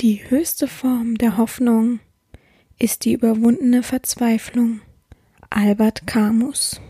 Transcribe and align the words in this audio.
Die 0.00 0.30
höchste 0.30 0.68
Form 0.68 1.18
der 1.18 1.38
Hoffnung 1.38 1.98
ist 2.78 3.04
die 3.04 3.14
überwundene 3.14 3.82
Verzweiflung. 3.82 4.80
Albert 5.50 6.06
Camus 6.06 6.80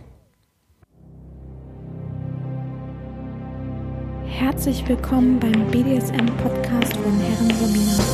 Herzlich 4.26 4.86
willkommen 4.86 5.40
beim 5.40 5.71
BDSM-Podcast 5.71 6.98
von 6.98 7.18
Herren 7.18 7.50
Sabina. 7.54 8.04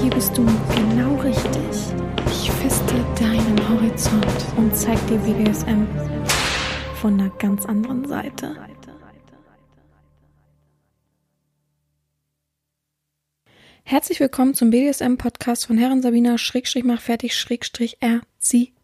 Hier 0.00 0.10
bist 0.10 0.38
du 0.38 0.46
genau 0.46 1.16
richtig. 1.16 1.60
Ich 2.28 2.48
feste 2.48 2.94
deinen 3.18 3.68
Horizont 3.68 4.46
und 4.56 4.72
zeig 4.76 5.04
dir 5.08 5.18
BDSM 5.18 5.84
von 6.94 7.18
einer 7.18 7.30
ganz 7.40 7.66
anderen 7.66 8.06
Seite. 8.06 8.54
Herzlich 13.92 14.20
willkommen 14.20 14.54
zum 14.54 14.70
BDSM-Podcast 14.70 15.66
von 15.66 15.76
Herren 15.76 16.00
Sabina 16.00 16.38
Schrägstrich 16.38 16.82
mach 16.82 17.02
fertig 17.02 17.36
Schrägstrich 17.36 17.98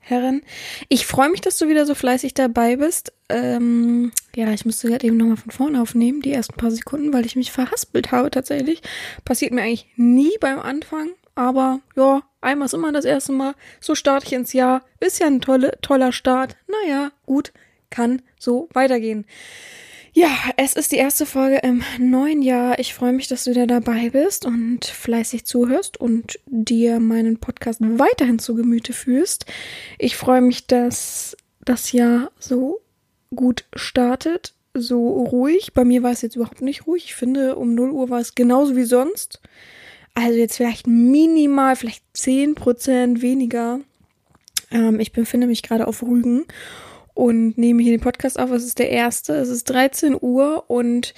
Herren. 0.01 0.43
Ich 0.91 1.07
freue 1.07 1.31
mich, 1.31 1.41
dass 1.41 1.57
du 1.57 1.67
wieder 1.67 1.87
so 1.87 1.95
fleißig 1.95 2.35
dabei 2.35 2.77
bist. 2.77 3.15
Ähm, 3.31 4.13
ja, 4.37 4.53
ich 4.53 4.67
müsste 4.67 4.89
gerade 4.89 5.07
eben 5.07 5.17
nochmal 5.17 5.39
von 5.39 5.51
vorne 5.51 5.81
aufnehmen, 5.81 6.21
die 6.21 6.35
ersten 6.35 6.59
paar 6.59 6.71
Sekunden, 6.71 7.15
weil 7.15 7.25
ich 7.25 7.37
mich 7.37 7.53
verhaspelt 7.53 8.13
habe 8.13 8.31
tatsächlich. 8.31 8.83
Passiert 9.25 9.53
mir 9.53 9.63
eigentlich 9.63 9.87
nie 9.97 10.37
beim 10.43 10.59
Anfang, 10.59 11.09
aber 11.35 11.81
ja, 11.97 12.23
einmal 12.43 12.67
ist 12.67 12.75
immer 12.75 12.93
das 12.93 13.07
erste 13.07 13.33
Mal. 13.33 13.55
So 13.81 13.95
starte 13.95 14.27
ich 14.27 14.35
ins 14.35 14.53
Jahr. 14.53 14.85
Ist 15.01 15.21
ja 15.21 15.27
ein 15.27 15.41
tolle, 15.41 15.79
toller 15.81 16.13
Start. 16.13 16.55
Naja, 16.67 17.13
gut, 17.25 17.55
kann 17.89 18.21
so 18.39 18.69
weitergehen. 18.75 19.25
Ja, 20.21 20.37
es 20.57 20.73
ist 20.73 20.91
die 20.91 20.97
erste 20.97 21.27
Folge 21.27 21.59
im 21.59 21.85
neuen 22.01 22.43
Jahr. 22.43 22.81
Ich 22.81 22.93
freue 22.93 23.13
mich, 23.13 23.29
dass 23.29 23.45
du 23.45 23.53
wieder 23.53 23.69
dabei 23.69 24.11
bist 24.11 24.47
und 24.47 24.85
fleißig 24.85 25.45
zuhörst 25.45 26.01
und 26.01 26.41
dir 26.47 26.99
meinen 26.99 27.39
Podcast 27.39 27.79
weiterhin 27.81 28.41
zu 28.41 28.57
Gemüte 28.57 28.93
führst. 28.93 29.47
Ich 29.97 30.17
freue 30.17 30.41
mich, 30.41 30.67
dass 30.67 31.37
das 31.65 31.93
Jahr 31.93 32.33
so 32.41 32.81
gut 33.33 33.67
startet, 33.77 34.55
so 34.75 35.23
ruhig. 35.23 35.73
Bei 35.73 35.85
mir 35.85 36.03
war 36.03 36.11
es 36.11 36.23
jetzt 36.23 36.35
überhaupt 36.35 36.63
nicht 36.63 36.89
ruhig. 36.89 37.05
Ich 37.05 37.15
finde, 37.15 37.55
um 37.55 37.77
0 37.77 37.93
Uhr 37.93 38.11
war 38.11 38.19
es 38.19 38.35
genauso 38.35 38.75
wie 38.75 38.87
sonst. 38.87 39.41
Also 40.15 40.37
jetzt 40.37 40.57
vielleicht 40.57 40.89
minimal, 40.89 41.77
vielleicht 41.77 42.03
10% 42.17 43.23
weniger. 43.23 43.79
Ähm, 44.73 44.99
ich 44.99 45.13
befinde 45.13 45.47
mich 45.47 45.63
gerade 45.63 45.87
auf 45.87 46.03
Rügen 46.03 46.45
und 47.19 47.59
nehme 47.59 47.83
hier 47.83 47.91
den 47.91 48.01
Podcast 48.01 48.39
auf. 48.39 48.53
Es 48.53 48.63
ist 48.63 48.79
der 48.79 48.91
erste. 48.91 49.35
Es 49.35 49.49
ist 49.49 49.65
13 49.65 50.17
Uhr 50.21 50.71
und 50.71 51.15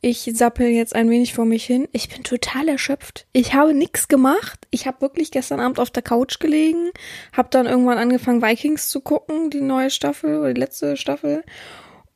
ich 0.00 0.30
sappel 0.32 0.68
jetzt 0.68 0.94
ein 0.94 1.10
wenig 1.10 1.34
vor 1.34 1.44
mich 1.44 1.66
hin. 1.66 1.86
Ich 1.92 2.08
bin 2.08 2.22
total 2.24 2.70
erschöpft. 2.70 3.26
Ich 3.34 3.52
habe 3.52 3.74
nichts 3.74 4.08
gemacht. 4.08 4.66
Ich 4.70 4.86
habe 4.86 5.02
wirklich 5.02 5.30
gestern 5.30 5.60
Abend 5.60 5.78
auf 5.78 5.90
der 5.90 6.02
Couch 6.02 6.40
gelegen, 6.40 6.88
habe 7.34 7.48
dann 7.50 7.66
irgendwann 7.66 7.98
angefangen 7.98 8.40
Vikings 8.40 8.88
zu 8.88 9.02
gucken, 9.02 9.50
die 9.50 9.60
neue 9.60 9.90
Staffel 9.90 10.38
oder 10.38 10.54
die 10.54 10.60
letzte 10.60 10.96
Staffel 10.96 11.44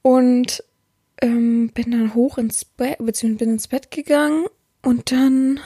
und 0.00 0.64
ähm, 1.20 1.72
bin 1.74 1.90
dann 1.90 2.14
hoch 2.14 2.38
ins 2.38 2.64
Bett, 2.64 2.96
beziehungsweise 3.00 3.44
bin 3.44 3.52
ins 3.52 3.68
Bett 3.68 3.90
gegangen 3.90 4.46
und 4.80 5.12
dann 5.12 5.60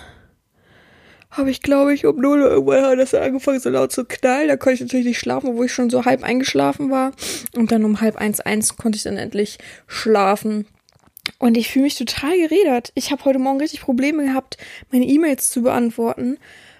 habe 1.31 1.50
ich, 1.50 1.62
glaube 1.62 1.95
ich, 1.95 2.06
um 2.06 2.17
0 2.17 2.42
Uhr 2.42 2.50
irgendwann 2.50 2.98
das 2.98 3.14
angefangen 3.14 3.61
so 3.61 3.70
laut 3.70 3.92
zu 3.92 4.05
knallen. 4.05 4.48
Da 4.48 4.56
konnte 4.56 4.75
ich 4.75 4.81
natürlich 4.81 5.06
nicht 5.06 5.19
schlafen, 5.19 5.50
obwohl 5.50 5.67
ich 5.67 5.73
schon 5.73 5.91
so 5.91 6.05
halb 6.05 6.25
eingeschlafen 6.25 6.91
war. 6.91 7.12
Und 7.56 7.70
dann 7.70 7.84
um 7.84 8.00
halb 8.00 8.17
eins, 8.17 8.41
eins 8.41 8.77
konnte 8.77 8.97
ich 8.97 9.05
dann 9.05 9.17
endlich 9.17 9.58
schlafen. 9.86 10.67
Und 11.39 11.56
ich 11.56 11.69
fühle 11.69 11.84
mich 11.84 11.97
total 11.97 12.36
geredert. 12.36 12.91
Ich 12.95 13.12
habe 13.12 13.25
heute 13.25 13.39
Morgen 13.39 13.61
richtig 13.61 13.81
Probleme 13.81 14.25
gehabt, 14.25 14.56
meine 14.91 15.06
E-Mails 15.06 15.51
zu 15.51 15.62
beantworten, 15.62 16.39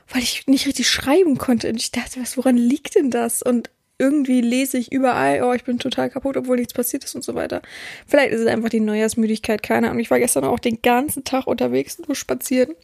weil 0.09 0.23
ich 0.23 0.47
nicht 0.47 0.67
richtig 0.67 0.89
schreiben 0.89 1.39
konnte. 1.39 1.69
Und 1.69 1.77
ich 1.81 1.93
dachte, 1.93 2.21
was, 2.21 2.37
woran 2.37 2.56
liegt 2.56 2.97
denn 2.97 3.11
das? 3.11 3.43
Und 3.43 3.71
irgendwie 3.98 4.41
lese 4.41 4.78
ich 4.78 4.91
überall, 4.91 5.43
oh, 5.45 5.53
ich 5.53 5.62
bin 5.62 5.78
total 5.78 6.11
kaputt, 6.11 6.37
obwohl 6.37 6.56
nichts 6.56 6.72
passiert 6.72 7.05
ist 7.05 7.15
und 7.15 7.22
so 7.22 7.34
weiter. 7.34 7.62
Vielleicht 8.06 8.32
ist 8.32 8.41
es 8.41 8.47
einfach 8.47 8.71
die 8.71 8.81
Neujahrsmüdigkeit, 8.81 9.62
keine 9.62 9.88
Ahnung. 9.88 10.00
Ich 10.00 10.11
war 10.11 10.19
gestern 10.19 10.44
auch 10.44 10.59
den 10.59 10.82
ganzen 10.82 11.22
Tag 11.22 11.47
unterwegs, 11.47 11.99
nur 11.99 12.17
spazieren 12.17 12.75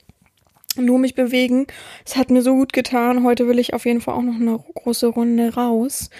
nur 0.76 0.98
mich 0.98 1.14
bewegen. 1.14 1.66
Es 2.04 2.16
hat 2.16 2.30
mir 2.30 2.42
so 2.42 2.54
gut 2.54 2.72
getan. 2.72 3.24
Heute 3.24 3.48
will 3.48 3.58
ich 3.58 3.74
auf 3.74 3.84
jeden 3.86 4.00
Fall 4.00 4.14
auch 4.14 4.22
noch 4.22 4.34
eine 4.34 4.58
große 4.74 5.06
Runde 5.08 5.54
raus. 5.54 6.10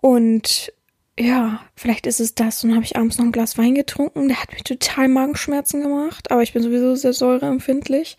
Und 0.00 0.72
ja, 1.18 1.60
vielleicht 1.76 2.06
ist 2.06 2.20
es 2.20 2.34
das. 2.34 2.62
Und 2.62 2.70
dann 2.70 2.76
habe 2.76 2.86
ich 2.86 2.96
abends 2.96 3.18
noch 3.18 3.26
ein 3.26 3.32
Glas 3.32 3.58
Wein 3.58 3.74
getrunken. 3.74 4.28
Der 4.28 4.40
hat 4.40 4.52
mir 4.52 4.64
total 4.64 5.08
Magenschmerzen 5.08 5.82
gemacht. 5.82 6.30
Aber 6.30 6.42
ich 6.42 6.52
bin 6.52 6.62
sowieso 6.62 6.94
sehr 6.94 7.12
säureempfindlich. 7.12 8.16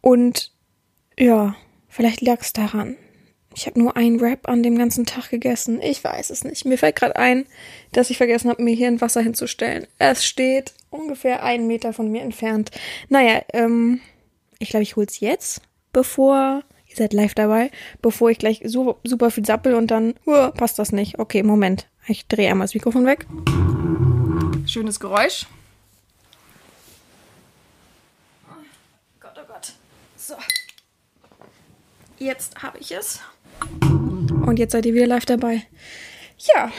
Und 0.00 0.52
ja, 1.18 1.54
vielleicht 1.88 2.22
lag 2.22 2.40
es 2.40 2.52
daran. 2.52 2.96
Ich 3.54 3.66
habe 3.66 3.78
nur 3.78 3.96
einen 3.96 4.20
Wrap 4.20 4.48
an 4.48 4.62
dem 4.62 4.78
ganzen 4.78 5.06
Tag 5.06 5.30
gegessen. 5.30 5.80
Ich 5.82 6.02
weiß 6.02 6.30
es 6.30 6.44
nicht. 6.44 6.64
Mir 6.64 6.78
fällt 6.78 6.96
gerade 6.96 7.16
ein, 7.16 7.46
dass 7.92 8.10
ich 8.10 8.16
vergessen 8.16 8.50
habe, 8.50 8.62
mir 8.62 8.74
hier 8.74 8.88
ein 8.88 9.00
Wasser 9.00 9.20
hinzustellen. 9.20 9.86
Es 9.98 10.24
steht 10.24 10.72
ungefähr 10.90 11.42
einen 11.42 11.66
Meter 11.66 11.92
von 11.92 12.10
mir 12.10 12.22
entfernt. 12.22 12.70
Naja, 13.08 13.42
ähm, 13.52 14.00
ich 14.62 14.70
glaube, 14.70 14.84
ich 14.84 14.96
hol's 14.96 15.20
jetzt, 15.20 15.60
bevor 15.92 16.62
ihr 16.86 16.96
seid 16.96 17.12
live 17.12 17.34
dabei, 17.34 17.70
bevor 18.00 18.30
ich 18.30 18.38
gleich 18.38 18.62
so, 18.64 18.98
super 19.02 19.30
viel 19.30 19.44
sappel 19.44 19.74
und 19.74 19.90
dann 19.90 20.14
uh, 20.26 20.50
passt 20.50 20.78
das 20.78 20.92
nicht. 20.92 21.18
Okay, 21.18 21.42
Moment. 21.42 21.88
Ich 22.06 22.26
drehe 22.26 22.50
einmal 22.50 22.66
das 22.66 22.74
Mikrofon 22.74 23.04
weg. 23.06 23.26
Schönes 24.66 25.00
Geräusch. 25.00 25.46
Oh 28.48 28.54
Gott, 29.20 29.34
oh 29.36 29.46
Gott. 29.46 29.72
So. 30.16 30.34
Jetzt 32.18 32.62
habe 32.62 32.78
ich 32.78 32.92
es. 32.92 33.20
Und 33.80 34.58
jetzt 34.58 34.72
seid 34.72 34.86
ihr 34.86 34.94
wieder 34.94 35.06
live 35.06 35.26
dabei. 35.26 35.62
Ja. 36.54 36.70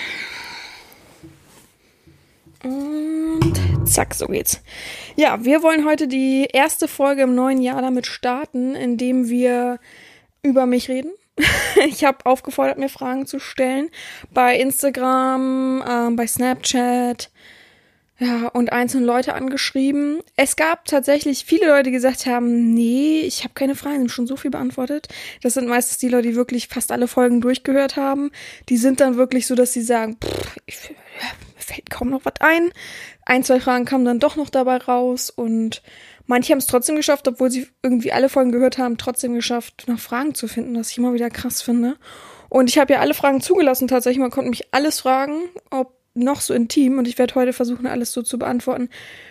Und 2.64 3.73
zack, 3.86 4.14
so 4.14 4.28
geht's. 4.28 4.62
Ja, 5.16 5.44
wir 5.44 5.64
wollen 5.64 5.86
heute 5.86 6.08
die 6.08 6.48
erste 6.52 6.88
Folge 6.88 7.24
im 7.24 7.36
neuen 7.36 7.62
Jahr 7.62 7.82
damit 7.82 8.08
starten, 8.08 8.76
indem 8.76 9.30
wir 9.30 9.80
über 10.42 10.66
mich 10.66 10.90
reden. 10.90 11.12
ich 11.88 12.04
habe 12.04 12.26
aufgefordert, 12.26 12.78
mir 12.78 12.90
Fragen 12.90 13.26
zu 13.26 13.40
stellen 13.40 13.90
bei 14.32 14.58
Instagram, 14.58 15.84
ähm, 15.88 16.16
bei 16.16 16.28
Snapchat, 16.28 17.32
ja, 18.20 18.48
und 18.50 18.72
einzelne 18.72 19.06
Leute 19.06 19.34
angeschrieben. 19.34 20.22
Es 20.36 20.56
gab 20.56 20.86
tatsächlich 20.86 21.46
viele 21.46 21.68
Leute, 21.68 21.84
die 21.84 21.92
gesagt 21.92 22.26
haben, 22.26 22.74
nee, 22.74 23.22
ich 23.22 23.44
habe 23.44 23.56
keine 23.56 23.76
Fragen, 23.76 24.08
schon 24.08 24.28
so 24.28 24.38
viel 24.38 24.52
beantwortet. 24.52 25.08
Das 25.42 25.56
sind 25.56 25.68
meistens 25.68 25.98
die 25.98 26.10
Leute, 26.10 26.30
die 26.30 26.36
wirklich 26.36 26.68
fast 26.68 26.92
alle 26.92 27.08
Folgen 27.08 27.42
durchgehört 27.42 27.98
haben. 27.98 28.32
Die 28.70 28.78
sind 28.78 29.00
dann 29.00 29.18
wirklich 29.18 29.48
so, 29.48 29.56
dass 29.56 29.74
sie 29.74 29.82
sagen, 29.82 30.18
pff, 30.24 30.58
ich, 30.68 30.78
fällt 31.58 31.90
kaum 31.90 32.10
noch 32.10 32.26
was 32.26 32.40
ein. 32.40 32.72
Ein, 33.26 33.44
zwei 33.44 33.60
Fragen 33.60 33.86
kamen 33.86 34.06
dann 34.06 34.20
doch 34.20 34.36
noch 34.36 34.50
dabei 34.50 34.78
raus 34.78 35.30
und 35.30 35.82
manche 36.26 36.52
haben 36.52 36.60
es 36.60 36.68
trotzdem 36.68 36.96
geschafft, 36.96 37.28
obwohl 37.28 37.52
sie 37.52 37.68
irgendwie 37.82 38.12
alle 38.12 38.30
Folgen 38.30 38.52
gehört 38.52 38.78
haben, 38.78 38.98
trotzdem 38.98 39.34
geschafft, 39.34 39.86
noch 39.88 40.00
Fragen 40.00 40.36
zu 40.36 40.48
finden, 40.48 40.78
was 40.78 40.92
ich 40.92 40.98
immer 40.98 41.14
wieder 41.14 41.30
krass 41.30 41.62
finde. 41.62 41.98
Und 42.50 42.70
ich 42.70 42.78
habe 42.78 42.94
ja 42.94 43.00
alle 43.00 43.14
Fragen 43.14 43.42
zugelassen 43.42 43.88
tatsächlich. 43.88 44.20
Man 44.20 44.30
konnte 44.30 44.50
mich 44.50 44.74
alles 44.74 45.00
fragen, 45.00 45.50
ob 45.72 45.98
noch 46.14 46.42
so 46.42 46.54
intim. 46.54 47.00
Und 47.00 47.08
ich 47.08 47.18
werde 47.18 47.36
heute 47.36 47.54
versuchen, 47.54 47.88
alles 47.88 48.12
so 48.12 48.22
zu 48.22 48.38
beantworten, 48.38 48.90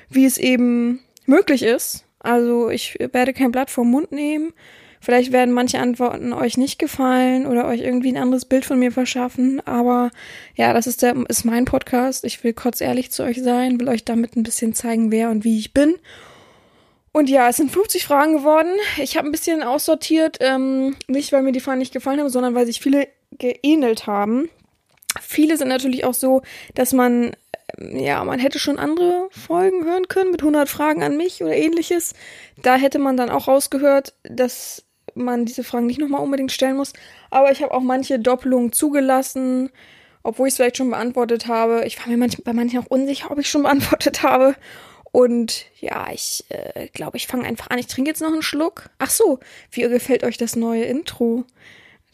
wie 0.09 0.25
es 0.25 0.39
eben 0.39 1.01
möglich 1.27 1.63
ist. 1.63 2.05
Also 2.19 2.71
ich 2.71 2.99
werde 2.99 3.33
kein 3.33 3.53
Blatt 3.53 3.71
vom 3.71 3.91
Mund 3.91 4.13
nehmen. 4.13 4.53
Vielleicht 5.03 5.33
werden 5.33 5.53
manche 5.53 5.81
Antworten 5.81 6.33
euch 6.33 6.57
nicht 6.57 6.79
gefallen 6.79 7.45
oder 7.49 7.67
euch 7.67 7.81
irgendwie 7.81 8.13
ein 8.13 8.23
anderes 8.23 8.45
Bild 8.45 8.65
von 8.65 8.79
mir 8.79 8.93
verschaffen. 8.93 9.61
Aber 9.67 10.13
ja, 10.55 10.73
das 10.73 10.87
ist 10.87 11.03
der, 11.03 11.17
ist 11.29 11.45
mein 11.45 11.65
Podcast. 11.65 12.25
Ich 12.25 12.45
will 12.45 12.53
kurz 12.53 12.81
ehrlich 12.81 13.11
zu 13.11 13.25
euch 13.25 13.43
sein, 13.43 13.81
will 13.81 13.89
euch 13.89 14.05
damit 14.05 14.37
ein 14.37 14.45
bisschen 14.45 14.75
zeigen, 14.75 15.11
wer 15.11 15.31
und 15.31 15.43
wie 15.43 15.59
ich 15.59 15.75
bin. 15.75 15.97
Und 17.11 17.29
ja, 17.29 17.49
es 17.49 17.57
sind 17.57 17.73
50 17.73 18.05
Fragen 18.05 18.37
geworden. 18.37 18.71
Ich 19.03 19.17
habe 19.17 19.27
ein 19.27 19.33
bisschen 19.33 19.65
aussortiert, 19.65 20.39
ähm, 20.39 20.95
nicht 21.09 21.33
weil 21.33 21.43
mir 21.43 21.51
die 21.51 21.59
Fragen 21.59 21.81
nicht 21.81 21.93
gefallen 21.93 22.21
haben, 22.21 22.29
sondern 22.29 22.55
weil 22.55 22.67
sich 22.67 22.81
viele 22.81 23.09
geähnelt 23.33 24.07
haben. 24.07 24.51
Viele 25.21 25.57
sind 25.57 25.67
natürlich 25.67 26.05
auch 26.05 26.15
so, 26.15 26.43
dass 26.77 26.93
man 26.93 27.33
ja, 27.79 28.23
man 28.23 28.39
hätte 28.39 28.61
schon 28.61 28.79
andere 28.79 29.29
Folgen 29.31 29.85
hören 29.85 30.07
können 30.07 30.31
mit 30.31 30.43
100 30.43 30.69
Fragen 30.69 31.03
an 31.03 31.17
mich 31.17 31.43
oder 31.43 31.57
ähnliches. 31.57 32.15
Da 32.63 32.77
hätte 32.77 33.01
man 33.01 33.17
dann 33.17 33.31
auch 33.31 33.49
rausgehört, 33.49 34.15
dass 34.23 34.85
man 35.15 35.45
diese 35.45 35.65
Fragen 35.65 35.87
nicht 35.87 36.01
nochmal 36.01 36.23
unbedingt 36.23 36.53
stellen 36.53 36.77
muss. 36.77 36.93
Aber 37.31 37.51
ich 37.53 37.63
habe 37.63 37.73
auch 37.73 37.83
manche 37.83 38.19
Doppelungen 38.19 38.73
zugelassen, 38.73 39.71
obwohl 40.23 40.49
ich 40.49 40.53
es 40.53 40.57
vielleicht 40.57 40.77
schon 40.77 40.91
beantwortet 40.91 41.47
habe. 41.47 41.85
Ich 41.87 41.99
war 41.99 42.09
mir 42.09 42.17
manch, 42.17 42.43
bei 42.45 42.53
manchen 42.53 42.81
auch 42.81 42.87
unsicher, 42.87 43.31
ob 43.31 43.39
ich 43.39 43.51
schon 43.51 43.63
beantwortet 43.65 44.23
habe. 44.23 44.55
Und 45.13 45.67
ja, 45.79 46.07
ich 46.11 46.45
äh, 46.49 46.89
glaube, 46.89 47.19
ich 47.19 47.27
fange 47.27 47.45
einfach 47.45 47.69
an. 47.69 47.79
Ich 47.79 47.87
trinke 47.87 48.11
jetzt 48.11 48.23
noch 48.23 48.33
einen 48.33 48.43
Schluck. 48.43 48.89
Ach 48.99 49.11
so, 49.11 49.41
wie 49.71 49.83
gefällt 49.83 50.25
euch 50.25 50.39
das 50.39 50.57
neue 50.57 50.85
Intro? 50.85 51.45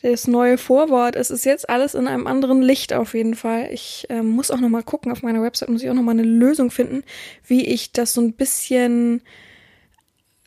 Das 0.02 0.26
neue 0.28 0.58
Vorwort. 0.58 1.16
Es 1.16 1.30
ist 1.30 1.44
jetzt 1.44 1.68
alles 1.68 1.94
in 1.94 2.06
einem 2.06 2.26
anderen 2.26 2.62
Licht 2.62 2.92
auf 2.92 3.14
jeden 3.14 3.34
Fall. 3.34 3.68
Ich 3.72 4.06
äh, 4.10 4.22
muss 4.22 4.50
auch 4.50 4.60
noch 4.60 4.68
mal 4.68 4.82
gucken. 4.82 5.12
Auf 5.12 5.22
meiner 5.22 5.42
Website 5.42 5.68
muss 5.68 5.82
ich 5.82 5.90
auch 5.90 5.94
noch 5.94 6.02
mal 6.02 6.12
eine 6.12 6.22
Lösung 6.22 6.70
finden, 6.70 7.04
wie 7.46 7.66
ich 7.66 7.92
das 7.92 8.14
so 8.14 8.20
ein 8.20 8.32
bisschen 8.32 9.22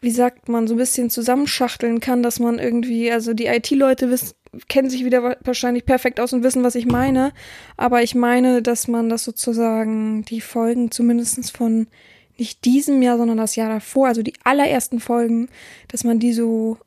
wie 0.01 0.11
sagt 0.11 0.49
man, 0.49 0.67
so 0.67 0.73
ein 0.73 0.77
bisschen 0.77 1.11
zusammenschachteln 1.11 1.99
kann, 1.99 2.23
dass 2.23 2.39
man 2.39 2.57
irgendwie, 2.57 3.11
also 3.11 3.33
die 3.33 3.45
IT-Leute 3.45 4.09
wissen, 4.09 4.33
kennen 4.67 4.89
sich 4.89 5.05
wieder 5.05 5.37
wahrscheinlich 5.43 5.85
perfekt 5.85 6.19
aus 6.19 6.33
und 6.33 6.43
wissen, 6.43 6.63
was 6.63 6.75
ich 6.75 6.87
meine. 6.87 7.31
Aber 7.77 8.01
ich 8.01 8.15
meine, 8.15 8.61
dass 8.63 8.87
man 8.87 9.09
das 9.09 9.23
sozusagen, 9.23 10.25
die 10.25 10.41
Folgen 10.41 10.91
zumindestens 10.91 11.51
von 11.51 11.87
nicht 12.37 12.65
diesem 12.65 13.01
Jahr, 13.03 13.17
sondern 13.17 13.37
das 13.37 13.55
Jahr 13.55 13.69
davor, 13.69 14.07
also 14.07 14.23
die 14.23 14.33
allerersten 14.43 14.99
Folgen, 14.99 15.49
dass 15.87 16.03
man 16.03 16.17
die 16.17 16.33
so 16.33 16.77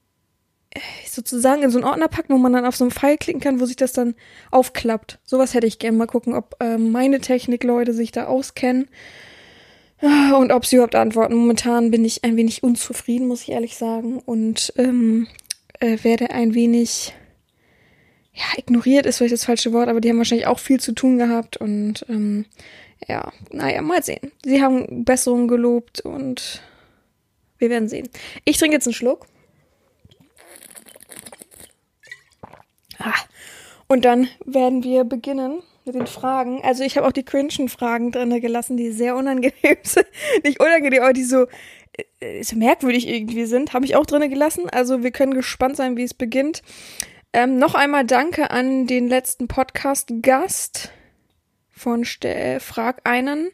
äh, 0.70 0.80
sozusagen 1.08 1.62
in 1.62 1.70
so 1.70 1.78
einen 1.78 1.86
Ordner 1.86 2.08
packt, 2.08 2.30
wo 2.30 2.36
man 2.36 2.52
dann 2.52 2.66
auf 2.66 2.74
so 2.74 2.82
einen 2.82 2.90
Pfeil 2.90 3.16
klicken 3.16 3.40
kann, 3.40 3.60
wo 3.60 3.64
sich 3.64 3.76
das 3.76 3.92
dann 3.92 4.16
aufklappt. 4.50 5.20
Sowas 5.24 5.54
hätte 5.54 5.68
ich 5.68 5.78
gern. 5.78 5.96
Mal 5.96 6.06
gucken, 6.06 6.34
ob 6.34 6.56
äh, 6.58 6.76
meine 6.76 7.20
Technikleute 7.20 7.92
sich 7.92 8.10
da 8.10 8.26
auskennen 8.26 8.88
und 10.00 10.52
ob 10.52 10.66
sie 10.66 10.76
überhaupt 10.76 10.94
antworten. 10.94 11.34
Momentan 11.34 11.90
bin 11.90 12.04
ich 12.04 12.24
ein 12.24 12.36
wenig 12.36 12.62
unzufrieden, 12.62 13.28
muss 13.28 13.42
ich 13.42 13.50
ehrlich 13.50 13.76
sagen, 13.76 14.18
und 14.18 14.72
ähm, 14.76 15.26
äh, 15.80 15.98
werde 16.02 16.30
ein 16.30 16.54
wenig 16.54 17.14
ja, 18.34 18.44
ignoriert 18.56 19.06
ist 19.06 19.18
vielleicht 19.18 19.34
das 19.34 19.44
falsche 19.44 19.72
Wort, 19.72 19.88
aber 19.88 20.00
die 20.00 20.10
haben 20.10 20.18
wahrscheinlich 20.18 20.48
auch 20.48 20.58
viel 20.58 20.80
zu 20.80 20.92
tun 20.92 21.18
gehabt 21.18 21.56
und 21.56 22.04
ähm, 22.08 22.46
ja, 23.06 23.32
naja, 23.50 23.80
mal 23.80 24.02
sehen. 24.02 24.32
Sie 24.44 24.60
haben 24.60 25.04
Besserungen 25.04 25.46
gelobt 25.46 26.00
und 26.00 26.62
wir 27.58 27.70
werden 27.70 27.88
sehen. 27.88 28.08
Ich 28.44 28.58
trinke 28.58 28.74
jetzt 28.74 28.86
einen 28.86 28.94
Schluck. 28.94 29.26
Ah. 32.98 33.14
Und 33.86 34.04
dann 34.04 34.28
werden 34.44 34.82
wir 34.82 35.04
beginnen 35.04 35.62
mit 35.86 35.94
den 35.94 36.06
Fragen. 36.06 36.62
Also 36.62 36.82
ich 36.84 36.96
habe 36.96 37.06
auch 37.06 37.12
die 37.12 37.24
cringen 37.24 37.68
Fragen 37.68 38.10
drin 38.10 38.40
gelassen, 38.40 38.76
die 38.76 38.90
sehr 38.90 39.16
unangenehm 39.16 39.54
sind. 39.82 40.06
Nicht 40.42 40.60
unangenehm, 40.60 41.02
aber 41.02 41.12
die 41.12 41.24
so, 41.24 41.46
äh, 42.20 42.42
so 42.42 42.56
merkwürdig 42.56 43.08
irgendwie 43.08 43.44
sind. 43.46 43.72
Habe 43.72 43.84
ich 43.84 43.96
auch 43.96 44.06
drin 44.06 44.28
gelassen. 44.30 44.68
Also 44.70 45.02
wir 45.02 45.10
können 45.10 45.34
gespannt 45.34 45.76
sein, 45.76 45.96
wie 45.96 46.04
es 46.04 46.14
beginnt. 46.14 46.62
Ähm, 47.32 47.58
noch 47.58 47.74
einmal 47.74 48.04
danke 48.04 48.50
an 48.50 48.86
den 48.86 49.08
letzten 49.08 49.48
Podcast-Gast 49.48 50.92
von 51.70 52.04
Ste 52.04 52.58
Frag 52.60 53.00
einen. 53.04 53.50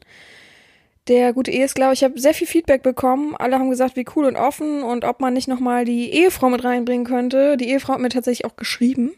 Der 1.08 1.32
gute 1.32 1.50
Ehe 1.50 1.64
ist, 1.64 1.74
glaube 1.74 1.94
ich, 1.94 2.04
habe 2.04 2.20
sehr 2.20 2.34
viel 2.34 2.46
Feedback 2.46 2.82
bekommen. 2.82 3.34
Alle 3.34 3.58
haben 3.58 3.70
gesagt, 3.70 3.96
wie 3.96 4.04
cool 4.14 4.26
und 4.26 4.36
offen 4.36 4.82
und 4.82 5.04
ob 5.04 5.20
man 5.20 5.32
nicht 5.32 5.48
nochmal 5.48 5.84
die 5.84 6.10
Ehefrau 6.10 6.50
mit 6.50 6.62
reinbringen 6.62 7.06
könnte. 7.06 7.56
Die 7.56 7.70
Ehefrau 7.70 7.94
hat 7.94 8.00
mir 8.00 8.10
tatsächlich 8.10 8.44
auch 8.44 8.54
geschrieben. 8.54 9.12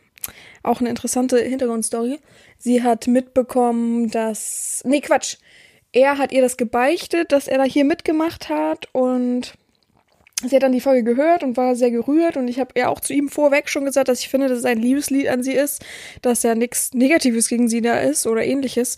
Auch 0.62 0.80
eine 0.80 0.90
interessante 0.90 1.38
Hintergrundstory. 1.38 2.18
Sie 2.58 2.82
hat 2.82 3.06
mitbekommen, 3.06 4.10
dass. 4.10 4.82
Nee, 4.84 5.00
Quatsch. 5.00 5.36
Er 5.92 6.16
hat 6.16 6.32
ihr 6.32 6.40
das 6.40 6.56
gebeichtet, 6.56 7.32
dass 7.32 7.48
er 7.48 7.58
da 7.58 7.64
hier 7.64 7.84
mitgemacht 7.84 8.48
hat 8.48 8.88
und 8.92 9.52
sie 10.42 10.56
hat 10.56 10.62
dann 10.62 10.72
die 10.72 10.80
Folge 10.80 11.02
gehört 11.02 11.42
und 11.42 11.56
war 11.56 11.76
sehr 11.76 11.90
gerührt 11.90 12.36
und 12.36 12.48
ich 12.48 12.58
habe 12.58 12.78
ja 12.78 12.88
auch 12.88 13.00
zu 13.00 13.12
ihm 13.12 13.28
vorweg 13.28 13.68
schon 13.68 13.84
gesagt, 13.84 14.08
dass 14.08 14.20
ich 14.20 14.28
finde, 14.28 14.48
dass 14.48 14.58
es 14.58 14.64
ein 14.64 14.78
Liebeslied 14.78 15.28
an 15.28 15.42
sie 15.42 15.52
ist, 15.52 15.84
dass 16.22 16.42
ja 16.42 16.54
nichts 16.54 16.94
Negatives 16.94 17.48
gegen 17.48 17.68
sie 17.68 17.82
da 17.82 17.98
ist 17.98 18.26
oder 18.26 18.42
ähnliches. 18.44 18.96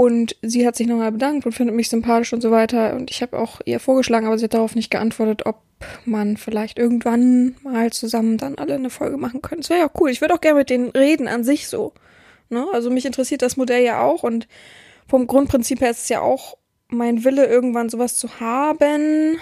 Und 0.00 0.34
sie 0.40 0.66
hat 0.66 0.76
sich 0.76 0.86
nochmal 0.86 1.12
bedankt 1.12 1.44
und 1.44 1.52
findet 1.52 1.76
mich 1.76 1.90
sympathisch 1.90 2.32
und 2.32 2.40
so 2.40 2.50
weiter. 2.50 2.94
Und 2.94 3.10
ich 3.10 3.20
habe 3.20 3.38
auch 3.38 3.60
ihr 3.66 3.78
vorgeschlagen, 3.78 4.26
aber 4.26 4.38
sie 4.38 4.44
hat 4.44 4.54
darauf 4.54 4.74
nicht 4.74 4.90
geantwortet, 4.90 5.44
ob 5.44 5.60
man 6.06 6.38
vielleicht 6.38 6.78
irgendwann 6.78 7.54
mal 7.62 7.92
zusammen 7.92 8.38
dann 8.38 8.54
alle 8.54 8.76
eine 8.76 8.88
Folge 8.88 9.18
machen 9.18 9.42
könnte. 9.42 9.60
Das 9.60 9.68
wäre 9.68 9.80
ja 9.80 9.90
cool. 10.00 10.08
Ich 10.08 10.22
würde 10.22 10.32
auch 10.32 10.40
gerne 10.40 10.60
mit 10.60 10.70
denen 10.70 10.88
reden 10.88 11.28
an 11.28 11.44
sich 11.44 11.68
so. 11.68 11.92
Ne? 12.48 12.66
Also 12.72 12.88
mich 12.88 13.04
interessiert 13.04 13.42
das 13.42 13.58
Modell 13.58 13.84
ja 13.84 14.00
auch 14.00 14.22
und 14.22 14.48
vom 15.06 15.26
Grundprinzip 15.26 15.82
her 15.82 15.90
ist 15.90 16.04
es 16.04 16.08
ja 16.08 16.22
auch 16.22 16.56
mein 16.88 17.22
Wille, 17.22 17.44
irgendwann 17.44 17.90
sowas 17.90 18.16
zu 18.16 18.40
haben 18.40 19.38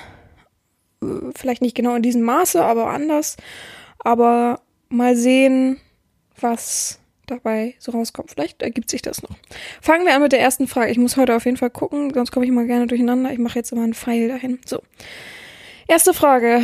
vielleicht 1.37 1.63
nicht 1.63 1.77
genau 1.77 1.95
in 1.95 2.03
diesem 2.03 2.23
Maße, 2.23 2.65
aber 2.65 2.89
anders. 2.89 3.37
Aber 4.01 4.61
mal 4.89 5.15
sehen, 5.15 5.79
was 6.41 6.99
dabei 7.31 7.75
so 7.79 7.93
rauskommt. 7.93 8.31
Vielleicht 8.31 8.63
ergibt 8.63 8.91
sich 8.91 9.03
das 9.03 9.23
noch. 9.23 9.37
Fangen 9.81 10.07
wir 10.07 10.15
an 10.15 10.23
mit 10.23 10.33
der 10.33 10.41
ersten 10.41 10.67
Frage. 10.67 10.91
Ich 10.91 10.99
muss 10.99 11.17
heute 11.17 11.35
auf 11.35 11.45
jeden 11.45 11.57
Fall 11.57 11.71
gucken, 11.71 12.13
sonst 12.13 12.33
komme 12.33 12.47
ich 12.47 12.53
mal 12.53 12.67
gerne 12.67 12.87
durcheinander. 12.87 13.33
Ich 13.33 13.39
mache 13.39 13.59
jetzt 13.59 13.73
immer 13.73 13.85
einen 13.85 13.95
Pfeil 13.95 14.29
dahin. 14.29 14.59
So. 14.65 14.83
Erste 15.87 16.13
Frage. 16.15 16.63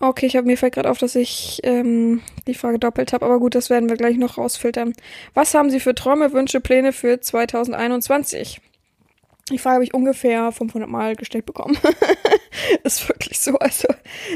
Okay, 0.00 0.26
ich 0.26 0.36
habe 0.36 0.46
mir 0.46 0.56
fällt 0.56 0.74
gerade 0.74 0.90
auf, 0.90 0.98
dass 0.98 1.16
ich 1.16 1.60
ähm, 1.64 2.22
die 2.46 2.54
Frage 2.54 2.78
doppelt 2.78 3.12
habe, 3.12 3.24
aber 3.24 3.40
gut, 3.40 3.56
das 3.56 3.68
werden 3.68 3.88
wir 3.88 3.96
gleich 3.96 4.16
noch 4.16 4.38
rausfiltern. 4.38 4.92
Was 5.34 5.54
haben 5.54 5.70
Sie 5.70 5.80
für 5.80 5.94
Träume, 5.94 6.32
Wünsche, 6.32 6.60
Pläne 6.60 6.92
für 6.92 7.20
2021? 7.20 8.60
Die 9.50 9.58
Frage 9.58 9.74
habe 9.74 9.84
ich 9.84 9.94
ungefähr 9.94 10.52
500 10.52 10.88
Mal 10.88 11.16
gestellt 11.16 11.46
bekommen. 11.46 11.76
ist 12.84 13.08
wirklich 13.08 13.40
so. 13.40 13.58
Also, 13.58 13.88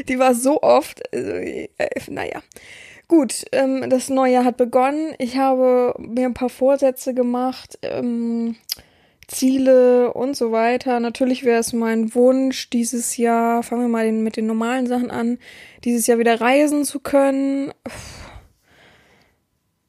die 0.08 0.19
war 0.19 0.34
so 0.34 0.62
oft. 0.62 1.02
Also, 1.14 1.31
äh, 1.31 1.69
naja. 2.08 2.43
Gut, 3.12 3.44
ähm, 3.52 3.90
das 3.90 4.08
neue 4.08 4.32
Jahr 4.32 4.44
hat 4.46 4.56
begonnen. 4.56 5.12
Ich 5.18 5.36
habe 5.36 5.94
mir 5.98 6.24
ein 6.24 6.32
paar 6.32 6.48
Vorsätze 6.48 7.12
gemacht, 7.12 7.78
ähm, 7.82 8.56
Ziele 9.28 10.14
und 10.14 10.34
so 10.34 10.50
weiter. 10.50 10.98
Natürlich 10.98 11.44
wäre 11.44 11.60
es 11.60 11.74
mein 11.74 12.14
Wunsch, 12.14 12.70
dieses 12.70 13.18
Jahr, 13.18 13.62
fangen 13.62 13.82
wir 13.82 13.88
mal 13.88 14.06
den, 14.06 14.22
mit 14.22 14.38
den 14.38 14.46
normalen 14.46 14.86
Sachen 14.86 15.10
an, 15.10 15.36
dieses 15.84 16.06
Jahr 16.06 16.16
wieder 16.16 16.40
reisen 16.40 16.86
zu 16.86 17.00
können. 17.00 17.74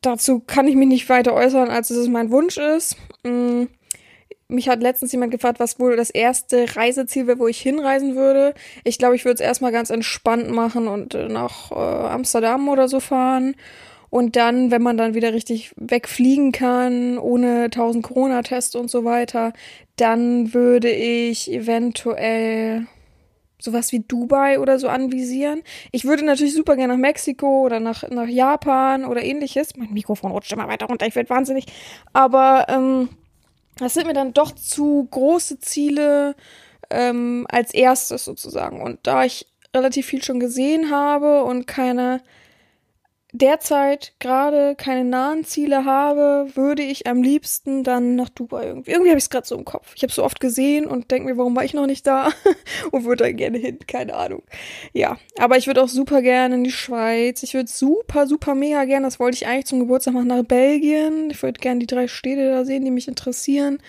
Dazu 0.01 0.41
kann 0.41 0.67
ich 0.67 0.75
mich 0.75 0.89
nicht 0.89 1.07
weiter 1.07 1.33
äußern, 1.33 1.69
als 1.69 1.91
es 1.91 2.09
mein 2.09 2.29
Wunsch 2.29 2.57
ist. 2.57 2.97
Mhm 3.23 3.69
mich 4.53 4.69
hat 4.69 4.81
letztens 4.81 5.11
jemand 5.11 5.31
gefragt, 5.31 5.59
was 5.59 5.79
wohl 5.79 5.95
das 5.95 6.09
erste 6.09 6.75
Reiseziel 6.75 7.27
wäre, 7.27 7.39
wo 7.39 7.47
ich 7.47 7.59
hinreisen 7.59 8.15
würde. 8.15 8.53
Ich 8.83 8.97
glaube, 8.97 9.15
ich 9.15 9.25
würde 9.25 9.35
es 9.35 9.41
erstmal 9.41 9.71
ganz 9.71 9.89
entspannt 9.89 10.49
machen 10.51 10.87
und 10.87 11.15
äh, 11.15 11.27
nach 11.27 11.71
äh, 11.71 11.75
Amsterdam 11.75 12.69
oder 12.69 12.87
so 12.87 12.99
fahren. 12.99 13.55
Und 14.09 14.35
dann, 14.35 14.69
wenn 14.69 14.83
man 14.83 14.95
dann 14.95 15.15
wieder 15.15 15.33
richtig 15.33 15.73
wegfliegen 15.75 16.51
kann, 16.51 17.17
ohne 17.17 17.71
tausend 17.71 18.03
Corona-Tests 18.03 18.75
und 18.75 18.91
so 18.91 19.05
weiter, 19.05 19.53
dann 19.95 20.53
würde 20.53 20.91
ich 20.91 21.51
eventuell 21.51 22.85
sowas 23.59 23.91
wie 23.91 24.01
Dubai 24.01 24.59
oder 24.59 24.77
so 24.77 24.87
anvisieren. 24.87 25.63
Ich 25.91 26.05
würde 26.05 26.25
natürlich 26.25 26.53
super 26.53 26.75
gerne 26.75 26.93
nach 26.93 26.99
Mexiko 26.99 27.65
oder 27.65 27.79
nach, 27.79 28.07
nach 28.09 28.27
Japan 28.27 29.05
oder 29.05 29.23
ähnliches. 29.23 29.77
Mein 29.77 29.93
Mikrofon 29.93 30.31
rutscht 30.31 30.51
immer 30.51 30.67
weiter 30.67 30.85
runter, 30.85 31.07
ich 31.07 31.15
werde 31.15 31.29
wahnsinnig. 31.29 31.65
Aber 32.11 32.67
ähm, 32.69 33.09
das 33.77 33.93
sind 33.93 34.07
mir 34.07 34.13
dann 34.13 34.33
doch 34.33 34.51
zu 34.51 35.07
große 35.09 35.59
Ziele 35.59 36.35
ähm, 36.89 37.45
als 37.49 37.73
erstes 37.73 38.25
sozusagen. 38.25 38.81
Und 38.81 38.99
da 39.03 39.23
ich 39.23 39.47
relativ 39.75 40.05
viel 40.05 40.23
schon 40.23 40.39
gesehen 40.39 40.91
habe 40.91 41.43
und 41.43 41.65
keine 41.65 42.21
derzeit 43.33 44.13
gerade 44.19 44.75
keine 44.75 45.03
nahen 45.03 45.43
Ziele 45.43 45.85
habe, 45.85 46.47
würde 46.53 46.83
ich 46.83 47.07
am 47.07 47.23
liebsten 47.23 47.83
dann 47.83 48.15
nach 48.15 48.29
Dubai 48.29 48.67
irgendwie. 48.67 48.91
Irgendwie 48.91 49.09
habe 49.09 49.17
ich 49.17 49.25
es 49.25 49.29
gerade 49.31 49.47
so 49.47 49.57
im 49.57 49.65
Kopf. 49.65 49.93
Ich 49.95 50.03
habe 50.03 50.09
es 50.09 50.15
so 50.15 50.23
oft 50.23 50.39
gesehen 50.39 50.85
und 50.85 51.09
denke 51.09 51.29
mir, 51.29 51.37
warum 51.37 51.55
war 51.55 51.65
ich 51.65 51.73
noch 51.73 51.87
nicht 51.87 52.05
da? 52.05 52.29
und 52.91 53.05
würde 53.05 53.23
da 53.23 53.31
gerne 53.31 53.57
hin, 53.57 53.79
keine 53.87 54.13
Ahnung. 54.13 54.43
Ja, 54.93 55.17
aber 55.39 55.57
ich 55.57 55.65
würde 55.65 55.81
auch 55.81 55.89
super 55.89 56.21
gerne 56.21 56.55
in 56.55 56.63
die 56.63 56.71
Schweiz. 56.71 57.41
Ich 57.41 57.55
würde 57.55 57.69
super, 57.69 58.27
super 58.27 58.53
mega 58.53 58.85
gerne, 58.85 59.07
das 59.07 59.19
wollte 59.19 59.35
ich 59.35 59.47
eigentlich 59.47 59.65
zum 59.65 59.79
Geburtstag 59.79 60.13
machen, 60.13 60.27
nach 60.27 60.43
Belgien. 60.43 61.31
Ich 61.31 61.41
würde 61.41 61.59
gerne 61.59 61.79
die 61.79 61.87
drei 61.87 62.07
Städte 62.07 62.51
da 62.51 62.65
sehen, 62.65 62.85
die 62.85 62.91
mich 62.91 63.07
interessieren. 63.07 63.79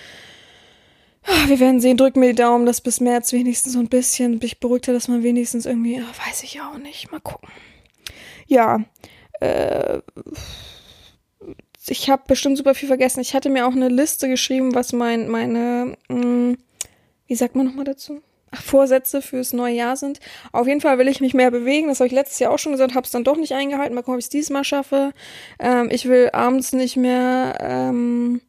Ah, 1.26 1.48
wir 1.48 1.60
werden 1.60 1.80
sehen, 1.80 1.98
drück 1.98 2.16
mir 2.16 2.30
die 2.30 2.42
Daumen, 2.42 2.64
dass 2.64 2.80
bis 2.80 3.00
März 3.00 3.32
wenigstens 3.32 3.74
so 3.74 3.78
ein 3.78 3.88
bisschen 3.88 4.38
mich 4.38 4.58
beruhigt 4.58 4.88
hat, 4.88 4.94
dass 4.94 5.08
man 5.08 5.22
wenigstens 5.22 5.66
irgendwie, 5.66 6.00
ah, 6.00 6.28
weiß 6.28 6.42
ich 6.44 6.60
auch 6.62 6.78
nicht, 6.78 7.12
mal 7.12 7.20
gucken. 7.20 7.48
Ja, 8.46 8.80
äh, 9.44 10.00
ich 11.86 12.08
habe 12.08 12.22
bestimmt 12.26 12.56
super 12.56 12.74
viel 12.74 12.88
vergessen. 12.88 13.20
Ich 13.20 13.34
hatte 13.34 13.50
mir 13.50 13.66
auch 13.66 13.72
eine 13.72 13.88
Liste 13.88 14.28
geschrieben, 14.28 14.74
was 14.74 14.92
mein, 14.92 15.28
meine, 15.28 15.96
mh, 16.08 16.22
hm, 16.22 16.58
wie 17.26 17.34
sagt 17.34 17.56
man 17.56 17.66
nochmal 17.66 17.84
dazu? 17.84 18.22
Vorsätze 18.52 19.20
fürs 19.20 19.52
neue 19.52 19.74
Jahr 19.74 19.96
sind. 19.96 20.20
Auf 20.52 20.68
jeden 20.68 20.80
Fall 20.80 20.98
will 20.98 21.08
ich 21.08 21.20
mich 21.20 21.34
mehr 21.34 21.50
bewegen. 21.50 21.88
Das 21.88 21.98
habe 21.98 22.06
ich 22.06 22.12
letztes 22.12 22.38
Jahr 22.38 22.52
auch 22.52 22.58
schon 22.58 22.72
gesagt, 22.72 22.94
habe 22.94 23.04
es 23.04 23.10
dann 23.10 23.24
doch 23.24 23.36
nicht 23.36 23.52
eingehalten. 23.52 23.94
Mal 23.94 24.02
gucken, 24.02 24.14
ob 24.14 24.20
ich 24.20 24.26
es 24.26 24.30
diesmal 24.30 24.64
schaffe. 24.64 25.12
Ähm, 25.58 25.88
ich 25.90 26.08
will 26.08 26.30
abends 26.32 26.72
nicht 26.72 26.96
mehr, 26.96 27.58
ähm, 27.60 28.40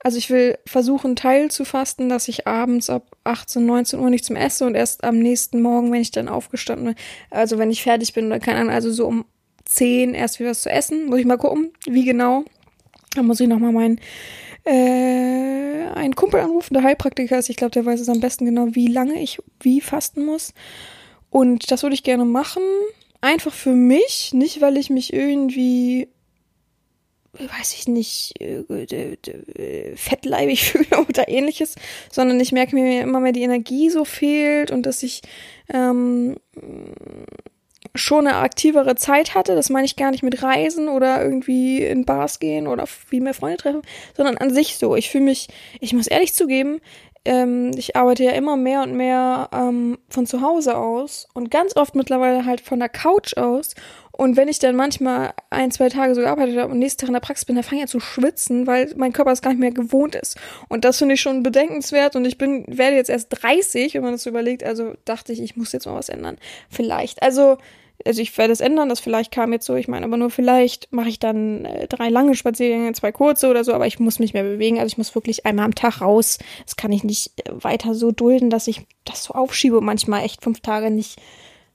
also 0.00 0.18
ich 0.18 0.28
will 0.30 0.58
versuchen, 0.66 1.16
Teil 1.16 1.50
zu 1.50 1.64
fasten, 1.64 2.08
dass 2.08 2.28
ich 2.28 2.46
abends 2.46 2.90
ab 2.90 3.16
18, 3.24 3.64
19 3.64 4.00
Uhr 4.00 4.10
nichts 4.10 4.30
mehr 4.30 4.44
esse 4.44 4.66
und 4.66 4.74
erst 4.74 5.04
am 5.04 5.18
nächsten 5.18 5.62
Morgen, 5.62 5.92
wenn 5.92 6.00
ich 6.00 6.10
dann 6.10 6.28
aufgestanden 6.28 6.86
bin, 6.86 6.94
also 7.30 7.58
wenn 7.58 7.70
ich 7.70 7.82
fertig 7.82 8.12
bin 8.14 8.26
oder 8.26 8.40
keine 8.40 8.60
Ahnung, 8.60 8.72
also 8.72 8.90
so 8.90 9.06
um 9.06 9.24
10 9.68 10.14
erst 10.14 10.40
wieder 10.40 10.50
was 10.50 10.62
zu 10.62 10.70
essen. 10.70 11.06
Muss 11.06 11.20
ich 11.20 11.26
mal 11.26 11.36
gucken, 11.36 11.72
wie 11.86 12.04
genau. 12.04 12.44
Da 13.14 13.22
muss 13.22 13.40
ich 13.40 13.48
nochmal 13.48 13.72
meinen 13.72 14.00
äh, 14.64 15.88
einen 15.94 16.14
Kumpel 16.14 16.40
anrufen, 16.40 16.74
der 16.74 16.82
Heilpraktiker 16.82 17.38
ist. 17.38 17.48
Ich 17.48 17.56
glaube, 17.56 17.72
der 17.72 17.86
weiß 17.86 18.00
es 18.00 18.08
am 18.08 18.20
besten 18.20 18.44
genau, 18.44 18.68
wie 18.72 18.88
lange 18.88 19.20
ich 19.20 19.38
wie 19.60 19.80
fasten 19.80 20.24
muss. 20.24 20.52
Und 21.30 21.70
das 21.70 21.82
würde 21.82 21.94
ich 21.94 22.02
gerne 22.02 22.24
machen. 22.24 22.62
Einfach 23.20 23.52
für 23.52 23.72
mich, 23.72 24.32
nicht 24.32 24.60
weil 24.60 24.76
ich 24.76 24.90
mich 24.90 25.12
irgendwie 25.12 26.08
weiß 27.32 27.74
ich 27.74 27.86
nicht, 27.86 28.40
äh, 28.40 29.94
fettleibig 29.96 30.64
fühle 30.70 31.06
oder 31.08 31.28
ähnliches, 31.28 31.76
sondern 32.10 32.40
ich 32.40 32.52
merke 32.52 32.74
mir 32.74 33.02
immer 33.02 33.20
mehr 33.20 33.32
die 33.32 33.42
Energie 33.42 33.90
so 33.90 34.04
fehlt 34.04 34.70
und 34.70 34.86
dass 34.86 35.02
ich 35.02 35.22
ähm, 35.72 36.36
schon 37.94 38.26
eine 38.26 38.36
aktivere 38.36 38.94
Zeit 38.96 39.34
hatte. 39.34 39.54
Das 39.54 39.70
meine 39.70 39.86
ich 39.86 39.96
gar 39.96 40.10
nicht 40.10 40.22
mit 40.22 40.42
Reisen 40.42 40.88
oder 40.88 41.22
irgendwie 41.22 41.82
in 41.82 42.04
Bars 42.04 42.38
gehen 42.38 42.66
oder 42.66 42.84
wie 43.10 43.20
mehr 43.20 43.34
Freunde 43.34 43.58
treffen, 43.58 43.82
sondern 44.16 44.36
an 44.38 44.52
sich 44.52 44.76
so. 44.76 44.96
Ich 44.96 45.10
fühle 45.10 45.24
mich, 45.24 45.48
ich 45.80 45.92
muss 45.92 46.06
ehrlich 46.06 46.34
zugeben, 46.34 46.80
ähm, 47.24 47.72
ich 47.76 47.94
arbeite 47.94 48.24
ja 48.24 48.30
immer 48.32 48.56
mehr 48.56 48.82
und 48.82 48.94
mehr 48.94 49.50
ähm, 49.52 49.98
von 50.08 50.26
zu 50.26 50.40
Hause 50.40 50.76
aus 50.76 51.28
und 51.34 51.50
ganz 51.50 51.76
oft 51.76 51.94
mittlerweile 51.94 52.46
halt 52.46 52.60
von 52.60 52.78
der 52.78 52.88
Couch 52.88 53.36
aus. 53.36 53.74
Und 54.12 54.36
wenn 54.36 54.48
ich 54.48 54.58
dann 54.58 54.74
manchmal 54.74 55.32
ein, 55.50 55.70
zwei 55.70 55.90
Tage 55.90 56.14
so 56.14 56.22
gearbeitet 56.22 56.56
habe 56.56 56.72
und 56.72 56.78
nächsten 56.78 57.00
Tag 57.00 57.08
in 57.08 57.12
der 57.12 57.20
Praxis 57.20 57.44
bin, 57.44 57.54
dann 57.54 57.64
fange 57.64 57.80
ich 57.80 57.82
an 57.82 57.88
zu 57.88 58.00
schwitzen, 58.00 58.66
weil 58.66 58.92
mein 58.96 59.12
Körper 59.12 59.30
es 59.30 59.42
gar 59.42 59.50
nicht 59.50 59.60
mehr 59.60 59.70
gewohnt 59.70 60.16
ist. 60.16 60.36
Und 60.68 60.84
das 60.84 60.98
finde 60.98 61.14
ich 61.14 61.20
schon 61.20 61.42
bedenkenswert 61.42 62.16
und 62.16 62.24
ich 62.24 62.38
bin, 62.38 62.64
werde 62.66 62.96
jetzt 62.96 63.10
erst 63.10 63.28
30, 63.30 63.94
wenn 63.94 64.02
man 64.02 64.12
das 64.12 64.22
so 64.22 64.30
überlegt. 64.30 64.64
Also 64.64 64.94
dachte 65.04 65.32
ich, 65.32 65.40
ich 65.40 65.56
muss 65.56 65.72
jetzt 65.72 65.86
mal 65.86 65.94
was 65.94 66.08
ändern. 66.08 66.38
Vielleicht. 66.70 67.22
Also, 67.22 67.58
also 68.06 68.22
ich 68.22 68.36
werde 68.38 68.52
es 68.52 68.60
ändern, 68.60 68.88
das 68.88 69.00
vielleicht 69.00 69.32
kam 69.32 69.52
jetzt 69.52 69.66
so, 69.66 69.74
ich 69.74 69.88
meine, 69.88 70.06
aber 70.06 70.16
nur 70.16 70.30
vielleicht 70.30 70.92
mache 70.92 71.08
ich 71.08 71.18
dann 71.18 71.64
äh, 71.64 71.88
drei 71.88 72.08
lange 72.08 72.34
Spaziergänge, 72.34 72.92
zwei 72.92 73.12
kurze 73.12 73.48
oder 73.48 73.64
so, 73.64 73.72
aber 73.72 73.86
ich 73.86 73.98
muss 73.98 74.18
mich 74.18 74.34
mehr 74.34 74.44
bewegen, 74.44 74.78
also 74.78 74.86
ich 74.86 74.98
muss 74.98 75.14
wirklich 75.14 75.46
einmal 75.46 75.64
am 75.64 75.74
Tag 75.74 76.00
raus. 76.00 76.38
Das 76.64 76.76
kann 76.76 76.92
ich 76.92 77.04
nicht 77.04 77.32
äh, 77.44 77.52
weiter 77.52 77.94
so 77.94 78.12
dulden, 78.12 78.50
dass 78.50 78.68
ich 78.68 78.86
das 79.04 79.24
so 79.24 79.34
aufschiebe 79.34 79.78
und 79.78 79.84
manchmal 79.84 80.24
echt 80.24 80.42
fünf 80.42 80.60
Tage 80.60 80.90
nicht, 80.90 81.20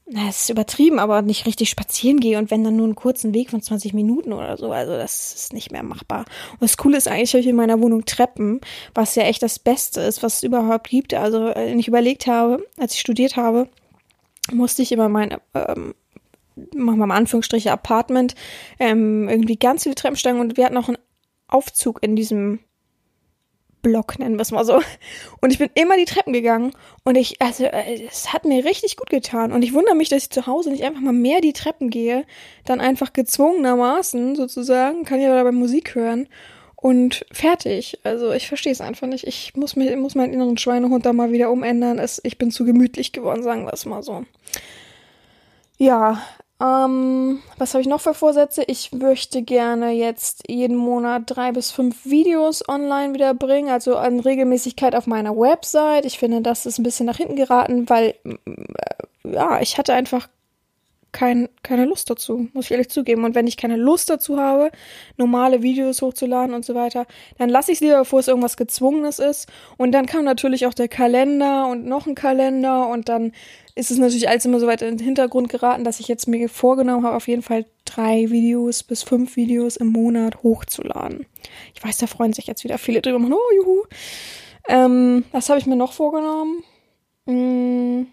na, 0.06 0.30
es 0.30 0.44
ist 0.44 0.50
übertrieben, 0.50 1.00
aber 1.00 1.22
nicht 1.22 1.46
richtig 1.46 1.70
spazieren 1.70 2.20
gehe 2.20 2.38
und 2.38 2.51
wenn 2.51 2.63
dann 2.63 2.75
nur 2.75 2.86
einen 2.86 2.96
kurzen 2.96 3.34
Weg 3.34 3.50
von 3.50 3.62
20 3.62 3.94
Minuten 3.94 4.34
oder 4.34 4.58
so, 4.58 4.72
also 4.72 4.94
das 4.94 5.34
ist 5.34 5.53
nicht 5.53 5.72
mehr 5.72 5.84
machbar. 5.84 6.25
Und 6.53 6.62
das 6.62 6.77
Coole 6.77 6.98
ist 6.98 7.08
eigentlich, 7.08 7.34
habe 7.34 7.42
ich 7.42 7.48
in 7.48 7.56
meiner 7.56 7.82
Wohnung 7.82 8.06
Treppen, 8.06 8.62
was 8.94 9.15
ja 9.15 9.24
echt 9.24 9.44
das 9.44 9.60
Beste 9.60 10.01
ist, 10.01 10.24
was 10.24 10.36
es 10.36 10.44
überhaupt 10.44 10.89
gibt. 10.89 11.13
Also, 11.13 11.48
äh, 11.48 11.68
wenn 11.68 11.80
ich 11.80 11.88
überlegt 11.88 12.27
habe, 12.27 12.65
als 12.77 12.94
ich 12.94 13.00
studiert 13.00 13.36
habe, 13.36 13.68
musste 14.51 14.82
ich 14.82 14.92
immer 14.92 15.08
meine 15.08 15.39
ähm, 15.53 15.94
machen 16.75 17.00
wir 17.00 17.07
mal 17.07 17.15
Anführungsstriche, 17.15 17.72
Apartment, 17.72 18.36
ähm, 18.79 19.29
irgendwie 19.29 19.57
ganz 19.57 19.83
viele 19.83 19.95
Treppensteigen 19.95 20.39
und 20.39 20.57
wir 20.57 20.65
hatten 20.65 20.77
auch 20.77 20.88
einen 20.88 20.98
Aufzug 21.48 22.01
in 22.01 22.15
diesem 22.15 22.60
Block, 23.83 24.17
nennen 24.17 24.36
wir 24.36 24.41
es 24.41 24.51
mal 24.51 24.65
so. 24.65 24.81
Und 25.41 25.51
ich 25.51 25.60
bin 25.60 25.69
immer 25.75 25.98
die 25.98 26.05
Treppen 26.05 26.33
gegangen 26.33 26.72
und 27.03 27.15
ich, 27.15 27.41
also, 27.41 27.65
äh, 27.65 28.07
es 28.10 28.33
hat 28.33 28.45
mir 28.45 28.65
richtig 28.65 28.98
gut 28.98 29.10
getan. 29.10 29.51
Und 29.51 29.62
ich 29.62 29.74
wundere 29.74 29.93
mich, 29.93 30.10
dass 30.10 30.24
ich 30.24 30.29
zu 30.29 30.48
Hause 30.48 30.72
nicht 30.72 30.83
einfach 30.83 31.01
mal 31.01 31.13
mehr 31.13 31.41
die 31.41 31.53
Treppen 31.53 31.89
gehe, 31.89 32.25
dann 32.65 32.79
einfach 32.79 33.13
gezwungenermaßen 33.13 34.36
sozusagen, 34.36 35.03
kann 35.03 35.19
ja 35.19 35.36
dabei 35.36 35.51
Musik 35.51 35.95
hören 35.95 36.27
und 36.77 37.25
fertig. 37.31 38.00
Also 38.03 38.31
ich 38.31 38.48
verstehe 38.48 38.72
es 38.72 38.81
einfach 38.81 39.07
nicht. 39.07 39.27
Ich 39.27 39.53
muss, 39.55 39.75
mich, 39.75 39.95
muss 39.95 40.15
meinen 40.15 40.33
inneren 40.33 40.57
Schweinehund 40.57 41.05
da 41.05 41.13
mal 41.13 41.31
wieder 41.31 41.51
umändern. 41.51 42.00
Es, 42.00 42.22
ich 42.24 42.38
bin 42.38 42.51
zu 42.51 42.65
gemütlich 42.65 43.12
geworden, 43.12 43.43
sagen 43.43 43.65
wir 43.65 43.74
es 43.74 43.86
mal 43.86 44.01
so. 44.01 44.25
Ja, 45.77 46.22
ähm, 46.63 47.41
was 47.58 47.74
habe 47.74 47.82
ich 47.82 47.88
noch 47.88 48.00
für 48.00 48.13
Vorsätze? 48.13 48.63
Ich 48.67 48.91
möchte 48.93 49.41
gerne 49.41 49.91
jetzt 49.91 50.43
jeden 50.48 50.77
Monat 50.77 51.24
drei 51.25 51.51
bis 51.51 51.72
fünf 51.72 52.05
Videos 52.05 52.67
online 52.70 53.13
wieder 53.13 53.34
bringen, 53.34 53.70
also 53.70 53.98
an 53.98 54.20
Regelmäßigkeit 54.20 54.96
auf 54.96 55.05
meiner 55.05 55.36
Website. 55.36 56.05
Ich 56.05 56.20
finde, 56.20 56.41
das 56.41 56.65
ist 56.65 56.79
ein 56.79 56.84
bisschen 56.84 57.05
nach 57.05 57.17
hinten 57.17 57.36
geraten, 57.36 57.89
weil 57.89 58.15
äh, 58.24 59.34
ja, 59.34 59.60
ich 59.62 59.77
hatte 59.77 59.93
einfach 59.93 60.29
kein, 61.13 61.48
keine 61.62 61.86
Lust 61.86 62.10
dazu, 62.10 62.50
muss 62.53 62.65
ich 62.65 62.72
ehrlich 62.72 62.89
zugeben. 62.89 63.24
Und 63.24 63.36
wenn 63.36 63.48
ich 63.48 63.55
keine 63.55 63.77
Lust 63.77 64.10
dazu 64.10 64.38
habe, 64.38 64.72
normale 65.15 65.62
Videos 65.62 66.01
hochzuladen 66.01 66.53
und 66.53 66.65
so 66.65 66.75
weiter, 66.75 67.05
dann 67.38 67.50
lasse 67.50 67.72
ich 67.72 67.77
es 67.77 67.82
lieber, 67.82 68.00
bevor 68.00 68.20
es 68.20 68.27
irgendwas 68.27 68.58
Gezwungenes 68.58 69.20
ist. 69.20 69.48
Und 69.77 69.93
dann 69.93 70.08
kam 70.08 70.25
natürlich 70.25 70.65
auch 70.65 70.74
der 70.74 70.89
Kalender 70.89 71.67
und 71.67 71.86
noch 71.86 72.08
ein 72.08 72.15
Kalender 72.15 72.88
und 72.89 73.08
dann 73.08 73.32
ist 73.75 73.91
es 73.91 73.98
natürlich 73.98 74.29
alles 74.29 74.46
immer 74.46 74.60
so 74.60 74.67
weit 74.67 74.82
in 74.82 74.98
den 74.98 75.05
Hintergrund 75.05 75.50
geraten, 75.50 75.84
dass 75.84 76.00
ich 76.00 76.08
jetzt 76.08 76.27
mir 76.27 76.50
vorgenommen 76.50 77.05
habe, 77.05 77.15
auf 77.15 77.27
jeden 77.27 77.41
Fall 77.41 77.65
drei 77.86 78.29
Videos 78.29 78.84
bis 78.84 79.03
fünf 79.03 79.36
Videos 79.36 79.77
im 79.77 79.88
Monat 79.88 80.43
hochzuladen. 80.43 81.25
Ich 81.74 81.84
weiß, 81.84 81.98
da 81.98 82.08
freuen 82.08 82.34
sich 82.34 82.48
jetzt 82.48 82.63
wieder 82.63 82.77
viele 82.77 83.01
drüber. 83.01 83.20
Oh, 83.20 83.55
juhu. 83.55 83.84
Ähm, 84.67 85.25
was 85.32 85.50
habe 85.50 85.60
ich 85.60 85.65
mir 85.65 85.75
noch 85.75 85.93
vorgenommen? 85.93 86.63
Hm, 87.25 88.08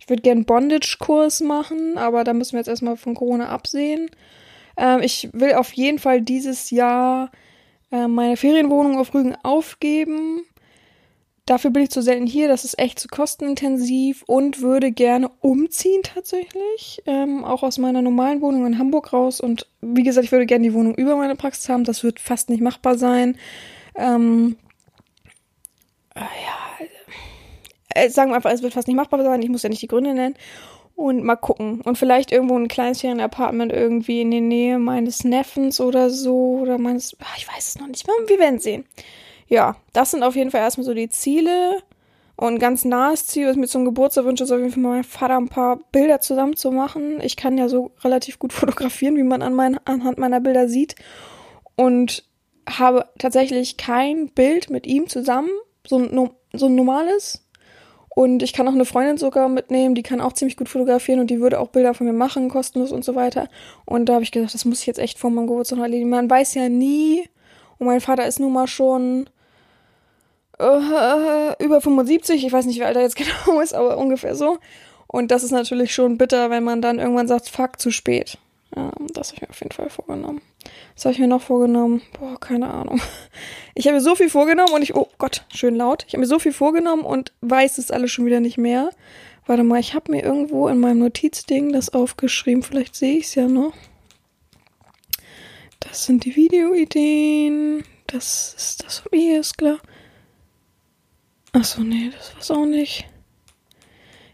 ich 0.00 0.08
würde 0.08 0.28
einen 0.30 0.44
Bondage-Kurs 0.44 1.40
machen, 1.40 1.96
aber 1.96 2.24
da 2.24 2.32
müssen 2.32 2.52
wir 2.52 2.60
jetzt 2.60 2.68
erstmal 2.68 2.96
von 2.96 3.14
Corona 3.14 3.48
absehen. 3.48 4.10
Ähm, 4.76 5.00
ich 5.02 5.28
will 5.32 5.54
auf 5.54 5.72
jeden 5.72 6.00
Fall 6.00 6.20
dieses 6.20 6.70
Jahr 6.70 7.30
äh, 7.92 8.08
meine 8.08 8.36
Ferienwohnung 8.36 8.98
auf 8.98 9.14
Rügen 9.14 9.36
aufgeben 9.44 10.42
Dafür 11.50 11.72
bin 11.72 11.82
ich 11.82 11.90
zu 11.90 12.00
selten 12.00 12.28
hier, 12.28 12.46
das 12.46 12.64
ist 12.64 12.78
echt 12.78 13.00
zu 13.00 13.08
kostenintensiv 13.08 14.22
und 14.28 14.60
würde 14.60 14.92
gerne 14.92 15.30
umziehen 15.40 16.02
tatsächlich. 16.04 17.02
Ähm, 17.06 17.44
auch 17.44 17.64
aus 17.64 17.76
meiner 17.76 18.02
normalen 18.02 18.40
Wohnung 18.40 18.66
in 18.66 18.78
Hamburg 18.78 19.12
raus. 19.12 19.40
Und 19.40 19.66
wie 19.80 20.04
gesagt, 20.04 20.26
ich 20.26 20.30
würde 20.30 20.46
gerne 20.46 20.62
die 20.62 20.74
Wohnung 20.74 20.94
über 20.94 21.16
meine 21.16 21.34
Praxis 21.34 21.68
haben. 21.68 21.82
Das 21.82 22.04
wird 22.04 22.20
fast 22.20 22.50
nicht 22.50 22.62
machbar 22.62 22.96
sein. 22.96 23.36
Ähm, 23.96 24.58
äh, 26.14 26.20
ja, 26.20 26.86
sagen 28.08 28.30
wir 28.30 28.36
einfach, 28.36 28.52
es 28.52 28.62
wird 28.62 28.74
fast 28.74 28.88
nicht 28.88 28.96
machbar 28.96 29.22
sein. 29.22 29.42
Ich 29.42 29.48
muss 29.48 29.62
ja 29.62 29.68
nicht 29.68 29.82
die 29.82 29.88
Gründe 29.88 30.14
nennen. 30.14 30.34
Und 30.94 31.24
mal 31.24 31.36
gucken. 31.36 31.80
Und 31.80 31.96
vielleicht 31.96 32.30
irgendwo 32.30 32.56
ein 32.58 32.68
kleines 32.68 33.00
Ferienapartment 33.00 33.72
irgendwie 33.72 34.20
in 34.20 34.30
der 34.30 34.42
Nähe 34.42 34.78
meines 34.78 35.24
Neffens 35.24 35.80
oder 35.80 36.10
so. 36.10 36.58
Oder 36.60 36.78
meines. 36.78 37.16
Ach, 37.20 37.36
ich 37.38 37.48
weiß 37.48 37.68
es 37.68 37.78
noch 37.78 37.86
nicht. 37.86 38.06
Wir 38.06 38.38
werden 38.38 38.58
sehen 38.58 38.84
ja, 39.50 39.76
das 39.92 40.12
sind 40.12 40.22
auf 40.22 40.36
jeden 40.36 40.50
Fall 40.50 40.60
erstmal 40.60 40.86
so 40.86 40.94
die 40.94 41.10
Ziele. 41.10 41.82
Und 42.36 42.58
ganz 42.58 42.86
nahes 42.86 43.26
Ziel, 43.26 43.48
was 43.48 43.56
mir 43.56 43.66
zum 43.66 43.84
Geburtstag 43.84 44.24
wünsche, 44.24 44.44
ist 44.44 44.52
auf 44.52 44.60
jeden 44.60 44.70
Fall 44.70 44.82
meinem 44.82 45.04
Vater 45.04 45.36
ein 45.36 45.48
paar 45.48 45.78
Bilder 45.92 46.20
zusammen 46.20 46.56
zu 46.56 46.70
machen. 46.70 47.20
Ich 47.20 47.36
kann 47.36 47.58
ja 47.58 47.68
so 47.68 47.90
relativ 48.02 48.38
gut 48.38 48.52
fotografieren, 48.54 49.16
wie 49.16 49.22
man 49.22 49.42
an 49.42 49.52
mein, 49.52 49.78
anhand 49.86 50.16
meiner 50.16 50.40
Bilder 50.40 50.68
sieht. 50.68 50.94
Und 51.76 52.24
habe 52.68 53.06
tatsächlich 53.18 53.76
kein 53.76 54.28
Bild 54.28 54.70
mit 54.70 54.86
ihm 54.86 55.08
zusammen, 55.08 55.50
so 55.86 55.98
ein, 55.98 56.30
so 56.52 56.66
ein 56.66 56.74
normales. 56.76 57.44
Und 58.12 58.42
ich 58.42 58.52
kann 58.52 58.66
auch 58.66 58.72
eine 58.72 58.84
Freundin 58.84 59.18
sogar 59.18 59.48
mitnehmen, 59.48 59.94
die 59.94 60.02
kann 60.02 60.20
auch 60.20 60.32
ziemlich 60.32 60.56
gut 60.56 60.68
fotografieren 60.68 61.20
und 61.20 61.28
die 61.28 61.40
würde 61.40 61.60
auch 61.60 61.68
Bilder 61.68 61.94
von 61.94 62.06
mir 62.06 62.12
machen, 62.12 62.48
kostenlos 62.48 62.90
und 62.90 63.04
so 63.04 63.14
weiter. 63.14 63.48
Und 63.84 64.06
da 64.06 64.14
habe 64.14 64.24
ich 64.24 64.32
gedacht, 64.32 64.52
das 64.52 64.64
muss 64.64 64.80
ich 64.80 64.86
jetzt 64.86 64.98
echt 64.98 65.18
vor 65.18 65.30
meinem 65.30 65.46
Geburtstag 65.46 65.78
erledigen. 65.78 66.10
Man 66.10 66.28
weiß 66.28 66.54
ja 66.54 66.68
nie. 66.68 67.28
Und 67.78 67.86
mein 67.86 68.00
Vater 68.00 68.26
ist 68.26 68.40
nun 68.40 68.52
mal 68.52 68.66
schon 68.66 69.30
äh, 70.58 71.64
über 71.64 71.80
75, 71.80 72.44
ich 72.44 72.52
weiß 72.52 72.66
nicht, 72.66 72.78
wie 72.78 72.84
alt 72.84 72.96
er 72.96 73.02
jetzt 73.02 73.16
genau 73.46 73.60
ist, 73.60 73.74
aber 73.74 73.96
ungefähr 73.96 74.34
so. 74.34 74.58
Und 75.06 75.30
das 75.30 75.42
ist 75.42 75.50
natürlich 75.52 75.94
schon 75.94 76.18
bitter, 76.18 76.50
wenn 76.50 76.62
man 76.62 76.82
dann 76.82 76.98
irgendwann 76.98 77.28
sagt, 77.28 77.48
fuck, 77.48 77.80
zu 77.80 77.90
spät. 77.90 78.38
Ja, 78.76 78.92
das 79.12 79.28
habe 79.28 79.36
ich 79.36 79.42
mir 79.42 79.50
auf 79.50 79.60
jeden 79.60 79.72
Fall 79.72 79.88
vorgenommen. 79.88 80.42
Was 80.94 81.04
habe 81.04 81.14
ich 81.14 81.18
mir 81.20 81.28
noch 81.28 81.42
vorgenommen? 81.42 82.02
Boah, 82.18 82.38
keine 82.38 82.68
Ahnung. 82.68 83.00
Ich 83.74 83.86
habe 83.86 83.94
mir 83.94 84.02
so 84.02 84.14
viel 84.14 84.28
vorgenommen 84.28 84.74
und 84.74 84.82
ich, 84.82 84.94
oh 84.94 85.08
Gott, 85.16 85.46
schön 85.54 85.74
laut. 85.74 86.04
Ich 86.06 86.12
habe 86.12 86.20
mir 86.20 86.26
so 86.26 86.38
viel 86.38 86.52
vorgenommen 86.52 87.02
und 87.02 87.32
weiß 87.40 87.78
es 87.78 87.90
alles 87.90 88.10
schon 88.10 88.26
wieder 88.26 88.40
nicht 88.40 88.58
mehr. 88.58 88.90
Warte 89.46 89.64
mal, 89.64 89.80
ich 89.80 89.94
habe 89.94 90.12
mir 90.12 90.22
irgendwo 90.22 90.68
in 90.68 90.78
meinem 90.78 90.98
Notizding 90.98 91.72
das 91.72 91.88
aufgeschrieben. 91.88 92.62
Vielleicht 92.62 92.94
sehe 92.94 93.16
ich 93.16 93.26
es 93.26 93.34
ja 93.36 93.48
noch. 93.48 93.72
Das 95.78 96.04
sind 96.04 96.24
die 96.24 96.36
Videoideen. 96.36 97.84
Das 98.06 98.54
ist 98.54 98.84
das 98.84 98.98
von 98.98 99.10
mir, 99.12 99.40
ist 99.40 99.56
klar. 99.56 99.78
Achso, 101.52 101.80
nee, 101.80 102.10
das 102.14 102.34
war's 102.34 102.50
auch 102.50 102.66
nicht. 102.66 103.06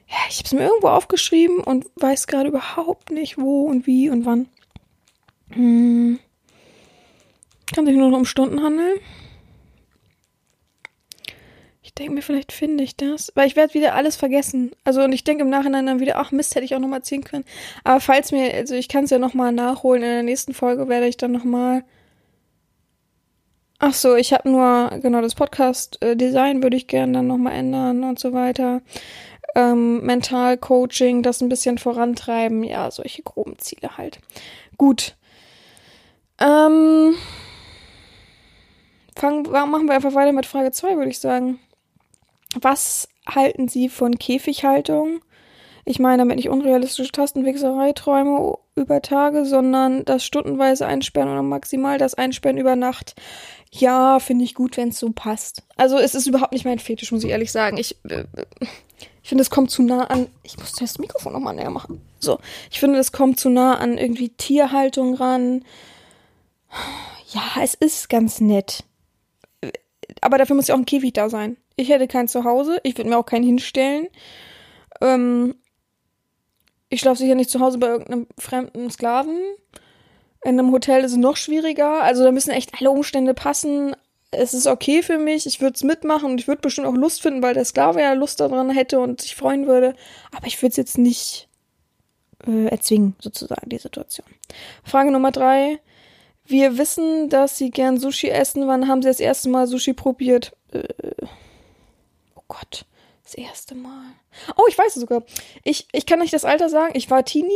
Ja, 0.09 0.17
ich 0.29 0.39
hab's 0.39 0.53
mir 0.53 0.65
irgendwo 0.65 0.89
aufgeschrieben 0.89 1.61
und 1.61 1.87
weiß 1.97 2.27
gerade 2.27 2.49
überhaupt 2.49 3.11
nicht, 3.11 3.39
wo 3.39 3.63
und 3.63 3.87
wie 3.87 4.11
und 4.11 4.25
wann. 4.25 4.49
Hm. 5.51 6.19
Kann 7.75 7.87
sich 7.87 7.97
nur 7.97 8.11
noch 8.11 8.19
um 8.19 8.25
Stunden 8.25 8.63
handeln. 8.63 8.99
Ich 11.83 11.95
denke 11.95 12.15
mir, 12.15 12.23
vielleicht 12.23 12.53
finde 12.53 12.85
ich 12.85 12.97
das. 12.97 13.33
Weil 13.35 13.47
ich 13.47 13.57
werde 13.57 13.75
wieder 13.75 13.95
alles 13.95 14.17
vergessen. 14.17 14.73
Also, 14.85 15.03
und 15.03 15.13
ich 15.13 15.25
denke 15.25 15.45
im 15.45 15.51
Nachhinein 15.51 15.87
dann 15.87 16.01
wieder, 16.01 16.17
ach 16.17 16.33
Mist, 16.33 16.55
hätte 16.55 16.65
ich 16.65 16.75
auch 16.75 16.81
nochmal 16.81 17.03
ziehen 17.03 17.25
können. 17.25 17.45
Aber 17.85 18.01
falls 18.01 18.33
mir, 18.33 18.53
also 18.55 18.75
ich 18.75 18.89
kann 18.89 19.05
es 19.05 19.11
ja 19.11 19.19
nochmal 19.19 19.53
nachholen. 19.53 20.03
In 20.03 20.09
der 20.09 20.23
nächsten 20.23 20.55
Folge 20.55 20.89
werde 20.89 21.07
ich 21.09 21.17
dann 21.17 21.33
nochmal 21.33 21.85
Ach 23.79 23.93
so, 23.93 24.15
ich 24.15 24.33
habe 24.33 24.49
nur, 24.51 24.91
genau, 25.03 25.21
das 25.21 25.35
Podcast-Design 25.35 26.63
würde 26.63 26.79
ich 26.79 26.87
gerne 26.87 27.13
dann 27.13 27.27
nochmal 27.27 27.53
ändern 27.53 28.05
und 28.05 28.19
so 28.19 28.33
weiter. 28.33 28.81
Ähm, 29.55 30.03
Mental-Coaching, 30.03 31.23
das 31.23 31.43
ein 31.43 31.51
bisschen 31.51 31.77
vorantreiben. 31.77 32.65
Ja, 32.65 32.91
solche 32.91 33.23
groben 33.23 33.59
Ziele 33.59 33.99
halt. 33.99 34.21
Gut. 34.79 35.17
Ähm, 36.39 37.15
fangen, 39.17 39.43
machen 39.51 39.87
wir 39.87 39.95
einfach 39.95 40.15
weiter 40.15 40.33
mit 40.33 40.47
Frage 40.47 40.73
2, 40.73 40.97
würde 40.97 41.11
ich 41.11 41.19
sagen. 41.19 41.59
Was 42.61 43.09
halten 43.27 43.69
Sie 43.69 43.89
von 43.89 44.19
Käfighaltung? 44.19 45.21
Ich 45.85 46.01
meine 46.01 46.19
damit 46.19 46.37
nicht 46.37 46.49
unrealistische 46.49 47.13
Tastenwichserei, 47.13 47.93
Träume 47.93 48.59
über 48.75 49.03
Tage, 49.03 49.47
sondern 49.47 50.05
das 50.05 50.25
stundenweise 50.25 50.87
Einsperren 50.87 51.31
oder 51.31 51.43
maximal 51.43 51.97
das 51.97 52.15
Einsperren 52.15 52.59
über 52.59 52.75
Nacht. 52.75 53.15
Ja, 53.71 54.19
finde 54.19 54.45
ich 54.45 54.55
gut, 54.55 54.77
wenn 54.77 54.89
es 54.89 54.99
so 54.99 55.11
passt. 55.11 55.63
Also 55.77 55.99
es 55.99 56.15
ist 56.15 56.27
überhaupt 56.27 56.53
nicht 56.53 56.65
mein 56.65 56.81
Fetisch, 56.81 57.13
muss 57.13 57.23
ich 57.23 57.31
ehrlich 57.31 57.53
sagen. 57.53 57.77
Ich, 57.77 57.97
äh, 58.09 58.25
ich 59.23 59.29
finde, 59.29 59.43
es 59.43 59.51
kommt 59.51 59.71
zu 59.71 59.83
nah 59.83 60.05
an. 60.05 60.27
Ich 60.43 60.59
muss 60.59 60.73
das 60.73 60.99
Mikrofon 60.99 61.33
nochmal 61.33 61.55
näher 61.55 61.71
machen. 61.71 62.01
So, 62.19 62.39
ich 62.71 62.81
finde, 62.81 62.99
es 62.99 63.13
kommt 63.13 63.39
zu 63.39 63.49
nah 63.49 63.77
an 63.77 63.97
irgendwie 63.97 64.31
Tierhaltung 64.31 65.15
ran. 65.15 65.65
Ja, 67.29 67.63
es 67.63 67.75
ist 67.75 68.09
ganz 68.09 68.41
nett. 68.41 68.85
Aber 70.21 70.39
dafür 70.39 70.57
muss 70.57 70.69
ja 70.69 70.75
auch 70.75 70.79
ein 70.79 70.87
Käfig 70.87 71.13
da 71.13 71.29
sein. 71.29 71.57
Ich 71.77 71.89
hätte 71.89 72.09
kein 72.09 72.29
Zuhause. 72.29 72.81
Ich 72.83 72.97
würde 72.97 73.11
mir 73.11 73.19
auch 73.19 73.27
keinen 73.27 73.45
hinstellen. 73.45 74.09
Ähm, 75.01 75.57
ich 76.89 77.01
schlafe 77.01 77.19
sicher 77.19 77.35
nicht 77.35 77.51
zu 77.51 77.61
Hause 77.61 77.79
bei 77.79 77.89
irgendeinem 77.89 78.27
fremden 78.39 78.91
Sklaven. 78.91 79.39
In 80.45 80.59
einem 80.59 80.73
Hotel 80.73 81.05
ist 81.05 81.13
es 81.13 81.19
noch 81.19 81.37
schwieriger. 81.37 82.03
Also 82.03 82.25
da 82.25 82.31
müssen 82.33 82.51
echt 82.51 82.73
alle 82.79 82.91
Umstände 82.91 83.35
passen. 83.35 83.97
Es 84.31 84.55
ist 84.55 84.67
okay 84.67 85.03
für 85.03 85.19
mich. 85.19 85.47
Ich 85.47 85.61
würde 85.61 85.75
es 85.75 85.83
mitmachen 85.83 86.31
und 86.31 86.41
ich 86.41 86.49
würde 86.49 86.61
bestimmt 86.61 86.87
auch 86.87 86.95
Lust 86.95 87.21
finden, 87.21 87.43
weil 87.43 87.55
der 87.55 87.65
Sklave 87.65 88.01
ja 88.01 88.13
Lust 88.13 88.41
daran 88.41 88.71
hätte 88.71 89.01
und 89.01 89.21
sich 89.21 89.35
freuen 89.35 89.67
würde. 89.67 89.95
Aber 90.35 90.47
ich 90.47 90.61
würde 90.63 90.71
es 90.71 90.77
jetzt 90.77 90.99
nicht 90.99 91.49
äh, 92.47 92.67
erzwingen, 92.67 93.17
sozusagen, 93.21 93.69
die 93.69 93.79
Situation. 93.79 94.27
Frage 94.85 95.11
Nummer 95.11 95.33
drei. 95.33 95.81
Wir 96.47 96.79
wissen, 96.79 97.29
dass 97.29 97.57
Sie 97.57 97.71
gern 97.71 97.99
Sushi 97.99 98.29
essen. 98.29 98.67
Wann 98.69 98.89
haben 98.89 99.03
Sie 99.03 99.09
das 99.09 99.21
erste 99.21 99.49
Mal 99.49 99.67
Sushi 99.67 99.93
probiert? 99.95 100.57
Äh, 100.73 100.85
oh 102.35 102.43
Gott, 102.47 102.85
das 103.25 103.35
erste 103.35 103.75
Mal. 103.75 104.13
Oh, 104.57 104.65
ich 104.69 104.79
weiß 104.79 104.95
es 104.97 105.01
sogar. 105.01 105.25
Ich, 105.65 105.89
ich 105.93 106.07
kann 106.07 106.21
nicht 106.21 106.33
das 106.33 106.45
Alter 106.45 106.69
sagen. 106.69 106.93
Ich 106.97 107.11
war 107.11 107.25
Teenie 107.25 107.53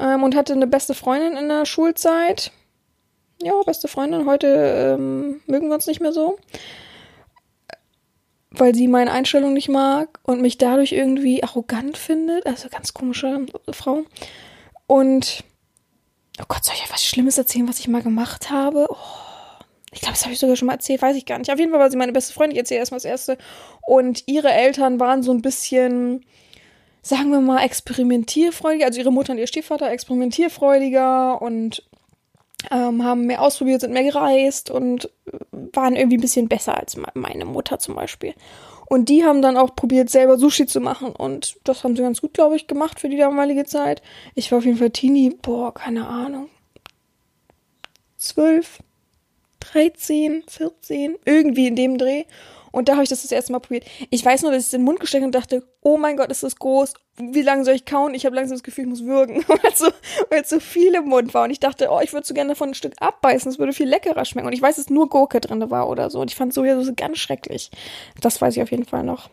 ähm, 0.00 0.22
und 0.22 0.36
hatte 0.36 0.52
eine 0.52 0.66
beste 0.66 0.94
Freundin 0.94 1.36
in 1.36 1.48
der 1.48 1.64
Schulzeit. 1.64 2.52
Ja, 3.42 3.54
beste 3.64 3.88
Freundin. 3.88 4.26
Heute 4.26 4.46
ähm, 4.98 5.40
mögen 5.46 5.68
wir 5.68 5.74
uns 5.74 5.86
nicht 5.86 6.00
mehr 6.00 6.12
so. 6.12 6.38
Weil 8.50 8.74
sie 8.74 8.88
meine 8.88 9.12
Einstellung 9.12 9.52
nicht 9.52 9.68
mag 9.68 10.20
und 10.22 10.40
mich 10.40 10.58
dadurch 10.58 10.92
irgendwie 10.92 11.42
arrogant 11.42 11.96
findet. 11.96 12.46
Also 12.46 12.68
ganz 12.68 12.92
komische 12.92 13.46
Frau. 13.70 14.04
Und 14.86 15.44
oh 16.40 16.46
Gott, 16.48 16.64
soll 16.64 16.74
ich 16.74 16.82
euch 16.82 16.92
was 16.92 17.04
Schlimmes 17.04 17.38
erzählen, 17.38 17.68
was 17.68 17.78
ich 17.78 17.88
mal 17.88 18.02
gemacht 18.02 18.50
habe? 18.50 18.86
Oh. 18.90 18.96
Ich 19.92 20.02
glaube, 20.02 20.12
das 20.12 20.24
habe 20.24 20.34
ich 20.34 20.38
sogar 20.38 20.56
schon 20.56 20.66
mal 20.66 20.74
erzählt, 20.74 21.00
weiß 21.00 21.16
ich 21.16 21.24
gar 21.24 21.38
nicht. 21.38 21.50
Auf 21.50 21.58
jeden 21.58 21.70
Fall 21.70 21.80
war 21.80 21.90
sie 21.90 21.96
meine 21.96 22.12
beste 22.12 22.34
Freundin. 22.34 22.52
Ich 22.56 22.58
erzähle 22.58 22.80
erstmal 22.80 22.98
das 22.98 23.06
Erste. 23.06 23.38
Und 23.80 24.24
ihre 24.26 24.50
Eltern 24.50 25.00
waren 25.00 25.22
so 25.22 25.32
ein 25.32 25.40
bisschen, 25.40 26.24
sagen 27.00 27.30
wir 27.30 27.40
mal, 27.40 27.64
experimentierfreudiger. 27.64 28.84
Also 28.84 29.00
ihre 29.00 29.12
Mutter 29.12 29.32
und 29.32 29.38
ihr 29.38 29.46
Stiefvater 29.46 29.90
experimentierfreudiger 29.90 31.40
und 31.40 31.82
ähm, 32.70 33.04
haben 33.04 33.26
mehr 33.26 33.42
ausprobiert, 33.42 33.80
sind 33.80 33.92
mehr 33.92 34.04
gereist 34.04 34.70
und 34.70 35.10
waren 35.50 35.96
irgendwie 35.96 36.18
ein 36.18 36.22
bisschen 36.22 36.48
besser 36.48 36.76
als 36.76 36.96
meine 37.14 37.44
Mutter 37.44 37.78
zum 37.78 37.94
Beispiel. 37.94 38.34
Und 38.88 39.08
die 39.08 39.24
haben 39.24 39.42
dann 39.42 39.56
auch 39.56 39.74
probiert, 39.74 40.10
selber 40.10 40.38
Sushi 40.38 40.66
zu 40.66 40.80
machen. 40.80 41.10
Und 41.10 41.56
das 41.64 41.82
haben 41.82 41.96
sie 41.96 42.02
ganz 42.02 42.20
gut, 42.20 42.34
glaube 42.34 42.56
ich, 42.56 42.66
gemacht 42.66 43.00
für 43.00 43.08
die 43.08 43.16
damalige 43.16 43.64
Zeit. 43.64 44.00
Ich 44.34 44.50
war 44.50 44.58
auf 44.58 44.64
jeden 44.64 44.78
Fall 44.78 44.90
Teenie, 44.90 45.30
boah, 45.42 45.74
keine 45.74 46.06
Ahnung. 46.06 46.48
Zwölf, 48.16 48.78
13, 49.60 50.44
14, 50.46 51.16
irgendwie 51.24 51.66
in 51.66 51.76
dem 51.76 51.98
Dreh. 51.98 52.24
Und 52.76 52.90
da 52.90 52.92
habe 52.92 53.04
ich 53.04 53.08
das 53.08 53.22
das 53.22 53.32
erste 53.32 53.52
Mal 53.52 53.60
probiert. 53.60 53.86
Ich 54.10 54.22
weiß 54.22 54.42
nur, 54.42 54.52
dass 54.52 54.60
ich 54.60 54.66
es 54.66 54.74
in 54.74 54.80
den 54.80 54.84
Mund 54.84 55.00
gesteckt 55.00 55.24
und 55.24 55.34
dachte, 55.34 55.66
oh 55.80 55.96
mein 55.96 56.18
Gott, 56.18 56.30
ist 56.30 56.42
das 56.42 56.56
groß. 56.56 56.92
Wie 57.16 57.40
lange 57.40 57.64
soll 57.64 57.74
ich 57.74 57.86
kauen? 57.86 58.12
Ich 58.12 58.26
habe 58.26 58.36
langsam 58.36 58.54
das 58.54 58.62
Gefühl, 58.62 58.84
ich 58.84 58.90
muss 58.90 59.04
würgen, 59.06 59.42
weil 59.48 59.58
es 59.72 59.78
so, 59.78 59.88
so 60.44 60.60
viel 60.60 60.94
im 60.94 61.06
Mund 61.06 61.32
war. 61.32 61.44
Und 61.44 61.50
ich 61.52 61.58
dachte, 61.58 61.88
oh, 61.90 62.00
ich 62.02 62.12
würde 62.12 62.26
so 62.26 62.34
gerne 62.34 62.50
davon 62.50 62.68
ein 62.68 62.74
Stück 62.74 62.92
abbeißen. 63.00 63.50
Es 63.50 63.58
würde 63.58 63.72
viel 63.72 63.88
leckerer 63.88 64.26
schmecken. 64.26 64.46
Und 64.46 64.52
ich 64.52 64.60
weiß, 64.60 64.76
dass 64.76 64.90
nur 64.90 65.08
Gurke 65.08 65.40
drin 65.40 65.70
war 65.70 65.88
oder 65.88 66.10
so. 66.10 66.20
Und 66.20 66.30
ich 66.30 66.36
fand 66.36 66.50
es 66.50 66.54
so 66.56 66.92
ganz 66.94 67.16
schrecklich. 67.16 67.70
Das 68.20 68.42
weiß 68.42 68.54
ich 68.58 68.62
auf 68.62 68.70
jeden 68.70 68.84
Fall 68.84 69.04
noch. 69.04 69.30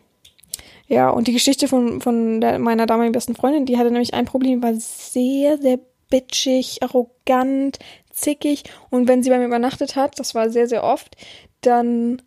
Ja, 0.88 1.10
und 1.10 1.28
die 1.28 1.34
Geschichte 1.34 1.68
von, 1.68 2.00
von 2.00 2.40
der, 2.40 2.58
meiner 2.58 2.86
damaligen 2.86 3.12
besten 3.12 3.34
Freundin, 3.34 3.66
die 3.66 3.76
hatte 3.76 3.90
nämlich 3.90 4.14
ein 4.14 4.24
Problem, 4.24 4.62
war 4.62 4.72
sehr, 4.74 5.58
sehr 5.58 5.78
bitchig, 6.08 6.82
arrogant, 6.82 7.78
zickig. 8.10 8.64
Und 8.88 9.06
wenn 9.06 9.22
sie 9.22 9.28
bei 9.28 9.36
mir 9.36 9.46
übernachtet 9.46 9.96
hat, 9.96 10.18
das 10.18 10.34
war 10.34 10.48
sehr, 10.48 10.66
sehr 10.66 10.82
oft, 10.82 11.14
dann 11.60 12.22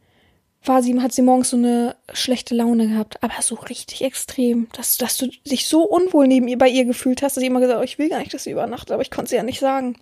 war 0.68 0.84
sie, 0.84 1.00
hat 1.02 1.14
sie 1.14 1.22
morgens 1.22 1.50
so 1.50 1.58
eine 1.58 1.96
schlechte 2.14 2.56
Laune 2.56 2.88
gehabt, 2.88 3.24
aber 3.24 3.42
so 3.42 3.56
richtig 3.56 4.04
extrem, 4.04 4.68
dass, 4.74 4.98
dass 4.98 5.18
du 5.18 5.28
dich 5.50 5.68
so 5.68 5.84
unwohl 5.84 6.28
neben 6.28 6.48
ihr 6.48 6.58
bei 6.58 6.70
ihr 6.70 6.86
gefühlt 6.86 7.22
hast, 7.22 7.36
dass 7.36 7.42
sie 7.42 7.48
immer 7.48 7.60
gesagt, 7.60 7.80
oh, 7.80 7.84
ich 7.84 8.00
will 8.00 8.10
gar 8.10 8.20
nicht, 8.20 8.34
dass 8.34 8.44
sie 8.44 8.52
übernachtet, 8.52 8.92
aber 8.92 9.02
ich 9.02 9.12
konnte 9.12 9.30
sie 9.30 9.36
ja 9.36 9.44
nicht 9.44 9.60
sagen. 9.60 9.98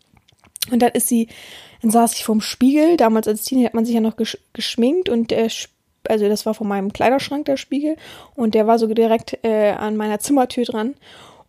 Und 0.71 0.81
dann 0.81 0.91
ist 0.91 1.07
sie, 1.07 1.27
dann 1.81 1.91
saß 1.91 2.13
ich 2.13 2.25
vorm 2.25 2.41
Spiegel, 2.41 2.97
damals 2.97 3.27
als 3.27 3.43
Teenie 3.43 3.65
hat 3.65 3.73
man 3.73 3.85
sich 3.85 3.95
ja 3.95 4.01
noch 4.01 4.15
gesch 4.15 4.37
geschminkt 4.53 5.09
und 5.09 5.31
der, 5.31 5.49
also 6.07 6.27
das 6.27 6.45
war 6.45 6.53
von 6.53 6.67
meinem 6.67 6.91
Kleiderschrank 6.93 7.45
der 7.45 7.57
Spiegel 7.57 7.97
und 8.35 8.55
der 8.55 8.67
war 8.67 8.79
so 8.79 8.87
direkt 8.87 9.39
äh, 9.43 9.71
an 9.71 9.95
meiner 9.95 10.19
Zimmertür 10.19 10.65
dran 10.65 10.95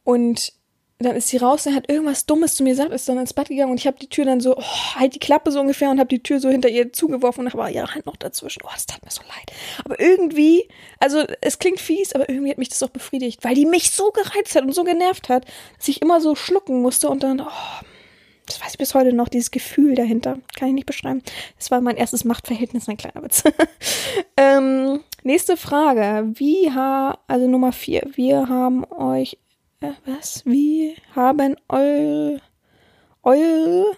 und 0.04 0.52
dann 0.98 1.14
ist 1.14 1.28
sie 1.28 1.36
raus 1.36 1.66
und 1.66 1.74
hat 1.74 1.90
irgendwas 1.90 2.24
Dummes 2.24 2.54
zu 2.54 2.62
mir 2.62 2.70
gesagt, 2.70 2.90
ist 2.90 3.08
dann 3.08 3.18
ins 3.18 3.34
Bad 3.34 3.48
gegangen 3.48 3.70
und 3.70 3.78
ich 3.78 3.86
habe 3.86 3.98
die 3.98 4.08
Tür 4.08 4.24
dann 4.24 4.40
so, 4.40 4.56
oh, 4.56 4.94
halt 4.94 5.14
die 5.14 5.18
Klappe 5.18 5.50
so 5.50 5.60
ungefähr 5.60 5.90
und 5.90 5.98
habe 5.98 6.08
die 6.08 6.22
Tür 6.22 6.40
so 6.40 6.48
hinter 6.48 6.70
ihr 6.70 6.92
zugeworfen 6.92 7.44
und 7.44 7.52
habe 7.52 7.70
ihre 7.70 7.94
Hand 7.94 8.06
noch 8.06 8.16
dazwischen. 8.16 8.62
Oh, 8.64 8.70
das 8.72 8.86
tat 8.86 9.04
mir 9.04 9.10
so 9.10 9.20
leid. 9.22 9.52
Aber 9.84 10.00
irgendwie, 10.00 10.68
also 10.98 11.24
es 11.42 11.58
klingt 11.58 11.80
fies, 11.80 12.14
aber 12.14 12.28
irgendwie 12.30 12.50
hat 12.50 12.58
mich 12.58 12.70
das 12.70 12.82
auch 12.82 12.88
befriedigt, 12.90 13.44
weil 13.44 13.54
die 13.54 13.66
mich 13.66 13.90
so 13.90 14.10
gereizt 14.10 14.54
hat 14.54 14.64
und 14.64 14.74
so 14.74 14.84
genervt 14.84 15.28
hat, 15.28 15.44
dass 15.76 15.88
ich 15.88 16.00
immer 16.00 16.20
so 16.22 16.34
schlucken 16.34 16.80
musste 16.80 17.10
und 17.10 17.22
dann, 17.22 17.40
oh, 17.40 17.84
das 18.46 18.60
weiß 18.62 18.72
ich 18.72 18.78
bis 18.78 18.94
heute 18.94 19.12
noch, 19.12 19.28
dieses 19.28 19.50
Gefühl 19.50 19.96
dahinter. 19.96 20.38
Kann 20.56 20.68
ich 20.68 20.74
nicht 20.74 20.86
beschreiben. 20.86 21.22
Das 21.58 21.70
war 21.70 21.80
mein 21.80 21.96
erstes 21.96 22.24
Machtverhältnis, 22.24 22.88
ein 22.88 22.96
kleiner 22.96 23.22
Witz. 23.22 23.42
ähm, 24.36 25.00
nächste 25.24 25.56
Frage. 25.56 26.30
Wie 26.34 26.70
ha, 26.70 27.18
also 27.26 27.48
Nummer 27.48 27.72
vier. 27.72 28.08
Wir 28.14 28.48
haben 28.48 28.84
euch 28.84 29.36
was? 29.80 30.42
Wie 30.44 30.96
haben 31.14 31.56
eure, 31.68 32.40
eure 33.22 33.92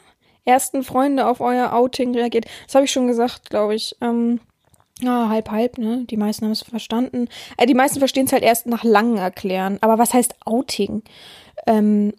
ersten 0.45 0.83
Freunde 0.83 1.27
auf 1.27 1.41
euer 1.41 1.73
Outing 1.73 2.15
reagiert? 2.15 2.47
Das 2.67 2.75
habe 2.75 2.85
ich 2.85 2.93
schon 2.93 3.07
gesagt, 3.07 3.51
glaube 3.51 3.75
ich. 3.75 3.97
Ähm, 4.01 4.41
ja, 5.01 5.29
halb, 5.29 5.51
halb, 5.51 5.79
ne? 5.79 6.05
Die 6.11 6.17
meisten 6.17 6.45
haben 6.45 6.53
es 6.53 6.63
verstanden. 6.63 7.29
Äh, 7.57 7.67
die 7.67 7.75
meisten 7.75 8.01
verstehen 8.01 8.27
es 8.27 8.33
halt 8.33 8.43
erst 8.43 8.67
nach 8.67 8.83
langem 8.83 9.17
Erklären. 9.17 9.79
Aber 9.81 9.99
was 9.99 10.13
heißt 10.13 10.35
Outing? 10.45 11.03
Ähm, 11.67 12.13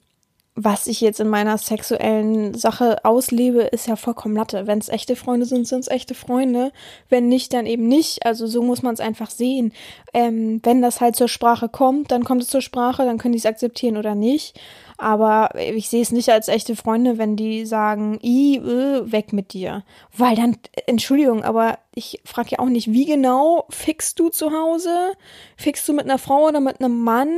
was 0.64 0.88
ich 0.88 1.00
jetzt 1.00 1.22
in 1.22 1.30
meiner 1.30 1.58
sexuellen 1.58 2.54
Sache 2.54 3.06
auslebe, 3.06 3.62
ist 3.62 3.88
ja 3.88 3.96
vollkommen 3.96 4.36
Latte. 4.36 4.68
Wenn 4.68 4.80
es 4.80 4.90
echte 4.90 5.16
Freunde 5.16 5.46
sind, 5.46 5.66
sind 5.66 5.82
es 5.82 5.88
echte 5.88 6.14
Freunde. 6.14 6.74
Wenn 7.08 7.30
nicht, 7.30 7.54
dann 7.54 7.66
eben 7.66 7.88
nicht. 7.88 8.26
Also 8.26 8.46
so 8.46 8.62
muss 8.62 8.82
man 8.82 8.94
es 8.94 9.00
einfach 9.00 9.30
sehen. 9.30 9.72
Ähm, 10.14 10.60
wenn 10.64 10.82
das 10.82 11.00
halt 11.00 11.16
zur 11.16 11.30
Sprache 11.30 11.70
kommt, 11.70 12.12
dann 12.12 12.26
kommt 12.26 12.44
es 12.44 12.50
zur 12.50 12.62
Sprache, 12.62 13.06
dann 13.06 13.18
können 13.18 13.32
die 13.32 13.40
es 13.40 13.46
akzeptieren 13.46 13.96
oder 13.96 14.16
nicht. 14.16 14.60
Aber 14.98 15.52
ich 15.56 15.88
sehe 15.88 16.02
es 16.02 16.12
nicht 16.12 16.30
als 16.30 16.50
echte 16.50 16.76
Freunde, 16.76 17.18
wenn 17.18 17.38
die 17.38 17.66
sagen, 17.66 18.20
i, 18.22 18.58
äh, 18.58 19.10
weg 19.10 19.32
mit 19.32 19.54
dir. 19.54 19.86
Weil 20.18 20.36
dann, 20.36 20.58
Entschuldigung, 20.88 21.42
aber 21.46 21.80
ich 21.96 22.22
frage 22.26 22.50
ja 22.52 22.60
auch 22.60 22.68
nicht, 22.68 22.92
wie 22.92 23.06
genau 23.06 23.64
fickst 23.70 24.20
du 24.20 24.28
zu 24.28 24.52
Hause? 24.52 25.14
Fickst 25.56 25.88
du 25.88 25.94
mit 25.94 26.04
einer 26.04 26.18
Frau 26.18 26.48
oder 26.48 26.60
mit 26.60 26.82
einem 26.82 27.00
Mann? 27.02 27.30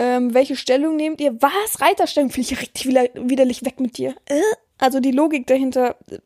Ähm, 0.00 0.32
welche 0.32 0.54
Stellung 0.54 0.94
nehmt 0.94 1.20
ihr? 1.20 1.42
Was? 1.42 1.80
Reiterstellung? 1.80 2.30
Finde 2.30 2.52
ich 2.52 2.60
richtig 2.60 2.86
widerlich 2.86 3.64
weg 3.64 3.80
mit 3.80 3.98
dir. 3.98 4.14
Äh? 4.26 4.40
Also 4.78 5.00
die 5.00 5.10
Logik 5.10 5.48
dahinter. 5.48 5.96
Äh, 6.08 6.18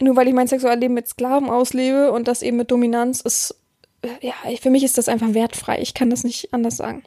nur 0.00 0.16
weil 0.16 0.26
ich 0.26 0.34
mein 0.34 0.48
Sexualleben 0.48 0.94
mit 0.94 1.06
Sklaven 1.06 1.48
auslebe 1.48 2.10
und 2.10 2.26
das 2.26 2.42
eben 2.42 2.56
mit 2.56 2.70
Dominanz 2.72 3.20
ist, 3.20 3.54
äh, 4.02 4.08
ja, 4.26 4.34
für 4.60 4.70
mich 4.70 4.82
ist 4.82 4.98
das 4.98 5.08
einfach 5.08 5.34
wertfrei. 5.34 5.80
Ich 5.80 5.94
kann 5.94 6.10
das 6.10 6.24
nicht 6.24 6.52
anders 6.52 6.78
sagen. 6.78 7.04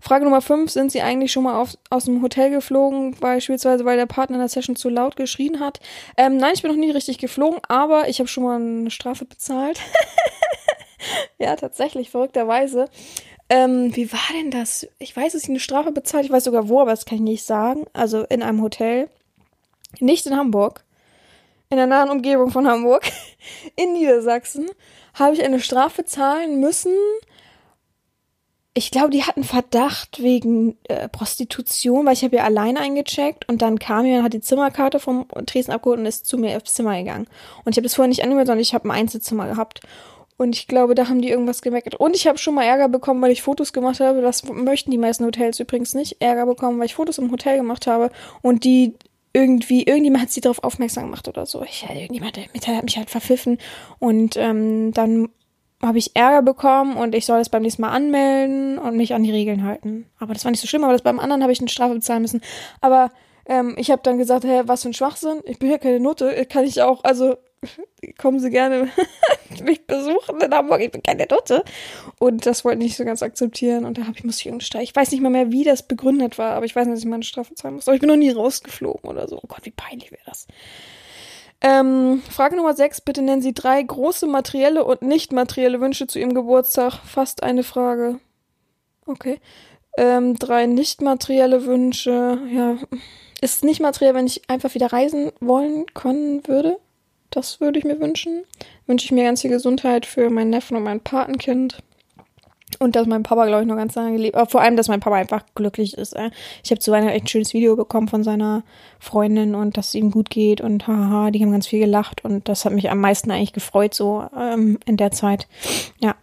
Frage 0.00 0.24
Nummer 0.24 0.40
5, 0.40 0.70
sind 0.70 0.92
Sie 0.92 1.02
eigentlich 1.02 1.30
schon 1.30 1.42
mal 1.42 1.60
auf, 1.60 1.76
aus 1.90 2.04
dem 2.04 2.22
Hotel 2.22 2.50
geflogen, 2.50 3.16
beispielsweise 3.20 3.84
weil 3.84 3.98
der 3.98 4.06
Partner 4.06 4.36
in 4.36 4.40
der 4.40 4.48
Session 4.48 4.76
zu 4.76 4.88
laut 4.88 5.16
geschrien 5.16 5.60
hat? 5.60 5.80
Ähm, 6.16 6.38
nein, 6.38 6.52
ich 6.54 6.62
bin 6.62 6.70
noch 6.70 6.78
nie 6.78 6.92
richtig 6.92 7.18
geflogen, 7.18 7.60
aber 7.68 8.08
ich 8.08 8.20
habe 8.20 8.28
schon 8.28 8.44
mal 8.44 8.60
eine 8.60 8.90
Strafe 8.92 9.26
bezahlt. 9.26 9.80
ja, 11.38 11.56
tatsächlich, 11.56 12.08
verrückterweise. 12.10 12.88
Ähm, 13.50 13.96
wie 13.96 14.12
war 14.12 14.32
denn 14.34 14.50
das? 14.50 14.86
Ich 14.98 15.16
weiß, 15.16 15.32
dass 15.32 15.44
ich 15.44 15.48
eine 15.48 15.60
Strafe 15.60 15.92
bezahlt. 15.92 16.24
Ich 16.24 16.30
weiß 16.30 16.44
sogar 16.44 16.68
wo, 16.68 16.80
aber 16.80 16.90
das 16.90 17.06
kann 17.06 17.16
ich 17.16 17.22
nicht 17.22 17.44
sagen. 17.44 17.86
Also 17.92 18.24
in 18.24 18.42
einem 18.42 18.62
Hotel. 18.62 19.08
Nicht 20.00 20.26
in 20.26 20.36
Hamburg. 20.36 20.84
In 21.70 21.76
der 21.76 21.86
nahen 21.86 22.10
Umgebung 22.10 22.50
von 22.50 22.66
Hamburg. 22.66 23.10
In 23.76 23.92
Niedersachsen. 23.92 24.68
Habe 25.14 25.34
ich 25.34 25.44
eine 25.44 25.60
Strafe 25.60 26.04
zahlen 26.04 26.60
müssen. 26.60 26.94
Ich 28.74 28.90
glaube, 28.92 29.10
die 29.10 29.24
hatten 29.24 29.42
Verdacht 29.42 30.22
wegen 30.22 30.76
äh, 30.84 31.08
Prostitution, 31.08 32.06
weil 32.06 32.12
ich 32.12 32.22
habe 32.22 32.36
ja 32.36 32.44
alleine 32.44 32.78
eingecheckt 32.78 33.48
und 33.48 33.60
dann 33.60 33.80
kam 33.80 34.06
jemand, 34.06 34.24
hat 34.24 34.34
die 34.34 34.40
Zimmerkarte 34.40 35.00
vom 35.00 35.26
Tresen 35.46 35.72
abgeholt 35.72 35.98
und 35.98 36.06
ist 36.06 36.26
zu 36.26 36.38
mir 36.38 36.56
aufs 36.56 36.74
Zimmer 36.74 36.96
gegangen. 36.96 37.26
Und 37.64 37.72
ich 37.72 37.76
habe 37.76 37.82
das 37.82 37.96
vorher 37.96 38.08
nicht 38.08 38.22
angemeldet, 38.22 38.46
sondern 38.46 38.62
ich 38.62 38.74
habe 38.74 38.88
ein 38.88 38.92
Einzelzimmer 38.92 39.48
gehabt. 39.48 39.80
Und 40.38 40.56
ich 40.56 40.68
glaube, 40.68 40.94
da 40.94 41.08
haben 41.08 41.20
die 41.20 41.30
irgendwas 41.30 41.62
gemerkt. 41.62 41.96
Und 41.96 42.14
ich 42.14 42.28
habe 42.28 42.38
schon 42.38 42.54
mal 42.54 42.62
Ärger 42.62 42.88
bekommen, 42.88 43.20
weil 43.20 43.32
ich 43.32 43.42
Fotos 43.42 43.72
gemacht 43.72 43.98
habe. 43.98 44.22
Das 44.22 44.44
möchten 44.44 44.92
die 44.92 44.98
meisten 44.98 45.24
Hotels 45.24 45.58
übrigens 45.58 45.94
nicht. 45.94 46.16
Ärger 46.20 46.46
bekommen, 46.46 46.78
weil 46.78 46.86
ich 46.86 46.94
Fotos 46.94 47.18
im 47.18 47.32
Hotel 47.32 47.56
gemacht 47.56 47.88
habe. 47.88 48.10
Und 48.40 48.62
die 48.62 48.94
irgendwie, 49.32 49.82
irgendjemand 49.82 50.22
hat 50.22 50.30
sie 50.30 50.40
darauf 50.40 50.62
aufmerksam 50.62 51.04
gemacht 51.04 51.26
oder 51.26 51.44
so. 51.44 51.62
Ich, 51.64 51.84
irgendjemand 51.88 52.38
hat 52.38 52.84
mich 52.84 52.96
halt 52.96 53.10
verpfiffen. 53.10 53.58
Und 53.98 54.36
ähm, 54.36 54.92
dann 54.92 55.28
habe 55.82 55.98
ich 55.98 56.14
Ärger 56.14 56.42
bekommen 56.42 56.96
und 56.96 57.14
ich 57.14 57.26
soll 57.26 57.38
das 57.38 57.48
beim 57.48 57.62
nächsten 57.62 57.82
Mal 57.82 57.90
anmelden 57.90 58.78
und 58.78 58.96
mich 58.96 59.14
an 59.14 59.24
die 59.24 59.30
Regeln 59.30 59.64
halten. 59.64 60.06
Aber 60.18 60.34
das 60.34 60.44
war 60.44 60.50
nicht 60.50 60.60
so 60.60 60.66
schlimm, 60.66 60.84
aber 60.84 60.92
das 60.92 61.02
beim 61.02 61.20
anderen 61.20 61.42
habe 61.42 61.52
ich 61.52 61.60
eine 61.60 61.68
Strafe 61.68 61.94
bezahlen 61.94 62.22
müssen. 62.22 62.40
Aber 62.80 63.10
ähm, 63.46 63.74
ich 63.76 63.90
habe 63.90 64.02
dann 64.02 64.18
gesagt, 64.18 64.44
hä, 64.44 64.62
was 64.66 64.82
für 64.82 64.90
ein 64.90 64.94
Schwachsinn. 64.94 65.40
Ich 65.44 65.58
bin 65.58 65.70
ja 65.70 65.78
keine 65.78 66.00
Note, 66.00 66.46
kann 66.46 66.64
ich 66.64 66.82
auch, 66.82 67.04
also 67.04 67.36
kommen 68.18 68.40
Sie 68.40 68.50
gerne 68.50 68.88
mich 69.62 69.86
besuchen 69.86 70.40
in 70.40 70.52
Hamburg, 70.52 70.80
ich 70.80 70.90
bin 70.90 71.02
keine 71.02 71.26
Note. 71.30 71.64
Und 72.18 72.46
das 72.46 72.64
wollte 72.64 72.78
ich 72.78 72.84
nicht 72.84 72.96
so 72.96 73.04
ganz 73.04 73.22
akzeptieren. 73.22 73.84
Und 73.84 73.98
da 73.98 74.02
habe 74.02 74.16
ich, 74.16 74.24
muss 74.24 74.40
ich 74.40 74.46
irgendeinen 74.46 74.66
Streich. 74.66 74.90
Ich 74.90 74.96
weiß 74.96 75.10
nicht 75.10 75.20
mal 75.20 75.30
mehr, 75.30 75.52
wie 75.52 75.64
das 75.64 75.82
begründet 75.82 76.38
war, 76.38 76.52
aber 76.52 76.66
ich 76.66 76.74
weiß 76.74 76.86
nicht, 76.86 76.94
dass 76.96 77.04
ich 77.04 77.10
meine 77.10 77.22
Strafe 77.22 77.54
zahlen 77.54 77.74
muss. 77.74 77.88
Aber 77.88 77.94
ich 77.94 78.00
bin 78.00 78.08
noch 78.08 78.16
nie 78.16 78.30
rausgeflogen 78.30 79.08
oder 79.08 79.28
so. 79.28 79.38
Oh 79.42 79.46
Gott, 79.48 79.64
wie 79.64 79.70
peinlich 79.70 80.10
wäre 80.10 80.22
das. 80.26 80.46
Ähm, 81.60 82.22
Frage 82.30 82.56
Nummer 82.56 82.74
6. 82.74 83.00
Bitte 83.00 83.22
nennen 83.22 83.42
Sie 83.42 83.52
drei 83.52 83.82
große 83.82 84.26
materielle 84.26 84.84
und 84.84 85.02
nicht 85.02 85.32
materielle 85.32 85.80
Wünsche 85.80 86.06
zu 86.06 86.18
Ihrem 86.18 86.34
Geburtstag. 86.34 87.00
Fast 87.04 87.42
eine 87.42 87.64
Frage. 87.64 88.20
Okay. 89.06 89.40
Ähm, 89.96 90.36
drei 90.38 90.66
nicht 90.66 91.02
materielle 91.02 91.66
Wünsche. 91.66 92.38
Ja. 92.52 92.76
Ist 93.40 93.64
nicht 93.64 93.80
materiell, 93.80 94.14
wenn 94.14 94.26
ich 94.26 94.48
einfach 94.48 94.74
wieder 94.74 94.92
reisen 94.92 95.32
wollen 95.40 95.86
können 95.94 96.46
würde? 96.46 96.78
Das 97.30 97.60
würde 97.60 97.78
ich 97.78 97.84
mir 97.84 98.00
wünschen. 98.00 98.44
Wünsche 98.86 99.06
ich 99.06 99.12
mir 99.12 99.24
ganz 99.24 99.42
viel 99.42 99.50
Gesundheit 99.50 100.06
für 100.06 100.30
meinen 100.30 100.50
Neffen 100.50 100.76
und 100.76 100.82
mein 100.82 101.00
Patenkind. 101.00 101.78
Und 102.78 102.96
dass 102.96 103.06
mein 103.06 103.22
Papa, 103.22 103.46
glaube 103.46 103.62
ich, 103.62 103.68
noch 103.68 103.76
ganz 103.76 103.94
lange 103.94 104.12
gelebt 104.12 104.36
hat. 104.36 104.50
Vor 104.50 104.60
allem, 104.60 104.76
dass 104.76 104.88
mein 104.88 105.00
Papa 105.00 105.16
einfach 105.16 105.44
glücklich 105.54 105.96
ist. 105.96 106.14
Äh. 106.14 106.30
Ich 106.62 106.70
habe 106.70 106.80
zu 106.80 106.92
Weihnachten 106.92 107.14
echt 107.14 107.24
ein 107.24 107.28
schönes 107.28 107.54
Video 107.54 107.76
bekommen 107.76 108.08
von 108.08 108.22
seiner 108.22 108.62
Freundin 109.00 109.54
und 109.54 109.76
dass 109.76 109.88
es 109.88 109.94
ihm 109.94 110.10
gut 110.10 110.30
geht 110.30 110.60
und 110.60 110.86
haha, 110.86 111.30
die 111.30 111.42
haben 111.42 111.50
ganz 111.50 111.66
viel 111.66 111.80
gelacht 111.80 112.24
und 112.24 112.48
das 112.48 112.64
hat 112.64 112.72
mich 112.72 112.90
am 112.90 113.00
meisten 113.00 113.30
eigentlich 113.30 113.52
gefreut, 113.52 113.94
so 113.94 114.26
ähm, 114.36 114.78
in 114.84 114.96
der 114.96 115.10
Zeit. 115.10 115.48
Ja. 116.00 116.14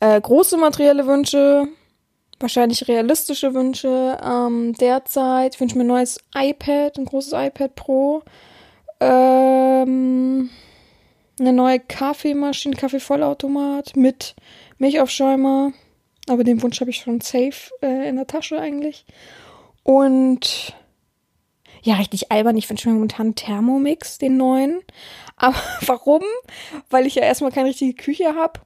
Äh, 0.00 0.20
große 0.20 0.56
materielle 0.56 1.06
Wünsche, 1.06 1.66
wahrscheinlich 2.38 2.86
realistische 2.86 3.52
Wünsche. 3.52 4.18
Ähm, 4.24 4.74
derzeit 4.74 5.54
ich 5.54 5.60
wünsche 5.60 5.76
mir 5.76 5.84
ein 5.84 5.88
neues 5.88 6.20
iPad, 6.34 6.96
ein 6.96 7.04
großes 7.06 7.32
iPad 7.32 7.74
Pro. 7.74 8.22
Ähm, 9.00 10.47
eine 11.40 11.52
neue 11.52 11.80
Kaffeemaschine, 11.80 12.76
Kaffeevollautomat 12.76 13.96
mit 13.96 14.34
Milchaufschäumer. 14.78 15.72
Aber 16.28 16.44
den 16.44 16.62
Wunsch 16.62 16.80
habe 16.80 16.90
ich 16.90 16.98
schon 16.98 17.20
safe 17.20 17.72
äh, 17.82 18.08
in 18.08 18.16
der 18.16 18.26
Tasche 18.26 18.60
eigentlich. 18.60 19.06
Und 19.82 20.74
ja, 21.82 21.94
richtig 21.94 22.30
albern. 22.30 22.56
Ich 22.56 22.68
wünsche 22.68 22.88
mir 22.88 22.94
momentan 22.94 23.34
Thermomix, 23.34 24.18
den 24.18 24.36
neuen. 24.36 24.80
Aber 25.36 25.56
warum? 25.86 26.22
Weil 26.90 27.06
ich 27.06 27.14
ja 27.14 27.22
erstmal 27.22 27.52
keine 27.52 27.68
richtige 27.68 27.94
Küche 27.94 28.34
habe. 28.34 28.60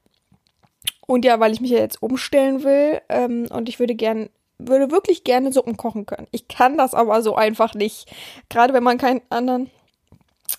Und 1.07 1.25
ja, 1.25 1.39
weil 1.41 1.53
ich 1.53 1.61
mich 1.61 1.71
ja 1.71 1.79
jetzt 1.79 2.03
umstellen 2.03 2.65
will. 2.65 3.01
Ähm, 3.09 3.47
und 3.51 3.69
ich 3.69 3.79
würde 3.79 3.95
gern, 3.95 4.31
würde 4.59 4.91
wirklich 4.91 5.25
gerne 5.25 5.53
Suppen 5.53 5.77
kochen 5.77 6.07
können. 6.07 6.27
Ich 6.31 6.49
kann 6.49 6.79
das 6.79 6.95
aber 6.95 7.23
so 7.23 7.37
einfach 7.37 7.75
nicht. 7.75 8.13
Gerade 8.49 8.73
wenn 8.73 8.83
man 8.83 8.99
keinen 8.99 9.21
anderen 9.29 9.71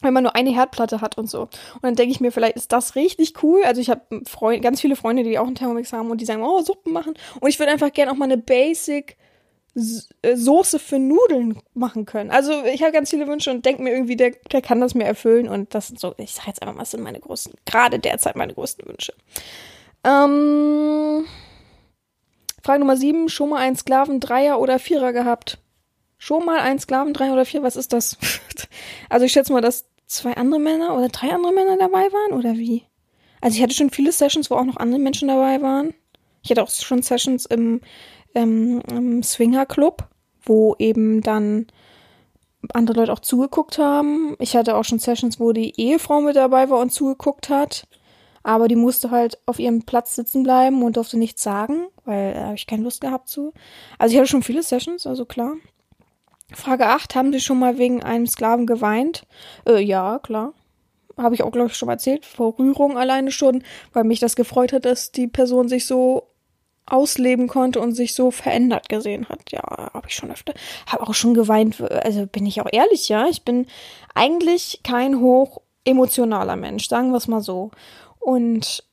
wenn 0.04 0.14
man 0.14 0.24
nur 0.24 0.36
eine 0.36 0.52
Herdplatte 0.52 1.02
hat 1.02 1.18
und 1.18 1.30
so. 1.30 1.42
Und 1.42 1.84
dann 1.84 1.96
denke 1.96 2.12
ich 2.12 2.22
mir, 2.22 2.32
vielleicht 2.32 2.56
ist 2.56 2.72
das 2.72 2.96
richtig 2.96 3.44
cool. 3.44 3.62
Also 3.64 3.82
ich 3.82 3.90
habe 3.90 4.02
ganz 4.62 4.82
viele 4.82 4.96
Freunde, 4.96 5.24
die 5.24 5.40
auch 5.40 5.48
einen 5.48 5.56
Thermomix 5.56 5.94
haben 5.94 6.12
und 6.12 6.22
die 6.22 6.26
sagen, 6.26 6.44
oh, 6.44 6.62
Suppen 6.62 6.94
machen. 6.94 7.14
Und 7.40 7.50
ich 7.50 7.60
würde 7.60 7.72
einfach 7.72 7.92
gerne 7.92 8.12
auch 8.12 8.16
mal 8.16 8.26
eine 8.26 8.38
Basic 8.38 9.18
äh, 9.76 10.36
Soße 10.36 10.78
für 10.78 11.00
Nudeln 11.00 11.60
machen 11.74 12.06
können. 12.06 12.30
Also 12.30 12.64
ich 12.66 12.84
habe 12.84 12.92
ganz 12.92 13.10
viele 13.10 13.28
Wünsche 13.28 13.50
und 13.50 13.66
denke 13.66 13.82
mir 13.82 13.92
irgendwie, 13.92 14.16
der, 14.16 14.32
der 14.52 14.62
kann 14.62 14.80
das 14.80 14.94
mir 14.94 15.06
erfüllen. 15.06 15.48
Und 15.48 15.74
das 15.74 15.88
sind 15.88 16.00
so, 16.00 16.14
ich 16.18 16.34
sage 16.34 16.50
jetzt 16.50 16.62
einfach 16.62 16.76
mal, 16.76 16.82
das 16.82 16.92
sind 16.92 17.04
meine 17.04 17.20
größten, 17.20 17.54
gerade 17.66 18.00
derzeit 18.00 18.36
meine 18.36 18.54
größten 18.54 18.88
Wünsche. 18.88 19.14
Ähm, 20.04 21.26
Frage 22.62 22.80
Nummer 22.80 22.98
sieben, 22.98 23.30
schon 23.30 23.50
mal 23.50 23.60
einen 23.60 23.76
Sklaven 23.76 24.20
Dreier 24.20 24.60
oder 24.60 24.80
Vierer 24.80 25.12
gehabt? 25.12 25.58
Schon 26.18 26.46
mal 26.46 26.60
einen 26.60 26.80
Sklaven 26.80 27.14
Dreier 27.14 27.34
oder 27.34 27.46
Vier? 27.46 27.64
Was 27.64 27.76
ist 27.76 27.92
das? 27.94 28.18
also 29.10 29.26
ich 29.26 29.32
schätze 29.32 29.52
mal, 29.52 29.62
dass 29.62 29.86
zwei 30.14 30.36
andere 30.36 30.60
Männer 30.60 30.96
oder 30.96 31.10
drei 31.10 31.32
andere 31.32 31.54
Männer 31.54 31.78
dabei 31.78 32.12
waren 32.12 32.38
oder 32.38 32.54
wie? 32.54 32.84
Also 33.42 33.58
ich 33.58 33.64
hatte 33.64 33.74
schon 33.74 33.90
viele 33.90 34.12
Sessions, 34.12 34.50
wo 34.50 34.56
auch 34.56 34.64
noch 34.64 34.78
andere 34.78 35.00
Menschen 35.00 35.28
dabei 35.28 35.62
waren. 35.62 35.94
Ich 36.44 36.50
hatte 36.50 36.64
auch 36.64 36.70
schon 36.70 37.02
Sessions 37.02 37.46
im, 37.46 37.82
ähm, 38.36 38.82
im 38.90 39.24
Swinger 39.24 39.66
Club, 39.66 40.08
wo 40.44 40.76
eben 40.80 41.22
dann 41.22 41.68
andere 42.74 43.02
Leute 43.02 43.14
auch 43.14 43.20
zugeguckt 43.20 43.78
haben. 43.78 44.36
Ich 44.40 44.56
hatte 44.56 44.76
auch 44.76 44.86
schon 44.86 45.00
Sessions, 45.00 45.40
wo 45.40 45.52
die 45.52 45.80
Ehefrau 45.80 46.22
mit 46.22 46.36
dabei 46.36 46.70
war 46.70 46.80
und 46.80 46.92
zugeguckt 46.92 47.50
hat. 47.50 47.88
Aber 48.44 48.68
die 48.68 48.76
musste 48.76 49.10
halt 49.10 49.38
auf 49.46 49.60
ihrem 49.60 49.84
Platz 49.84 50.16
sitzen 50.16 50.44
bleiben 50.44 50.84
und 50.84 50.98
durfte 50.98 51.18
nichts 51.18 51.44
sagen, 51.44 51.88
weil 52.04 52.34
da 52.34 52.46
habe 52.46 52.56
ich 52.56 52.68
keine 52.68 52.84
Lust 52.84 53.00
gehabt 53.00 53.30
zu. 53.30 53.54
Also 53.98 54.14
ich 54.14 54.20
hatte 54.20 54.30
schon 54.30 54.44
viele 54.44 54.64
Sessions, 54.64 55.08
also 55.08 55.26
klar. 55.26 55.56
Frage 56.54 56.88
8. 56.88 57.16
Haben 57.16 57.34
Sie 57.34 57.40
schon 57.40 57.60
mal 57.60 57.78
wegen 57.78 58.04
einem 58.04 58.28
Sklaven 58.28 58.66
geweint? 58.66 59.26
Äh, 59.68 59.82
ja, 59.82 60.20
klar. 60.20 60.54
Habe 61.18 61.36
ich 61.36 61.44
auch, 61.44 61.52
glaube 61.52 61.70
ich, 61.70 61.76
schon 61.76 61.88
mal 61.88 61.94
erzählt. 61.94 62.26
Vor 62.26 62.58
Rührung 62.58 62.98
alleine 62.98 63.32
schon, 63.32 63.64
weil 63.92 64.04
mich 64.04 64.20
das 64.20 64.36
gefreut 64.36 64.74
hat, 64.74 64.86
dass 64.86 65.12
die 65.12 65.28
Person 65.28 65.68
sich 65.68 65.86
so 65.86 66.30
ausleben 66.86 67.48
konnte 67.48 67.80
und 67.80 67.94
sich 67.94 68.14
so 68.14 68.32
verändert 68.32 68.90
gesehen 68.90 69.30
hat. 69.30 69.52
Ja, 69.52 69.62
habe 69.94 70.08
ich 70.08 70.16
schon 70.16 70.32
öfter. 70.32 70.54
Habe 70.88 71.04
auch 71.04 71.14
schon 71.14 71.34
geweint. 71.34 71.80
Also 71.82 72.26
bin 72.26 72.46
ich 72.46 72.62
auch 72.62 72.70
ehrlich, 72.72 73.10
ja. 73.10 73.28
Ich 73.28 73.44
bin 73.44 73.68
eigentlich 74.14 74.82
kein 74.84 75.20
hoch 75.20 75.62
emotionaler 75.86 76.56
Mensch, 76.56 76.88
sagen 76.88 77.12
wir 77.12 77.18
es 77.18 77.28
mal 77.28 77.42
so. 77.42 77.72
Und 78.20 78.84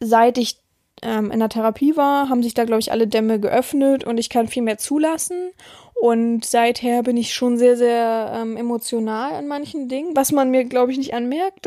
seit 0.00 0.38
ich 0.38 0.58
ähm, 1.02 1.30
in 1.30 1.38
der 1.38 1.48
Therapie 1.48 1.96
war, 1.96 2.28
haben 2.28 2.42
sich 2.42 2.54
da, 2.54 2.64
glaube 2.64 2.80
ich, 2.80 2.92
alle 2.92 3.06
Dämme 3.06 3.40
geöffnet 3.40 4.04
und 4.04 4.18
ich 4.18 4.30
kann 4.30 4.48
viel 4.48 4.62
mehr 4.62 4.78
zulassen. 4.78 5.52
Und 6.00 6.46
seither 6.46 7.02
bin 7.02 7.18
ich 7.18 7.34
schon 7.34 7.58
sehr, 7.58 7.76
sehr 7.76 8.32
ähm, 8.34 8.56
emotional 8.56 9.34
an 9.34 9.46
manchen 9.46 9.86
Dingen, 9.86 10.16
was 10.16 10.32
man 10.32 10.50
mir, 10.50 10.64
glaube 10.64 10.92
ich, 10.92 10.96
nicht 10.96 11.12
anmerkt. 11.12 11.66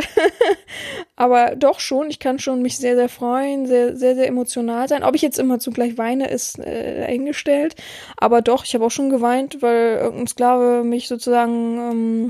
Aber 1.15 1.55
doch 1.55 1.79
schon, 1.79 2.09
ich 2.09 2.17
kann 2.17 2.39
schon 2.39 2.63
mich 2.63 2.77
sehr, 2.79 2.95
sehr 2.95 3.09
freuen, 3.09 3.67
sehr, 3.67 3.95
sehr, 3.95 4.15
sehr 4.15 4.27
emotional 4.27 4.87
sein. 4.87 5.03
Ob 5.03 5.13
ich 5.13 5.21
jetzt 5.21 5.37
immer 5.37 5.59
zugleich 5.59 5.99
weine, 5.99 6.31
ist 6.31 6.57
äh, 6.57 7.05
eingestellt. 7.07 7.75
Aber 8.17 8.41
doch, 8.41 8.65
ich 8.65 8.73
habe 8.73 8.83
auch 8.85 8.91
schon 8.91 9.11
geweint, 9.11 9.61
weil 9.61 9.99
irgendein 10.01 10.27
Sklave 10.27 10.83
mich 10.83 11.07
sozusagen 11.07 11.77
ähm, 11.77 12.29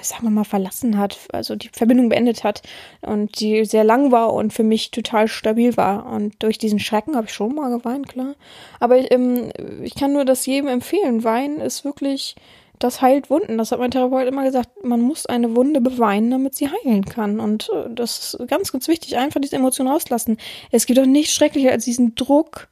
sagen 0.00 0.24
wir 0.24 0.30
mal, 0.30 0.44
verlassen 0.44 0.98
hat, 0.98 1.18
also 1.32 1.56
die 1.56 1.70
Verbindung 1.72 2.08
beendet 2.08 2.44
hat 2.44 2.62
und 3.00 3.40
die 3.40 3.64
sehr 3.64 3.84
lang 3.84 4.10
war 4.12 4.32
und 4.32 4.52
für 4.52 4.62
mich 4.62 4.90
total 4.90 5.28
stabil 5.28 5.76
war. 5.76 6.06
Und 6.06 6.42
durch 6.42 6.58
diesen 6.58 6.78
Schrecken 6.78 7.16
habe 7.16 7.26
ich 7.26 7.32
schon 7.32 7.54
mal 7.54 7.76
geweint, 7.76 8.08
klar. 8.08 8.34
Aber 8.80 9.10
ähm, 9.10 9.50
ich 9.82 9.94
kann 9.94 10.12
nur 10.12 10.24
das 10.24 10.46
jedem 10.46 10.68
empfehlen. 10.68 11.24
Weinen 11.24 11.60
ist 11.60 11.84
wirklich, 11.84 12.36
das 12.78 13.00
heilt 13.02 13.30
Wunden. 13.30 13.58
Das 13.58 13.72
hat 13.72 13.78
mein 13.78 13.90
Therapeut 13.90 14.26
immer 14.26 14.44
gesagt, 14.44 14.84
man 14.84 15.00
muss 15.00 15.26
eine 15.26 15.54
Wunde 15.56 15.80
beweinen, 15.80 16.30
damit 16.30 16.54
sie 16.54 16.68
heilen 16.68 17.04
kann. 17.04 17.40
Und 17.40 17.70
äh, 17.74 17.90
das 17.94 18.34
ist 18.34 18.48
ganz, 18.48 18.72
ganz 18.72 18.88
wichtig, 18.88 19.16
einfach 19.16 19.40
diese 19.40 19.56
Emotionen 19.56 19.90
rauslassen. 19.90 20.38
Es 20.70 20.86
gibt 20.86 20.98
doch 20.98 21.06
nichts 21.06 21.34
schrecklicher 21.34 21.70
als 21.70 21.84
diesen 21.84 22.14
Druck, 22.14 22.68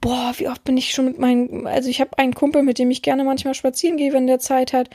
boah, 0.00 0.32
wie 0.36 0.48
oft 0.48 0.64
bin 0.64 0.76
ich 0.76 0.92
schon 0.92 1.06
mit 1.06 1.18
meinen, 1.18 1.66
also 1.66 1.88
ich 1.88 2.00
habe 2.00 2.18
einen 2.18 2.34
Kumpel, 2.34 2.62
mit 2.62 2.78
dem 2.78 2.90
ich 2.90 3.02
gerne 3.02 3.24
manchmal 3.24 3.54
spazieren 3.54 3.96
gehe, 3.96 4.12
wenn 4.12 4.26
der 4.26 4.40
Zeit 4.40 4.72
hat, 4.72 4.90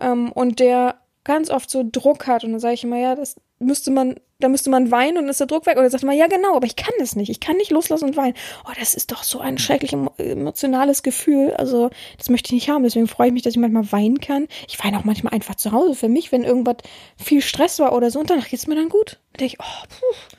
ähm, 0.00 0.32
und 0.32 0.60
der 0.60 0.96
ganz 1.24 1.50
oft 1.50 1.70
so 1.70 1.84
Druck 1.90 2.26
hat. 2.26 2.44
Und 2.44 2.52
dann 2.52 2.60
sage 2.60 2.74
ich 2.74 2.84
immer, 2.84 2.98
ja, 2.98 3.14
das 3.14 3.36
müsste 3.58 3.90
man, 3.90 4.16
da 4.40 4.48
müsste 4.48 4.70
man 4.70 4.90
weinen 4.90 5.18
und 5.18 5.28
ist 5.28 5.40
der 5.40 5.46
Druck 5.46 5.66
weg. 5.66 5.76
Und 5.76 5.84
er 5.84 5.90
sagt 5.90 6.02
immer, 6.02 6.12
ja, 6.12 6.26
genau, 6.26 6.56
aber 6.56 6.66
ich 6.66 6.76
kann 6.76 6.94
das 6.98 7.16
nicht. 7.16 7.30
Ich 7.30 7.40
kann 7.40 7.56
nicht 7.56 7.70
loslassen 7.70 8.06
und 8.06 8.16
weinen. 8.16 8.34
Oh, 8.64 8.72
das 8.78 8.94
ist 8.94 9.12
doch 9.12 9.22
so 9.22 9.40
ein 9.40 9.58
schrecklich 9.58 9.92
emotionales 9.92 11.02
Gefühl. 11.02 11.54
Also, 11.54 11.90
das 12.18 12.28
möchte 12.28 12.48
ich 12.48 12.52
nicht 12.52 12.68
haben. 12.68 12.82
Deswegen 12.82 13.08
freue 13.08 13.28
ich 13.28 13.32
mich, 13.32 13.42
dass 13.42 13.54
ich 13.54 13.60
manchmal 13.60 13.90
weinen 13.92 14.20
kann. 14.20 14.48
Ich 14.68 14.82
weine 14.82 14.98
auch 14.98 15.04
manchmal 15.04 15.32
einfach 15.32 15.54
zu 15.54 15.72
Hause 15.72 15.94
für 15.94 16.08
mich, 16.08 16.32
wenn 16.32 16.44
irgendwas 16.44 16.78
viel 17.16 17.40
Stress 17.40 17.78
war 17.78 17.94
oder 17.94 18.10
so. 18.10 18.20
Und 18.20 18.30
danach 18.30 18.48
geht's 18.48 18.66
mir 18.66 18.74
dann 18.74 18.88
gut. 18.88 19.20
Dann 19.32 19.40
denke 19.40 19.56
ich, 19.56 19.60
oh, 19.60 19.86
puh 19.88 20.36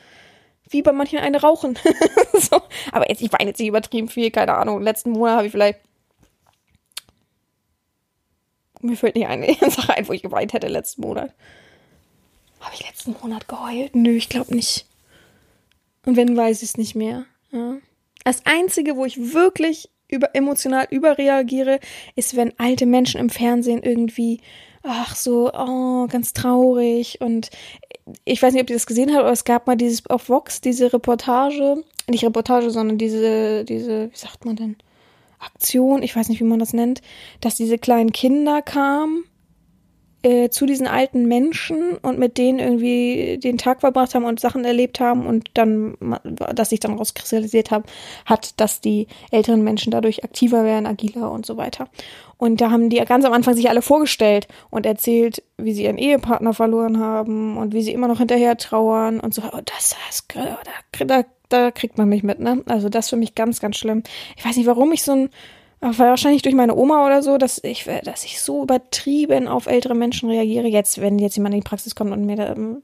wie 0.73 0.81
bei 0.81 0.91
manchen 0.91 1.19
eine 1.19 1.39
rauchen. 1.39 1.77
so. 2.33 2.59
Aber 2.91 3.07
jetzt, 3.07 3.21
ich 3.21 3.31
weine 3.31 3.51
jetzt 3.51 3.59
nicht 3.59 3.69
übertrieben 3.69 4.09
viel, 4.09 4.31
keine 4.31 4.55
Ahnung. 4.55 4.81
Letzten 4.81 5.11
Monat 5.11 5.37
habe 5.37 5.45
ich 5.45 5.51
vielleicht 5.51 5.79
mir 8.83 8.97
fällt 8.97 9.15
nicht 9.15 9.27
eine 9.27 9.53
Sache 9.69 9.95
ein, 9.95 10.07
wo 10.07 10.13
ich 10.13 10.21
geweint 10.21 10.53
hätte 10.53 10.67
letzten 10.67 11.01
Monat. 11.01 11.31
Habe 12.59 12.75
ich 12.75 12.87
letzten 12.87 13.15
Monat 13.21 13.47
geheult? 13.47 13.95
Nö, 13.95 14.11
ich 14.11 14.29
glaube 14.29 14.55
nicht. 14.55 14.85
Und 16.05 16.15
wenn, 16.15 16.35
weiß 16.35 16.61
ich 16.61 16.69
es 16.69 16.77
nicht 16.77 16.95
mehr. 16.95 17.25
Ja. 17.51 17.77
Das 18.23 18.45
Einzige, 18.45 18.95
wo 18.95 19.05
ich 19.05 19.33
wirklich 19.33 19.89
über, 20.07 20.33
emotional 20.35 20.87
überreagiere, 20.89 21.79
ist, 22.15 22.35
wenn 22.35 22.57
alte 22.57 22.85
Menschen 22.85 23.19
im 23.19 23.29
Fernsehen 23.29 23.83
irgendwie, 23.83 24.41
ach 24.83 25.15
so, 25.15 25.51
oh, 25.53 26.07
ganz 26.07 26.33
traurig 26.33 27.19
und 27.21 27.49
ich 28.25 28.41
weiß 28.41 28.53
nicht, 28.53 28.63
ob 28.63 28.69
ihr 28.69 28.75
das 28.75 28.85
gesehen 28.85 29.11
habt, 29.11 29.21
aber 29.21 29.31
es 29.31 29.45
gab 29.45 29.65
mal 29.67 29.77
dieses 29.77 30.05
auf 30.07 30.27
Vox, 30.29 30.59
diese 30.61 30.91
Reportage, 30.91 31.83
nicht 32.09 32.25
Reportage, 32.25 32.69
sondern 32.69 32.97
diese, 32.97 33.63
diese, 33.63 34.11
wie 34.11 34.17
sagt 34.17 34.45
man 34.45 34.55
denn? 34.55 34.75
Aktion, 35.43 36.03
ich 36.03 36.15
weiß 36.15 36.29
nicht, 36.29 36.39
wie 36.39 36.45
man 36.45 36.59
das 36.59 36.73
nennt, 36.73 37.01
dass 37.41 37.55
diese 37.55 37.77
kleinen 37.77 38.11
Kinder 38.11 38.61
kamen 38.61 39.25
äh, 40.23 40.49
zu 40.49 40.65
diesen 40.65 40.87
alten 40.87 41.27
Menschen 41.27 41.97
und 41.97 42.17
mit 42.17 42.37
denen 42.37 42.59
irgendwie 42.59 43.37
den 43.37 43.57
Tag 43.57 43.81
verbracht 43.81 44.15
haben 44.15 44.23
und 44.23 44.39
Sachen 44.39 44.63
erlebt 44.63 44.99
haben 45.01 45.25
und 45.25 45.49
dann, 45.53 45.97
dass 46.23 46.69
sich 46.69 46.79
dann 46.79 46.97
rauskristallisiert 46.97 47.71
haben, 47.71 47.83
hat, 48.25 48.59
dass 48.59 48.79
die 48.79 49.07
älteren 49.31 49.63
Menschen 49.63 49.91
dadurch 49.91 50.23
aktiver 50.23 50.63
werden, 50.63 50.87
agiler 50.87 51.29
und 51.29 51.45
so 51.45 51.57
weiter. 51.57 51.89
Und 52.37 52.61
da 52.61 52.71
haben 52.71 52.89
die 52.89 52.97
ganz 52.97 53.25
am 53.25 53.33
Anfang 53.33 53.53
sich 53.53 53.69
alle 53.69 53.81
vorgestellt 53.81 54.47
und 54.69 54.85
erzählt, 54.85 55.43
wie 55.57 55.73
sie 55.73 55.83
ihren 55.83 55.97
Ehepartner 55.97 56.53
verloren 56.53 56.99
haben 56.99 57.57
und 57.57 57.73
wie 57.73 57.81
sie 57.81 57.91
immer 57.91 58.07
noch 58.07 58.19
hinterher 58.19 58.57
trauern 58.57 59.19
und 59.19 59.33
so. 59.33 59.41
Oh, 59.41 59.59
das, 59.65 59.95
das 60.07 60.27
da, 60.33 61.05
da, 61.05 61.23
da 61.53 61.71
kriegt 61.71 61.97
man 61.97 62.09
mich 62.09 62.23
mit, 62.23 62.39
ne? 62.39 62.63
Also 62.65 62.89
das 62.89 63.09
für 63.09 63.15
mich 63.15 63.35
ganz, 63.35 63.59
ganz 63.59 63.77
schlimm. 63.77 64.03
Ich 64.35 64.45
weiß 64.45 64.57
nicht, 64.57 64.67
warum 64.67 64.91
ich 64.91 65.03
so 65.03 65.13
ein 65.13 65.29
wahrscheinlich 65.83 66.41
durch 66.41 66.55
meine 66.55 66.75
Oma 66.75 67.05
oder 67.05 67.21
so, 67.21 67.37
dass 67.37 67.61
ich, 67.61 67.89
dass 68.03 68.23
ich 68.23 68.39
so 68.39 68.63
übertrieben 68.63 69.47
auf 69.47 69.67
ältere 69.67 69.95
Menschen 69.95 70.29
reagiere. 70.29 70.67
Jetzt, 70.67 71.01
wenn 71.01 71.19
jetzt 71.19 71.35
jemand 71.35 71.55
in 71.55 71.61
die 71.61 71.67
Praxis 71.67 71.93
kommt 71.93 72.11
und 72.11 72.25
mir 72.25 72.37
da 72.37 72.53
ähm, 72.53 72.83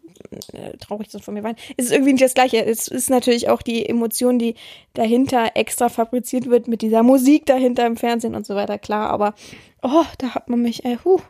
äh, 0.53 0.75
traurig 0.77 1.07
ist 1.07 1.15
und 1.15 1.23
von 1.23 1.33
mir 1.33 1.43
weint, 1.43 1.59
ist 1.77 1.85
es 1.85 1.91
irgendwie 1.91 2.13
nicht 2.13 2.25
das 2.25 2.33
Gleiche. 2.33 2.65
Es 2.65 2.87
ist 2.89 3.09
natürlich 3.09 3.47
auch 3.47 3.61
die 3.61 3.87
Emotion, 3.87 4.37
die 4.37 4.55
dahinter 4.93 5.51
extra 5.55 5.87
fabriziert 5.87 6.49
wird 6.49 6.67
mit 6.67 6.81
dieser 6.81 7.03
Musik 7.03 7.45
dahinter 7.45 7.85
im 7.85 7.95
Fernsehen 7.95 8.35
und 8.35 8.45
so 8.45 8.55
weiter, 8.55 8.77
klar. 8.77 9.09
Aber, 9.09 9.33
oh, 9.81 10.05
da 10.17 10.35
hat 10.35 10.49
man 10.49 10.61
mich, 10.61 10.83
äh, 10.83 10.97
huh, 11.05 11.21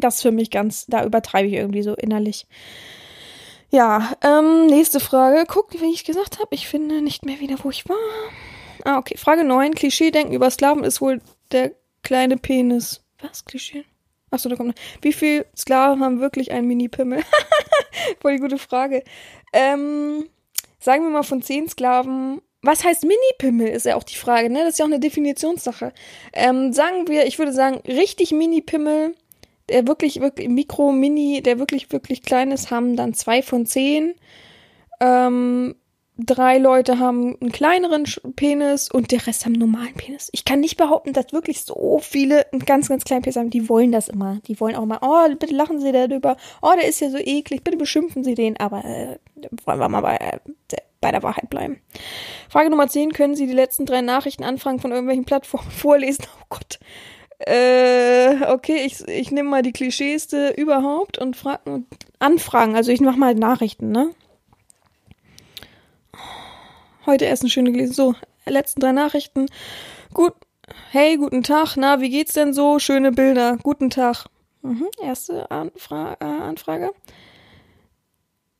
das 0.00 0.16
ist 0.16 0.22
für 0.22 0.32
mich 0.32 0.50
ganz, 0.50 0.86
da 0.86 1.04
übertreibe 1.04 1.48
ich 1.48 1.54
irgendwie 1.54 1.82
so 1.82 1.94
innerlich. 1.94 2.46
Ja, 3.70 4.16
ähm, 4.22 4.66
nächste 4.66 4.98
Frage. 4.98 5.44
Guck, 5.46 5.80
wie 5.80 5.92
ich 5.92 6.04
gesagt 6.04 6.40
habe, 6.40 6.54
ich 6.54 6.68
finde 6.68 7.02
nicht 7.02 7.24
mehr 7.24 7.38
wieder, 7.38 7.56
wo 7.62 7.70
ich 7.70 7.88
war. 7.88 7.96
Ah, 8.84 8.98
okay. 8.98 9.16
Frage 9.16 9.44
9. 9.44 9.74
Klischee-Denken 9.74 10.34
über 10.34 10.50
Sklaven 10.50 10.82
ist 10.82 11.00
wohl 11.00 11.20
der 11.52 11.72
kleine 12.02 12.36
Penis. 12.36 13.04
Was? 13.20 13.44
Klischee? 13.44 13.84
Achso, 14.30 14.48
da 14.48 14.56
kommt 14.56 14.70
noch. 14.70 14.82
Wie 15.02 15.12
viele 15.12 15.46
Sklaven 15.56 16.02
haben 16.02 16.20
wirklich 16.20 16.50
einen 16.50 16.66
Mini-Pimmel? 16.66 17.22
Voll 18.20 18.34
die 18.34 18.40
gute 18.40 18.58
Frage. 18.58 19.04
Ähm, 19.52 20.28
sagen 20.80 21.04
wir 21.04 21.10
mal 21.10 21.22
von 21.22 21.42
10 21.42 21.68
Sklaven. 21.68 22.40
Was 22.62 22.84
heißt 22.84 23.04
Mini-Pimmel, 23.04 23.68
ist 23.68 23.86
ja 23.86 23.96
auch 23.96 24.02
die 24.02 24.16
Frage, 24.16 24.50
ne? 24.50 24.60
Das 24.60 24.70
ist 24.70 24.78
ja 24.78 24.84
auch 24.84 24.90
eine 24.90 25.00
Definitionssache. 25.00 25.92
Ähm, 26.32 26.72
sagen 26.72 27.08
wir, 27.08 27.26
ich 27.26 27.38
würde 27.38 27.52
sagen, 27.52 27.80
richtig 27.86 28.32
Mini-Pimmel, 28.32 29.14
der 29.70 29.86
wirklich, 29.86 30.20
wirklich 30.20 30.48
Mikro, 30.48 30.92
Mini, 30.92 31.42
der 31.42 31.58
wirklich, 31.58 31.90
wirklich 31.92 32.22
klein 32.22 32.50
ist, 32.50 32.70
haben 32.70 32.96
dann 32.96 33.14
zwei 33.14 33.42
von 33.42 33.66
zehn. 33.66 34.14
Ähm, 35.00 35.74
drei 36.26 36.58
Leute 36.58 36.98
haben 36.98 37.36
einen 37.40 37.52
kleineren 37.52 38.04
Penis 38.36 38.90
und 38.90 39.10
der 39.10 39.26
Rest 39.26 39.44
haben 39.44 39.54
einen 39.54 39.70
normalen 39.70 39.94
Penis. 39.94 40.28
Ich 40.32 40.44
kann 40.44 40.60
nicht 40.60 40.76
behaupten, 40.76 41.12
dass 41.12 41.32
wirklich 41.32 41.62
so 41.62 41.98
viele 42.02 42.50
einen 42.52 42.64
ganz, 42.64 42.88
ganz 42.88 43.04
kleinen 43.04 43.22
Penis 43.22 43.36
haben. 43.36 43.50
Die 43.50 43.68
wollen 43.68 43.92
das 43.92 44.08
immer. 44.08 44.40
Die 44.46 44.60
wollen 44.60 44.76
auch 44.76 44.84
mal, 44.84 44.98
oh, 45.02 45.34
bitte 45.36 45.54
lachen 45.54 45.80
Sie 45.80 45.92
darüber. 45.92 46.36
Oh, 46.62 46.72
der 46.76 46.88
ist 46.88 47.00
ja 47.00 47.10
so 47.10 47.18
eklig. 47.18 47.64
Bitte 47.64 47.76
beschimpfen 47.76 48.24
Sie 48.24 48.34
den. 48.34 48.56
Aber 48.58 48.84
äh, 48.84 49.18
wollen 49.64 49.78
wir 49.78 49.88
mal 49.88 50.02
bei, 50.02 50.16
äh, 50.16 50.38
bei 51.00 51.10
der 51.10 51.22
Wahrheit 51.22 51.48
bleiben. 51.48 51.80
Frage 52.48 52.70
Nummer 52.70 52.88
10. 52.88 53.12
Können 53.12 53.34
Sie 53.34 53.46
die 53.46 53.52
letzten 53.52 53.86
drei 53.86 54.02
Nachrichten 54.02 54.44
anfangen 54.44 54.80
von 54.80 54.90
irgendwelchen 54.90 55.24
Plattformen 55.24 55.70
vorlesen? 55.70 56.26
Oh 56.40 56.44
Gott. 56.50 56.78
Äh, 57.46 58.44
okay, 58.48 58.84
ich, 58.84 59.06
ich 59.08 59.30
nehme 59.30 59.48
mal 59.48 59.62
die 59.62 59.72
Klischeeste 59.72 60.50
überhaupt 60.50 61.16
und 61.18 61.36
frage 61.36 61.84
anfragen. 62.18 62.76
Also 62.76 62.92
ich 62.92 63.00
mache 63.00 63.18
mal 63.18 63.34
Nachrichten, 63.34 63.90
ne? 63.90 64.10
Heute 67.06 67.24
erst 67.24 67.42
eine 67.42 67.50
schöne 67.50 67.72
gelesen. 67.72 67.94
So, 67.94 68.14
letzten 68.46 68.80
drei 68.80 68.92
Nachrichten. 68.92 69.46
Gut. 70.12 70.34
Hey, 70.90 71.16
guten 71.16 71.42
Tag. 71.42 71.76
Na, 71.76 72.00
wie 72.00 72.10
geht's 72.10 72.34
denn 72.34 72.52
so? 72.52 72.78
Schöne 72.78 73.10
Bilder. 73.10 73.56
Guten 73.62 73.88
Tag. 73.88 74.26
Mhm, 74.62 74.88
erste 75.02 75.50
Anfra 75.50 76.18
äh, 76.20 76.24
Anfrage. 76.24 76.92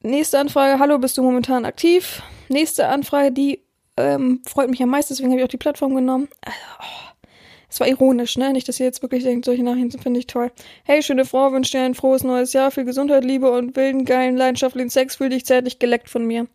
Nächste 0.03 0.39
Anfrage. 0.39 0.79
Hallo, 0.79 0.99
bist 0.99 1.19
du 1.19 1.23
momentan 1.23 1.67
aktiv? 1.67 2.23
Nächste 2.49 2.89
Anfrage, 2.89 3.31
die 3.31 3.63
ähm, 3.99 4.41
freut 4.47 4.71
mich 4.71 4.83
am 4.83 4.89
meisten, 4.89 5.13
deswegen 5.13 5.31
habe 5.31 5.41
ich 5.41 5.45
auch 5.45 5.51
die 5.51 5.59
Plattform 5.59 5.95
genommen. 5.95 6.29
Also, 6.41 6.59
oh, 6.81 7.10
es 7.71 7.79
war 7.79 7.87
ironisch, 7.87 8.37
ne? 8.37 8.53
Nicht, 8.53 8.69
dass 8.69 8.81
ihr 8.81 8.87
jetzt 8.87 9.01
wirklich 9.01 9.23
denkt, 9.23 9.45
solche 9.45 9.63
Nachrichten 9.63 10.01
finde 10.01 10.19
ich 10.19 10.27
toll. 10.27 10.51
Hey, 10.83 11.03
schöne 11.03 11.25
Frau, 11.25 11.53
wünsche 11.53 11.71
dir 11.73 11.85
ein 11.85 11.95
frohes 11.95 12.25
neues 12.25 12.53
Jahr, 12.53 12.73
viel 12.73 12.85
Gesundheit, 12.85 13.25
Liebe 13.25 13.51
und 13.51 13.77
wilden, 13.77 14.05
geilen, 14.05 14.37
leidenschaftlichen 14.37 14.91
Sex. 14.91 15.17
Fühl 15.17 15.29
dich 15.29 15.47
zärtlich 15.47 15.79
geleckt 15.79 16.11
von 16.11 16.27
mir. 16.27 16.49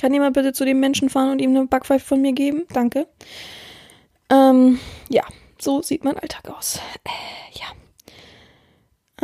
Kann 0.00 0.14
jemand 0.14 0.34
bitte 0.34 0.52
zu 0.52 0.64
dem 0.64 0.78
Menschen 0.78 1.10
fahren 1.10 1.30
und 1.30 1.40
ihm 1.40 1.50
eine 1.50 1.66
Backpfeife 1.66 2.06
von 2.06 2.22
mir 2.22 2.32
geben? 2.32 2.62
Danke. 2.72 3.08
Ähm, 4.30 4.78
ja, 5.08 5.24
so 5.58 5.82
sieht 5.82 6.04
mein 6.04 6.18
Alltag 6.18 6.48
aus. 6.48 6.78
Äh, 7.04 7.58
ja. 7.58 7.66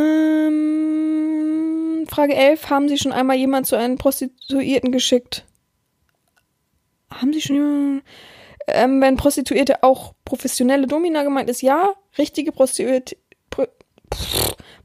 Ähm, 0.05 2.07
Frage 2.09 2.35
11. 2.35 2.71
Haben 2.71 2.89
Sie 2.89 2.99
schon 2.99 3.13
einmal 3.13 3.37
jemand 3.37 3.69
zu 3.69 3.77
einem 3.77 3.99
Prostituierten 3.99 4.91
geschickt? 4.91 5.45
Haben 7.11 7.33
Sie 7.33 7.41
schon 7.41 7.57
jemanden? 7.57 8.03
Ähm, 8.69 9.01
wenn 9.01 9.17
Prostituierte 9.17 9.83
auch 9.83 10.15
professionelle 10.25 10.87
Domina 10.87 11.23
gemeint 11.23 11.51
ist, 11.51 11.63
ja. 11.63 11.95
Richtige 12.17 12.53
Prostituierte, 12.53 13.17
Pro, 13.51 13.65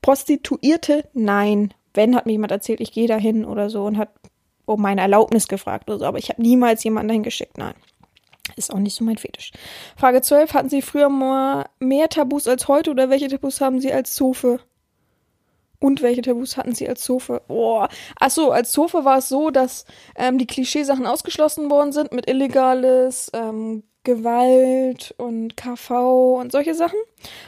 Prostituierte, 0.02 1.10
nein. 1.14 1.74
Wenn, 1.94 2.16
hat 2.16 2.26
mir 2.26 2.32
jemand 2.32 2.52
erzählt, 2.52 2.82
ich 2.82 2.92
gehe 2.92 3.08
dahin 3.08 3.46
oder 3.46 3.70
so 3.70 3.86
und 3.86 3.98
hat 3.98 4.10
um 4.66 4.82
meine 4.82 5.02
Erlaubnis 5.02 5.48
gefragt 5.48 5.90
oder 5.90 6.00
so, 6.00 6.06
aber 6.06 6.18
ich 6.18 6.30
habe 6.30 6.42
niemals 6.42 6.84
jemanden 6.84 7.10
dahin 7.10 7.24
geschickt, 7.24 7.58
nein. 7.58 7.76
Ist 8.56 8.74
auch 8.74 8.80
nicht 8.80 8.96
so 8.96 9.04
mein 9.04 9.18
Fetisch. 9.18 9.52
Frage 9.96 10.22
12. 10.22 10.54
Hatten 10.54 10.70
Sie 10.70 10.82
früher 10.82 11.10
mehr 11.80 12.10
Tabus 12.10 12.48
als 12.48 12.68
heute 12.68 12.92
oder 12.92 13.10
welche 13.10 13.28
Tabus 13.28 13.62
haben 13.62 13.80
Sie 13.80 13.92
als 13.92 14.14
Zofe? 14.14 14.60
Und 15.84 16.02
welche 16.02 16.22
Tabus 16.22 16.56
hatten 16.56 16.74
Sie 16.74 16.88
als 16.88 17.02
Zofe? 17.02 17.42
Oh. 17.50 17.86
Achso, 18.18 18.52
als 18.52 18.72
Zofe 18.72 19.04
war 19.04 19.18
es 19.18 19.28
so, 19.28 19.50
dass 19.50 19.84
ähm, 20.16 20.38
die 20.38 20.48
Klischeesachen 20.48 21.06
ausgeschlossen 21.06 21.70
worden 21.70 21.92
sind 21.92 22.14
mit 22.14 22.30
Illegales, 22.30 23.30
ähm, 23.34 23.84
Gewalt 24.06 25.14
und 25.18 25.58
KV 25.58 26.40
und 26.40 26.54
solche 26.54 26.74
Sachen. 26.74 26.98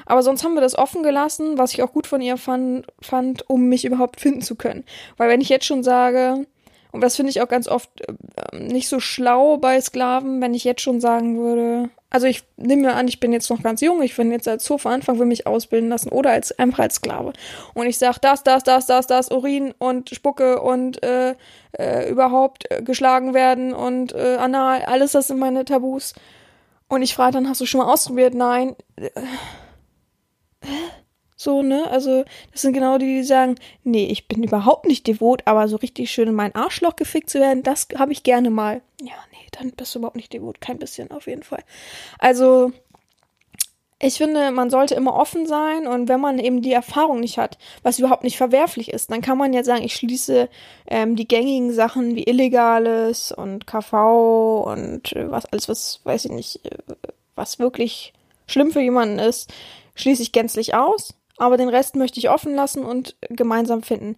Aber 0.05 0.21
sonst 0.21 0.43
haben 0.43 0.53
wir 0.53 0.59
das 0.59 0.77
offen 0.77 1.01
gelassen, 1.01 1.57
was 1.57 1.71
ich 1.71 1.81
auch 1.81 1.93
gut 1.93 2.07
von 2.07 2.19
ihr 2.19 2.35
fand, 2.35 2.85
fand 3.01 3.49
um 3.49 3.69
mich 3.69 3.85
überhaupt 3.85 4.19
finden 4.19 4.41
zu 4.41 4.55
können. 4.55 4.83
Weil 5.15 5.29
wenn 5.29 5.39
ich 5.39 5.47
jetzt 5.47 5.65
schon 5.65 5.81
sage, 5.81 6.45
und 6.91 6.99
das 6.99 7.15
finde 7.15 7.29
ich 7.29 7.41
auch 7.41 7.47
ganz 7.47 7.69
oft 7.69 7.89
äh, 8.01 8.57
nicht 8.57 8.89
so 8.89 8.99
schlau 8.99 9.55
bei 9.55 9.79
Sklaven, 9.79 10.41
wenn 10.41 10.53
ich 10.53 10.65
jetzt 10.65 10.81
schon 10.81 10.99
sagen 10.99 11.37
würde, 11.37 11.89
also 12.15 12.27
ich 12.27 12.45
nehme 12.55 12.83
mir 12.83 12.93
an, 12.93 13.09
ich 13.09 13.19
bin 13.19 13.33
jetzt 13.33 13.49
noch 13.49 13.61
ganz 13.61 13.81
jung, 13.81 14.01
ich 14.01 14.15
bin 14.15 14.31
jetzt 14.31 14.47
als 14.47 14.69
Hofer 14.69 14.89
anfangen, 14.89 15.19
will 15.19 15.25
mich 15.25 15.45
ausbilden 15.45 15.89
lassen 15.89 16.07
oder 16.07 16.29
als 16.29 16.57
einfach 16.57 16.79
als 16.79 16.95
Sklave. 16.95 17.33
Und 17.73 17.87
ich 17.87 17.97
sage 17.97 18.19
das, 18.21 18.41
das, 18.41 18.63
das, 18.63 18.85
das, 18.85 19.05
das, 19.07 19.31
Urin 19.31 19.73
und 19.79 20.11
Spucke 20.11 20.61
und 20.61 21.03
äh, 21.03 21.35
äh, 21.77 22.09
überhaupt 22.09 22.71
äh, 22.71 22.81
geschlagen 22.81 23.33
werden 23.33 23.73
und 23.73 24.13
äh, 24.13 24.37
anal, 24.37 24.83
alles 24.83 25.11
das 25.11 25.27
sind 25.27 25.39
meine 25.39 25.65
Tabus. 25.65 26.13
Und 26.87 27.01
ich 27.01 27.13
frage 27.13 27.33
dann, 27.33 27.49
hast 27.49 27.59
du 27.59 27.65
schon 27.65 27.81
mal 27.81 27.91
ausprobiert? 27.91 28.33
Nein. 28.33 28.77
Äh, 28.95 29.09
so, 31.45 31.61
ne? 31.61 31.89
Also, 31.89 32.25
das 32.51 32.63
sind 32.63 32.73
genau 32.73 32.97
die, 32.97 33.05
die 33.05 33.23
sagen, 33.23 33.55
nee, 33.83 34.07
ich 34.07 34.27
bin 34.27 34.43
überhaupt 34.43 34.85
nicht 34.85 35.07
devot, 35.07 35.43
aber 35.45 35.69
so 35.69 35.77
richtig 35.77 36.11
schön 36.11 36.27
in 36.27 36.35
mein 36.35 36.55
Arschloch 36.55 36.97
gefickt 36.97 37.29
zu 37.29 37.39
werden, 37.39 37.63
das 37.63 37.87
habe 37.97 38.11
ich 38.11 38.23
gerne 38.23 38.49
mal. 38.49 38.81
Ja, 38.99 39.13
nee, 39.31 39.47
dann 39.51 39.71
bist 39.71 39.95
du 39.95 39.99
überhaupt 39.99 40.17
nicht 40.17 40.33
devot. 40.33 40.59
Kein 40.59 40.79
bisschen, 40.79 41.11
auf 41.11 41.27
jeden 41.27 41.43
Fall. 41.43 41.63
Also, 42.19 42.73
ich 43.99 44.15
finde, 44.15 44.51
man 44.51 44.69
sollte 44.69 44.95
immer 44.95 45.15
offen 45.15 45.47
sein 45.47 45.87
und 45.87 46.09
wenn 46.09 46.19
man 46.19 46.37
eben 46.37 46.61
die 46.61 46.73
Erfahrung 46.73 47.21
nicht 47.21 47.37
hat, 47.37 47.57
was 47.81 47.97
überhaupt 47.97 48.23
nicht 48.23 48.37
verwerflich 48.37 48.91
ist, 48.91 49.09
dann 49.09 49.21
kann 49.21 49.37
man 49.37 49.53
ja 49.53 49.63
sagen, 49.63 49.83
ich 49.83 49.95
schließe 49.95 50.49
ähm, 50.87 51.15
die 51.15 51.27
gängigen 51.27 51.71
Sachen 51.71 52.15
wie 52.15 52.23
Illegales 52.23 53.31
und 53.31 53.65
KV 53.65 54.63
und 54.67 55.13
äh, 55.13 55.31
was 55.31 55.45
alles, 55.45 55.69
was, 55.69 56.01
weiß 56.03 56.25
ich 56.25 56.31
nicht, 56.31 56.65
äh, 56.65 56.77
was 57.35 57.57
wirklich 57.57 58.13
schlimm 58.47 58.71
für 58.71 58.81
jemanden 58.81 59.19
ist, 59.19 59.53
schließe 59.95 60.23
ich 60.23 60.33
gänzlich 60.33 60.75
aus 60.75 61.13
aber 61.37 61.57
den 61.57 61.69
Rest 61.69 61.95
möchte 61.95 62.19
ich 62.19 62.29
offen 62.29 62.55
lassen 62.55 62.83
und 62.83 63.15
gemeinsam 63.29 63.83
finden. 63.83 64.15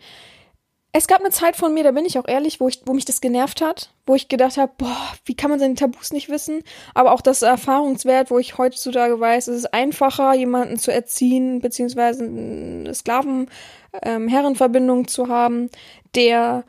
Es 0.94 1.08
gab 1.08 1.20
eine 1.20 1.30
Zeit 1.30 1.56
von 1.56 1.74
mir, 1.74 1.84
da 1.84 1.92
bin 1.92 2.06
ich 2.06 2.18
auch 2.18 2.28
ehrlich, 2.28 2.60
wo, 2.60 2.68
ich, 2.68 2.82
wo 2.86 2.94
mich 2.94 3.06
das 3.06 3.22
genervt 3.22 3.62
hat, 3.62 3.92
wo 4.08 4.16
ich 4.16 4.30
gedacht 4.30 4.58
habe, 4.58 4.72
boah, 4.78 5.14
wie 5.26 5.36
kann 5.36 5.52
man 5.52 5.60
seine 5.60 5.76
Tabus 5.76 6.12
nicht 6.12 6.30
wissen? 6.30 6.64
Aber 6.96 7.12
auch 7.12 7.22
das 7.22 7.44
Erfahrungswert, 7.44 8.32
wo 8.32 8.40
ich 8.40 8.58
heutzutage 8.58 9.20
weiß, 9.20 9.48
es 9.48 9.58
ist 9.58 9.74
einfacher, 9.74 10.34
jemanden 10.34 10.80
zu 10.80 10.92
erziehen, 10.92 11.60
beziehungsweise 11.60 12.24
eine 12.24 12.96
Sklaven-Herrenverbindung 12.96 15.00
ähm, 15.00 15.08
zu 15.08 15.28
haben, 15.28 15.70
der 16.16 16.64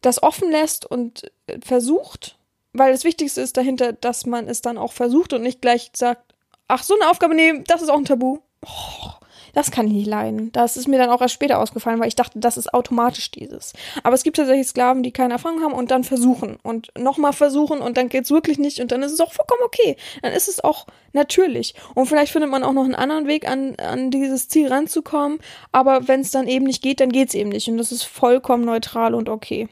das 0.00 0.22
offen 0.22 0.50
lässt 0.50 0.86
und 0.86 1.30
versucht, 1.62 2.38
weil 2.72 2.92
das 2.92 3.04
Wichtigste 3.04 3.40
ist 3.40 3.56
dahinter, 3.56 3.92
dass 3.92 4.26
man 4.26 4.48
es 4.48 4.62
dann 4.62 4.78
auch 4.78 4.92
versucht 4.92 5.32
und 5.32 5.42
nicht 5.42 5.60
gleich 5.60 5.90
sagt, 5.94 6.34
ach, 6.68 6.82
so 6.82 6.94
eine 6.94 7.10
Aufgabe 7.10 7.34
nehmen, 7.34 7.64
das 7.64 7.82
ist 7.82 7.90
auch 7.90 7.98
ein 7.98 8.04
Tabu. 8.04 8.38
Oh, 8.64 9.10
Das 9.54 9.70
kann 9.70 9.86
ich 9.86 9.92
nicht 9.92 10.06
leiden. 10.06 10.50
Das 10.52 10.76
ist 10.76 10.88
mir 10.88 10.98
dann 10.98 11.10
auch 11.10 11.20
erst 11.20 11.34
später 11.34 11.60
ausgefallen, 11.60 12.00
weil 12.00 12.08
ich 12.08 12.16
dachte, 12.16 12.38
das 12.38 12.56
ist 12.56 12.74
automatisch 12.74 13.30
dieses. 13.30 13.72
Aber 14.02 14.14
es 14.14 14.24
gibt 14.24 14.36
tatsächlich 14.36 14.66
Sklaven, 14.66 15.02
die 15.02 15.12
keine 15.12 15.34
Erfahrung 15.34 15.62
haben 15.62 15.72
und 15.72 15.90
dann 15.90 16.04
versuchen 16.04 16.58
und 16.62 16.90
nochmal 16.98 17.32
versuchen 17.32 17.80
und 17.80 17.96
dann 17.96 18.08
geht's 18.08 18.30
wirklich 18.30 18.58
nicht 18.58 18.80
und 18.80 18.92
dann 18.92 19.02
ist 19.02 19.12
es 19.12 19.20
auch 19.20 19.32
vollkommen 19.32 19.62
okay. 19.64 19.96
Dann 20.22 20.32
ist 20.32 20.48
es 20.48 20.62
auch 20.62 20.86
natürlich. 21.12 21.74
Und 21.94 22.06
vielleicht 22.06 22.32
findet 22.32 22.50
man 22.50 22.64
auch 22.64 22.72
noch 22.72 22.84
einen 22.84 22.94
anderen 22.94 23.26
Weg, 23.26 23.48
an, 23.48 23.76
an 23.76 24.10
dieses 24.10 24.48
Ziel 24.48 24.68
ranzukommen. 24.68 25.38
Aber 25.72 26.08
wenn 26.08 26.20
es 26.20 26.32
dann 26.32 26.48
eben 26.48 26.66
nicht 26.66 26.82
geht, 26.82 27.00
dann 27.00 27.12
geht's 27.12 27.34
eben 27.34 27.50
nicht. 27.50 27.68
Und 27.68 27.78
das 27.78 27.92
ist 27.92 28.02
vollkommen 28.02 28.64
neutral 28.64 29.14
und 29.14 29.28
okay. 29.28 29.68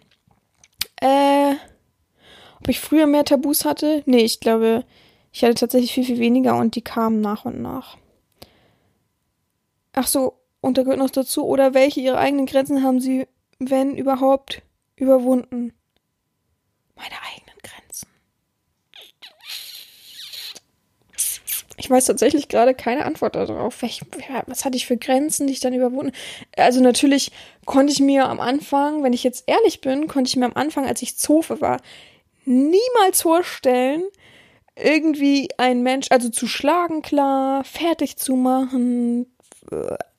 Äh, 1.01 1.55
ob 2.61 2.69
ich 2.69 2.79
früher 2.79 3.07
mehr 3.07 3.25
Tabus 3.25 3.65
hatte? 3.65 4.05
Nee, 4.07 4.23
ich 4.23 4.39
glaube, 4.39 4.85
ich 5.33 5.43
hatte 5.43 5.55
tatsächlich 5.55 5.93
viel, 5.93 6.05
viel 6.05 6.21
weniger 6.21 6.57
und 6.57 6.77
die 6.77 6.83
kamen 6.83 7.21
nach 7.21 7.45
und 7.45 7.61
nach. 7.61 7.97
Ach 9.93 10.07
so, 10.07 10.39
und 10.61 10.79
da 10.79 10.83
gehört 10.83 10.99
noch 10.99 11.11
dazu, 11.11 11.45
oder 11.45 11.75
welche 11.75 12.01
ihre 12.01 12.19
eigenen 12.19 12.47
Grenzen 12.47 12.83
haben 12.83 13.01
sie, 13.01 13.27
wenn 13.59 13.97
überhaupt, 13.97 14.63
überwunden? 14.97 15.73
Meine 16.97 17.15
eigenen 17.35 17.59
Grenzen. 17.63 18.09
Ich 21.77 21.91
weiß 21.91 22.05
tatsächlich 22.07 22.49
gerade 22.49 22.75
keine 22.75 23.05
Antwort 23.05 23.35
darauf. 23.35 23.83
Welch, 23.83 24.03
was 24.47 24.65
hatte 24.65 24.77
ich 24.77 24.87
für 24.87 24.97
Grenzen, 24.97 25.47
die 25.47 25.53
ich 25.53 25.61
dann 25.61 25.75
überwunden? 25.75 26.13
Also 26.57 26.81
natürlich 26.81 27.33
konnte 27.67 27.93
ich 27.93 28.01
mir 28.01 28.29
am 28.29 28.41
Anfang, 28.41 29.03
wenn 29.03 29.13
ich 29.13 29.25
jetzt 29.25 29.45
ehrlich 29.49 29.81
bin, 29.81 30.07
konnte 30.07 30.29
ich 30.29 30.37
mir 30.37 30.47
am 30.47 30.55
Anfang, 30.55 30.87
als 30.87 31.03
ich 31.03 31.19
Zofe 31.19 31.61
war, 31.61 31.81
niemals 32.45 33.23
vorstellen, 33.23 34.05
irgendwie 34.77 35.49
ein 35.59 35.83
Mensch, 35.83 36.07
also 36.11 36.29
zu 36.29 36.47
schlagen, 36.47 37.03
klar, 37.03 37.65
fertig 37.65 38.17
zu 38.17 38.37
machen, 38.37 39.32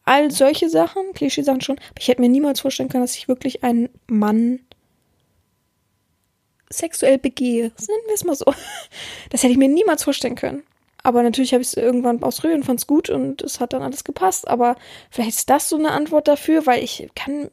all 0.05 0.31
solche 0.31 0.69
Sachen, 0.69 1.13
Klischeesachen 1.13 1.61
schon, 1.61 1.77
aber 1.77 1.99
ich 1.99 2.07
hätte 2.07 2.21
mir 2.21 2.29
niemals 2.29 2.59
vorstellen 2.59 2.89
können, 2.89 3.03
dass 3.03 3.15
ich 3.15 3.27
wirklich 3.27 3.63
einen 3.63 3.89
Mann 4.07 4.59
sexuell 6.69 7.17
begehe. 7.17 7.63
Nennen 7.63 8.07
wir 8.07 8.15
es 8.15 8.23
mal 8.23 8.35
so. 8.35 8.45
Das 9.29 9.43
hätte 9.43 9.51
ich 9.51 9.57
mir 9.57 9.69
niemals 9.69 10.03
vorstellen 10.03 10.35
können. 10.35 10.63
Aber 11.03 11.21
natürlich 11.21 11.53
habe 11.53 11.61
ich 11.61 11.67
es 11.67 11.73
irgendwann 11.73 12.23
ausprobiert 12.23 12.59
und 12.59 12.65
fand 12.65 12.79
es 12.79 12.87
gut 12.87 13.09
und 13.09 13.41
es 13.41 13.59
hat 13.59 13.73
dann 13.73 13.81
alles 13.81 14.03
gepasst. 14.03 14.47
Aber 14.47 14.77
vielleicht 15.11 15.37
ist 15.37 15.49
das 15.49 15.69
so 15.69 15.77
eine 15.77 15.91
Antwort 15.91 16.27
dafür, 16.27 16.65
weil 16.65 16.83
ich 16.83 17.09
kann. 17.15 17.51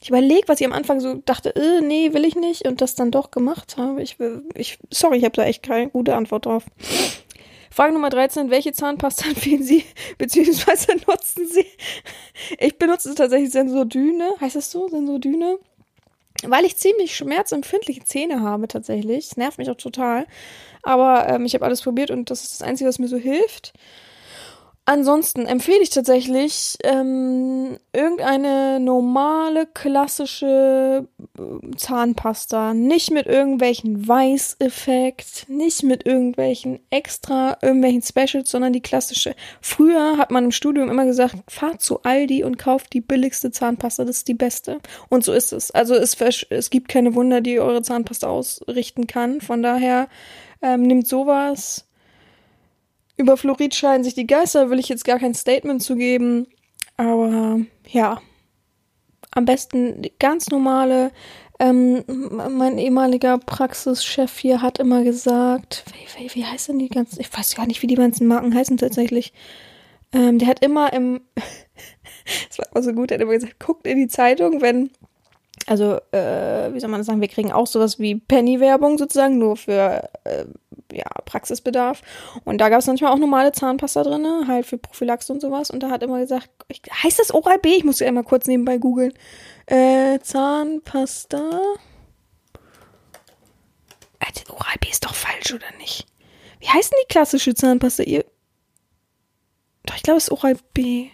Ich 0.00 0.10
überlege, 0.10 0.46
was 0.46 0.60
ich 0.60 0.66
am 0.66 0.74
Anfang 0.74 1.00
so 1.00 1.14
dachte, 1.14 1.56
äh, 1.56 1.80
nee, 1.80 2.12
will 2.12 2.26
ich 2.26 2.36
nicht 2.36 2.68
und 2.68 2.82
das 2.82 2.94
dann 2.94 3.10
doch 3.10 3.30
gemacht 3.30 3.78
habe. 3.78 4.02
Ich, 4.02 4.18
ich 4.54 4.78
sorry, 4.90 5.16
ich 5.16 5.24
habe 5.24 5.34
da 5.34 5.44
echt 5.44 5.62
keine 5.62 5.88
gute 5.88 6.14
Antwort 6.14 6.46
drauf. 6.46 6.64
Frage 7.74 7.92
Nummer 7.92 8.08
13. 8.08 8.50
Welche 8.50 8.72
Zahnpasta 8.72 9.28
empfehlen 9.30 9.64
Sie 9.64 9.84
bzw. 10.16 10.94
nutzen 11.08 11.48
Sie? 11.48 11.66
Ich 12.60 12.78
benutze 12.78 13.12
tatsächlich 13.16 13.50
Sensodyne. 13.50 14.34
Heißt 14.40 14.54
das 14.54 14.70
so? 14.70 14.86
Sensodyne? 14.86 15.58
Weil 16.44 16.66
ich 16.66 16.76
ziemlich 16.76 17.16
schmerzempfindliche 17.16 18.04
Zähne 18.04 18.42
habe 18.42 18.68
tatsächlich. 18.68 19.28
Das 19.28 19.36
nervt 19.36 19.58
mich 19.58 19.70
auch 19.70 19.76
total. 19.76 20.28
Aber 20.84 21.28
ähm, 21.28 21.46
ich 21.46 21.54
habe 21.54 21.64
alles 21.64 21.82
probiert 21.82 22.12
und 22.12 22.30
das 22.30 22.44
ist 22.44 22.60
das 22.60 22.62
Einzige, 22.68 22.86
was 22.88 23.00
mir 23.00 23.08
so 23.08 23.16
hilft. 23.16 23.72
Ansonsten 24.86 25.46
empfehle 25.46 25.80
ich 25.80 25.88
tatsächlich 25.88 26.76
ähm, 26.84 27.78
irgendeine 27.94 28.78
normale, 28.80 29.66
klassische 29.66 31.08
äh, 31.38 31.76
Zahnpasta. 31.76 32.74
Nicht 32.74 33.10
mit 33.10 33.26
irgendwelchen 33.26 34.06
Weißeffekt, 34.06 35.48
nicht 35.48 35.84
mit 35.84 36.06
irgendwelchen 36.06 36.80
extra, 36.90 37.56
irgendwelchen 37.62 38.02
Specials, 38.02 38.50
sondern 38.50 38.74
die 38.74 38.82
klassische. 38.82 39.34
Früher 39.62 40.18
hat 40.18 40.30
man 40.30 40.44
im 40.44 40.52
Studium 40.52 40.90
immer 40.90 41.06
gesagt, 41.06 41.36
fahrt 41.48 41.80
zu 41.80 42.02
Aldi 42.02 42.44
und 42.44 42.58
kauft 42.58 42.92
die 42.92 43.00
billigste 43.00 43.50
Zahnpasta, 43.50 44.04
das 44.04 44.18
ist 44.18 44.28
die 44.28 44.34
beste. 44.34 44.80
Und 45.08 45.24
so 45.24 45.32
ist 45.32 45.54
es. 45.54 45.70
Also 45.70 45.94
es, 45.94 46.14
es 46.50 46.68
gibt 46.68 46.88
keine 46.88 47.14
Wunder, 47.14 47.40
die 47.40 47.58
eure 47.58 47.80
Zahnpasta 47.80 48.28
ausrichten 48.28 49.06
kann. 49.06 49.40
Von 49.40 49.62
daher 49.62 50.08
ähm, 50.60 50.82
nimmt 50.82 51.06
sowas 51.06 51.86
über 53.16 53.36
Fluorid 53.36 53.74
scheiden 53.74 54.04
sich 54.04 54.14
die 54.14 54.26
Geister, 54.26 54.70
will 54.70 54.78
ich 54.78 54.88
jetzt 54.88 55.04
gar 55.04 55.18
kein 55.18 55.34
Statement 55.34 55.82
zu 55.82 55.96
geben. 55.96 56.46
Aber 56.96 57.60
ja, 57.88 58.20
am 59.30 59.44
besten 59.44 60.02
ganz 60.18 60.48
normale. 60.48 61.10
Ähm, 61.60 62.02
mein 62.08 62.78
ehemaliger 62.78 63.38
Praxischef 63.38 64.38
hier 64.38 64.60
hat 64.60 64.80
immer 64.80 65.04
gesagt, 65.04 65.84
wie, 66.16 66.24
wie, 66.24 66.34
wie 66.34 66.44
heißt 66.44 66.68
denn 66.68 66.80
die 66.80 66.88
ganzen, 66.88 67.20
ich 67.20 67.32
weiß 67.32 67.54
gar 67.54 67.66
nicht, 67.66 67.80
wie 67.82 67.86
die 67.86 67.94
ganzen 67.94 68.26
Marken 68.26 68.52
heißen 68.52 68.76
tatsächlich. 68.76 69.32
Ähm, 70.12 70.40
der 70.40 70.48
hat 70.48 70.64
immer 70.64 70.92
im, 70.92 71.20
das 72.48 72.58
war 72.58 72.66
immer 72.72 72.82
so 72.82 72.92
gut, 72.92 73.10
der 73.10 73.18
hat 73.18 73.22
immer 73.22 73.34
gesagt, 73.34 73.60
guckt 73.60 73.86
in 73.86 73.98
die 73.98 74.08
Zeitung, 74.08 74.62
wenn 74.62 74.90
also, 75.66 75.98
äh, 76.12 76.72
wie 76.72 76.80
soll 76.80 76.90
man 76.90 77.00
das 77.00 77.06
sagen, 77.06 77.20
wir 77.20 77.28
kriegen 77.28 77.52
auch 77.52 77.66
sowas 77.66 77.98
wie 77.98 78.16
Penny-Werbung 78.16 78.98
sozusagen, 78.98 79.38
nur 79.38 79.56
für 79.56 80.08
äh, 80.24 80.44
ja, 80.92 81.06
Praxisbedarf. 81.24 82.02
Und 82.44 82.58
da 82.58 82.68
gab 82.68 82.80
es 82.80 82.86
manchmal 82.86 83.12
auch 83.12 83.18
normale 83.18 83.52
Zahnpasta 83.52 84.02
drin, 84.02 84.26
halt 84.46 84.66
für 84.66 84.78
Prophylaxe 84.78 85.32
und 85.32 85.40
sowas. 85.40 85.70
Und 85.70 85.82
da 85.82 85.90
hat 85.90 86.02
immer 86.02 86.18
gesagt, 86.18 86.50
ich, 86.68 86.82
heißt 87.02 87.18
das 87.18 87.32
Oral-B? 87.32 87.68
Ich 87.70 87.84
muss 87.84 88.00
ja 88.00 88.06
immer 88.06 88.22
kurz 88.22 88.46
nebenbei 88.46 88.78
googeln. 88.78 89.12
Äh, 89.66 90.18
Zahnpasta. 90.20 91.40
Oral-B 94.54 94.88
ist 94.88 95.04
doch 95.04 95.14
falsch, 95.14 95.52
oder 95.52 95.70
nicht? 95.78 96.06
Wie 96.60 96.68
heißt 96.68 96.92
denn 96.92 96.98
die 97.02 97.12
klassische 97.12 97.54
Zahnpasta? 97.54 98.04
Ihr. 98.04 98.24
Doch, 99.84 99.96
ich 99.96 100.02
glaube, 100.02 100.18
es 100.18 100.24
ist 100.24 100.30
Oral-B. 100.30 101.10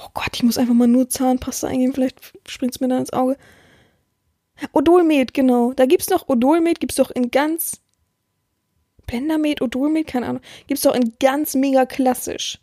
Oh 0.00 0.08
Gott, 0.14 0.30
ich 0.34 0.42
muss 0.44 0.58
einfach 0.58 0.74
mal 0.74 0.86
nur 0.86 1.08
Zahnpasta 1.08 1.66
eingeben, 1.66 1.92
vielleicht 1.92 2.20
springt 2.46 2.74
es 2.74 2.80
mir 2.80 2.88
dann 2.88 3.00
ins 3.00 3.12
Auge. 3.12 3.36
Odolmet, 4.72 5.34
genau. 5.34 5.72
Da 5.72 5.86
gibt's 5.86 6.08
noch 6.08 6.28
Odolmet, 6.28 6.80
gibt's 6.80 6.96
doch 6.96 7.10
in 7.10 7.30
ganz 7.30 7.80
Blendermet, 9.06 9.60
Odolmet, 9.60 10.06
keine 10.06 10.26
Ahnung. 10.26 10.42
Gibt's 10.66 10.82
doch 10.82 10.94
in 10.94 11.14
ganz 11.18 11.54
mega 11.54 11.86
klassisch. 11.86 12.60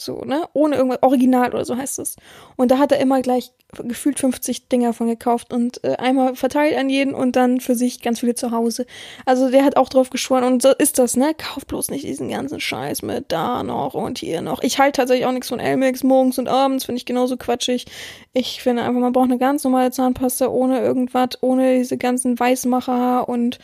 So, 0.00 0.22
ne? 0.24 0.48
Ohne 0.54 0.76
irgendwas, 0.76 1.02
original 1.02 1.52
oder 1.52 1.64
so 1.64 1.76
heißt 1.76 1.98
es. 1.98 2.16
Und 2.56 2.70
da 2.70 2.78
hat 2.78 2.90
er 2.90 3.00
immer 3.00 3.20
gleich 3.20 3.52
gefühlt 3.72 4.18
50 4.18 4.68
Dinger 4.68 4.94
von 4.94 5.08
gekauft 5.08 5.52
und 5.52 5.84
äh, 5.84 5.96
einmal 5.96 6.34
verteilt 6.36 6.76
an 6.78 6.88
jeden 6.88 7.14
und 7.14 7.36
dann 7.36 7.60
für 7.60 7.74
sich 7.74 8.00
ganz 8.00 8.20
viele 8.20 8.34
zu 8.34 8.50
Hause. 8.50 8.86
Also 9.26 9.50
der 9.50 9.62
hat 9.62 9.76
auch 9.76 9.90
drauf 9.90 10.08
geschworen 10.08 10.44
und 10.44 10.62
so 10.62 10.70
ist 10.70 10.98
das, 10.98 11.16
ne? 11.16 11.34
Kauft 11.36 11.68
bloß 11.68 11.90
nicht 11.90 12.04
diesen 12.04 12.30
ganzen 12.30 12.60
Scheiß 12.60 13.02
mit 13.02 13.26
da 13.28 13.62
noch 13.62 13.92
und 13.92 14.18
hier 14.18 14.40
noch. 14.40 14.62
Ich 14.62 14.78
halte 14.78 15.00
tatsächlich 15.00 15.26
auch 15.26 15.32
nichts 15.32 15.50
von 15.50 15.60
Elmex 15.60 16.02
morgens 16.02 16.38
und 16.38 16.48
abends, 16.48 16.86
finde 16.86 16.96
ich 16.96 17.04
genauso 17.04 17.36
quatschig. 17.36 17.84
Ich 18.32 18.62
finde 18.62 18.82
einfach, 18.82 19.00
man 19.00 19.12
braucht 19.12 19.30
eine 19.30 19.38
ganz 19.38 19.64
normale 19.64 19.90
Zahnpasta 19.90 20.48
ohne 20.48 20.80
irgendwas, 20.80 21.42
ohne 21.42 21.76
diese 21.76 21.98
ganzen 21.98 22.40
Weißmacher 22.40 23.28
und 23.28 23.58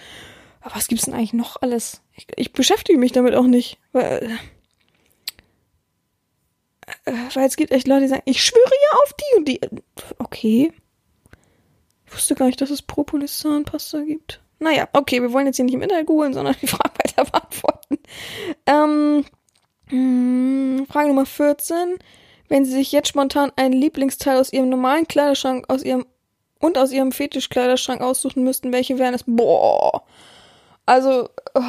was 0.75 0.89
gibt's 0.89 1.05
denn 1.05 1.15
eigentlich 1.15 1.33
noch 1.33 1.63
alles? 1.63 2.03
Ich, 2.15 2.27
ich 2.37 2.53
beschäftige 2.53 2.99
mich 2.99 3.13
damit 3.13 3.35
auch 3.35 3.47
nicht. 3.47 3.79
Weil, 3.93 4.23
äh, 4.23 4.29
weil 7.05 7.47
es 7.47 7.57
gibt 7.57 7.73
echt 7.73 7.87
Leute, 7.87 8.03
die 8.03 8.09
sagen, 8.09 8.23
ich 8.25 8.43
schwöre 8.43 8.65
ja 8.65 8.99
auf 9.03 9.13
die 9.15 9.37
und 9.37 9.49
die. 9.49 9.61
Okay. 10.19 10.73
Ich 12.07 12.15
wusste 12.15 12.35
gar 12.35 12.47
nicht, 12.47 12.61
dass 12.61 12.71
es 12.71 12.83
Propolis-Zahnpasta 12.83 14.01
gibt. 14.03 14.41
Naja, 14.59 14.89
okay, 14.93 15.21
wir 15.21 15.33
wollen 15.33 15.47
jetzt 15.47 15.57
hier 15.57 15.65
nicht 15.65 15.75
im 15.75 15.83
Internet 15.83 16.07
googeln, 16.07 16.33
sondern 16.33 16.55
die 16.63 16.67
Frage 16.67 16.95
weiter 17.05 17.25
beantworten. 17.25 17.99
Ähm, 18.67 19.25
hm, 19.89 20.87
Frage 20.89 21.09
Nummer 21.09 21.27
14. 21.27 21.99
Wenn 22.49 22.65
Sie 22.65 22.73
sich 22.73 22.93
jetzt 22.93 23.09
spontan 23.09 23.53
ein 23.57 23.73
Lieblingsteil 23.73 24.39
aus 24.39 24.53
Ihrem 24.53 24.69
normalen 24.69 25.09
Kleiderschrank 25.09 25.65
aus 25.69 25.83
Ihrem 25.83 26.07
und 26.61 26.79
aus 26.79 26.93
Ihrem 26.93 27.13
Fetischkleiderschrank 27.13 28.01
aussuchen 28.01 28.45
müssten, 28.45 28.73
welche 28.73 28.99
wären 28.99 29.15
es? 29.15 29.25
Boah. 29.27 30.05
Also, 30.87 31.29
oh, 31.55 31.63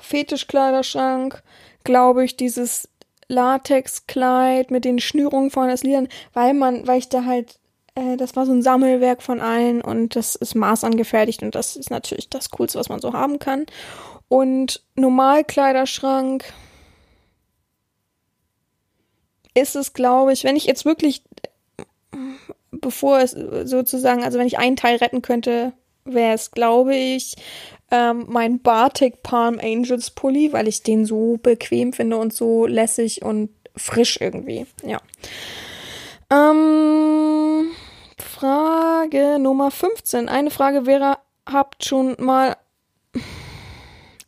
Fetischkleiderschrank, 0.00 1.42
glaube 1.84 2.24
ich, 2.24 2.36
dieses 2.36 2.88
Latexkleid 3.28 4.70
mit 4.70 4.84
den 4.84 4.98
Schnürungen 4.98 5.50
vorne 5.50 5.72
das 5.72 5.82
Liedern, 5.82 6.08
weil 6.32 6.54
man, 6.54 6.86
weil 6.86 6.98
ich 6.98 7.08
da 7.08 7.24
halt, 7.24 7.58
äh, 7.94 8.16
das 8.16 8.36
war 8.36 8.46
so 8.46 8.52
ein 8.52 8.62
Sammelwerk 8.62 9.22
von 9.22 9.40
allen 9.40 9.82
und 9.82 10.16
das 10.16 10.34
ist 10.34 10.54
maßangefertigt 10.54 11.42
und 11.42 11.54
das 11.54 11.76
ist 11.76 11.90
natürlich 11.90 12.28
das 12.30 12.50
Coolste, 12.50 12.78
was 12.78 12.88
man 12.88 13.00
so 13.00 13.12
haben 13.12 13.38
kann. 13.38 13.66
Und 14.28 14.82
Normalkleiderschrank 14.94 16.44
ist 19.54 19.76
es, 19.76 19.92
glaube 19.92 20.32
ich, 20.32 20.44
wenn 20.44 20.56
ich 20.56 20.64
jetzt 20.64 20.84
wirklich, 20.84 21.22
bevor 22.70 23.20
es 23.20 23.32
sozusagen, 23.32 24.24
also 24.24 24.38
wenn 24.38 24.46
ich 24.46 24.58
einen 24.58 24.76
Teil 24.76 24.96
retten 24.96 25.22
könnte, 25.22 25.72
wäre 26.04 26.34
es, 26.34 26.50
glaube 26.50 26.94
ich, 26.94 27.36
ähm, 27.90 28.26
mein 28.28 28.60
Bartik 28.60 29.22
Palm 29.22 29.58
Angels 29.62 30.10
Pulli, 30.10 30.52
weil 30.52 30.68
ich 30.68 30.82
den 30.82 31.04
so 31.04 31.38
bequem 31.42 31.92
finde 31.92 32.16
und 32.16 32.32
so 32.34 32.66
lässig 32.66 33.22
und 33.22 33.50
frisch 33.76 34.20
irgendwie. 34.20 34.66
Ja. 34.84 35.00
Ähm, 36.30 37.70
Frage 38.18 39.38
Nummer 39.38 39.70
15. 39.70 40.28
Eine 40.28 40.50
Frage 40.50 40.86
wäre, 40.86 41.18
habt 41.46 41.84
schon 41.84 42.16
mal 42.18 42.56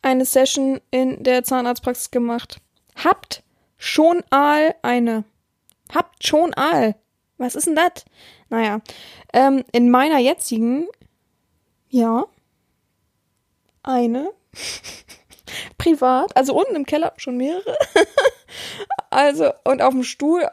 eine 0.02 0.24
Session 0.24 0.80
in 0.90 1.22
der 1.22 1.44
Zahnarztpraxis 1.44 2.10
gemacht? 2.10 2.60
Habt 2.96 3.42
schon 3.76 4.22
all 4.30 4.74
eine. 4.82 5.24
Habt 5.94 6.26
schon 6.26 6.54
all. 6.54 6.94
Was 7.38 7.54
ist 7.54 7.66
denn 7.66 7.76
das? 7.76 8.04
Naja, 8.48 8.80
ähm, 9.32 9.64
in 9.72 9.90
meiner 9.90 10.18
jetzigen, 10.18 10.86
ja, 11.88 12.24
eine, 13.82 14.30
privat, 15.78 16.36
also 16.36 16.54
unten 16.54 16.76
im 16.76 16.86
Keller 16.86 17.12
schon 17.16 17.36
mehrere, 17.36 17.76
also, 19.10 19.50
und 19.64 19.82
auf 19.82 19.92
dem 19.92 20.04
Stuhl, 20.04 20.46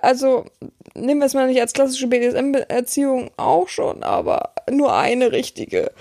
also, 0.00 0.44
nehmen 0.94 1.20
wir 1.20 1.26
es 1.26 1.34
mal 1.34 1.46
nicht 1.46 1.60
als 1.60 1.72
klassische 1.72 2.06
BDSM-Erziehung 2.06 3.30
auch 3.36 3.68
schon, 3.68 4.02
aber 4.02 4.54
nur 4.70 4.94
eine 4.94 5.32
richtige. 5.32 5.92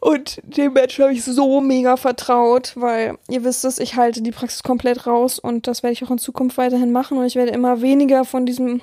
Und 0.00 0.40
dem 0.44 0.74
Menschen 0.74 1.04
habe 1.04 1.14
ich 1.14 1.24
so 1.24 1.60
mega 1.60 1.96
vertraut, 1.96 2.72
weil 2.76 3.18
ihr 3.28 3.44
wisst 3.44 3.64
es, 3.64 3.78
ich 3.78 3.96
halte 3.96 4.22
die 4.22 4.30
Praxis 4.30 4.62
komplett 4.62 5.06
raus 5.06 5.38
und 5.38 5.66
das 5.66 5.82
werde 5.82 5.94
ich 5.94 6.04
auch 6.04 6.10
in 6.10 6.18
Zukunft 6.18 6.58
weiterhin 6.58 6.92
machen 6.92 7.18
und 7.18 7.24
ich 7.24 7.34
werde 7.34 7.52
immer 7.52 7.80
weniger 7.80 8.24
von 8.24 8.46
diesem 8.46 8.82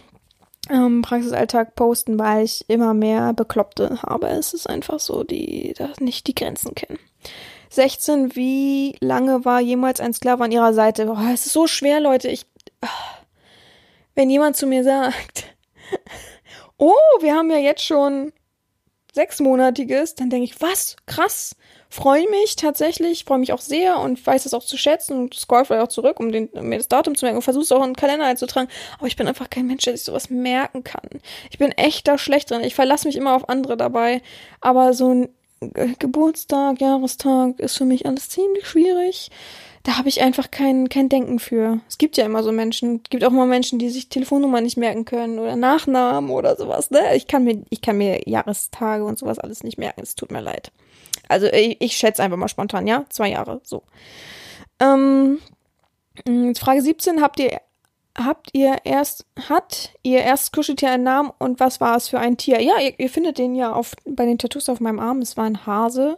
ähm, 0.69 1.01
Praxisalltag 1.01 1.75
posten, 1.75 2.17
weil 2.19 2.45
ich 2.45 2.65
immer 2.69 2.93
mehr 2.93 3.33
Bekloppte 3.33 4.01
habe. 4.03 4.27
Es 4.27 4.53
ist 4.53 4.69
einfach 4.69 4.99
so, 4.99 5.23
die 5.23 5.73
da 5.77 5.89
nicht 5.99 6.27
die 6.27 6.35
Grenzen 6.35 6.75
kennen. 6.75 6.99
16, 7.69 8.35
wie 8.35 8.95
lange 8.99 9.45
war 9.45 9.59
jemals 9.59 9.99
ein 9.99 10.13
Sklave 10.13 10.43
an 10.43 10.51
ihrer 10.51 10.73
Seite? 10.73 11.07
Boah, 11.07 11.31
es 11.33 11.45
ist 11.45 11.53
so 11.53 11.67
schwer, 11.67 11.99
Leute. 11.99 12.29
Ich, 12.29 12.45
wenn 14.15 14.29
jemand 14.29 14.55
zu 14.55 14.67
mir 14.67 14.83
sagt, 14.83 15.55
oh, 16.77 16.93
wir 17.19 17.35
haben 17.35 17.49
ja 17.49 17.57
jetzt 17.57 17.83
schon 17.83 18.31
sechsmonatiges, 19.13 20.15
dann 20.15 20.29
denke 20.29 20.45
ich, 20.45 20.61
was? 20.61 20.95
Krass. 21.05 21.55
Freue 21.95 22.27
mich 22.27 22.55
tatsächlich, 22.55 23.23
freue 23.23 23.37
mich 23.37 23.53
auch 23.53 23.61
sehr 23.61 23.99
und 23.99 24.25
weiß 24.25 24.47
es 24.47 24.55
auch 24.55 24.65
zu 24.65 24.77
schätzen 24.77 25.15
und 25.15 25.35
scroll 25.35 25.63
vielleicht 25.63 25.83
auch 25.83 25.89
zurück, 25.89 26.19
um, 26.19 26.31
den, 26.31 26.47
um 26.47 26.65
mir 26.65 26.79
das 26.79 26.87
Datum 26.87 27.13
zu 27.13 27.23
merken 27.23 27.35
und 27.35 27.43
versuche 27.43 27.61
es 27.61 27.71
auch 27.71 27.83
in 27.83 27.91
den 27.91 27.95
Kalender 27.95 28.25
einzutragen. 28.25 28.67
Aber 28.97 29.05
ich 29.05 29.15
bin 29.15 29.27
einfach 29.27 29.47
kein 29.47 29.67
Mensch, 29.67 29.83
der 29.83 29.95
sich 29.95 30.03
sowas 30.03 30.31
merken 30.31 30.83
kann. 30.83 31.07
Ich 31.51 31.59
bin 31.59 31.71
echt 31.73 32.07
da 32.07 32.17
schlecht 32.17 32.49
drin. 32.49 32.63
Ich 32.63 32.73
verlasse 32.73 33.07
mich 33.07 33.15
immer 33.15 33.35
auf 33.35 33.47
andere 33.47 33.77
dabei. 33.77 34.23
Aber 34.59 34.93
so 34.93 35.13
ein 35.13 35.29
Geburtstag, 35.99 36.81
Jahrestag 36.81 37.59
ist 37.59 37.77
für 37.77 37.85
mich 37.85 38.07
alles 38.07 38.27
ziemlich 38.27 38.65
schwierig 38.65 39.29
da 39.83 39.97
habe 39.97 40.07
ich 40.07 40.21
einfach 40.21 40.49
kein, 40.49 40.87
kein 40.87 41.09
Denken 41.09 41.39
für. 41.39 41.81
Es 41.89 41.97
gibt 41.97 42.15
ja 42.15 42.25
immer 42.25 42.41
so 42.41 42.53
Menschen, 42.53 43.01
es 43.03 43.09
gibt 43.09 43.23
auch 43.25 43.31
immer 43.31 43.45
Menschen, 43.45 43.79
die 43.79 43.89
sich 43.89 44.07
Telefonnummer 44.07 44.61
nicht 44.61 44.77
merken 44.77 45.03
können 45.03 45.39
oder 45.39 45.57
Nachnamen 45.57 46.31
oder 46.31 46.55
sowas, 46.55 46.89
ne? 46.89 47.15
Ich 47.15 47.27
kann 47.27 47.43
mir, 47.43 47.61
ich 47.69 47.81
kann 47.81 47.97
mir 47.97 48.21
Jahrestage 48.27 49.03
und 49.03 49.19
sowas 49.19 49.39
alles 49.39 49.61
nicht 49.61 49.77
merken. 49.77 50.01
Es 50.01 50.15
tut 50.15 50.31
mir 50.31 50.39
leid. 50.39 50.71
Also 51.29 51.47
ich, 51.47 51.77
ich 51.79 51.97
schätze 51.97 52.23
einfach 52.23 52.37
mal 52.37 52.47
spontan, 52.47 52.87
ja? 52.87 53.05
Zwei 53.09 53.29
Jahre, 53.29 53.61
so. 53.63 53.83
Ähm, 54.79 55.39
Frage 56.55 56.81
17, 56.81 57.21
habt 57.21 57.39
ihr 57.39 57.59
habt 58.17 58.49
ihr 58.53 58.77
erst, 58.83 59.25
hat 59.49 59.91
ihr 60.03 60.19
erst 60.19 60.53
Kuscheltier 60.53 60.91
einen 60.91 61.03
Namen 61.03 61.31
und 61.39 61.59
was 61.59 61.81
war 61.81 61.95
es 61.95 62.07
für 62.07 62.19
ein 62.19 62.37
Tier? 62.37 62.61
Ja, 62.61 62.79
ihr, 62.79 62.99
ihr 62.99 63.09
findet 63.09 63.37
den 63.37 63.55
ja 63.55 63.73
auf, 63.73 63.93
bei 64.05 64.25
den 64.25 64.37
Tattoos 64.37 64.69
auf 64.69 64.79
meinem 64.79 64.99
Arm. 64.99 65.19
Es 65.19 65.37
war 65.37 65.45
ein 65.45 65.65
Hase. 65.65 66.17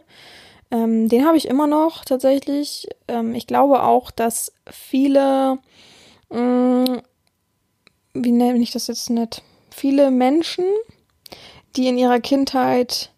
Ähm, 0.70 1.08
den 1.08 1.26
habe 1.26 1.36
ich 1.36 1.48
immer 1.48 1.66
noch 1.66 2.04
tatsächlich. 2.04 2.88
Ähm, 3.08 3.34
ich 3.34 3.46
glaube 3.46 3.82
auch, 3.82 4.10
dass 4.10 4.52
viele, 4.70 5.58
mh, 6.30 6.84
mm, 6.84 7.02
wie 8.14 8.32
nenne 8.32 8.58
ich 8.58 8.72
das 8.72 8.88
jetzt 8.88 9.10
nicht, 9.10 9.42
viele 9.70 10.10
Menschen, 10.10 10.64
die 11.76 11.88
in 11.88 11.98
ihrer 11.98 12.20
Kindheit 12.20 13.12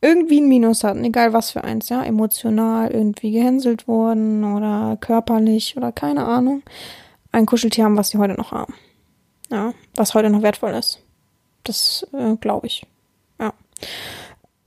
irgendwie 0.00 0.40
ein 0.40 0.48
Minus 0.48 0.84
hatten, 0.84 1.04
egal 1.04 1.32
was 1.32 1.50
für 1.50 1.64
eins, 1.64 1.88
ja, 1.88 2.02
emotional 2.02 2.90
irgendwie 2.90 3.32
gehänselt 3.32 3.88
wurden 3.88 4.44
oder 4.44 4.98
körperlich 5.00 5.76
oder 5.76 5.92
keine 5.92 6.24
Ahnung, 6.26 6.62
ein 7.32 7.46
Kuscheltier 7.46 7.84
haben, 7.84 7.96
was 7.96 8.10
sie 8.10 8.18
heute 8.18 8.34
noch 8.34 8.52
haben. 8.52 8.74
Ja, 9.50 9.72
was 9.94 10.14
heute 10.14 10.30
noch 10.30 10.42
wertvoll 10.42 10.72
ist. 10.72 11.00
Das 11.64 12.06
äh, 12.12 12.36
glaube 12.36 12.66
ich. 12.66 12.84
Ja 13.40 13.52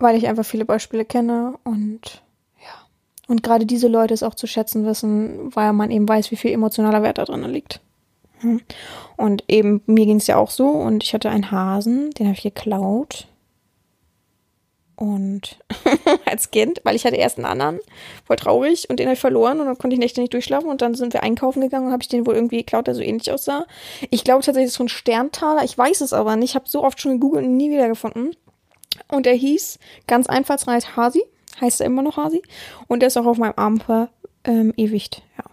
weil 0.01 0.17
ich 0.17 0.27
einfach 0.27 0.45
viele 0.45 0.65
Beispiele 0.65 1.05
kenne 1.05 1.55
und 1.63 2.21
ja. 2.61 2.87
Und 3.27 3.43
gerade 3.43 3.65
diese 3.65 3.87
Leute 3.87 4.13
es 4.13 4.23
auch 4.23 4.35
zu 4.35 4.47
schätzen 4.47 4.85
wissen, 4.85 5.55
weil 5.55 5.73
man 5.73 5.91
eben 5.91 6.07
weiß, 6.07 6.31
wie 6.31 6.35
viel 6.35 6.51
emotionaler 6.51 7.03
Wert 7.03 7.17
da 7.17 7.25
drin 7.25 7.43
liegt. 7.43 7.81
Hm. 8.39 8.61
Und 9.17 9.43
eben, 9.47 9.81
mir 9.85 10.05
ging 10.05 10.17
es 10.17 10.27
ja 10.27 10.37
auch 10.37 10.49
so 10.49 10.67
und 10.67 11.03
ich 11.03 11.13
hatte 11.13 11.29
einen 11.29 11.51
Hasen, 11.51 12.11
den 12.11 12.27
habe 12.27 12.37
ich 12.37 12.43
geklaut. 12.43 13.27
Und 14.99 15.57
als 16.25 16.51
Kind, 16.51 16.81
weil 16.83 16.93
ich 16.93 17.05
hatte 17.05 17.15
erst 17.15 17.37
einen 17.37 17.45
anderen, 17.45 17.79
voll 18.25 18.35
traurig 18.35 18.89
und 18.89 18.99
den 18.99 19.07
habe 19.07 19.13
ich 19.13 19.19
verloren 19.19 19.61
und 19.61 19.65
dann 19.65 19.77
konnte 19.77 19.93
ich 19.93 19.99
Nächte 19.99 20.19
nicht 20.19 20.33
durchschlafen 20.33 20.69
und 20.69 20.81
dann 20.81 20.93
sind 20.93 21.13
wir 21.13 21.23
einkaufen 21.23 21.61
gegangen 21.61 21.87
und 21.87 21.93
habe 21.93 22.03
ich 22.03 22.09
den 22.09 22.27
wohl 22.27 22.35
irgendwie 22.35 22.57
geklaut, 22.57 22.87
der 22.87 22.95
so 22.95 23.01
ähnlich 23.01 23.31
aussah. 23.31 23.65
Ich 24.09 24.25
glaube 24.25 24.43
tatsächlich, 24.43 24.65
das 24.65 24.73
ist 24.73 24.77
so 24.77 24.83
ein 24.83 24.89
Sterntaler, 24.89 25.63
ich 25.63 25.77
weiß 25.77 26.01
es 26.01 26.11
aber 26.11 26.35
nicht, 26.35 26.49
ich 26.49 26.55
habe 26.55 26.67
so 26.67 26.83
oft 26.83 26.99
schon 26.99 27.13
gegoogelt 27.13 27.45
und 27.45 27.55
nie 27.55 27.71
wieder 27.71 27.87
gefunden. 27.87 28.31
Und 29.07 29.25
er 29.25 29.35
hieß 29.35 29.79
ganz 30.05 30.27
einfallsreich 30.27 30.97
Hasi. 30.97 31.23
Heißt 31.61 31.79
er 31.79 31.85
immer 31.85 32.01
noch 32.01 32.17
Hasi. 32.17 32.41
Und 32.87 33.01
er 33.01 33.07
ist 33.07 33.17
auch 33.17 33.25
auf 33.25 33.37
meinem 33.37 33.53
Arm 33.55 33.79
verewigt. 33.79 34.11
Ähm, 34.43 34.73
ja. 35.37 35.43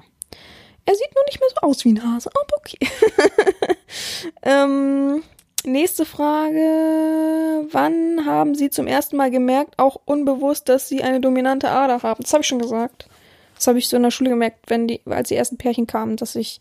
Er 0.86 0.94
sieht 0.96 1.14
nur 1.14 1.24
nicht 1.26 1.38
mehr 1.38 1.48
so 1.50 1.68
aus 1.68 1.84
wie 1.84 1.92
ein 1.92 2.02
Hase, 2.02 2.30
aber 2.34 2.56
okay. 2.56 2.78
ähm, 4.42 5.22
nächste 5.66 6.04
Frage. 6.04 7.66
Wann 7.70 8.24
haben 8.24 8.54
Sie 8.54 8.70
zum 8.70 8.86
ersten 8.86 9.16
Mal 9.16 9.30
gemerkt, 9.30 9.78
auch 9.78 10.00
unbewusst, 10.04 10.68
dass 10.68 10.88
Sie 10.88 11.02
eine 11.02 11.20
dominante 11.20 11.70
Ader 11.70 12.02
haben? 12.02 12.22
Das 12.22 12.32
habe 12.32 12.42
ich 12.42 12.48
schon 12.48 12.60
gesagt. 12.60 13.08
Das 13.56 13.66
habe 13.66 13.78
ich 13.78 13.88
so 13.88 13.96
in 13.96 14.02
der 14.02 14.10
Schule 14.10 14.30
gemerkt, 14.30 14.68
wenn 14.68 14.86
die, 14.86 15.00
als 15.06 15.28
die 15.28 15.34
ersten 15.34 15.56
Pärchen 15.56 15.86
kamen, 15.86 16.16
dass 16.16 16.36
ich 16.36 16.60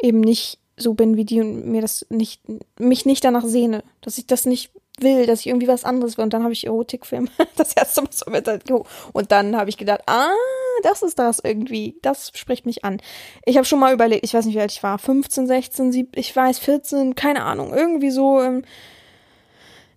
eben 0.00 0.20
nicht 0.20 0.58
so 0.76 0.94
bin 0.94 1.16
wie 1.16 1.24
die 1.24 1.40
und 1.40 1.66
mir 1.66 1.82
das 1.82 2.06
nicht, 2.08 2.40
mich 2.78 3.06
nicht 3.06 3.24
danach 3.24 3.44
sehne. 3.44 3.84
Dass 4.00 4.18
ich 4.18 4.26
das 4.26 4.46
nicht 4.46 4.70
will, 5.02 5.26
dass 5.26 5.40
ich 5.40 5.46
irgendwie 5.48 5.68
was 5.68 5.84
anderes 5.84 6.16
will. 6.16 6.24
Und 6.24 6.32
dann 6.32 6.42
habe 6.42 6.52
ich 6.52 6.66
Erotikfilm 6.66 7.28
das 7.56 7.74
erste 7.74 8.02
Mal 8.02 8.10
so 8.12 8.30
mit 8.30 8.48
Und 9.12 9.32
dann 9.32 9.56
habe 9.56 9.70
ich 9.70 9.76
gedacht, 9.76 10.02
ah, 10.06 10.30
das 10.82 11.02
ist 11.02 11.18
das 11.18 11.40
irgendwie. 11.42 11.96
Das 12.02 12.32
spricht 12.34 12.66
mich 12.66 12.84
an. 12.84 13.00
Ich 13.44 13.56
habe 13.56 13.64
schon 13.64 13.78
mal 13.78 13.92
überlegt, 13.92 14.24
ich 14.24 14.34
weiß 14.34 14.46
nicht, 14.46 14.54
wie 14.54 14.60
alt 14.60 14.72
ich 14.72 14.82
war. 14.82 14.98
15, 14.98 15.46
16, 15.46 15.92
17, 15.92 16.20
ich 16.20 16.34
weiß, 16.34 16.58
14, 16.58 17.14
keine 17.14 17.44
Ahnung. 17.44 17.74
Irgendwie 17.74 18.10
so 18.10 18.40
ähm, 18.40 18.64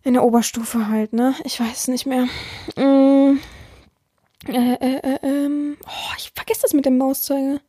in 0.03 0.13
der 0.13 0.23
Oberstufe 0.23 0.87
halt, 0.87 1.13
ne? 1.13 1.35
Ich 1.43 1.59
weiß 1.59 1.87
nicht 1.87 2.05
mehr. 2.05 2.27
Mm, 2.75 3.39
äh, 4.47 4.73
äh, 4.73 4.97
äh, 4.97 5.19
ähm. 5.23 5.77
Oh, 5.85 6.13
ich 6.17 6.31
vergesse 6.35 6.61
das 6.63 6.73
mit 6.73 6.85
dem 6.85 6.97
Mauszeiger. 6.97 7.59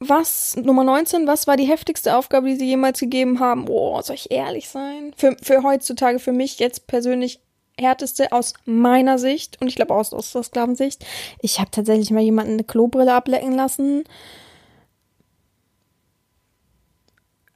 Was, 0.00 0.54
Nummer 0.56 0.84
19, 0.84 1.26
was 1.26 1.48
war 1.48 1.56
die 1.56 1.66
heftigste 1.66 2.16
Aufgabe, 2.16 2.46
die 2.46 2.56
Sie 2.56 2.66
jemals 2.66 3.00
gegeben 3.00 3.40
haben? 3.40 3.66
Oh, 3.68 4.00
soll 4.00 4.14
ich 4.14 4.30
ehrlich 4.30 4.68
sein? 4.68 5.12
Für, 5.16 5.36
für 5.42 5.64
heutzutage, 5.64 6.20
für 6.20 6.32
mich 6.32 6.60
jetzt 6.60 6.86
persönlich 6.86 7.40
härteste 7.76 8.32
aus 8.32 8.54
meiner 8.64 9.18
Sicht 9.18 9.60
und 9.60 9.68
ich 9.68 9.76
glaube 9.76 9.94
aus, 9.94 10.12
aus 10.12 10.32
der 10.32 10.42
Sklavensicht. 10.44 11.04
Ich 11.40 11.58
habe 11.58 11.70
tatsächlich 11.70 12.10
mal 12.10 12.22
jemanden 12.22 12.54
eine 12.54 12.64
Klobrille 12.64 13.12
ablecken 13.12 13.52
lassen. 13.52 14.04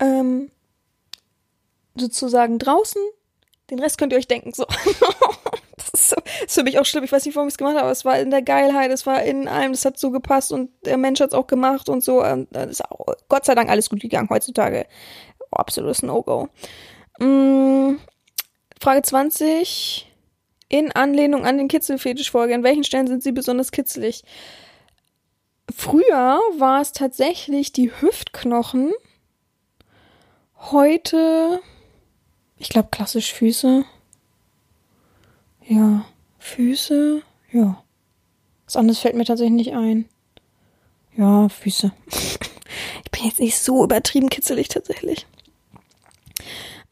Ähm, 0.00 0.50
sozusagen 1.94 2.58
draußen. 2.58 3.02
Den 3.72 3.80
Rest 3.80 3.96
könnt 3.96 4.12
ihr 4.12 4.18
euch 4.18 4.28
denken. 4.28 4.52
So. 4.52 4.66
das 5.76 5.88
ist, 5.94 6.10
so, 6.10 6.16
ist 6.44 6.54
für 6.54 6.62
mich 6.62 6.78
auch 6.78 6.84
schlimm. 6.84 7.04
Ich 7.04 7.12
weiß 7.12 7.24
nicht, 7.24 7.34
warum 7.34 7.48
ich 7.48 7.54
es 7.54 7.58
gemacht 7.58 7.72
habe, 7.72 7.84
aber 7.84 7.90
es 7.90 8.04
war 8.04 8.18
in 8.18 8.30
der 8.30 8.42
Geilheit, 8.42 8.90
es 8.90 9.06
war 9.06 9.22
in 9.22 9.48
allem, 9.48 9.72
es 9.72 9.86
hat 9.86 9.98
so 9.98 10.10
gepasst 10.10 10.52
und 10.52 10.70
der 10.84 10.98
Mensch 10.98 11.20
hat 11.20 11.28
es 11.28 11.34
auch 11.34 11.46
gemacht 11.46 11.88
und 11.88 12.04
so. 12.04 12.22
Und 12.22 12.54
das 12.54 12.70
ist 12.70 12.84
auch, 12.84 13.06
Gott 13.30 13.46
sei 13.46 13.54
Dank 13.54 13.70
alles 13.70 13.88
gut 13.88 14.00
gegangen 14.00 14.28
heutzutage. 14.28 14.84
Oh, 15.38 15.56
absolutes 15.56 16.02
No-Go. 16.02 16.50
Mm, 17.18 17.94
Frage 18.78 19.00
20. 19.00 20.06
In 20.68 20.92
Anlehnung 20.92 21.46
an 21.46 21.56
den 21.56 21.68
Kitzelfetisch-Folge, 21.68 22.54
an 22.54 22.64
welchen 22.64 22.84
Stellen 22.84 23.06
sind 23.06 23.22
sie 23.22 23.32
besonders 23.32 23.72
kitzelig? 23.72 24.22
Früher 25.74 26.40
war 26.58 26.82
es 26.82 26.92
tatsächlich 26.92 27.72
die 27.72 27.90
Hüftknochen. 27.90 28.92
Heute, 30.56 31.60
ich 32.62 32.68
glaube, 32.68 32.88
klassisch 32.92 33.34
Füße. 33.34 33.84
Ja, 35.66 36.04
Füße, 36.38 37.22
ja. 37.50 37.82
Was 38.66 38.76
anderes 38.76 39.00
fällt 39.00 39.16
mir 39.16 39.24
tatsächlich 39.24 39.66
nicht 39.66 39.74
ein. 39.74 40.08
Ja, 41.16 41.48
Füße. 41.48 41.90
ich 43.04 43.10
bin 43.10 43.24
jetzt 43.24 43.40
nicht 43.40 43.58
so 43.58 43.82
übertrieben 43.82 44.30
kitzelig 44.30 44.68
tatsächlich. 44.68 45.26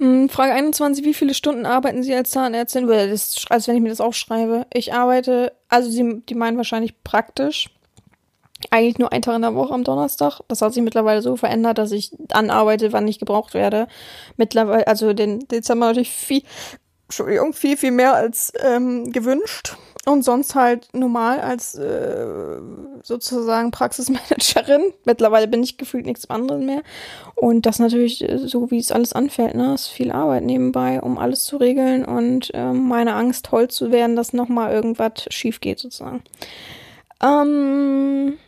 Hm, 0.01 0.29
Frage 0.29 0.55
21. 0.55 1.05
Wie 1.05 1.15
viele 1.15 1.35
Stunden 1.35 1.67
arbeiten 1.67 2.03
Sie 2.03 2.15
als 2.17 2.31
Zahnärztin? 2.31 2.89
Das, 2.89 3.45
als 3.49 3.69
wenn 3.69 3.77
ich 3.77 3.83
mir 3.83 3.91
das 3.91 4.01
aufschreibe. 4.01 4.67
Ich 4.75 4.93
arbeite, 4.93 5.53
also 5.69 5.89
Sie, 5.89 6.21
die 6.29 6.35
meinen 6.35 6.57
wahrscheinlich 6.57 7.01
praktisch. 7.05 7.71
Eigentlich 8.69 8.99
nur 8.99 9.13
einen 9.13 9.23
Tag 9.23 9.37
in 9.37 9.43
der 9.43 9.55
Woche 9.55 9.73
am 9.73 9.85
Donnerstag. 9.85 10.41
Das 10.49 10.61
hat 10.61 10.75
sich 10.75 10.83
mittlerweile 10.83 11.23
so 11.23 11.37
verändert, 11.37 11.79
dass 11.79 11.93
ich 11.93 12.13
dann 12.19 12.51
arbeite, 12.51 12.93
wann 12.93 13.09
ich 13.09 13.19
gebraucht 13.19 13.55
werde. 13.55 13.87
Mittlerweile, 14.37 14.87
also 14.87 15.15
den 15.15 15.41
Dezember 15.49 15.87
natürlich 15.87 16.11
viel 16.11 16.43
Entschuldigung, 17.11 17.53
viel, 17.55 17.77
viel 17.77 17.91
mehr 17.91 18.15
als 18.15 18.53
ähm, 18.63 19.11
gewünscht. 19.11 19.77
und 20.07 20.23
sonst 20.23 20.55
halt 20.55 20.89
normal 20.93 21.41
als 21.41 21.75
äh, 21.75 22.61
sozusagen 23.03 23.73
Praxismanagerin. 23.73 24.93
Mittlerweile 25.05 25.49
bin 25.49 25.63
ich 25.63 25.77
gefühlt 25.77 26.07
nichts 26.07 26.31
anderes 26.31 26.63
mehr. 26.63 26.83
Und 27.35 27.67
das 27.67 27.81
natürlich 27.81 28.23
äh, 28.23 28.39
so, 28.39 28.71
wie 28.71 28.79
es 28.79 28.93
alles 28.93 29.13
anfällt. 29.13 29.57
Ne? 29.57 29.75
ist 29.75 29.89
viel 29.89 30.13
Arbeit 30.13 30.45
nebenbei, 30.45 31.01
um 31.01 31.19
alles 31.19 31.45
zu 31.45 31.57
regeln 31.57 32.05
und 32.05 32.55
äh, 32.55 32.73
meine 32.73 33.15
Angst, 33.15 33.47
toll 33.47 33.67
zu 33.67 33.91
werden, 33.91 34.15
dass 34.15 34.33
nochmal 34.33 34.73
irgendwas 34.73 35.25
schief 35.31 35.61
geht 35.61 35.81
sozusagen. 35.81 36.23
Ähm, 37.23 38.39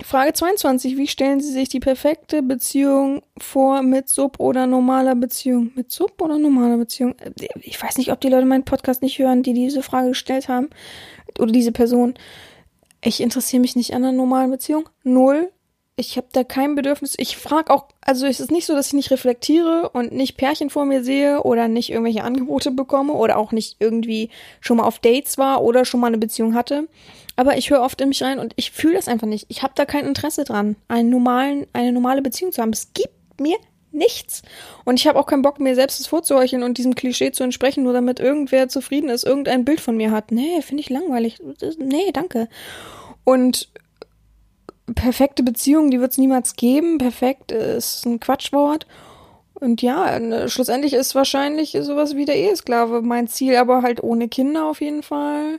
Frage 0.00 0.32
22. 0.32 0.96
Wie 0.96 1.06
stellen 1.06 1.40
Sie 1.40 1.52
sich 1.52 1.68
die 1.68 1.78
perfekte 1.78 2.42
Beziehung 2.42 3.22
vor 3.36 3.82
mit 3.82 4.08
Sub 4.08 4.40
oder 4.40 4.66
normaler 4.66 5.14
Beziehung? 5.14 5.70
Mit 5.74 5.92
Sub 5.92 6.20
oder 6.22 6.38
normaler 6.38 6.78
Beziehung? 6.78 7.14
Ich 7.60 7.82
weiß 7.82 7.98
nicht, 7.98 8.10
ob 8.10 8.18
die 8.20 8.30
Leute 8.30 8.46
meinen 8.46 8.64
Podcast 8.64 9.02
nicht 9.02 9.18
hören, 9.18 9.42
die 9.42 9.52
diese 9.52 9.82
Frage 9.82 10.08
gestellt 10.08 10.48
haben. 10.48 10.70
Oder 11.38 11.52
diese 11.52 11.72
Person. 11.72 12.14
Ich 13.04 13.20
interessiere 13.20 13.60
mich 13.60 13.76
nicht 13.76 13.92
an 13.92 14.02
einer 14.02 14.12
normalen 14.12 14.50
Beziehung. 14.50 14.88
Null. 15.02 15.50
Ich 15.96 16.16
habe 16.16 16.28
da 16.32 16.42
kein 16.42 16.74
Bedürfnis. 16.74 17.14
Ich 17.18 17.36
frage 17.36 17.70
auch, 17.70 17.88
also 18.00 18.26
es 18.26 18.40
ist 18.40 18.50
nicht 18.50 18.64
so, 18.64 18.74
dass 18.74 18.86
ich 18.86 18.92
nicht 18.94 19.10
reflektiere 19.10 19.90
und 19.90 20.10
nicht 20.12 20.38
Pärchen 20.38 20.70
vor 20.70 20.86
mir 20.86 21.04
sehe 21.04 21.42
oder 21.42 21.68
nicht 21.68 21.90
irgendwelche 21.90 22.24
Angebote 22.24 22.70
bekomme 22.70 23.12
oder 23.12 23.36
auch 23.36 23.52
nicht 23.52 23.76
irgendwie 23.78 24.30
schon 24.62 24.78
mal 24.78 24.84
auf 24.84 25.00
Dates 25.00 25.36
war 25.36 25.62
oder 25.62 25.84
schon 25.84 26.00
mal 26.00 26.06
eine 26.06 26.16
Beziehung 26.16 26.54
hatte. 26.54 26.88
Aber 27.42 27.58
ich 27.58 27.70
höre 27.70 27.80
oft 27.80 28.00
in 28.00 28.10
mich 28.10 28.22
rein 28.22 28.38
und 28.38 28.52
ich 28.54 28.70
fühle 28.70 28.94
das 28.94 29.08
einfach 29.08 29.26
nicht. 29.26 29.46
Ich 29.48 29.64
habe 29.64 29.72
da 29.74 29.84
kein 29.84 30.06
Interesse 30.06 30.44
dran, 30.44 30.76
einen 30.86 31.10
normalen, 31.10 31.66
eine 31.72 31.90
normale 31.90 32.22
Beziehung 32.22 32.52
zu 32.52 32.62
haben. 32.62 32.70
Es 32.70 32.92
gibt 32.94 33.40
mir 33.40 33.56
nichts. 33.90 34.42
Und 34.84 35.00
ich 35.00 35.08
habe 35.08 35.18
auch 35.18 35.26
keinen 35.26 35.42
Bock, 35.42 35.58
mir 35.58 35.74
selbst 35.74 35.98
das 35.98 36.06
vorzuheucheln 36.06 36.62
und 36.62 36.78
diesem 36.78 36.94
Klischee 36.94 37.32
zu 37.32 37.42
entsprechen, 37.42 37.82
nur 37.82 37.94
damit 37.94 38.20
irgendwer 38.20 38.68
zufrieden 38.68 39.10
ist, 39.10 39.24
irgendein 39.24 39.64
Bild 39.64 39.80
von 39.80 39.96
mir 39.96 40.12
hat. 40.12 40.30
Nee, 40.30 40.62
finde 40.62 40.82
ich 40.82 40.88
langweilig. 40.88 41.42
Nee, 41.78 42.12
danke. 42.12 42.48
Und 43.24 43.70
perfekte 44.94 45.42
Beziehung, 45.42 45.90
die 45.90 45.98
wird 45.98 46.12
es 46.12 46.18
niemals 46.18 46.54
geben. 46.54 46.98
Perfekt 46.98 47.50
ist 47.50 48.06
ein 48.06 48.20
Quatschwort. 48.20 48.86
Und 49.54 49.82
ja, 49.82 50.48
schlussendlich 50.48 50.92
ist 50.92 51.16
wahrscheinlich 51.16 51.76
sowas 51.80 52.14
wie 52.14 52.24
der 52.24 52.36
Ehesklave 52.36 53.02
mein 53.02 53.26
Ziel, 53.26 53.56
aber 53.56 53.82
halt 53.82 54.00
ohne 54.00 54.28
Kinder 54.28 54.66
auf 54.66 54.80
jeden 54.80 55.02
Fall. 55.02 55.58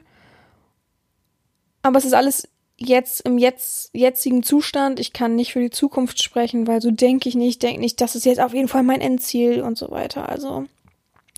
Aber 1.83 1.97
es 1.97 2.05
ist 2.05 2.13
alles 2.13 2.47
jetzt 2.77 3.21
im 3.21 3.37
jetzt, 3.37 3.91
jetzigen 3.93 4.41
Zustand. 4.41 4.99
Ich 4.99 5.13
kann 5.13 5.35
nicht 5.35 5.53
für 5.53 5.59
die 5.59 5.69
Zukunft 5.69 6.21
sprechen, 6.21 6.67
weil 6.67 6.81
so 6.81 6.91
denke 6.91 7.29
ich 7.29 7.35
nicht, 7.35 7.61
denke 7.61 7.79
nicht, 7.79 8.01
das 8.01 8.15
ist 8.15 8.25
jetzt 8.25 8.39
auf 8.39 8.53
jeden 8.53 8.67
Fall 8.67 8.83
mein 8.83 9.01
Endziel 9.01 9.61
und 9.61 9.77
so 9.77 9.91
weiter. 9.91 10.27
Also 10.27 10.65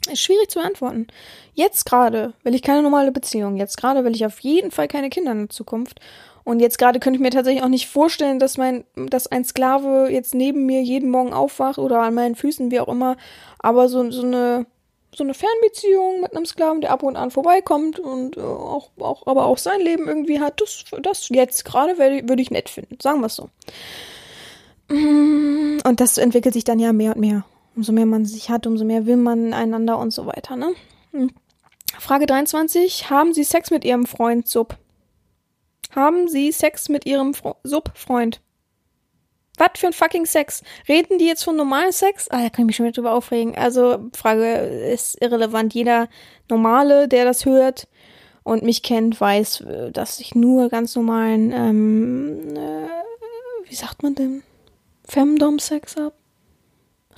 ist 0.10 0.22
schwierig 0.22 0.50
zu 0.50 0.60
beantworten. 0.60 1.08
Jetzt 1.54 1.86
gerade 1.86 2.34
will 2.43 2.56
ich 2.56 2.62
keine 2.62 2.84
normale 2.84 3.12
Beziehung. 3.12 3.58
Jetzt 3.58 3.78
gerade 3.78 4.04
will 4.04 4.16
ich 4.16 4.26
auf 4.26 4.39
jeden 4.39 4.72
Fall 4.72 4.88
keine 4.88 5.10
Kinder 5.10 5.32
in 5.32 5.39
der 5.39 5.50
Zukunft. 5.50 6.00
Und 6.43 6.60
jetzt 6.60 6.78
gerade 6.78 7.00
könnte 7.00 7.18
ich 7.18 7.24
mir 7.24 7.32
tatsächlich 7.32 7.64
auch 7.64 7.70
nicht 7.70 7.88
vorstellen, 7.88 8.38
dass 8.38 8.58
mein, 8.58 8.84
dass 8.96 9.26
ein 9.26 9.43
Sklave 9.43 10.10
jetzt 10.12 10.36
neben 10.36 10.68
mir 10.68 10.84
jeden 10.84 11.10
Morgen 11.10 11.34
aufwacht 11.34 11.80
oder 11.80 12.02
an 12.02 12.14
meinen 12.14 12.36
Füßen, 12.36 12.70
wie 12.70 12.80
auch 12.80 12.88
immer. 12.88 13.18
Aber 13.58 13.89
so, 13.89 14.12
so 14.12 14.22
eine 14.22 14.68
so 15.16 15.24
eine 15.24 15.34
Fernbeziehung 15.34 16.22
mit 16.22 16.36
einem 16.36 16.45
Sklaven, 16.45 16.82
der 16.82 16.91
ab 16.91 17.03
und 17.03 17.16
an 17.16 17.32
vorbeikommt 17.32 17.99
und 17.99 18.38
äh, 18.38 18.41
auch, 18.41 18.91
auch, 18.99 19.26
aber 19.28 19.45
auch 19.45 19.57
sein 19.57 19.82
Leben 19.82 20.07
irgendwie 20.07 20.39
hat, 20.39 20.61
das, 20.61 20.86
das 21.01 21.30
jetzt 21.30 21.66
gerade 21.66 21.97
würde 21.97 22.41
ich 22.41 22.51
nett 22.51 22.70
finden. 22.70 22.97
Sagen 23.01 23.22
wir 23.22 23.28
es 23.28 23.36
so. 23.36 23.49
Mm, 24.89 25.80
und 25.86 25.99
das 25.99 26.18
entwickelt 26.18 26.53
sich 26.53 26.63
dann 26.63 26.80
ja 26.80 26.93
mehr 26.93 27.16
und 27.16 27.20
mehr. 27.22 27.45
Umso 27.76 27.91
mehr 27.91 28.05
man 28.05 28.26
sich 28.26 28.49
hat, 28.49 28.68
umso 28.68 28.86
mehr 28.86 29.05
will 29.05 29.18
man 29.18 29.53
einander 29.53 29.97
und 29.97 30.11
so 30.11 30.26
weiter, 30.26 30.55
ne? 30.55 30.74
Hm. 31.11 31.32
Frage 31.99 32.26
23. 32.26 33.09
Haben 33.09 33.34
Sie 33.34 33.43
Sex 33.43 33.72
mit 33.72 33.84
Ihrem 33.84 34.05
Freund 34.05 34.47
Sub? 34.47 34.78
Haben 35.91 36.28
Sie 36.28 36.51
Sex 36.51 36.89
mit 36.89 37.05
Ihrem 37.05 37.34
Sub-Freund? 37.63 38.41
Was 39.58 39.70
für 39.76 39.88
ein 39.88 39.93
fucking 39.93 40.26
Sex? 40.26 40.64
Reden 40.88 41.18
die 41.18 41.28
jetzt 41.28 41.43
von 41.43 41.56
normalem 41.56 41.91
Sex? 41.91 42.28
Ah, 42.30 42.43
da 42.43 42.49
kann 42.49 42.64
ich 42.64 42.68
mich 42.68 42.76
schon 42.76 42.86
wieder 42.86 42.95
drüber 42.95 43.14
aufregen. 43.14 43.56
Also, 43.56 44.10
Frage 44.14 44.53
ist 44.56 45.22
irrelevant. 45.22 45.74
Jeder 45.74 46.08
Normale, 46.49 47.08
der 47.08 47.26
das 47.26 47.45
hört 47.45 47.88
und 48.43 48.64
mich 48.64 48.84
kennt, 48.84 49.20
weiß, 49.20 49.64
dass 49.91 50.20
ich 50.20 50.36
nur 50.36 50.70
ganz 50.70 50.95
normalen, 50.95 51.51
ähm, 51.51 52.56
äh, 52.56 53.70
wie 53.70 53.76
sagt 53.76 54.03
man 54.03 54.16
denn? 54.16 54.43
Femdom-Sex 55.06 55.95
hab? 55.97 56.14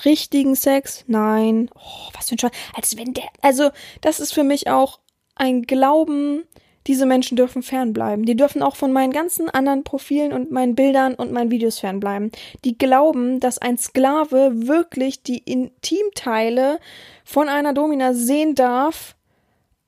Richtigen 0.06 0.56
Sex? 0.56 1.04
Nein. 1.08 1.70
Oh, 1.76 2.10
was 2.14 2.30
für 2.30 2.36
ein 2.36 2.40
Scheiß. 2.40 2.52
Als 2.76 2.98
wenn 2.98 3.14
der, 3.14 3.26
also, 3.42 3.72
das 4.02 4.20
ist 4.20 4.34
für 4.34 4.44
mich 4.44 4.70
auch 4.70 5.00
ein 5.36 5.64
Glauben, 5.64 6.44
diese 6.88 7.06
Menschen 7.06 7.36
dürfen 7.36 7.62
fernbleiben. 7.62 8.26
Die 8.26 8.36
dürfen 8.36 8.64
auch 8.64 8.76
von 8.76 8.92
meinen 8.94 9.12
ganzen 9.12 9.50
anderen 9.50 9.84
Profilen 9.84 10.34
und 10.34 10.52
meinen 10.52 10.76
Bildern 10.76 11.16
und 11.16 11.32
meinen 11.32 11.52
Videos 11.52 11.80
fernbleiben. 11.80 12.32
Die 12.64 12.78
glauben, 12.78 13.40
dass 13.40 13.58
ein 13.58 13.78
Sklave 13.78 14.68
wirklich 14.68 15.22
die 15.22 15.40
Intimteile 15.40 16.80
von 17.26 17.50
einer 17.50 17.74
Domina 17.74 18.14
sehen 18.14 18.56
darf. 18.56 19.16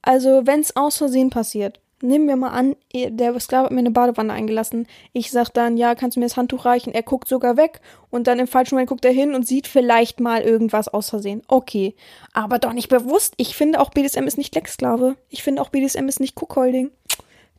Also, 0.01 0.45
wenn 0.45 0.59
es 0.59 0.75
aus 0.75 0.97
Versehen 0.97 1.29
passiert. 1.29 1.79
Nehmen 2.01 2.27
wir 2.27 2.37
mal 2.37 2.51
an, 2.51 2.77
der 2.93 3.37
Sklave 3.39 3.65
hat 3.65 3.71
mir 3.71 3.79
eine 3.79 3.91
Badewanne 3.91 4.31
eingelassen. 4.31 4.87
Ich 5.11 5.31
sag 5.31 5.49
dann, 5.49 5.75
ja, 5.75 5.95
kannst 5.95 6.15
du 6.15 6.21
mir 6.21 6.27
das 6.27 6.37
Handtuch 6.37 6.63
reichen? 6.63 6.93
Er 6.93 7.03
guckt 7.03 7.27
sogar 7.27 7.57
weg 7.57 7.81
und 8.09 8.27
dann 8.27 8.39
im 8.39 8.47
falschen 8.47 8.75
Moment 8.75 8.89
guckt 8.89 9.03
er 9.03 9.11
hin 9.11 9.35
und 9.35 9.45
sieht 9.45 9.67
vielleicht 9.67 10.21
mal 10.21 10.41
irgendwas 10.41 10.87
aus 10.87 11.09
Versehen. 11.09 11.41
Okay. 11.47 11.95
Aber 12.31 12.57
doch 12.57 12.71
nicht 12.71 12.87
bewusst. 12.87 13.33
Ich 13.35 13.55
finde 13.55 13.81
auch 13.81 13.89
BDSM 13.89 14.27
ist 14.27 14.37
nicht 14.37 14.55
Lecksklave. 14.55 15.17
Ich 15.29 15.43
finde 15.43 15.61
auch 15.61 15.69
BDSM 15.69 16.07
ist 16.07 16.21
nicht 16.21 16.41
Cookholding. 16.41 16.89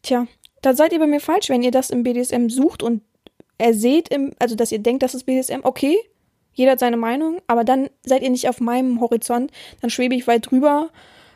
Tja, 0.03 0.27
da 0.63 0.75
seid 0.75 0.93
ihr 0.93 0.99
bei 0.99 1.07
mir 1.07 1.21
falsch, 1.21 1.51
wenn 1.51 1.63
ihr 1.63 1.71
das 1.71 1.91
im 1.91 2.03
BDSM 2.03 2.49
sucht 2.49 2.83
und 2.83 3.03
er 3.59 3.75
seht 3.75 4.09
im, 4.09 4.33
also 4.39 4.55
dass 4.55 4.73
ihr 4.73 4.79
denkt, 4.79 5.03
das 5.03 5.15
ist 5.15 5.25
BDSM, 5.25 5.61
okay. 5.65 5.99
Jeder 6.53 6.73
hat 6.73 6.81
seine 6.81 6.97
Meinung, 6.97 7.41
aber 7.47 7.63
dann 7.63 7.91
seid 8.05 8.23
ihr 8.23 8.31
nicht 8.31 8.49
auf 8.49 8.61
meinem 8.61 9.01
Horizont. 9.01 9.53
Dann 9.81 9.91
schwebe 9.91 10.15
ich 10.15 10.27
weit 10.27 10.51
drüber 10.51 10.91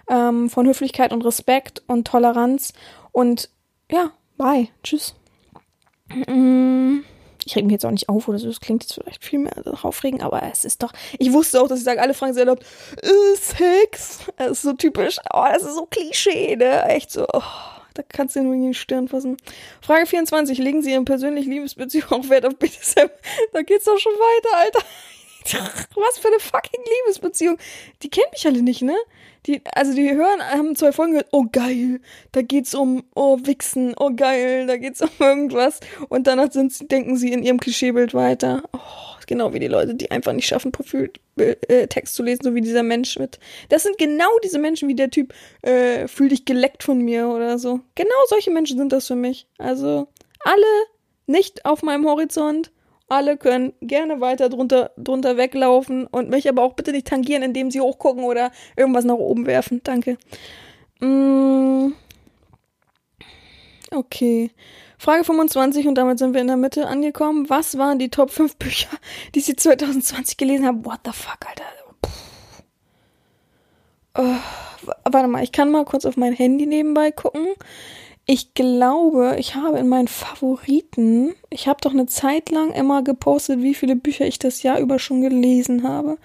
ähm, 0.09 0.51
von 0.51 0.67
Höflichkeit 0.67 1.13
und 1.13 1.25
Respekt 1.25 1.83
und 1.87 2.07
Toleranz. 2.07 2.73
Und 3.13 3.51
ja, 3.91 4.11
bye. 4.37 4.69
Tschüss. 4.83 5.15
Mm, 6.27 7.01
ich 7.45 7.57
reg 7.57 7.65
mich 7.65 7.73
jetzt 7.73 7.87
auch 7.87 7.91
nicht 7.91 8.09
auf 8.09 8.29
oder 8.29 8.39
so. 8.39 8.49
Das 8.49 8.61
klingt 8.61 8.83
jetzt 8.83 8.95
vielleicht 8.95 9.25
viel 9.25 9.39
mehr 9.39 9.53
aufregen, 9.83 10.23
aber 10.23 10.43
es 10.43 10.65
ist 10.65 10.83
doch. 10.83 10.93
Ich 11.19 11.33
wusste 11.33 11.61
auch, 11.61 11.69
dass 11.69 11.79
ich 11.79 11.85
sage, 11.85 12.01
alle 12.01 12.15
Fragen 12.15 12.35
sind 12.35 12.41
erlaubt. 12.41 12.65
Äh, 13.03 13.37
Sex. 13.37 14.21
Das 14.37 14.53
ist 14.53 14.63
so 14.63 14.73
typisch. 14.73 15.19
Oh, 15.33 15.45
das 15.53 15.63
ist 15.63 15.75
so 15.75 15.87
Klischee, 15.87 16.57
ne? 16.57 16.85
Echt 16.87 17.11
so. 17.11 17.27
Oh, 17.33 17.43
da 17.95 18.03
kannst 18.09 18.37
du 18.37 18.43
nur 18.43 18.55
in 18.55 18.69
die 18.69 18.75
Stirn 18.75 19.09
fassen. 19.09 19.37
Frage 19.81 20.07
24. 20.07 20.59
Legen 20.59 20.83
Sie 20.83 20.93
Ihren 20.93 21.05
persönlichen 21.05 21.51
Liebesbeziehung 21.51 22.07
auch 22.11 22.29
Wert 22.29 22.47
auf 22.47 22.57
BDSM? 22.57 23.09
Da 23.53 23.63
geht's 23.63 23.85
doch 23.85 23.99
schon 23.99 24.13
weiter, 24.13 24.57
Alter. 24.57 24.87
Was 25.95 26.19
für 26.19 26.29
eine 26.29 26.41
fucking 26.41 26.83
Liebesbeziehung. 27.05 27.59
Die 28.03 28.11
kennen 28.11 28.31
mich 28.33 28.47
alle 28.47 28.63
nicht, 28.63 28.83
ne? 28.83 28.97
Die, 29.47 29.61
also 29.75 29.95
die 29.95 30.11
hören, 30.11 30.41
haben 30.43 30.75
zwei 30.75 30.93
Folgen 30.93 31.13
gehört, 31.13 31.29
oh 31.33 31.45
geil, 31.53 32.01
da 32.33 32.41
geht's 32.41 32.75
um, 32.75 33.05
oh 33.15 33.39
Wichsen, 33.43 33.95
oh 33.99 34.11
geil, 34.15 34.67
da 34.67 34.79
geht's 34.79 35.03
um 35.03 35.11
irgendwas. 35.21 35.81
Und 36.09 36.27
danach 36.27 36.51
sind, 36.53 36.91
denken 36.91 37.17
sie 37.17 37.33
in 37.33 37.43
ihrem 37.43 37.61
Klischeebild 37.61 38.15
weiter. 38.15 38.63
Oh, 38.73 38.79
genau 39.27 39.53
wie 39.53 39.59
die 39.59 39.69
Leute, 39.69 39.95
die 39.95 40.11
einfach 40.11 40.33
nicht 40.33 40.47
schaffen, 40.47 40.73
Profiltext 40.73 42.13
äh, 42.13 42.17
zu 42.17 42.23
lesen, 42.23 42.43
so 42.43 42.55
wie 42.55 42.63
dieser 42.63 42.83
Mensch 42.83 43.19
mit. 43.19 43.39
Das 43.69 43.83
sind 43.83 43.99
genau 43.99 44.31
diese 44.43 44.59
Menschen 44.59 44.89
wie 44.89 44.95
der 44.95 45.11
Typ, 45.11 45.35
äh, 45.61 46.09
fühl 46.09 46.31
dich 46.31 46.47
geleckt 46.47 46.83
von 46.83 47.01
mir 47.03 47.29
oder 47.29 47.59
so. 47.59 47.81
Genau 47.97 48.15
solche 48.29 48.51
Menschen 48.51 48.79
sind 48.79 48.93
das 48.93 49.07
für 49.07 49.17
mich. 49.17 49.47
Also 49.59 50.09
alle 50.41 50.87
nicht 51.27 51.67
auf 51.67 51.83
meinem 51.83 52.07
Horizont 52.07 52.71
alle 53.09 53.37
können 53.37 53.73
gerne 53.81 54.21
weiter 54.21 54.49
drunter, 54.49 54.91
drunter 54.97 55.37
weglaufen 55.37 56.07
und 56.07 56.31
mich 56.31 56.49
aber 56.49 56.63
auch 56.63 56.75
bitte 56.75 56.93
nicht 56.93 57.07
tangieren, 57.07 57.43
indem 57.43 57.71
sie 57.71 57.81
hochgucken 57.81 58.25
oder 58.25 58.51
irgendwas 58.77 59.05
nach 59.05 59.15
oben 59.15 59.47
werfen. 59.47 59.81
Danke. 59.85 60.17
Mm. 61.01 61.93
Okay. 63.91 64.51
Frage 64.99 65.25
25 65.25 65.87
und 65.87 65.97
damit 65.97 66.19
sind 66.19 66.35
wir 66.35 66.41
in 66.41 66.47
der 66.47 66.57
Mitte 66.57 66.87
angekommen. 66.87 67.51
Was 67.51 67.77
waren 67.77 67.99
die 67.99 68.09
Top 68.09 68.31
5 68.31 68.57
Bücher, 68.57 68.89
die 69.35 69.41
Sie 69.41 69.55
2020 69.55 70.37
gelesen 70.37 70.67
haben? 70.67 70.85
What 70.85 71.01
the 71.05 71.13
fuck, 71.13 71.47
Alter? 71.47 71.65
Oh, 74.17 74.37
warte 75.05 75.29
mal, 75.29 75.43
ich 75.43 75.51
kann 75.51 75.73
mal 75.73 75.85
kurz 75.85 76.05
auf 76.05 76.17
mein 76.17 76.33
Handy 76.33 76.67
nebenbei 76.67 77.11
gucken. 77.11 77.49
Ich 78.27 78.55
glaube, 78.55 79.37
ich 79.39 79.55
habe 79.55 79.79
in 79.79 79.89
meinen 79.89 80.09
Favoriten, 80.09 81.35
ich 81.51 81.69
habe 81.69 81.81
doch 81.83 81.93
eine 81.93 82.07
Zeit 82.07 82.51
lang 82.51 82.73
immer 82.73 83.03
gepostet, 83.03 83.61
wie 83.61 83.75
viele 83.75 83.97
Bücher 83.97 84.27
ich 84.27 84.39
das 84.39 84.63
Jahr 84.63 84.79
über 84.79 84.99
schon 84.99 85.21
gelesen 85.21 85.87
habe. 85.87 86.17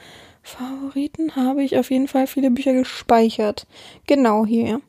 Favoriten 0.41 1.35
habe 1.35 1.61
ich 1.61 1.77
auf 1.77 1.91
jeden 1.91 2.07
Fall 2.07 2.25
viele 2.25 2.51
Bücher 2.51 2.71
gespeichert. 2.71 3.67
Genau 4.07 4.45
hier. 4.45 4.81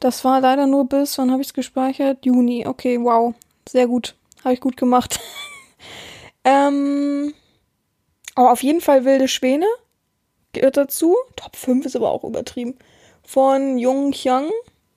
Das 0.00 0.22
war 0.22 0.42
leider 0.42 0.66
nur 0.66 0.86
bis, 0.86 1.16
wann 1.16 1.30
habe 1.30 1.40
ich 1.40 1.48
es 1.48 1.54
gespeichert? 1.54 2.26
Juni. 2.26 2.66
Okay, 2.66 3.00
wow. 3.00 3.34
Sehr 3.66 3.86
gut. 3.86 4.14
Habe 4.44 4.52
ich 4.52 4.60
gut 4.60 4.76
gemacht. 4.76 5.18
ähm, 6.44 7.32
aber 8.34 8.52
auf 8.52 8.62
jeden 8.62 8.82
Fall 8.82 9.06
Wilde 9.06 9.28
Schwäne 9.28 9.66
gehört 10.52 10.76
dazu. 10.76 11.16
Top 11.36 11.56
5 11.56 11.86
ist 11.86 11.96
aber 11.96 12.10
auch 12.10 12.22
übertrieben. 12.22 12.76
Von 13.22 13.78
Jung 13.78 14.12
Hyang 14.12 14.50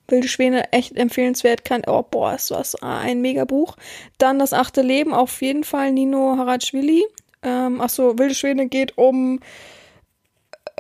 Wilde 0.08 0.28
Schwäne, 0.28 0.72
echt 0.74 0.96
empfehlenswert. 0.98 1.66
Kann, 1.66 1.84
oh, 1.88 2.04
boah, 2.10 2.34
ist 2.34 2.52
was 2.52 2.76
ein 2.82 3.22
Megabuch. 3.22 3.76
Dann 4.18 4.40
das 4.40 4.54
achte 4.54 4.82
Leben, 4.82 5.14
auf 5.14 5.42
jeden 5.42 5.64
Fall 5.64 5.92
Nino 5.92 6.36
Harajwili. 6.38 7.06
Ähm, 7.44 7.82
achso, 7.82 8.18
Wilde 8.18 8.36
Schwäne 8.36 8.68
geht 8.68 8.98
um 8.98 9.40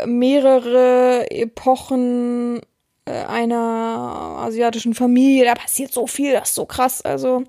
mehrere 0.05 1.29
Epochen 1.31 2.61
äh, 3.05 3.11
einer 3.11 4.37
asiatischen 4.39 4.93
Familie. 4.93 5.45
Da 5.45 5.55
passiert 5.55 5.91
so 5.91 6.07
viel, 6.07 6.33
das 6.33 6.49
ist 6.49 6.55
so 6.55 6.65
krass. 6.65 7.01
Also, 7.01 7.43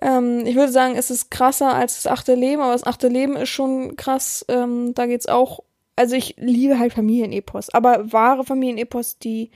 ähm, 0.00 0.44
ich 0.46 0.54
würde 0.54 0.72
sagen, 0.72 0.96
es 0.96 1.10
ist 1.10 1.30
krasser 1.30 1.74
als 1.74 2.02
das 2.02 2.12
achte 2.12 2.34
Leben, 2.34 2.62
aber 2.62 2.72
das 2.72 2.84
achte 2.84 3.08
Leben 3.08 3.36
ist 3.36 3.48
schon 3.48 3.96
krass. 3.96 4.44
Ähm, 4.48 4.94
da 4.94 5.06
geht's 5.06 5.26
auch. 5.26 5.60
Also, 5.96 6.16
ich 6.16 6.36
liebe 6.38 6.78
halt 6.78 6.92
Familienepos, 6.92 7.70
aber 7.70 8.12
wahre 8.12 8.44
Familienepos, 8.44 9.18
die 9.18 9.50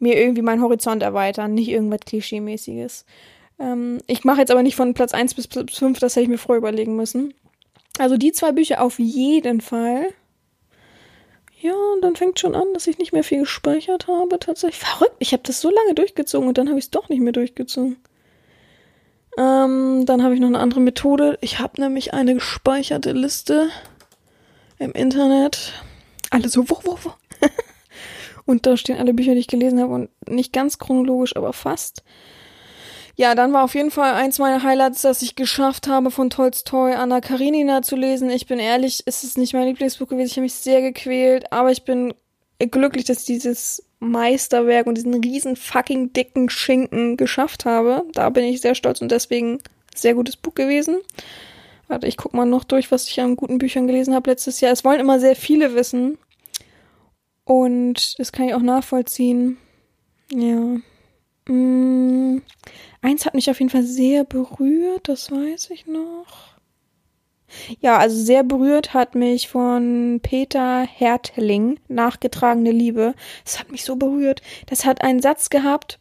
mir 0.00 0.20
irgendwie 0.20 0.42
meinen 0.42 0.62
Horizont 0.62 1.02
erweitern, 1.02 1.54
nicht 1.54 1.68
irgendwas 1.68 2.00
Klischee-mäßiges. 2.00 3.04
Ähm, 3.58 3.98
ich 4.06 4.24
mache 4.24 4.40
jetzt 4.40 4.50
aber 4.50 4.62
nicht 4.62 4.76
von 4.76 4.94
Platz 4.94 5.14
1 5.14 5.34
bis 5.34 5.46
Platz 5.46 5.76
5, 5.76 5.98
das 5.98 6.16
hätte 6.16 6.24
ich 6.24 6.28
mir 6.28 6.38
vorher 6.38 6.58
überlegen 6.58 6.96
müssen. 6.96 7.34
Also 7.98 8.16
die 8.16 8.32
zwei 8.32 8.52
Bücher 8.52 8.82
auf 8.82 8.98
jeden 8.98 9.60
Fall. 9.60 10.06
Ja, 11.60 11.74
und 11.94 12.02
dann 12.02 12.16
fängt 12.16 12.40
schon 12.40 12.54
an, 12.54 12.72
dass 12.72 12.86
ich 12.86 12.96
nicht 12.96 13.12
mehr 13.12 13.24
viel 13.24 13.40
gespeichert 13.40 14.08
habe. 14.08 14.38
Tatsächlich 14.38 14.80
verrückt. 14.80 15.16
Ich 15.18 15.32
habe 15.32 15.42
das 15.44 15.60
so 15.60 15.70
lange 15.70 15.94
durchgezogen 15.94 16.48
und 16.48 16.56
dann 16.56 16.68
habe 16.68 16.78
ich 16.78 16.86
es 16.86 16.90
doch 16.90 17.10
nicht 17.10 17.20
mehr 17.20 17.34
durchgezogen. 17.34 17.98
Ähm, 19.36 20.06
dann 20.06 20.22
habe 20.22 20.34
ich 20.34 20.40
noch 20.40 20.48
eine 20.48 20.58
andere 20.58 20.80
Methode. 20.80 21.36
Ich 21.42 21.58
habe 21.58 21.80
nämlich 21.80 22.14
eine 22.14 22.34
gespeicherte 22.34 23.12
Liste 23.12 23.68
im 24.78 24.92
Internet. 24.92 25.74
Alle 26.30 26.48
so, 26.48 26.68
wo, 26.70 26.80
wo, 26.84 26.98
wo. 27.02 27.12
Und 28.50 28.66
da 28.66 28.76
stehen 28.76 28.98
alle 28.98 29.14
Bücher, 29.14 29.34
die 29.34 29.38
ich 29.38 29.46
gelesen 29.46 29.80
habe 29.80 29.94
und 29.94 30.10
nicht 30.28 30.52
ganz 30.52 30.80
chronologisch, 30.80 31.36
aber 31.36 31.52
fast. 31.52 32.02
Ja, 33.14 33.36
dann 33.36 33.52
war 33.52 33.62
auf 33.62 33.76
jeden 33.76 33.92
Fall 33.92 34.14
eins 34.14 34.40
meiner 34.40 34.64
Highlights, 34.64 35.02
dass 35.02 35.22
ich 35.22 35.36
geschafft 35.36 35.86
habe, 35.86 36.10
von 36.10 36.30
Tolstoi 36.30 36.94
Anna 36.94 37.20
Karenina 37.20 37.82
zu 37.82 37.94
lesen. 37.94 38.28
Ich 38.28 38.48
bin 38.48 38.58
ehrlich, 38.58 39.06
ist 39.06 39.22
es 39.22 39.36
nicht 39.36 39.54
mein 39.54 39.68
Lieblingsbuch 39.68 40.08
gewesen. 40.08 40.26
Ich 40.26 40.32
habe 40.32 40.42
mich 40.42 40.54
sehr 40.54 40.82
gequält, 40.82 41.52
aber 41.52 41.70
ich 41.70 41.84
bin 41.84 42.12
glücklich, 42.58 43.04
dass 43.04 43.20
ich 43.20 43.26
dieses 43.26 43.84
Meisterwerk 44.00 44.88
und 44.88 44.96
diesen 44.96 45.14
riesen 45.14 45.54
fucking 45.54 46.12
dicken 46.12 46.50
Schinken 46.50 47.16
geschafft 47.16 47.66
habe. 47.66 48.02
Da 48.14 48.30
bin 48.30 48.42
ich 48.42 48.60
sehr 48.60 48.74
stolz 48.74 49.00
und 49.00 49.12
deswegen 49.12 49.58
sehr 49.94 50.14
gutes 50.14 50.34
Buch 50.34 50.54
gewesen. 50.54 50.96
Warte, 51.86 52.08
ich 52.08 52.16
guck 52.16 52.34
mal 52.34 52.46
noch 52.46 52.64
durch, 52.64 52.90
was 52.90 53.06
ich 53.06 53.20
an 53.20 53.36
guten 53.36 53.58
Büchern 53.58 53.86
gelesen 53.86 54.12
habe 54.12 54.28
letztes 54.28 54.60
Jahr. 54.60 54.72
Es 54.72 54.84
wollen 54.84 54.98
immer 54.98 55.20
sehr 55.20 55.36
viele 55.36 55.76
wissen. 55.76 56.18
Und 57.50 58.16
das 58.20 58.30
kann 58.30 58.46
ich 58.46 58.54
auch 58.54 58.62
nachvollziehen. 58.62 59.56
Ja. 60.32 60.76
Mm, 61.52 62.42
eins 63.02 63.26
hat 63.26 63.34
mich 63.34 63.50
auf 63.50 63.58
jeden 63.58 63.70
Fall 63.70 63.82
sehr 63.82 64.22
berührt, 64.22 65.08
das 65.08 65.32
weiß 65.32 65.70
ich 65.70 65.88
noch. 65.88 66.60
Ja, 67.80 67.98
also 67.98 68.22
sehr 68.22 68.44
berührt 68.44 68.94
hat 68.94 69.16
mich 69.16 69.48
von 69.48 70.20
Peter 70.22 70.82
Hertling 70.86 71.80
nachgetragene 71.88 72.70
Liebe. 72.70 73.14
Das 73.44 73.58
hat 73.58 73.72
mich 73.72 73.84
so 73.84 73.96
berührt. 73.96 74.42
Das 74.66 74.84
hat 74.84 75.02
einen 75.02 75.20
Satz 75.20 75.50
gehabt, 75.50 75.98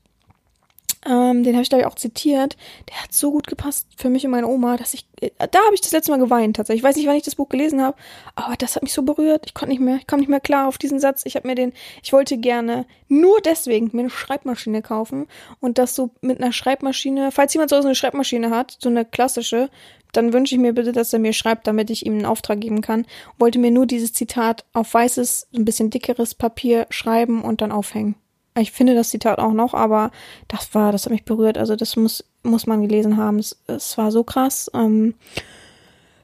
ähm, 1.05 1.43
den 1.43 1.53
habe 1.53 1.63
ich 1.63 1.69
glaube 1.69 1.81
ich 1.81 1.87
auch 1.87 1.95
zitiert. 1.95 2.57
Der 2.89 3.01
hat 3.01 3.13
so 3.13 3.31
gut 3.31 3.47
gepasst 3.47 3.87
für 3.95 4.09
mich 4.09 4.25
und 4.25 4.31
meine 4.31 4.47
Oma, 4.47 4.75
dass 4.75 4.93
ich, 4.93 5.07
äh, 5.21 5.29
da 5.51 5.59
habe 5.65 5.73
ich 5.73 5.81
das 5.81 5.91
letzte 5.91 6.11
Mal 6.11 6.19
geweint 6.19 6.57
tatsächlich. 6.57 6.81
Ich 6.81 6.87
weiß 6.87 6.95
nicht, 6.97 7.07
wann 7.07 7.15
ich 7.15 7.23
das 7.23 7.35
Buch 7.35 7.49
gelesen 7.49 7.81
habe, 7.81 7.97
aber 8.35 8.55
das 8.57 8.75
hat 8.75 8.83
mich 8.83 8.93
so 8.93 9.03
berührt. 9.03 9.45
Ich 9.45 9.53
konnte 9.53 9.71
nicht 9.71 9.81
mehr, 9.81 9.95
ich 9.95 10.07
kam 10.07 10.19
nicht 10.19 10.29
mehr 10.29 10.39
klar 10.39 10.67
auf 10.67 10.77
diesen 10.77 10.99
Satz. 10.99 11.23
Ich 11.25 11.35
habe 11.35 11.47
mir 11.47 11.55
den, 11.55 11.73
ich 12.03 12.11
wollte 12.11 12.37
gerne 12.37 12.85
nur 13.07 13.39
deswegen 13.41 13.89
mir 13.93 14.01
eine 14.01 14.09
Schreibmaschine 14.09 14.81
kaufen 14.81 15.27
und 15.59 15.77
das 15.77 15.95
so 15.95 16.11
mit 16.21 16.41
einer 16.41 16.51
Schreibmaschine. 16.51 17.31
Falls 17.31 17.53
jemand 17.53 17.69
so 17.69 17.77
eine 17.77 17.95
Schreibmaschine 17.95 18.49
hat, 18.49 18.77
so 18.79 18.89
eine 18.89 19.05
klassische, 19.05 19.69
dann 20.11 20.33
wünsche 20.33 20.55
ich 20.55 20.61
mir 20.61 20.73
bitte, 20.73 20.91
dass 20.91 21.13
er 21.13 21.19
mir 21.19 21.33
schreibt, 21.33 21.67
damit 21.67 21.89
ich 21.89 22.05
ihm 22.05 22.13
einen 22.13 22.25
Auftrag 22.25 22.59
geben 22.59 22.81
kann. 22.81 23.05
Wollte 23.37 23.59
mir 23.59 23.71
nur 23.71 23.85
dieses 23.85 24.11
Zitat 24.13 24.65
auf 24.73 24.93
weißes, 24.93 25.47
ein 25.55 25.65
bisschen 25.65 25.91
dickeres 25.91 26.35
Papier 26.35 26.87
schreiben 26.89 27.41
und 27.43 27.61
dann 27.61 27.71
aufhängen. 27.71 28.15
Ich 28.59 28.71
finde 28.71 28.95
das 28.95 29.09
Zitat 29.09 29.39
auch 29.39 29.53
noch, 29.53 29.73
aber 29.73 30.11
das 30.47 30.73
war, 30.73 30.91
das 30.91 31.05
hat 31.05 31.11
mich 31.11 31.25
berührt. 31.25 31.57
Also 31.57 31.75
das 31.75 31.95
muss, 31.95 32.23
muss 32.43 32.67
man 32.67 32.81
gelesen 32.81 33.17
haben. 33.17 33.39
Es, 33.39 33.57
war 33.97 34.11
so 34.11 34.23
krass. 34.23 34.69
Ähm, 34.73 35.15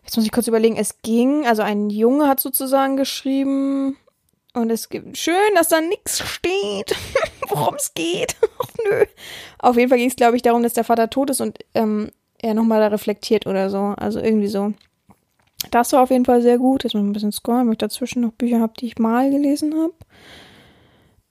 jetzt 0.03 0.15
muss 0.15 0.25
ich 0.25 0.31
kurz 0.31 0.47
überlegen. 0.47 0.77
Es 0.77 1.01
ging, 1.01 1.45
also 1.47 1.61
ein 1.61 1.89
Junge 1.89 2.27
hat 2.27 2.39
sozusagen 2.39 2.97
geschrieben 2.97 3.97
und 4.53 4.69
es 4.69 4.89
gibt 4.89 5.17
schön, 5.17 5.35
dass 5.55 5.67
da 5.67 5.81
nichts 5.81 6.19
steht, 6.19 6.95
worum 7.49 7.75
es 7.75 7.93
geht. 7.93 8.35
Ach 8.59 8.69
nö. 8.89 9.05
Auf 9.59 9.77
jeden 9.77 9.89
Fall 9.89 9.97
ging 9.97 10.09
es, 10.09 10.15
glaube 10.15 10.37
ich, 10.37 10.41
darum, 10.41 10.63
dass 10.63 10.73
der 10.73 10.85
Vater 10.85 11.09
tot 11.09 11.29
ist 11.29 11.41
und 11.41 11.59
ähm, 11.73 12.11
er 12.37 12.53
nochmal 12.53 12.79
da 12.79 12.87
reflektiert 12.87 13.47
oder 13.47 13.69
so. 13.69 13.93
Also 13.97 14.19
irgendwie 14.19 14.47
so. 14.47 14.73
Das 15.71 15.93
war 15.93 16.03
auf 16.03 16.09
jeden 16.09 16.25
Fall 16.25 16.41
sehr 16.41 16.57
gut. 16.57 16.83
Jetzt 16.83 16.93
muss 16.93 17.03
ich 17.03 17.09
ein 17.09 17.13
bisschen 17.13 17.31
scrollen, 17.31 17.67
weil 17.67 17.73
ich 17.73 17.79
dazwischen 17.79 18.21
noch 18.21 18.31
Bücher 18.31 18.59
habe, 18.59 18.73
die 18.79 18.87
ich 18.87 18.97
mal 18.97 19.29
gelesen 19.29 19.73
habe. 19.73 19.93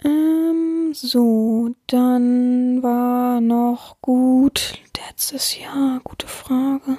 Ähm, 0.05 0.93
so, 0.93 1.71
dann 1.87 2.83
war 2.83 3.41
noch 3.41 3.97
gut 4.01 4.79
letztes 5.15 5.59
Jahr. 5.59 6.01
Gute 6.05 6.27
Frage. 6.27 6.99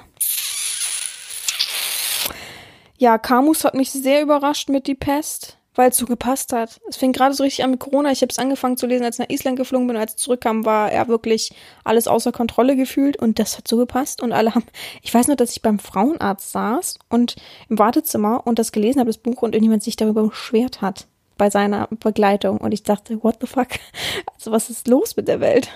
Ja, 2.98 3.18
Camus 3.18 3.64
hat 3.64 3.74
mich 3.74 3.90
sehr 3.90 4.22
überrascht 4.22 4.70
mit 4.70 4.86
Die 4.86 4.94
Pest, 4.94 5.58
weil 5.74 5.90
es 5.90 5.98
so 5.98 6.06
gepasst 6.06 6.52
hat. 6.52 6.80
Es 6.88 6.96
fing 6.96 7.12
gerade 7.12 7.34
so 7.34 7.42
richtig 7.44 7.62
an 7.62 7.70
mit 7.72 7.80
Corona. 7.80 8.10
Ich 8.10 8.22
habe 8.22 8.30
es 8.30 8.38
angefangen 8.38 8.78
zu 8.78 8.86
lesen, 8.86 9.04
als 9.04 9.16
ich 9.16 9.26
nach 9.26 9.34
Island 9.34 9.58
geflogen 9.58 9.86
bin. 9.86 9.96
Und 9.96 10.02
als 10.02 10.12
ich 10.12 10.18
zurückkam, 10.18 10.64
war 10.64 10.90
er 10.90 11.06
wirklich 11.06 11.52
alles 11.84 12.08
außer 12.08 12.32
Kontrolle 12.32 12.74
gefühlt. 12.74 13.18
Und 13.18 13.38
das 13.38 13.58
hat 13.58 13.68
so 13.68 13.76
gepasst. 13.76 14.22
Und 14.22 14.32
alle 14.32 14.54
haben. 14.54 14.64
Ich 15.02 15.12
weiß 15.12 15.26
nur, 15.26 15.36
dass 15.36 15.52
ich 15.52 15.62
beim 15.62 15.78
Frauenarzt 15.78 16.52
saß 16.52 16.98
und 17.10 17.36
im 17.68 17.78
Wartezimmer 17.78 18.46
und 18.46 18.58
das 18.58 18.72
gelesen 18.72 18.98
habe, 18.98 19.10
das 19.10 19.18
Buch, 19.18 19.42
und 19.42 19.54
irgendjemand 19.54 19.82
sich 19.82 19.96
darüber 19.96 20.26
beschwert 20.26 20.80
hat 20.80 21.06
bei 21.36 21.50
seiner 21.50 21.88
Begleitung 22.00 22.58
und 22.58 22.72
ich 22.72 22.82
dachte, 22.82 23.22
what 23.22 23.36
the 23.40 23.46
fuck? 23.46 23.68
Also 24.34 24.52
was 24.52 24.70
ist 24.70 24.88
los 24.88 25.16
mit 25.16 25.28
der 25.28 25.40
Welt? 25.40 25.68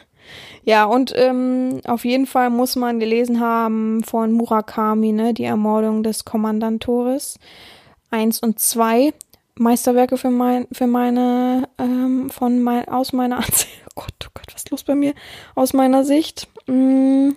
Ja, 0.62 0.84
und 0.84 1.12
ähm, 1.16 1.80
auf 1.86 2.04
jeden 2.04 2.26
Fall 2.26 2.50
muss 2.50 2.76
man 2.76 3.00
gelesen 3.00 3.40
haben 3.40 4.04
von 4.04 4.32
Murakami, 4.32 5.12
ne, 5.12 5.34
die 5.34 5.44
Ermordung 5.44 6.02
des 6.02 6.24
Kommandantores. 6.24 7.38
Eins 8.10 8.40
und 8.40 8.60
zwei 8.60 9.12
Meisterwerke 9.56 10.16
für 10.16 10.30
mein, 10.30 10.66
für 10.72 10.86
meine, 10.86 11.68
ähm, 11.78 12.30
von 12.30 12.62
mein, 12.62 12.88
aus 12.88 13.12
meiner 13.12 13.36
Ansicht. 13.44 13.82
Oh 13.86 14.02
Gott, 14.02 14.14
oh 14.26 14.30
Gott, 14.34 14.46
was 14.48 14.62
ist 14.62 14.70
los 14.70 14.84
bei 14.84 14.94
mir? 14.94 15.14
Aus 15.54 15.72
meiner 15.72 16.04
Sicht. 16.04 16.48
Hm, 16.66 17.36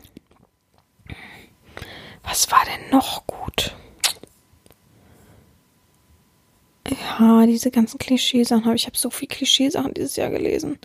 was 2.23 2.51
war 2.51 2.61
denn 2.65 2.91
noch 2.91 3.25
gut? 3.27 3.75
Ja, 6.99 7.45
diese 7.45 7.71
ganzen 7.71 7.97
Klischeesachen 7.97 8.65
habe 8.65 8.75
ich. 8.75 8.85
habe 8.85 8.97
so 8.97 9.09
viel 9.09 9.27
Klischeesachen 9.27 9.93
dieses 9.93 10.15
Jahr 10.15 10.29
gelesen. 10.29 10.79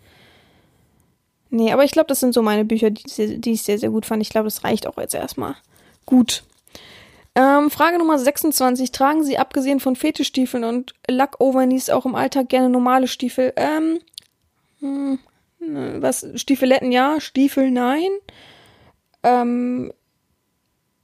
Nee, 1.51 1.73
aber 1.73 1.85
ich 1.85 1.93
glaube, 1.93 2.09
das 2.09 2.21
sind 2.21 2.35
so 2.35 2.43
meine 2.43 2.65
Bücher, 2.65 2.91
die, 2.91 3.41
die 3.41 3.53
ich 3.53 3.63
sehr, 3.63 3.79
sehr 3.79 3.91
gut 3.91 4.07
fand. 4.07 4.23
Ich 4.23 4.31
glaube, 4.31 4.47
das 4.47 4.65
reicht 4.65 4.87
auch 4.87 4.99
jetzt 4.99 5.15
erstmal. 5.15 5.57
Gut. 6.05 6.45
Ähm, 7.35 7.71
Frage 7.71 7.99
Nummer 7.99 8.19
26. 8.19 8.93
Tragen 8.93 9.25
Sie 9.25 9.39
abgesehen 9.39 9.81
von 9.81 9.97
Fetischstiefeln 9.97 10.65
und 10.65 10.95
Lackovernies 11.09 11.91
auch 11.91 12.05
im 12.05 12.15
Alltag 12.15 12.49
gerne 12.49 12.69
normale 12.69 13.09
Stiefel? 13.09 13.53
Ähm, 13.57 14.01
hm, 14.81 15.19
was? 16.03 16.27
Stiefeletten 16.35 16.93
ja, 16.93 17.21
Stiefel 17.21 17.71
nein. 17.71 18.11
Ähm, 19.23 19.93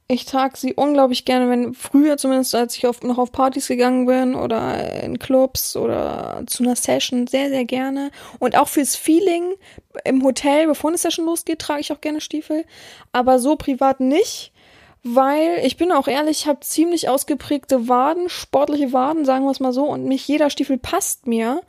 ich 0.07 0.25
trage 0.25 0.55
sie 0.55 0.75
unglaublich 0.75 1.25
gerne, 1.25 1.49
wenn 1.49 1.73
früher 1.73 2.17
zumindest, 2.17 2.53
als 2.53 2.77
ich 2.77 2.85
auf, 2.85 3.01
noch 3.01 3.17
auf 3.17 3.31
Partys 3.31 3.67
gegangen 3.67 4.05
bin 4.05 4.35
oder 4.35 5.01
in 5.01 5.17
Clubs 5.17 5.75
oder 5.75 6.43
zu 6.45 6.63
einer 6.63 6.75
Session, 6.75 7.25
sehr, 7.25 7.49
sehr 7.49 7.65
gerne. 7.65 8.11
Und 8.37 8.55
auch 8.55 8.67
fürs 8.67 8.95
Feeling 8.95 9.55
im 10.03 10.23
Hotel, 10.23 10.67
bevor 10.67 10.91
eine 10.91 10.99
Session 10.99 11.25
losgeht, 11.25 11.59
trage 11.59 11.81
ich 11.81 11.91
auch 11.91 12.01
gerne 12.01 12.21
Stiefel. 12.21 12.65
Aber 13.13 13.39
so 13.39 13.55
privat 13.55 13.99
nicht, 13.99 14.51
weil 15.01 15.59
ich 15.63 15.75
bin 15.75 15.91
auch 15.91 16.07
ehrlich, 16.07 16.41
ich 16.41 16.47
habe 16.47 16.59
ziemlich 16.59 17.09
ausgeprägte 17.09 17.87
Waden, 17.87 18.29
sportliche 18.29 18.93
Waden, 18.93 19.25
sagen 19.25 19.45
wir 19.45 19.51
es 19.51 19.59
mal 19.59 19.73
so, 19.73 19.85
und 19.85 20.05
nicht 20.05 20.27
jeder 20.27 20.51
Stiefel 20.51 20.77
passt 20.77 21.25
mir. 21.25 21.61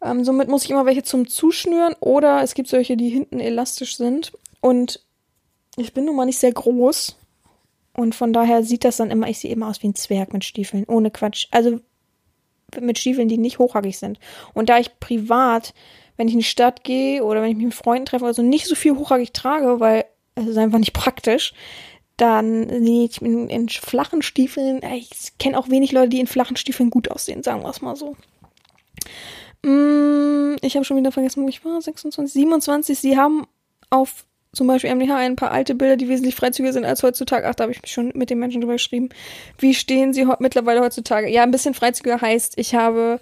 Ähm, 0.00 0.24
somit 0.24 0.48
muss 0.48 0.64
ich 0.64 0.70
immer 0.70 0.86
welche 0.86 1.02
zum 1.02 1.26
Zuschnüren 1.26 1.94
oder 1.98 2.42
es 2.42 2.54
gibt 2.54 2.68
solche, 2.68 2.96
die 2.96 3.08
hinten 3.08 3.40
elastisch 3.40 3.96
sind. 3.96 4.32
Und 4.60 5.00
ich 5.76 5.92
bin 5.92 6.04
nun 6.04 6.14
mal 6.14 6.26
nicht 6.26 6.38
sehr 6.38 6.52
groß 6.52 7.16
und 7.94 8.14
von 8.14 8.32
daher 8.32 8.62
sieht 8.62 8.84
das 8.84 8.96
dann 8.96 9.10
immer, 9.10 9.28
ich 9.28 9.38
sehe 9.38 9.52
immer 9.52 9.68
aus 9.68 9.82
wie 9.82 9.88
ein 9.88 9.94
Zwerg 9.94 10.32
mit 10.32 10.44
Stiefeln, 10.44 10.84
ohne 10.86 11.10
Quatsch. 11.10 11.46
Also 11.50 11.80
mit 12.80 12.98
Stiefeln, 12.98 13.28
die 13.28 13.38
nicht 13.38 13.58
hochhackig 13.58 13.98
sind. 13.98 14.18
Und 14.54 14.68
da 14.68 14.78
ich 14.78 14.98
privat, 14.98 15.74
wenn 16.16 16.28
ich 16.28 16.34
in 16.34 16.40
die 16.40 16.44
Stadt 16.44 16.84
gehe 16.84 17.22
oder 17.22 17.42
wenn 17.42 17.50
ich 17.50 17.56
mich 17.56 17.66
mit 17.66 17.74
Freunden 17.74 18.06
treffe 18.06 18.24
oder 18.24 18.34
so, 18.34 18.42
nicht 18.42 18.66
so 18.66 18.74
viel 18.74 18.96
hochhackig 18.96 19.32
trage, 19.32 19.78
weil 19.80 20.06
es 20.34 20.46
ist 20.46 20.56
einfach 20.56 20.78
nicht 20.78 20.94
praktisch, 20.94 21.52
dann 22.16 22.66
nee, 22.66 23.08
ich 23.10 23.20
bin 23.20 23.48
in 23.48 23.68
flachen 23.68 24.22
Stiefeln, 24.22 24.80
ich 24.94 25.38
kenne 25.38 25.58
auch 25.58 25.68
wenig 25.68 25.92
Leute, 25.92 26.10
die 26.10 26.20
in 26.20 26.26
flachen 26.26 26.56
Stiefeln 26.56 26.90
gut 26.90 27.10
aussehen, 27.10 27.42
sagen 27.42 27.62
wir 27.62 27.70
es 27.70 27.82
mal 27.82 27.96
so. 27.96 28.16
Mm, 29.62 30.56
ich 30.62 30.76
habe 30.76 30.84
schon 30.84 30.96
wieder 30.96 31.12
vergessen, 31.12 31.44
wo 31.44 31.48
ich 31.48 31.64
war. 31.64 31.80
26, 31.80 32.32
27. 32.32 32.98
Sie 32.98 33.16
haben 33.16 33.46
auf 33.90 34.24
zum 34.54 34.66
Beispiel 34.66 34.94
MDH 34.94 35.16
ein 35.16 35.36
paar 35.36 35.50
alte 35.50 35.74
Bilder, 35.74 35.96
die 35.96 36.08
wesentlich 36.08 36.34
freizügiger 36.34 36.72
sind 36.72 36.84
als 36.84 37.02
heutzutage. 37.02 37.48
Ach, 37.48 37.54
da 37.54 37.62
habe 37.62 37.72
ich 37.72 37.80
mich 37.80 37.92
schon 37.92 38.12
mit 38.14 38.28
den 38.28 38.38
Menschen 38.38 38.60
drüber 38.60 38.74
geschrieben. 38.74 39.08
Wie 39.58 39.74
stehen 39.74 40.12
sie 40.12 40.26
mittlerweile 40.40 40.80
heutzutage? 40.80 41.28
Ja, 41.28 41.42
ein 41.42 41.50
bisschen 41.50 41.74
freizügiger 41.74 42.20
heißt, 42.20 42.58
ich 42.58 42.74
habe 42.74 43.20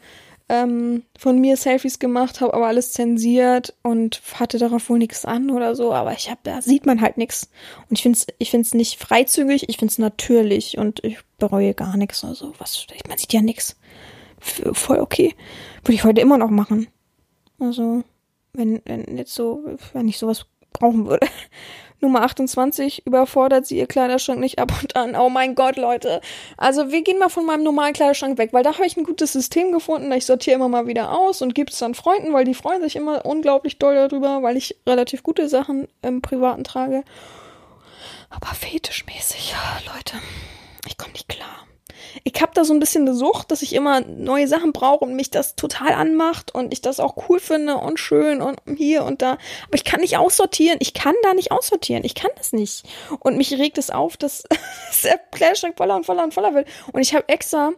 ähm, 0.49 1.05
von 1.17 1.41
mir 1.41 1.57
Selfies 1.57 2.01
gemacht, 2.01 2.41
habe 2.41 2.55
aber 2.55 2.67
alles 2.67 2.91
zensiert 2.91 3.75
und 3.85 4.21
hatte 4.35 4.59
darauf 4.59 4.91
wohl 4.91 4.99
nichts 4.99 5.25
an 5.25 5.51
oder 5.51 5.77
so. 5.77 5.93
Aber 5.93 6.13
ich 6.13 6.29
habe, 6.29 6.41
da 6.43 6.61
sieht 6.63 6.85
man 6.85 7.01
halt 7.01 7.17
nichts. 7.17 7.49
Und 7.89 7.97
ich 7.97 8.03
finde 8.03 8.19
es 8.19 8.27
ich 8.39 8.51
find's 8.51 8.75
nicht 8.75 8.99
freizügig, 8.99 9.69
ich 9.69 9.79
finde 9.79 9.93
es 9.93 9.99
natürlich 9.99 10.79
und 10.79 11.05
ich 11.05 11.19
bereue 11.39 11.75
gar 11.75 11.97
nichts 11.97 12.25
oder 12.25 12.35
so. 12.35 12.53
Was, 12.59 12.87
man 13.09 13.19
sieht 13.19 13.33
ja 13.33 13.41
nichts. 13.41 13.77
Voll 14.41 14.99
okay. 14.99 15.37
Würde 15.85 15.95
ich 15.95 16.03
heute 16.03 16.21
immer 16.21 16.39
noch 16.39 16.51
machen. 16.51 16.89
Also, 17.61 18.03
wenn, 18.53 18.83
wenn 18.87 19.17
jetzt 19.17 19.35
so, 19.35 19.65
wenn 19.93 20.09
ich 20.09 20.19
sowas 20.19 20.47
brauchen 20.73 21.07
würde. 21.07 21.27
Nummer 22.03 22.23
28 22.23 23.07
überfordert 23.07 23.67
sie 23.67 23.77
ihr 23.77 23.87
Kleiderschrank 23.87 24.41
nicht 24.41 24.59
ab 24.59 24.73
und 24.81 24.97
an. 24.97 25.15
Oh 25.15 25.29
mein 25.29 25.55
Gott, 25.55 25.77
Leute. 25.77 26.23
Also 26.57 26.91
wir 26.91 27.03
gehen 27.03 27.19
mal 27.19 27.29
von 27.29 27.45
meinem 27.45 27.63
normalen 27.63 27.93
Kleiderschrank 27.93 28.39
weg, 28.39 28.53
weil 28.53 28.63
da 28.63 28.73
habe 28.73 28.87
ich 28.87 28.97
ein 28.97 29.05
gutes 29.05 29.35
System 29.35 29.71
gefunden. 29.71 30.11
Ich 30.13 30.25
sortiere 30.25 30.57
immer 30.57 30.69
mal 30.69 30.87
wieder 30.87 31.13
aus 31.13 31.43
und 31.43 31.55
gebe 31.55 31.71
es 31.71 31.79
dann 31.79 31.95
Freunden, 31.95 32.33
weil 32.33 32.47
die 32.47 32.55
freuen 32.55 32.81
sich 32.81 32.97
immer 32.97 33.27
unglaublich 33.27 33.79
doll 33.79 33.95
darüber, 33.95 34.43
weil 34.43 34.57
ich 34.57 34.77
relativ 34.87 35.23
gute 35.23 35.49
Sachen 35.49 35.89
im 36.01 36.23
Privaten 36.23 36.65
trage. 36.65 37.05
Aber 38.31 38.47
fetischmäßig, 38.47 39.55
Leute, 39.95 40.17
ich 40.87 40.97
komme 40.97 41.13
nicht 41.13 41.29
klar 41.29 41.67
ich 42.25 42.41
habe 42.41 42.53
da 42.55 42.65
so 42.65 42.73
ein 42.73 42.81
bisschen 42.81 43.03
eine 43.03 43.15
Sucht, 43.15 43.51
dass 43.51 43.63
ich 43.63 43.75
immer 43.75 44.01
neue 44.01 44.49
Sachen 44.49 44.73
brauche 44.73 45.05
und 45.05 45.15
mich 45.15 45.31
das 45.31 45.57
total 45.57 45.93
anmacht 45.93 46.55
und 46.55 46.73
ich 46.73 46.81
das 46.81 47.01
auch 47.01 47.29
cool 47.29 47.41
finde 47.41 47.77
und 47.77 47.99
schön 47.99 48.43
und 48.43 48.61
hier 48.77 49.05
und 49.05 49.23
da. 49.23 49.33
Aber 49.33 49.75
ich 49.75 49.85
kann 49.85 50.01
nicht 50.01 50.17
aussortieren. 50.17 50.79
Ich 50.81 50.95
kann 50.95 51.15
da 51.23 51.35
nicht 51.35 51.53
aussortieren. 51.53 52.05
Ich 52.05 52.15
kann 52.15 52.31
das 52.37 52.53
nicht. 52.53 52.85
Und 53.21 53.37
mich 53.37 53.53
regt 53.53 53.79
es 53.79 53.91
auf, 53.91 54.17
dass 54.17 54.45
der 55.05 55.19
Kleiderschrank 55.31 55.77
voller 55.77 55.97
und 55.97 56.07
voller 56.07 56.25
und 56.25 56.35
voller 56.35 56.55
wird. 56.55 56.69
Und 56.93 57.01
ich 57.01 57.15
habe 57.15 57.29
extra 57.29 57.73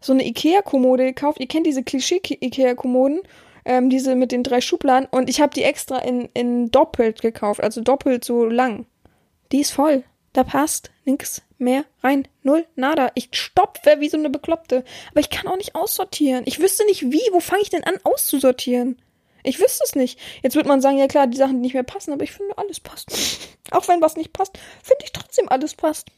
so 0.00 0.12
eine 0.12 0.26
Ikea-Kommode 0.26 1.04
gekauft. 1.04 1.40
Ihr 1.40 1.48
kennt 1.48 1.66
diese 1.66 1.82
Klischee-Ikea-Kommoden. 1.82 3.20
Ähm, 3.66 3.88
diese 3.88 4.14
mit 4.14 4.30
den 4.30 4.42
drei 4.42 4.60
Schubladen. 4.60 5.08
Und 5.10 5.30
ich 5.30 5.40
habe 5.40 5.54
die 5.54 5.62
extra 5.62 5.98
in, 5.98 6.28
in 6.34 6.70
doppelt 6.70 7.22
gekauft. 7.22 7.62
Also 7.62 7.80
doppelt 7.80 8.22
so 8.22 8.44
lang. 8.44 8.86
Die 9.52 9.60
ist 9.60 9.70
voll. 9.70 10.04
Da 10.34 10.42
passt 10.42 10.90
nix 11.04 11.42
mehr 11.58 11.84
rein. 12.02 12.26
Null, 12.42 12.66
nada. 12.74 13.10
Ich 13.14 13.28
stopfe 13.32 14.00
wie 14.00 14.08
so 14.08 14.18
eine 14.18 14.30
Bekloppte. 14.30 14.84
Aber 15.12 15.20
ich 15.20 15.30
kann 15.30 15.46
auch 15.46 15.56
nicht 15.56 15.76
aussortieren. 15.76 16.42
Ich 16.44 16.58
wüsste 16.58 16.84
nicht 16.86 17.02
wie. 17.12 17.22
Wo 17.32 17.40
fange 17.40 17.62
ich 17.62 17.70
denn 17.70 17.84
an 17.84 17.98
auszusortieren? 18.02 18.98
Ich 19.44 19.60
wüsste 19.60 19.84
es 19.84 19.94
nicht. 19.94 20.18
Jetzt 20.42 20.56
wird 20.56 20.66
man 20.66 20.80
sagen, 20.80 20.98
ja 20.98 21.06
klar, 21.06 21.28
die 21.28 21.36
Sachen, 21.36 21.54
die 21.54 21.60
nicht 21.60 21.74
mehr 21.74 21.84
passen, 21.84 22.12
aber 22.12 22.24
ich 22.24 22.32
finde, 22.32 22.58
alles 22.58 22.80
passt. 22.80 23.10
Auch 23.70 23.86
wenn 23.86 24.02
was 24.02 24.16
nicht 24.16 24.32
passt, 24.32 24.58
finde 24.82 25.04
ich 25.04 25.12
trotzdem, 25.12 25.48
alles 25.48 25.74
passt. 25.74 26.08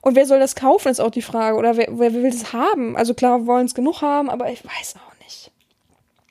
Und 0.00 0.14
wer 0.14 0.26
soll 0.26 0.38
das 0.38 0.54
kaufen, 0.54 0.88
ist 0.88 1.00
auch 1.00 1.10
die 1.10 1.22
Frage. 1.22 1.56
Oder 1.56 1.76
wer, 1.76 1.88
wer 1.90 2.14
will 2.14 2.26
es 2.26 2.52
haben? 2.52 2.96
Also 2.96 3.14
klar, 3.14 3.46
wollen 3.46 3.66
es 3.66 3.74
genug 3.74 4.00
haben, 4.00 4.30
aber 4.30 4.50
ich 4.50 4.64
weiß 4.64 4.94
auch 4.96 5.07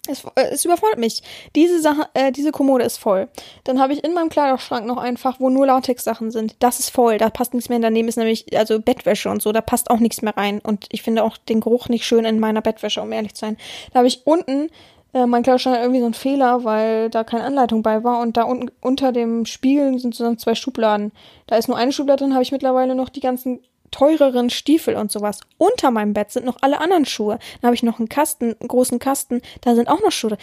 es, 0.08 0.24
äh, 0.36 0.50
es 0.52 0.66
überfordert 0.66 1.00
mich. 1.00 1.22
Diese 1.56 1.82
Sache, 1.82 2.08
äh, 2.14 2.32
diese 2.32 2.52
Kommode 2.52 2.84
ist 2.84 2.98
voll. 2.98 3.28
Dann 3.64 3.80
habe 3.80 3.94
ich 3.94 4.04
in 4.04 4.14
meinem 4.14 4.30
Kleiderschrank 4.30 4.86
noch 4.86 4.98
ein 4.98 5.18
Fach, 5.18 5.40
wo 5.40 5.50
nur 5.50 5.66
Latex-Sachen 5.66 6.32
sind. 6.32 6.56
Das 6.60 6.80
ist 6.80 6.90
voll. 6.90 7.18
Da 7.18 7.30
passt 7.30 7.54
nichts 7.54 7.70
mehr. 7.70 7.80
Daneben 7.80 8.08
ist 8.08 8.18
nämlich 8.18 8.58
also 8.58 8.80
Bettwäsche 8.80 9.30
und 9.30 9.42
so. 9.42 9.52
Da 9.52 9.62
passt 9.62 9.90
auch 9.90 10.00
nichts 10.00 10.22
mehr 10.22 10.36
rein. 10.36 10.60
Und 10.60 10.88
ich 10.92 11.02
finde 11.02 11.24
auch 11.24 11.38
den 11.38 11.62
Geruch 11.62 11.90
nicht 11.90 12.06
schön 12.06 12.26
in 12.26 12.40
meiner 12.40 12.62
Bettwäsche, 12.62 13.02
um 13.02 13.12
ehrlich 13.12 13.34
zu 13.34 13.42
sein. 13.42 13.58
Da 13.92 14.00
habe 14.00 14.08
ich 14.08 14.26
unten 14.26 14.70
äh, 15.14 15.26
mein 15.26 15.44
Kleiderschrank 15.44 15.78
hat 15.78 15.84
irgendwie 15.84 16.02
so 16.02 16.06
einen 16.06 16.14
Fehler, 16.14 16.64
weil 16.64 17.10
da 17.10 17.24
keine 17.24 17.44
Anleitung 17.44 17.82
bei 17.82 18.04
war. 18.04 18.20
Und 18.20 18.38
da 18.38 18.44
unten 18.44 18.72
unter 18.82 19.12
dem 19.12 19.46
Spiegel 19.46 19.98
sind 20.00 20.16
so 20.16 20.36
zwei 20.36 20.56
Schubladen. 20.56 21.12
Da 21.48 21.56
ist 21.56 21.68
nur 21.68 21.78
eine 21.78 21.92
Schublade 21.92 22.24
drin. 22.24 22.34
Habe 22.34 22.44
ich 22.44 22.52
mittlerweile 22.52 22.96
noch 22.96 23.10
die 23.10 23.22
ganzen 23.22 23.60
teureren 23.92 24.50
Stiefel 24.50 24.96
und 24.96 25.12
sowas. 25.12 25.40
Unter 25.58 25.92
meinem 25.92 26.14
Bett 26.14 26.32
sind 26.32 26.46
noch 26.46 26.58
alle 26.62 26.80
anderen 26.80 27.06
Schuhe. 27.06 27.40
Dann 27.62 27.68
habe 27.68 27.76
ich 27.76 27.84
noch 27.84 28.00
einen 28.00 28.10
Kasten, 28.10 28.56
einen 28.60 28.68
großen 28.68 29.00
Kasten, 29.00 29.42
da 29.62 29.76
sind 29.76 29.90
auch 29.90 30.02
noch 30.02 30.12
Schuhe. 30.12 30.38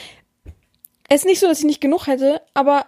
Es 1.09 1.23
ist 1.23 1.27
nicht 1.27 1.41
so, 1.41 1.47
dass 1.47 1.59
ich 1.59 1.65
nicht 1.65 1.81
genug 1.81 2.07
hätte, 2.07 2.41
aber 2.55 2.87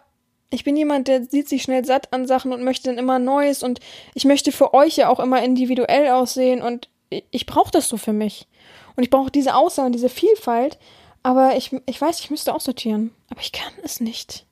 ich 0.51 0.65
bin 0.65 0.77
jemand, 0.77 1.09
der 1.09 1.25
sieht 1.25 1.49
sich 1.49 1.63
schnell 1.63 1.85
satt 1.85 2.13
an 2.13 2.27
Sachen 2.27 2.53
und 2.53 2.63
möchte 2.63 2.89
dann 2.89 2.99
immer 2.99 3.19
Neues 3.19 3.63
und 3.63 3.81
ich 4.15 4.25
möchte 4.25 4.53
für 4.53 4.75
euch 4.75 4.97
ja 4.97 5.09
auch 5.09 5.21
immer 5.21 5.43
individuell 5.43 6.09
aussehen 6.11 6.63
und 6.63 6.89
ich 7.11 7.47
brauche 7.47 7.71
das 7.71 7.89
so 7.89 7.97
für 7.97 8.13
mich. 8.13 8.47
Und 8.97 9.03
ich 9.03 9.11
brauche 9.11 9.31
diese 9.31 9.55
Auswahl, 9.55 9.91
diese 9.91 10.09
Vielfalt, 10.09 10.79
aber 11.23 11.57
ich, 11.57 11.73
ich 11.87 12.01
weiß, 12.01 12.21
ich 12.21 12.31
müsste 12.31 12.55
aussortieren. 12.55 13.15
Aber 13.29 13.41
ich 13.41 13.53
kann 13.53 13.73
es 13.83 14.01
nicht 14.01 14.47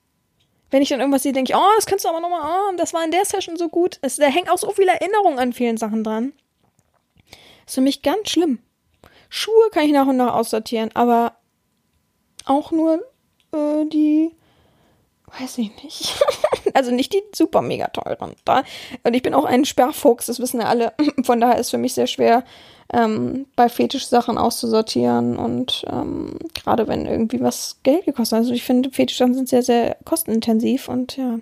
wenn 0.74 0.82
ich 0.82 0.88
dann 0.88 0.98
irgendwas 0.98 1.22
sehe, 1.22 1.32
denke 1.32 1.52
ich, 1.52 1.56
oh, 1.56 1.70
das 1.76 1.86
kannst 1.86 2.04
du 2.04 2.08
aber 2.08 2.18
nochmal, 2.18 2.40
oh, 2.42 2.76
das 2.76 2.92
war 2.92 3.04
in 3.04 3.12
der 3.12 3.24
Session 3.24 3.56
so 3.56 3.68
gut. 3.68 4.00
Es, 4.02 4.16
da 4.16 4.26
hängt 4.26 4.50
auch 4.50 4.58
so 4.58 4.72
viel 4.72 4.88
Erinnerung 4.88 5.38
an 5.38 5.52
vielen 5.52 5.76
Sachen 5.76 6.02
dran. 6.02 6.32
ist 7.64 7.76
für 7.76 7.80
mich 7.80 8.02
ganz 8.02 8.30
schlimm. 8.30 8.58
Schuhe 9.28 9.70
kann 9.70 9.84
ich 9.84 9.92
nach 9.92 10.08
und 10.08 10.16
nach 10.16 10.34
aussortieren, 10.34 10.90
aber 10.94 11.36
auch 12.44 12.72
nur 12.72 13.04
äh, 13.52 13.84
die, 13.86 14.34
weiß 15.38 15.58
ich 15.58 15.80
nicht. 15.84 16.20
also 16.74 16.90
nicht 16.90 17.12
die 17.12 17.22
super 17.32 17.62
mega 17.62 17.86
teuren. 17.86 18.34
Da, 18.44 18.64
und 19.04 19.14
ich 19.14 19.22
bin 19.22 19.32
auch 19.32 19.44
ein 19.44 19.64
Sperrfuchs, 19.64 20.26
das 20.26 20.40
wissen 20.40 20.60
ja 20.60 20.66
alle. 20.66 20.92
Von 21.22 21.40
daher 21.40 21.60
ist 21.60 21.70
für 21.70 21.78
mich 21.78 21.94
sehr 21.94 22.08
schwer, 22.08 22.42
ähm, 22.92 23.46
bei 23.56 23.68
Fetischsachen 23.68 24.38
auszusortieren 24.38 25.36
und 25.36 25.84
ähm, 25.90 26.38
gerade 26.54 26.86
wenn 26.86 27.06
irgendwie 27.06 27.40
was 27.40 27.78
Geld 27.82 28.04
gekostet 28.04 28.36
hat. 28.36 28.42
Also 28.44 28.52
ich 28.52 28.64
finde, 28.64 28.90
Fetischsachen 28.90 29.34
sind 29.34 29.48
sehr, 29.48 29.62
sehr 29.62 29.96
kostenintensiv 30.04 30.88
und 30.88 31.16
ja, 31.16 31.38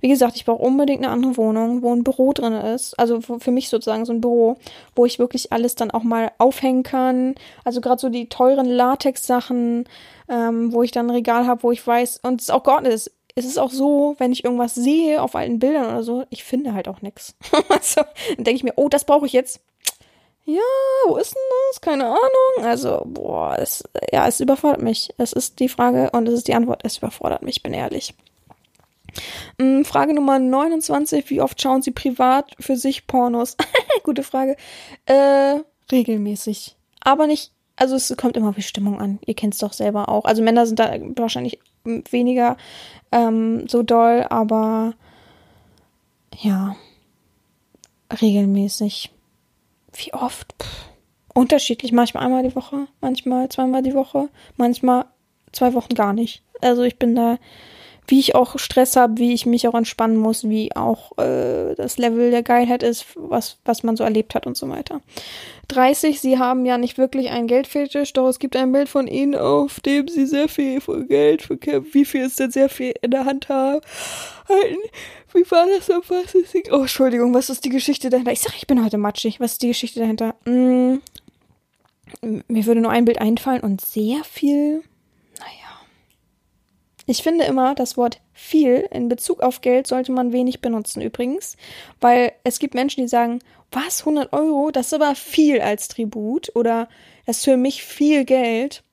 wie 0.00 0.08
gesagt, 0.08 0.36
ich 0.36 0.44
brauche 0.44 0.62
unbedingt 0.62 1.04
eine 1.04 1.12
andere 1.12 1.36
Wohnung, 1.36 1.82
wo 1.82 1.94
ein 1.94 2.04
Büro 2.04 2.32
drin 2.32 2.52
ist. 2.52 2.98
Also 2.98 3.20
für 3.20 3.50
mich 3.50 3.68
sozusagen 3.68 4.04
so 4.04 4.12
ein 4.12 4.20
Büro, 4.20 4.56
wo 4.96 5.06
ich 5.06 5.18
wirklich 5.18 5.52
alles 5.52 5.74
dann 5.74 5.90
auch 5.90 6.02
mal 6.02 6.32
aufhängen 6.38 6.82
kann. 6.82 7.34
Also 7.64 7.80
gerade 7.80 8.00
so 8.00 8.08
die 8.08 8.28
teuren 8.28 8.66
Latex-Sachen, 8.66 9.84
ähm, 10.28 10.72
wo 10.72 10.82
ich 10.82 10.90
dann 10.90 11.06
ein 11.06 11.10
Regal 11.10 11.46
habe, 11.46 11.62
wo 11.62 11.72
ich 11.72 11.86
weiß, 11.86 12.20
und 12.22 12.40
es 12.40 12.50
auch 12.50 12.62
geordnet 12.62 12.92
ist 12.92 13.12
es 13.36 13.44
ist 13.44 13.58
auch 13.58 13.70
so, 13.70 14.16
wenn 14.18 14.32
ich 14.32 14.44
irgendwas 14.44 14.74
sehe 14.74 15.22
auf 15.22 15.34
alten 15.34 15.60
Bildern 15.60 15.86
oder 15.86 16.02
so, 16.02 16.24
ich 16.30 16.44
finde 16.44 16.74
halt 16.74 16.88
auch 16.88 17.00
nichts. 17.00 17.36
also, 17.68 18.02
dann 18.36 18.44
denke 18.44 18.56
ich 18.56 18.64
mir, 18.64 18.72
oh, 18.76 18.88
das 18.88 19.04
brauche 19.04 19.24
ich 19.24 19.32
jetzt 19.32 19.60
ja, 20.44 20.60
wo 21.06 21.16
ist 21.16 21.34
denn 21.34 21.42
das? 21.68 21.80
Keine 21.80 22.06
Ahnung. 22.06 22.64
Also, 22.64 23.02
boah, 23.04 23.56
es, 23.58 23.84
ja, 24.12 24.26
es 24.26 24.40
überfordert 24.40 24.82
mich. 24.82 25.10
Es 25.18 25.32
ist 25.32 25.60
die 25.60 25.68
Frage 25.68 26.10
und 26.10 26.26
es 26.28 26.34
ist 26.34 26.48
die 26.48 26.54
Antwort. 26.54 26.80
Es 26.84 26.98
überfordert 26.98 27.42
mich, 27.42 27.62
bin 27.62 27.72
ehrlich. 27.72 28.14
Hm, 29.58 29.84
Frage 29.84 30.14
Nummer 30.14 30.38
29. 30.38 31.30
Wie 31.30 31.40
oft 31.40 31.60
schauen 31.60 31.82
Sie 31.82 31.90
privat 31.90 32.54
für 32.58 32.76
sich 32.76 33.06
Pornos? 33.06 33.56
Gute 34.02 34.22
Frage. 34.22 34.56
Äh, 35.06 35.60
regelmäßig. 35.90 36.76
Aber 37.00 37.26
nicht, 37.26 37.52
also 37.76 37.96
es 37.96 38.14
kommt 38.16 38.36
immer 38.36 38.50
auf 38.50 38.56
die 38.56 38.62
Stimmung 38.62 39.00
an. 39.00 39.18
Ihr 39.26 39.34
kennt 39.34 39.54
es 39.54 39.60
doch 39.60 39.72
selber 39.72 40.08
auch. 40.08 40.24
Also 40.24 40.42
Männer 40.42 40.66
sind 40.66 40.78
da 40.78 40.92
wahrscheinlich 41.16 41.58
weniger 41.84 42.56
ähm, 43.12 43.66
so 43.68 43.82
doll, 43.82 44.26
aber 44.28 44.94
ja, 46.36 46.76
regelmäßig. 48.20 49.10
Wie 49.94 50.12
oft? 50.14 50.54
Pff. 50.62 50.90
Unterschiedlich. 51.34 51.92
Manchmal 51.92 52.24
einmal 52.24 52.42
die 52.42 52.54
Woche, 52.54 52.86
manchmal 53.00 53.48
zweimal 53.48 53.82
die 53.82 53.94
Woche, 53.94 54.28
manchmal 54.56 55.06
zwei 55.52 55.74
Wochen 55.74 55.94
gar 55.94 56.12
nicht. 56.12 56.42
Also 56.60 56.82
ich 56.82 56.98
bin 56.98 57.14
da, 57.14 57.38
wie 58.06 58.18
ich 58.18 58.34
auch 58.34 58.58
Stress 58.58 58.96
habe, 58.96 59.18
wie 59.18 59.32
ich 59.32 59.46
mich 59.46 59.68
auch 59.68 59.74
entspannen 59.74 60.16
muss, 60.16 60.48
wie 60.48 60.74
auch 60.74 61.16
äh, 61.18 61.74
das 61.76 61.98
Level 61.98 62.30
der 62.30 62.42
Geilheit 62.42 62.82
ist, 62.82 63.06
was, 63.14 63.58
was 63.64 63.82
man 63.82 63.96
so 63.96 64.04
erlebt 64.04 64.34
hat 64.34 64.46
und 64.46 64.56
so 64.56 64.68
weiter. 64.68 65.00
30, 65.68 66.20
sie 66.20 66.38
haben 66.38 66.66
ja 66.66 66.78
nicht 66.78 66.98
wirklich 66.98 67.30
einen 67.30 67.46
Geldfetisch, 67.46 68.12
doch 68.12 68.28
es 68.28 68.40
gibt 68.40 68.56
ein 68.56 68.72
Bild 68.72 68.88
von 68.88 69.06
ihnen, 69.06 69.36
auf 69.36 69.78
dem 69.80 70.08
sie 70.08 70.26
sehr 70.26 70.48
viel 70.48 70.80
Geld 71.06 71.42
für 71.42 71.58
Wie 71.92 72.04
viel 72.04 72.22
ist 72.22 72.40
denn 72.40 72.50
sehr 72.50 72.68
viel 72.68 72.94
in 73.02 73.12
der 73.12 73.24
Hand 73.24 73.48
haben? 73.48 73.80
Wie 75.32 75.48
war 75.50 75.66
das 75.66 75.88
auf 75.90 76.10
was 76.10 76.34
ist 76.34 76.54
die, 76.54 76.64
Oh, 76.72 76.80
Entschuldigung, 76.80 77.32
was 77.34 77.50
ist 77.50 77.64
die 77.64 77.68
Geschichte 77.68 78.10
dahinter? 78.10 78.32
Ich 78.32 78.40
sag, 78.40 78.56
ich 78.56 78.66
bin 78.66 78.84
heute 78.84 78.98
matschig. 78.98 79.38
Was 79.38 79.52
ist 79.52 79.62
die 79.62 79.68
Geschichte 79.68 80.00
dahinter? 80.00 80.34
Hm, 80.44 81.00
mir 82.48 82.66
würde 82.66 82.80
nur 82.80 82.90
ein 82.90 83.04
Bild 83.04 83.20
einfallen 83.20 83.62
und 83.62 83.80
sehr 83.80 84.24
viel. 84.24 84.82
Ich 87.10 87.24
finde 87.24 87.44
immer, 87.44 87.74
das 87.74 87.96
Wort 87.96 88.20
viel 88.32 88.86
in 88.92 89.08
Bezug 89.08 89.40
auf 89.40 89.62
Geld 89.62 89.88
sollte 89.88 90.12
man 90.12 90.32
wenig 90.32 90.60
benutzen 90.60 91.02
übrigens, 91.02 91.56
weil 92.00 92.30
es 92.44 92.60
gibt 92.60 92.74
Menschen, 92.74 93.00
die 93.00 93.08
sagen, 93.08 93.40
was, 93.72 94.02
100 94.02 94.32
Euro, 94.32 94.70
das 94.70 94.86
ist 94.86 94.94
aber 94.94 95.16
viel 95.16 95.60
als 95.60 95.88
Tribut 95.88 96.54
oder 96.54 96.88
das 97.26 97.38
ist 97.38 97.46
für 97.46 97.56
mich 97.56 97.82
viel 97.82 98.24
Geld. 98.24 98.84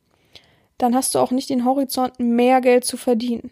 Dann 0.80 0.96
hast 0.96 1.14
du 1.14 1.20
auch 1.20 1.30
nicht 1.30 1.52
den 1.52 1.64
Horizont, 1.64 2.20
mehr 2.20 2.60
Geld 2.60 2.86
zu 2.86 2.98
verdienen. 2.98 3.52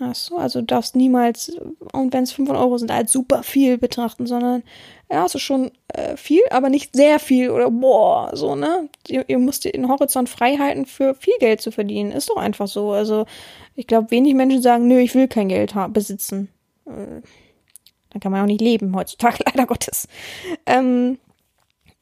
Hast 0.00 0.30
du? 0.30 0.36
Also 0.36 0.60
du 0.60 0.66
darfst 0.66 0.94
niemals, 0.94 1.52
und 1.92 2.12
wenn 2.12 2.22
es 2.22 2.32
500 2.32 2.62
Euro 2.62 2.78
sind, 2.78 2.90
als 2.90 3.10
super 3.10 3.42
viel 3.42 3.78
betrachten, 3.78 4.26
sondern 4.26 4.62
ja, 5.10 5.24
es 5.24 5.34
ist 5.34 5.42
schon 5.42 5.72
äh, 5.88 6.16
viel, 6.16 6.42
aber 6.50 6.68
nicht 6.68 6.94
sehr 6.94 7.18
viel 7.18 7.50
oder 7.50 7.70
boah, 7.70 8.30
so, 8.34 8.54
ne? 8.54 8.88
Ihr, 9.08 9.24
ihr 9.28 9.38
müsst 9.38 9.64
den 9.64 9.88
Horizont 9.88 10.28
frei 10.28 10.56
halten, 10.56 10.86
für 10.86 11.14
viel 11.14 11.34
Geld 11.40 11.60
zu 11.60 11.72
verdienen. 11.72 12.12
Ist 12.12 12.28
doch 12.28 12.36
einfach 12.36 12.68
so. 12.68 12.92
Also 12.92 13.26
ich 13.74 13.86
glaube, 13.86 14.10
wenig 14.12 14.34
Menschen 14.34 14.62
sagen, 14.62 14.86
nö, 14.86 15.00
ich 15.00 15.14
will 15.14 15.26
kein 15.26 15.48
Geld 15.48 15.74
besitzen. 15.92 16.48
Äh, 16.86 17.22
dann 18.10 18.20
kann 18.20 18.32
man 18.32 18.42
auch 18.42 18.46
nicht 18.46 18.60
leben 18.60 18.94
heutzutage, 18.94 19.38
leider 19.46 19.66
Gottes. 19.66 20.06
Ähm, 20.66 21.18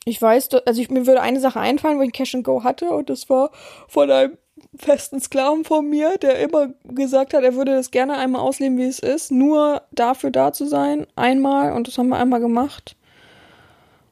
ich 0.04 0.20
weiß, 0.20 0.50
also 0.66 0.80
ich, 0.80 0.90
mir 0.90 1.06
würde 1.06 1.22
eine 1.22 1.40
Sache 1.40 1.60
einfallen, 1.60 1.98
wo 1.98 2.02
ich 2.02 2.12
Cash 2.12 2.34
and 2.34 2.44
Go 2.44 2.62
hatte, 2.62 2.90
und 2.90 3.10
das 3.10 3.28
war 3.30 3.50
von 3.88 4.10
einem 4.10 4.38
festen 4.78 5.20
Sklaven 5.20 5.64
von 5.64 5.88
mir, 5.88 6.18
der 6.18 6.38
immer 6.40 6.68
gesagt 6.84 7.34
hat, 7.34 7.42
er 7.44 7.54
würde 7.54 7.74
das 7.74 7.90
gerne 7.90 8.16
einmal 8.16 8.42
ausleben, 8.42 8.78
wie 8.78 8.84
es 8.84 8.98
ist, 8.98 9.30
nur 9.30 9.82
dafür 9.92 10.30
da 10.30 10.52
zu 10.52 10.66
sein, 10.66 11.06
einmal, 11.16 11.72
und 11.72 11.88
das 11.88 11.98
haben 11.98 12.08
wir 12.08 12.18
einmal 12.18 12.40
gemacht. 12.40 12.96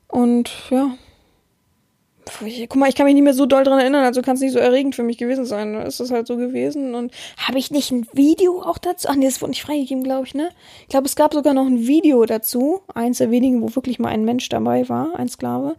Und 0.08 0.50
ja. 0.70 0.94
Guck 2.26 2.76
mal, 2.76 2.88
ich 2.88 2.94
kann 2.94 3.06
mich 3.06 3.14
nicht 3.14 3.24
mehr 3.24 3.34
so 3.34 3.46
doll 3.46 3.64
dran 3.64 3.78
erinnern, 3.78 4.04
also 4.04 4.22
kann 4.22 4.36
es 4.36 4.40
nicht 4.40 4.52
so 4.52 4.58
erregend 4.58 4.94
für 4.94 5.02
mich 5.02 5.18
gewesen 5.18 5.44
sein. 5.44 5.74
Ist 5.74 6.00
das 6.00 6.10
halt 6.10 6.26
so 6.26 6.36
gewesen. 6.36 6.94
Und 6.94 7.12
habe 7.36 7.58
ich 7.58 7.70
nicht 7.70 7.90
ein 7.90 8.06
Video 8.12 8.62
auch 8.62 8.78
dazu? 8.78 9.08
Ach 9.10 9.16
nee, 9.16 9.26
das 9.26 9.40
wurde 9.40 9.50
nicht 9.50 9.62
freigegeben, 9.62 10.04
glaube 10.04 10.26
ich, 10.26 10.34
ne? 10.34 10.48
Ich 10.82 10.88
glaube, 10.88 11.06
es 11.06 11.16
gab 11.16 11.34
sogar 11.34 11.54
noch 11.54 11.66
ein 11.66 11.86
Video 11.86 12.24
dazu. 12.24 12.80
Eins 12.94 13.18
der 13.18 13.30
wenigen, 13.30 13.62
wo 13.62 13.74
wirklich 13.74 13.98
mal 13.98 14.08
ein 14.08 14.24
Mensch 14.24 14.48
dabei 14.48 14.88
war, 14.88 15.16
ein 15.16 15.28
Sklave. 15.28 15.76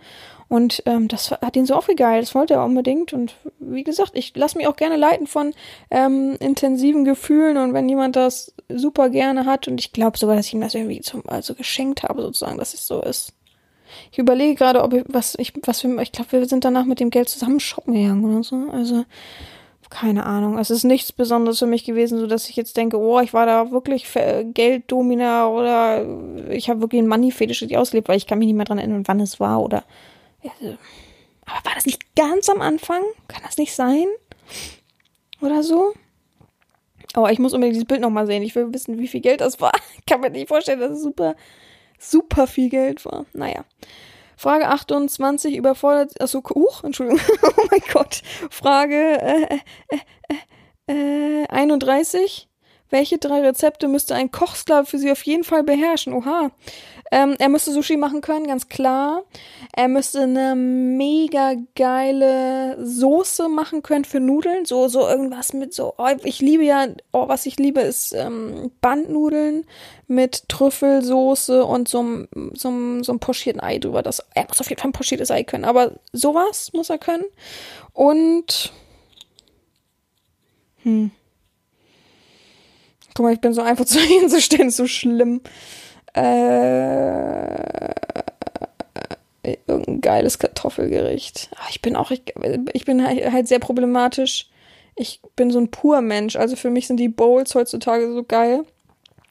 Und 0.48 0.84
ähm, 0.86 1.08
das 1.08 1.32
hat 1.32 1.56
ihn 1.56 1.66
so 1.66 1.74
aufgegeilt, 1.74 2.22
das 2.22 2.36
wollte 2.36 2.54
er 2.54 2.66
unbedingt. 2.66 3.14
Und 3.14 3.36
wie 3.60 3.84
gesagt, 3.84 4.12
ich 4.14 4.36
lasse 4.36 4.58
mich 4.58 4.68
auch 4.68 4.76
gerne 4.76 4.96
leiten 4.96 5.26
von 5.28 5.54
ähm, 5.90 6.38
intensiven 6.40 7.04
Gefühlen 7.04 7.58
und 7.58 7.74
wenn 7.74 7.90
jemand 7.90 8.16
das 8.16 8.54
super 8.70 9.10
gerne 9.10 9.46
hat 9.46 9.68
und 9.68 9.80
ich 9.80 9.92
glaube 9.92 10.18
sogar, 10.18 10.36
dass 10.36 10.48
ich 10.48 10.54
ihm 10.54 10.62
das 10.62 10.76
irgendwie 10.76 11.02
zum, 11.02 11.24
also 11.28 11.56
geschenkt 11.56 12.04
habe, 12.04 12.22
sozusagen, 12.22 12.58
dass 12.58 12.74
es 12.74 12.86
so 12.86 13.02
ist. 13.02 13.34
Ich 14.16 14.20
überlege 14.20 14.56
gerade, 14.56 14.82
ob 14.82 14.94
ich, 14.94 15.04
was 15.10 15.36
ich, 15.38 15.52
was 15.64 15.84
wir, 15.84 15.98
ich 15.98 16.14
glaube, 16.14 16.32
wir 16.32 16.46
sind 16.48 16.64
danach 16.64 16.86
mit 16.86 17.02
dem 17.02 17.10
Geld 17.10 17.28
zusammen 17.28 17.60
shoppen 17.60 17.96
gegangen 17.96 18.24
oder 18.24 18.44
so. 18.44 18.56
Also, 18.72 19.04
keine 19.90 20.26
Ahnung. 20.26 20.58
Es 20.58 20.70
ist 20.70 20.86
nichts 20.86 21.12
Besonderes 21.12 21.60
für 21.60 21.66
mich 21.66 21.84
gewesen, 21.84 22.20
so 22.20 22.26
dass 22.26 22.48
ich 22.48 22.56
jetzt 22.56 22.78
denke, 22.78 22.98
oh, 22.98 23.20
ich 23.20 23.34
war 23.34 23.46
da 23.46 23.72
wirklich 23.72 24.08
Gelddomina 24.54 25.50
oder 25.50 26.06
ich 26.50 26.70
habe 26.70 26.80
wirklich 26.80 27.00
einen 27.00 27.10
Money-Fetisch 27.10 27.68
ausgelebt, 27.76 28.08
weil 28.08 28.16
ich 28.16 28.26
kann 28.26 28.40
mich 28.40 28.46
nicht 28.46 28.56
mehr 28.56 28.64
dran 28.64 28.78
erinnern, 28.78 29.04
wann 29.06 29.20
es 29.20 29.42
war 29.42 29.62
oder 29.62 29.84
also, 30.42 30.78
aber 31.46 31.66
war 31.66 31.76
das 31.76 31.86
nicht 31.86 32.16
ganz 32.16 32.48
am 32.48 32.62
Anfang? 32.62 33.02
Kann 33.28 33.44
das 33.44 33.58
nicht 33.58 33.76
sein? 33.76 34.06
Oder 35.42 35.62
so? 35.62 35.94
Aber 37.16 37.34
ich 37.34 37.40
muss 37.40 37.54
unbedingt 37.54 37.76
dieses 37.76 37.88
Bild 37.88 38.00
nochmal 38.00 38.28
sehen. 38.28 38.44
Ich 38.44 38.56
will 38.56 38.74
wissen, 38.74 38.98
wie 38.98 39.10
viel 39.10 39.20
Geld 39.20 39.42
das 39.42 39.60
war. 39.60 39.74
Ich 40.00 40.06
kann 40.08 40.22
mir 40.22 40.30
nicht 40.30 40.48
vorstellen, 40.48 40.80
dass 40.80 40.92
es 40.92 41.04
super, 41.04 41.36
super 42.10 42.48
viel 42.48 42.70
Geld 42.70 43.06
war. 43.06 43.26
Naja. 43.34 43.66
Frage 44.38 44.68
28 44.68 45.56
überfordert. 45.56 46.20
Achso, 46.22 46.44
huch, 46.44 46.84
Entschuldigung. 46.84 47.22
oh 47.44 47.62
mein 47.72 47.82
Gott. 47.92 48.22
Frage 48.50 49.22
äh, 49.22 49.60
äh, 49.90 50.00
äh, 50.88 51.44
äh, 51.44 51.48
31. 51.48 52.50
Welche 52.90 53.18
drei 53.18 53.42
Rezepte 53.42 53.88
müsste 53.88 54.16
ein 54.16 54.32
Kochsklave 54.32 54.86
für 54.86 55.00
Sie 55.00 55.12
auf 55.12 55.24
jeden 55.24 55.44
Fall 55.44 55.64
beherrschen? 55.64 56.14
Oha. 56.14 56.52
Ähm, 57.12 57.36
er 57.40 57.50
müsste 57.50 57.72
Sushi 57.72 57.98
machen 57.98 58.22
können, 58.22 58.48
ganz 58.48 58.68
klar. 58.68 59.24
Er 59.76 59.88
müsste 59.88 60.22
eine 60.22 60.56
mega 60.56 61.54
geile 61.76 62.84
Soße 62.84 63.48
machen 63.48 63.84
können 63.84 64.06
für 64.06 64.20
Nudeln. 64.20 64.66
So, 64.66 64.88
so 64.88 65.08
irgendwas 65.08 65.54
mit 65.54 65.74
so. 65.74 65.94
Oh, 65.98 66.08
ich 66.24 66.42
liebe 66.42 66.64
ja, 66.64 66.88
oh, 67.12 67.28
was 67.28 67.46
ich 67.46 67.58
liebe, 67.58 67.82
ist 67.82 68.14
ähm, 68.14 68.72
Bandnudeln 68.82 69.66
mit 70.08 70.50
Trüffelsoße 70.50 71.64
und 71.64 71.88
so 71.88 72.00
einem 72.00 73.04
so, 73.04 73.18
pochierten 73.18 73.62
Ei 73.62 73.78
drüber. 73.78 74.02
Das, 74.04 74.24
er 74.34 74.46
muss 74.48 74.62
auf 74.62 74.70
jeden 74.70 74.82
Fall 74.82 74.90
ein 74.90 74.94
pochiertes 74.94 75.32
Ei 75.32 75.44
können. 75.44 75.66
Aber 75.66 75.94
sowas 76.12 76.72
muss 76.74 76.90
er 76.90 76.98
können. 76.98 77.26
Und. 77.94 78.74
Hm. 80.84 81.12
Guck 83.16 83.26
mal, 83.26 83.34
ich 83.34 83.42
bin 83.42 83.54
so 83.54 83.62
einfach 83.62 83.86
zu 83.86 84.00
hinzustellen, 84.00 84.68
ist 84.68 84.78
so 84.78 84.86
schlimm 84.86 85.42
äh, 86.16 87.94
irgendein 89.68 90.02
geiles 90.02 90.40
Kartoffelgericht. 90.40 91.50
Ach, 91.58 91.70
ich 91.70 91.82
bin 91.82 91.96
auch, 91.96 92.12
ich, 92.12 92.24
ich 92.74 92.86
bin 92.86 93.06
halt, 93.06 93.48
sehr 93.48 93.60
problematisch. 93.60 94.50
Ich 94.96 95.20
bin 95.36 95.52
so 95.52 95.60
ein 95.60 95.72
pur 95.72 96.02
Mensch. 96.02 96.36
Also 96.38 96.56
für 96.56 96.70
mich 96.70 96.88
sind 96.88 96.98
die 96.98 97.10
Bowls 97.10 97.54
heutzutage 97.54 98.12
so 98.14 98.24
geil. 98.24 98.64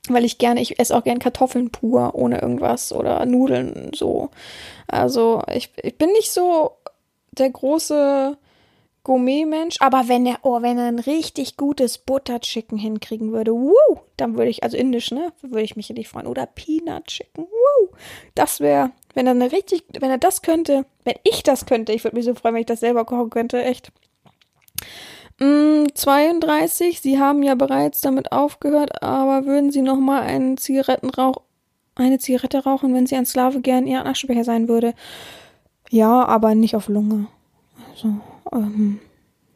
Weil 0.09 0.27
ich 0.27 0.37
gerne, 0.37 0.61
ich 0.61 0.79
esse 0.79 0.95
auch 0.95 1.03
gern 1.03 1.19
Kartoffeln 1.19 1.71
pur, 1.71 2.15
ohne 2.15 2.43
irgendwas 2.43 2.93
oder 2.93 3.25
Nudeln 3.25 3.91
so. 3.95 4.29
Also 4.87 5.43
ich, 5.51 5.71
ich 5.83 5.97
bin 5.97 6.13
nicht 6.13 6.31
so 6.31 6.73
der 7.33 7.49
große 7.49 8.37
Gourmet-Mensch, 9.05 9.77
aber 9.81 10.09
wenn 10.09 10.25
er, 10.25 10.39
oh, 10.43 10.63
wenn 10.63 10.79
er 10.79 10.87
ein 10.87 10.99
richtig 10.99 11.59
gutes 11.59 11.99
Butter 11.99 12.41
Chicken 12.41 12.79
hinkriegen 12.79 13.33
würde, 13.33 13.53
wuh, 13.53 13.99
dann 14.17 14.37
würde 14.37 14.51
ich, 14.51 14.63
also 14.63 14.79
indisch, 14.79 15.11
ne, 15.11 15.33
würde 15.43 15.63
ich 15.63 15.77
mich 15.77 15.91
richtig 15.91 16.09
freuen. 16.09 16.27
Oder 16.27 16.47
Peanut 16.47 17.07
Chicken, 17.07 17.45
wuh, 17.45 17.89
das 18.35 18.61
wäre, 18.61 18.93
wenn 19.13 19.27
er 19.27 19.33
eine 19.33 19.53
richtig, 19.53 19.85
wenn 20.01 20.11
er 20.11 20.19
das 20.19 20.41
könnte, 20.41 20.87
wenn 21.05 21.17
ich 21.23 21.43
das 21.43 21.67
könnte, 21.67 21.93
ich 21.93 22.03
würde 22.03 22.17
mich 22.17 22.25
so 22.25 22.35
freuen, 22.35 22.55
wenn 22.55 22.63
ich 22.63 22.67
das 22.67 22.81
selber 22.81 23.05
kochen 23.05 23.29
könnte, 23.29 23.63
echt. 23.63 23.93
Mm, 25.39 25.85
32, 25.93 27.01
Sie 27.01 27.19
haben 27.19 27.43
ja 27.43 27.55
bereits 27.57 28.01
damit 28.01 28.33
aufgehört, 28.33 29.03
aber 29.03 29.45
würden 29.45 29.71
Sie 29.71 29.83
noch 29.83 29.99
mal 29.99 30.23
einen 30.23 30.57
Zigarettenrauch, 30.57 31.43
eine 31.95 32.19
Zigarette 32.19 32.65
rauchen, 32.65 32.95
wenn 32.95 33.07
Sie 33.07 33.17
ein 33.17 33.27
Sklave 33.27 33.61
gern 33.61 33.87
Ihr 33.87 34.07
Aschenbecher 34.07 34.45
sein 34.45 34.67
würde? 34.67 34.95
Ja, 35.91 36.25
aber 36.25 36.55
nicht 36.55 36.75
auf 36.75 36.89
Lunge. 36.89 37.27
Also, 37.91 38.15
ähm, 38.55 39.01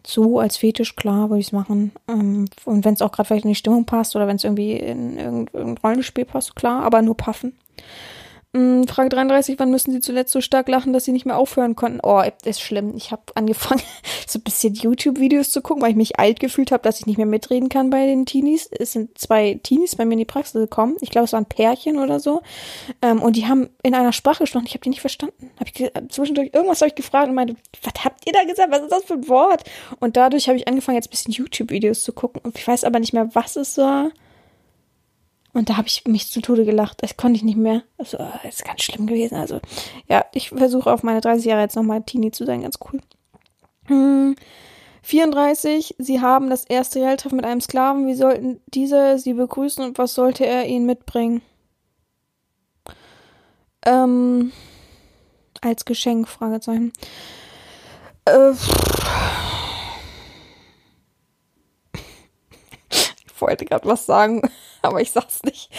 so 0.07 0.39
als 0.39 0.57
Fetisch, 0.57 0.97
klar, 0.97 1.29
würde 1.29 1.41
ich 1.41 1.49
es 1.49 1.53
machen. 1.53 1.93
Ähm, 2.09 2.47
und 2.65 2.85
wenn 2.85 2.95
es 2.95 3.03
auch 3.03 3.13
gerade 3.13 3.27
vielleicht 3.27 3.45
in 3.45 3.51
die 3.51 3.55
Stimmung 3.55 3.85
passt 3.85 4.17
oder 4.17 4.27
wenn 4.27 4.37
es 4.37 4.45
irgendwie 4.45 4.73
in 4.73 5.19
irgendein 5.19 5.77
Rollenspiel 5.77 6.25
passt, 6.25 6.57
klar, 6.57 6.83
aber 6.83 7.03
nur 7.03 7.17
paffen. 7.17 7.53
Mm, 8.55 8.85
Frage 8.85 9.11
33, 9.11 9.59
wann 9.59 9.71
müssen 9.71 9.93
Sie 9.93 10.01
zuletzt 10.01 10.33
so 10.33 10.41
stark 10.41 10.69
lachen, 10.69 10.95
dass 10.95 11.05
Sie 11.05 11.13
nicht 11.13 11.27
mehr 11.27 11.37
aufhören 11.37 11.77
konnten? 11.77 12.01
Oh, 12.03 12.23
ist 12.45 12.63
schlimm. 12.63 12.95
Ich 12.97 13.11
habe 13.11 13.23
angefangen, 13.35 13.83
so 14.27 14.39
ein 14.39 14.43
bisschen 14.43 14.75
YouTube-Videos 14.75 15.51
zu 15.51 15.61
gucken, 15.61 15.83
weil 15.83 15.91
ich 15.91 15.97
mich 15.97 16.19
alt 16.19 16.41
gefühlt 16.41 16.73
habe, 16.73 16.83
dass 16.83 16.99
ich 16.99 17.07
nicht 17.07 17.19
mehr 17.19 17.27
mitreden 17.27 17.69
kann 17.69 17.91
bei 17.91 18.07
den 18.07 18.25
Teenies. 18.25 18.67
Es 18.73 18.93
sind 18.93 19.19
zwei 19.19 19.61
Teenies 19.63 19.97
bei 19.97 20.07
mir 20.07 20.15
in 20.15 20.21
die 20.21 20.25
Praxis 20.25 20.55
gekommen. 20.55 20.97
Ich 21.03 21.11
glaube, 21.11 21.27
es 21.27 21.35
waren 21.35 21.45
Pärchen 21.45 21.99
oder 21.99 22.21
so. 22.21 22.41
Ähm, 23.03 23.21
und 23.21 23.37
die 23.37 23.47
haben 23.47 23.69
in 23.83 23.95
einer 23.95 24.15
Sprache 24.15 24.45
gesprochen. 24.45 24.65
Ich 24.67 24.73
habe 24.73 24.83
die 24.83 24.91
nicht 24.91 25.03
verstanden. 25.03 25.51
Hab 25.61 25.69
ich 25.69 25.91
zwischendurch 26.09 26.51
irgendwas 26.55 26.81
habe 26.81 26.89
ich 26.89 26.95
gefragt 26.95 27.29
und 27.29 27.35
meinte, 27.35 27.55
was 27.83 28.03
habt 28.03 28.27
ihr 28.27 28.33
da 28.33 28.45
gesagt? 28.45 28.73
Was 28.73 28.83
ist 28.83 28.93
das 28.93 29.05
für 29.05 29.15
ein 29.15 29.29
Wort? 29.29 29.65
Und 30.01 30.17
dadurch 30.17 30.49
habe 30.49 30.57
ich 30.57 30.67
angefangen, 30.67 30.97
jetzt 30.97 31.09
ein 31.09 31.11
bisschen 31.11 31.35
YouTube-Videos 31.35 32.03
zu 32.03 32.15
gucken. 32.15 32.41
Und 32.43 32.57
ich 32.57 32.67
weiß 32.67 32.85
aber 32.85 32.99
nicht 32.99 33.13
mehr, 33.13 33.29
was 33.35 33.57
es 33.57 33.77
war. 33.77 34.11
Und 35.53 35.71
da 35.71 35.77
habe 35.77 35.89
ich 35.89 36.05
mich 36.07 36.31
zu 36.31 36.41
Tode 36.41 36.65
gelacht. 36.65 37.03
Das 37.03 37.17
konnte 37.17 37.37
ich 37.37 37.43
nicht 37.43 37.57
mehr. 37.57 37.83
Also, 37.97 38.19
das 38.19 38.57
ist 38.57 38.65
ganz 38.65 38.83
schlimm 38.83 39.07
gewesen. 39.07 39.37
Also, 39.37 39.61
ja, 40.09 40.25
ich 40.33 40.51
versuche 40.51 40.93
auf 40.93 41.03
meine 41.03 41.21
30 41.21 41.47
Jahre 41.47 41.63
jetzt 41.63 41.77
nochmal 41.77 42.03
Teenie 42.03 42.31
zu 42.31 42.45
sein. 42.45 42.63
Ganz 42.63 42.79
cool. 42.93 43.01
Hm. 43.87 44.37
34. 45.03 45.97
Sie 45.99 46.21
haben 46.21 46.51
das 46.51 46.65
erste 46.65 47.01
Realtreffen 47.01 47.37
mit 47.37 47.47
einem 47.47 47.63
Sklaven. 47.63 48.07
Wie 48.07 48.15
sollten 48.15 48.61
diese 48.67 49.19
sie 49.19 49.33
begrüßen 49.33 49.83
und 49.83 49.97
was 49.97 50.15
sollte 50.15 50.45
er 50.45 50.67
ihnen 50.67 50.85
mitbringen? 50.85 51.41
Ähm, 53.87 54.53
als 55.63 55.87
Geschenk, 55.87 56.29
Fragezeichen. 56.29 56.93
Äh, 58.27 58.51
ich 62.91 63.41
wollte 63.41 63.65
gerade 63.65 63.89
was 63.89 64.05
sagen. 64.05 64.43
Aber 64.89 65.01
ich 65.01 65.13
sag's 65.13 65.43
nicht. 65.43 65.71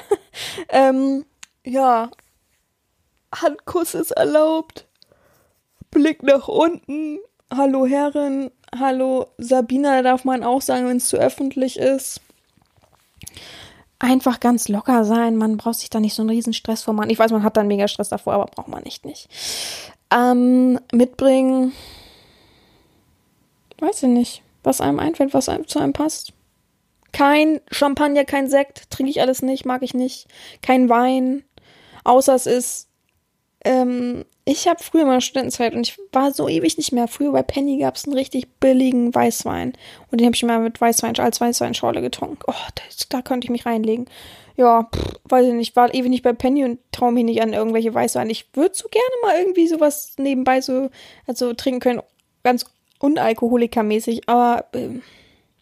ähm, 0.70 1.24
ja. 1.64 2.10
Handkuss 3.34 3.94
ist 3.94 4.12
erlaubt. 4.12 4.86
Blick 5.90 6.22
nach 6.22 6.48
unten. 6.48 7.18
Hallo 7.54 7.86
Herren. 7.86 8.50
Hallo 8.78 9.28
Sabina 9.38 10.02
darf 10.02 10.24
man 10.24 10.42
auch 10.42 10.62
sagen, 10.62 10.86
wenn 10.88 10.98
es 10.98 11.08
zu 11.08 11.16
öffentlich 11.16 11.78
ist. 11.78 12.20
Einfach 13.98 14.40
ganz 14.40 14.68
locker 14.68 15.04
sein. 15.04 15.36
Man 15.36 15.56
braucht 15.56 15.80
sich 15.80 15.90
da 15.90 15.98
nicht 15.98 16.14
so 16.14 16.22
einen 16.22 16.30
riesen 16.30 16.52
Stress 16.52 16.82
vor. 16.82 16.94
Ich 17.08 17.18
weiß, 17.18 17.32
man 17.32 17.42
hat 17.42 17.56
dann 17.56 17.66
mega 17.66 17.88
Stress 17.88 18.10
davor, 18.10 18.34
aber 18.34 18.46
braucht 18.46 18.68
man 18.68 18.82
nicht 18.82 19.04
nicht. 19.04 19.28
Ähm, 20.10 20.78
mitbringen. 20.92 21.72
Weiß 23.80 24.02
ich 24.02 24.08
nicht, 24.08 24.42
was 24.62 24.80
einem 24.80 24.98
einfällt, 24.98 25.34
was 25.34 25.48
einem 25.48 25.66
zu 25.66 25.78
einem 25.78 25.92
passt. 25.92 26.32
Kein 27.18 27.60
Champagner, 27.72 28.24
kein 28.24 28.48
Sekt, 28.48 28.90
trinke 28.90 29.10
ich 29.10 29.20
alles 29.20 29.42
nicht, 29.42 29.66
mag 29.66 29.82
ich 29.82 29.92
nicht. 29.92 30.28
Kein 30.62 30.88
Wein, 30.88 31.42
außer 32.04 32.32
es 32.32 32.46
ist 32.46 32.88
ähm, 33.64 34.24
Ich 34.44 34.68
habe 34.68 34.80
früher 34.80 35.04
mal 35.04 35.20
Studentenzeit 35.20 35.74
und 35.74 35.88
ich 35.88 35.98
war 36.12 36.32
so 36.32 36.48
ewig 36.48 36.76
nicht 36.76 36.92
mehr. 36.92 37.08
Früher 37.08 37.32
bei 37.32 37.42
Penny 37.42 37.78
gab 37.78 37.96
es 37.96 38.04
einen 38.04 38.14
richtig 38.14 38.60
billigen 38.60 39.12
Weißwein. 39.12 39.72
Und 40.12 40.20
den 40.20 40.26
habe 40.26 40.36
ich 40.36 40.44
mal 40.44 40.60
mit 40.60 40.80
Weißwein 40.80 41.18
als 41.18 41.40
Weißweinschorle 41.40 42.02
getrunken. 42.02 42.38
Oh, 42.46 42.68
das, 42.76 43.08
da 43.08 43.20
könnte 43.20 43.46
ich 43.46 43.50
mich 43.50 43.66
reinlegen. 43.66 44.06
Ja, 44.56 44.84
pff, 44.84 45.18
weiß 45.24 45.48
ich 45.48 45.54
nicht. 45.54 45.74
War 45.74 45.92
ewig 45.92 46.10
nicht 46.10 46.22
bei 46.22 46.34
Penny 46.34 46.64
und 46.64 46.78
traue 46.92 47.10
mich 47.10 47.24
nicht 47.24 47.42
an 47.42 47.52
irgendwelche 47.52 47.92
Weißwein. 47.92 48.30
Ich 48.30 48.46
würde 48.52 48.76
so 48.76 48.86
gerne 48.88 49.10
mal 49.22 49.40
irgendwie 49.40 49.66
sowas 49.66 50.12
nebenbei 50.18 50.60
so 50.60 50.88
also 51.26 51.52
trinken 51.52 51.80
können. 51.80 52.02
Ganz 52.44 52.64
unalkoholikermäßig. 53.00 54.28
Aber 54.28 54.66
äh, 54.72 55.00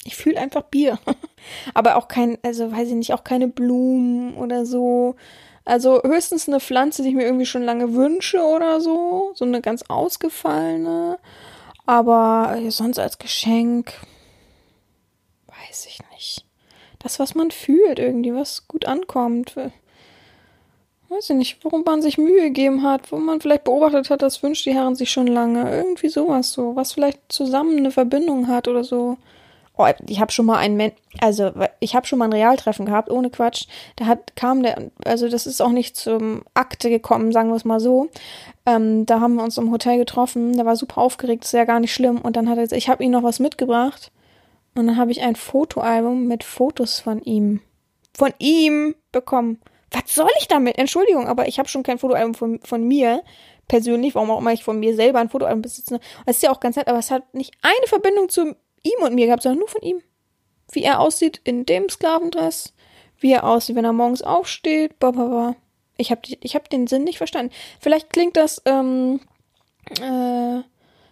ich 0.07 0.17
fühle 0.17 0.41
einfach 0.41 0.63
Bier. 0.63 0.99
aber 1.75 1.97
auch 1.97 2.09
kein, 2.09 2.39
also 2.43 2.71
weiß 2.73 2.89
ich 2.89 2.95
nicht, 2.95 3.13
auch 3.13 3.25
keine 3.25 3.49
Blumen 3.49 4.35
oder 4.37 4.67
so. 4.67 5.17
Also 5.65 6.01
höchstens 6.03 6.49
eine 6.49 6.61
Pflanze, 6.61 7.03
die 7.03 7.09
ich 7.09 7.15
mir 7.15 7.25
irgendwie 7.25 7.47
schon 7.47 7.63
lange 7.63 7.95
wünsche 7.95 8.41
oder 8.41 8.81
so. 8.81 9.33
So 9.35 9.45
eine 9.45 9.61
ganz 9.61 9.83
ausgefallene. 9.89 11.19
Aber 11.87 12.59
sonst 12.69 12.99
als 12.99 13.19
Geschenk 13.19 13.95
weiß 15.47 15.87
ich 15.87 16.01
nicht. 16.13 16.45
Das, 16.99 17.19
was 17.19 17.35
man 17.35 17.51
fühlt, 17.51 17.99
irgendwie, 17.99 18.35
was 18.35 18.67
gut 18.69 18.87
ankommt. 18.87 19.57
Weiß 21.09 21.31
ich 21.31 21.37
nicht, 21.37 21.65
warum 21.65 21.83
man 21.85 22.03
sich 22.03 22.19
Mühe 22.19 22.43
gegeben 22.43 22.83
hat, 22.83 23.13
wo 23.13 23.17
man 23.17 23.41
vielleicht 23.41 23.65
beobachtet 23.65 24.11
hat, 24.11 24.23
das 24.23 24.43
wünscht 24.43 24.67
die 24.67 24.75
Herren 24.75 24.97
sich 24.97 25.11
schon 25.11 25.29
lange. 25.29 25.71
Irgendwie 25.71 26.09
sowas 26.09 26.53
so, 26.53 26.75
was 26.75 26.93
vielleicht 26.93 27.21
zusammen 27.29 27.77
eine 27.79 27.93
Verbindung 27.93 28.49
hat 28.49 28.67
oder 28.67 28.83
so. 28.83 29.19
Oh, 29.79 29.87
ich 30.09 30.20
habe 30.20 30.33
schon 30.33 30.47
mal 30.47 30.57
ein, 30.57 30.93
also 31.20 31.53
ich 31.81 31.95
habe 31.95 32.07
schon 32.07 32.18
mal 32.18 32.27
ein 32.27 32.33
Realtreffen 32.33 32.87
gehabt, 32.87 33.11
ohne 33.11 33.31
Quatsch. 33.31 33.66
Da 33.97 34.07
hat 34.07 34.35
kam 34.35 34.62
der, 34.62 34.91
also 35.05 35.29
das 35.29 35.47
ist 35.47 35.61
auch 35.61 35.70
nicht 35.70 35.97
zum 35.97 36.45
Akte 36.55 36.89
gekommen, 36.89 37.31
sagen 37.31 37.51
wir 37.51 37.57
es 37.57 37.66
mal 37.66 37.81
so. 37.81 38.09
Ähm, 38.64 39.05
da 39.05 39.20
haben 39.20 39.35
wir 39.35 39.45
uns 39.45 39.59
im 39.59 39.70
Hotel 39.70 39.99
getroffen. 39.99 40.57
Der 40.57 40.64
war 40.64 40.77
super 40.77 40.99
aufgeregt, 40.99 41.45
ist 41.45 41.53
ja 41.53 41.64
gar 41.64 41.81
nicht 41.81 41.93
schlimm. 41.93 42.20
Und 42.22 42.37
dann 42.37 42.49
hat 42.49 42.59
er, 42.59 42.72
ich 42.72 42.89
habe 42.89 43.05
ihm 43.05 43.11
noch 43.11 43.22
was 43.22 43.39
mitgebracht. 43.39 44.12
Und 44.74 44.87
dann 44.87 44.97
habe 44.97 45.11
ich 45.11 45.22
ein 45.22 45.37
Fotoalbum 45.37 46.27
mit 46.27 46.43
Fotos 46.43 47.01
von 47.01 47.20
ihm, 47.22 47.61
von 48.16 48.33
ihm 48.39 48.95
bekommen. 49.12 49.61
Was 49.91 50.14
soll 50.14 50.31
ich 50.39 50.49
damit? 50.49 50.79
Entschuldigung, 50.79 51.27
aber 51.27 51.49
ich 51.49 51.59
habe 51.59 51.68
schon 51.68 51.83
kein 51.83 51.99
Fotoalbum 51.99 52.35
von, 52.35 52.61
von 52.62 52.83
mir 52.83 53.22
persönlich, 53.68 54.14
warum 54.14 54.31
auch 54.31 54.41
immer 54.41 54.53
ich 54.53 54.64
von 54.64 54.79
mir 54.79 54.95
selber 54.95 55.18
ein 55.18 55.29
Fotoalbum 55.29 55.62
besitze. 55.62 56.01
Das 56.24 56.37
ist 56.37 56.43
ja 56.43 56.51
auch 56.51 56.61
ganz 56.61 56.77
nett, 56.77 56.89
aber 56.89 56.99
es 56.99 57.11
hat 57.11 57.35
nicht 57.35 57.55
eine 57.62 57.87
Verbindung 57.87 58.29
zu 58.29 58.55
ihm 58.87 59.03
und 59.03 59.14
mir 59.14 59.26
gehabt, 59.26 59.43
sondern 59.43 59.61
nur 59.61 59.68
von 59.68 59.82
ihm. 59.82 60.03
Wie 60.72 60.82
er 60.82 61.01
aussieht 61.01 61.41
in 61.45 61.66
dem 61.66 61.89
Sklavendress, 61.89 62.74
wie 63.18 63.32
er 63.32 63.45
aussieht, 63.45 63.76
wenn 63.76 63.84
er 63.84 63.93
morgens 63.93 64.22
aufsteht, 64.22 64.99
bla 64.99 65.55
Ich 65.97 66.11
habe 66.11 66.22
ich 66.24 66.55
hab 66.55 66.68
den 66.68 66.87
Sinn 66.87 67.05
nicht 67.05 67.18
verstanden. 67.18 67.53
Vielleicht 67.80 68.11
klingt 68.11 68.37
das, 68.37 68.62
ähm, 68.64 69.20
äh, 70.01 70.62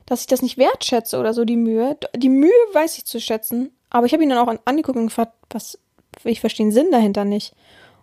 dass 0.07 0.21
ich 0.21 0.27
das 0.27 0.43
nicht 0.43 0.59
wertschätze 0.59 1.19
oder 1.19 1.33
so, 1.33 1.45
die 1.45 1.57
Mühe. 1.57 1.97
Die 2.17 2.29
Mühe 2.29 2.51
weiß 2.73 2.99
ich 2.99 3.07
zu 3.07 3.21
schätzen, 3.21 3.71
aber 3.91 4.07
ich 4.07 4.13
habe 4.13 4.23
ihn 4.23 4.29
dann 4.31 4.39
auch 4.39 4.55
angeguckt 4.65 4.99
und 4.99 5.07
gefragt, 5.07 5.35
was, 5.51 5.79
ich 6.25 6.41
verstehe 6.41 6.67
den 6.67 6.73
Sinn 6.73 6.91
dahinter 6.91 7.25
nicht. 7.25 7.55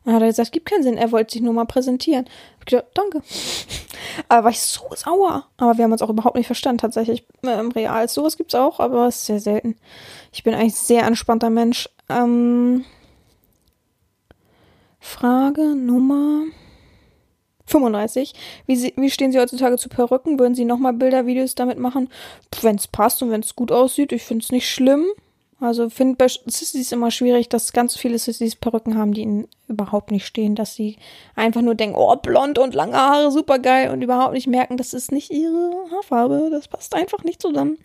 Und 0.04 0.14
hat 0.14 0.22
er 0.22 0.28
gesagt, 0.28 0.48
es 0.48 0.52
gibt 0.52 0.70
keinen 0.70 0.84
Sinn, 0.84 0.98
er 0.98 1.12
wollte 1.12 1.34
sich 1.34 1.42
nur 1.42 1.54
mal 1.54 1.66
präsentieren. 1.66 2.26
Ich 2.60 2.66
gesagt, 2.66 2.98
danke. 2.98 3.22
aber 4.28 4.46
war 4.46 4.52
ich 4.52 4.62
so 4.62 4.84
sauer. 4.96 5.46
Aber 5.58 5.78
wir 5.78 5.84
haben 5.84 5.92
uns 5.92 6.02
auch 6.02 6.10
überhaupt 6.10 6.36
nicht 6.36 6.48
verstanden, 6.48 6.80
tatsächlich. 6.80 7.26
Im 7.44 7.72
Real. 7.72 8.08
Sowas 8.08 8.38
gibt's 8.38 8.56
auch, 8.56 8.80
aber 8.80 9.08
es 9.08 9.18
ist 9.18 9.26
sehr 9.28 9.40
selten. 9.40 9.78
Ich 10.32 10.44
bin 10.44 10.54
eigentlich 10.56 10.76
sehr 10.76 11.04
entspannter 11.04 11.50
Mensch. 11.50 11.88
Ähm, 12.10 12.84
Frage 15.00 15.76
Nummer 15.76 16.46
35. 17.66 18.34
Wie, 18.66 18.76
sie, 18.76 18.94
wie 18.98 19.10
stehen 19.10 19.32
Sie 19.32 19.40
heutzutage 19.40 19.78
zu 19.78 19.90
Perücken? 19.90 20.40
Würden 20.40 20.56
Sie 20.56 20.66
nochmal 20.66 20.94
Bilder, 20.94 21.26
Videos 21.26 21.56
damit 21.56 21.80
machen? 21.80 22.10
Wenn 22.62 22.76
es 22.76 22.88
passt 22.88 23.22
und 23.24 23.32
wenn 23.32 23.42
es 23.42 23.56
gut 23.56 23.72
aussieht, 23.72 24.12
ich 24.12 24.24
finde 24.24 24.44
es 24.44 24.52
nicht 24.52 24.70
schlimm. 24.70 25.06
Also 25.62 25.90
finde 25.92 26.16
bei 26.16 26.28
Sissys 26.28 26.92
immer 26.92 27.12
schwierig, 27.12 27.48
dass 27.48 27.72
ganz 27.72 27.96
viele 27.96 28.18
Sissys 28.18 28.56
Perücken 28.56 28.98
haben, 28.98 29.14
die 29.14 29.22
ihnen 29.22 29.48
überhaupt 29.68 30.10
nicht 30.10 30.26
stehen, 30.26 30.56
dass 30.56 30.74
sie 30.74 30.98
einfach 31.36 31.62
nur 31.62 31.76
denken, 31.76 31.96
oh, 31.96 32.16
blond 32.16 32.58
und 32.58 32.74
lange 32.74 32.98
Haare, 32.98 33.32
super 33.32 33.60
geil 33.60 33.92
und 33.92 34.02
überhaupt 34.02 34.34
nicht 34.34 34.48
merken, 34.48 34.76
das 34.76 34.96
ist 34.96 35.12
nicht 35.12 35.30
ihre 35.30 35.72
Haarfarbe, 35.92 36.50
das 36.52 36.68
passt 36.68 36.96
einfach 36.96 37.24
nicht 37.24 37.44
zusammen. 37.44 37.78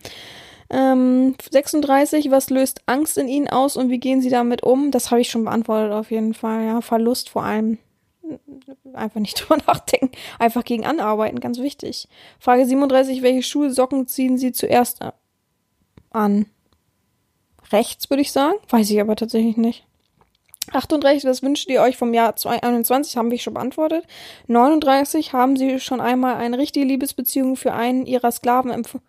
Ähm, 0.71 1.35
36, 1.51 2.31
was 2.31 2.49
löst 2.49 2.81
Angst 2.87 3.15
in 3.15 3.27
ihnen 3.27 3.47
aus 3.47 3.77
und 3.77 3.91
wie 3.91 3.99
gehen 3.99 4.21
sie 4.21 4.31
damit 4.31 4.63
um? 4.63 4.89
Das 4.89 5.11
habe 5.11 5.21
ich 5.21 5.29
schon 5.29 5.45
beantwortet 5.45 5.93
auf 5.93 6.09
jeden 6.09 6.33
Fall, 6.33 6.65
ja, 6.65 6.81
Verlust 6.81 7.29
vor 7.29 7.43
allem. 7.43 7.77
Einfach 8.93 9.19
nicht 9.19 9.39
drüber 9.39 9.61
nachdenken, 9.67 10.09
einfach 10.39 10.63
gegen 10.63 10.83
anarbeiten, 10.83 11.39
ganz 11.39 11.59
wichtig. 11.59 12.09
Frage 12.39 12.65
37, 12.65 13.21
welche 13.21 13.43
Schuhe, 13.43 13.71
Socken 13.71 14.07
ziehen 14.07 14.39
Sie 14.39 14.51
zuerst 14.51 14.99
an? 16.09 16.47
Rechts, 17.71 18.09
würde 18.09 18.21
ich 18.21 18.31
sagen. 18.31 18.55
Weiß 18.69 18.89
ich 18.89 18.99
aber 18.99 19.15
tatsächlich 19.15 19.57
nicht. 19.57 19.85
38, 20.73 21.25
was 21.25 21.43
wünscht 21.43 21.69
ihr 21.69 21.81
euch 21.81 21.95
vom 21.95 22.13
Jahr 22.13 22.35
2021? 22.35 23.15
Haben 23.15 23.31
wir 23.31 23.39
schon 23.39 23.53
beantwortet. 23.53 24.05
39, 24.47 25.33
haben 25.33 25.55
Sie 25.55 25.79
schon 25.79 26.01
einmal 26.01 26.35
eine 26.35 26.57
richtige 26.57 26.85
Liebesbeziehung 26.85 27.55
für 27.55 27.73
einen 27.73 28.05
Ihrer 28.05 28.31
Sklaven 28.31 28.71
empfunden? 28.71 29.05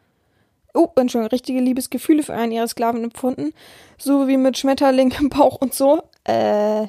Oh, 0.75 0.89
Entschuldigung, 0.97 1.31
richtige 1.31 1.61
Liebesgefühle 1.61 2.23
für 2.23 2.35
einen 2.35 2.53
Ihrer 2.53 2.69
Sklaven 2.69 3.03
empfunden? 3.03 3.53
So 3.97 4.29
wie 4.29 4.37
mit 4.37 4.57
Schmetterling 4.59 5.13
im 5.19 5.31
Bauch 5.31 5.61
und 5.61 5.75
so? 5.75 6.03
Äh, 6.25 6.87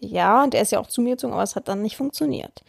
ja, 0.00 0.46
der 0.46 0.62
ist 0.62 0.72
ja 0.72 0.80
auch 0.80 0.86
zu 0.86 1.00
mir 1.00 1.10
gezogen, 1.10 1.32
aber 1.32 1.42
es 1.42 1.56
hat 1.56 1.68
dann 1.68 1.82
nicht 1.82 1.96
funktioniert. 1.96 2.62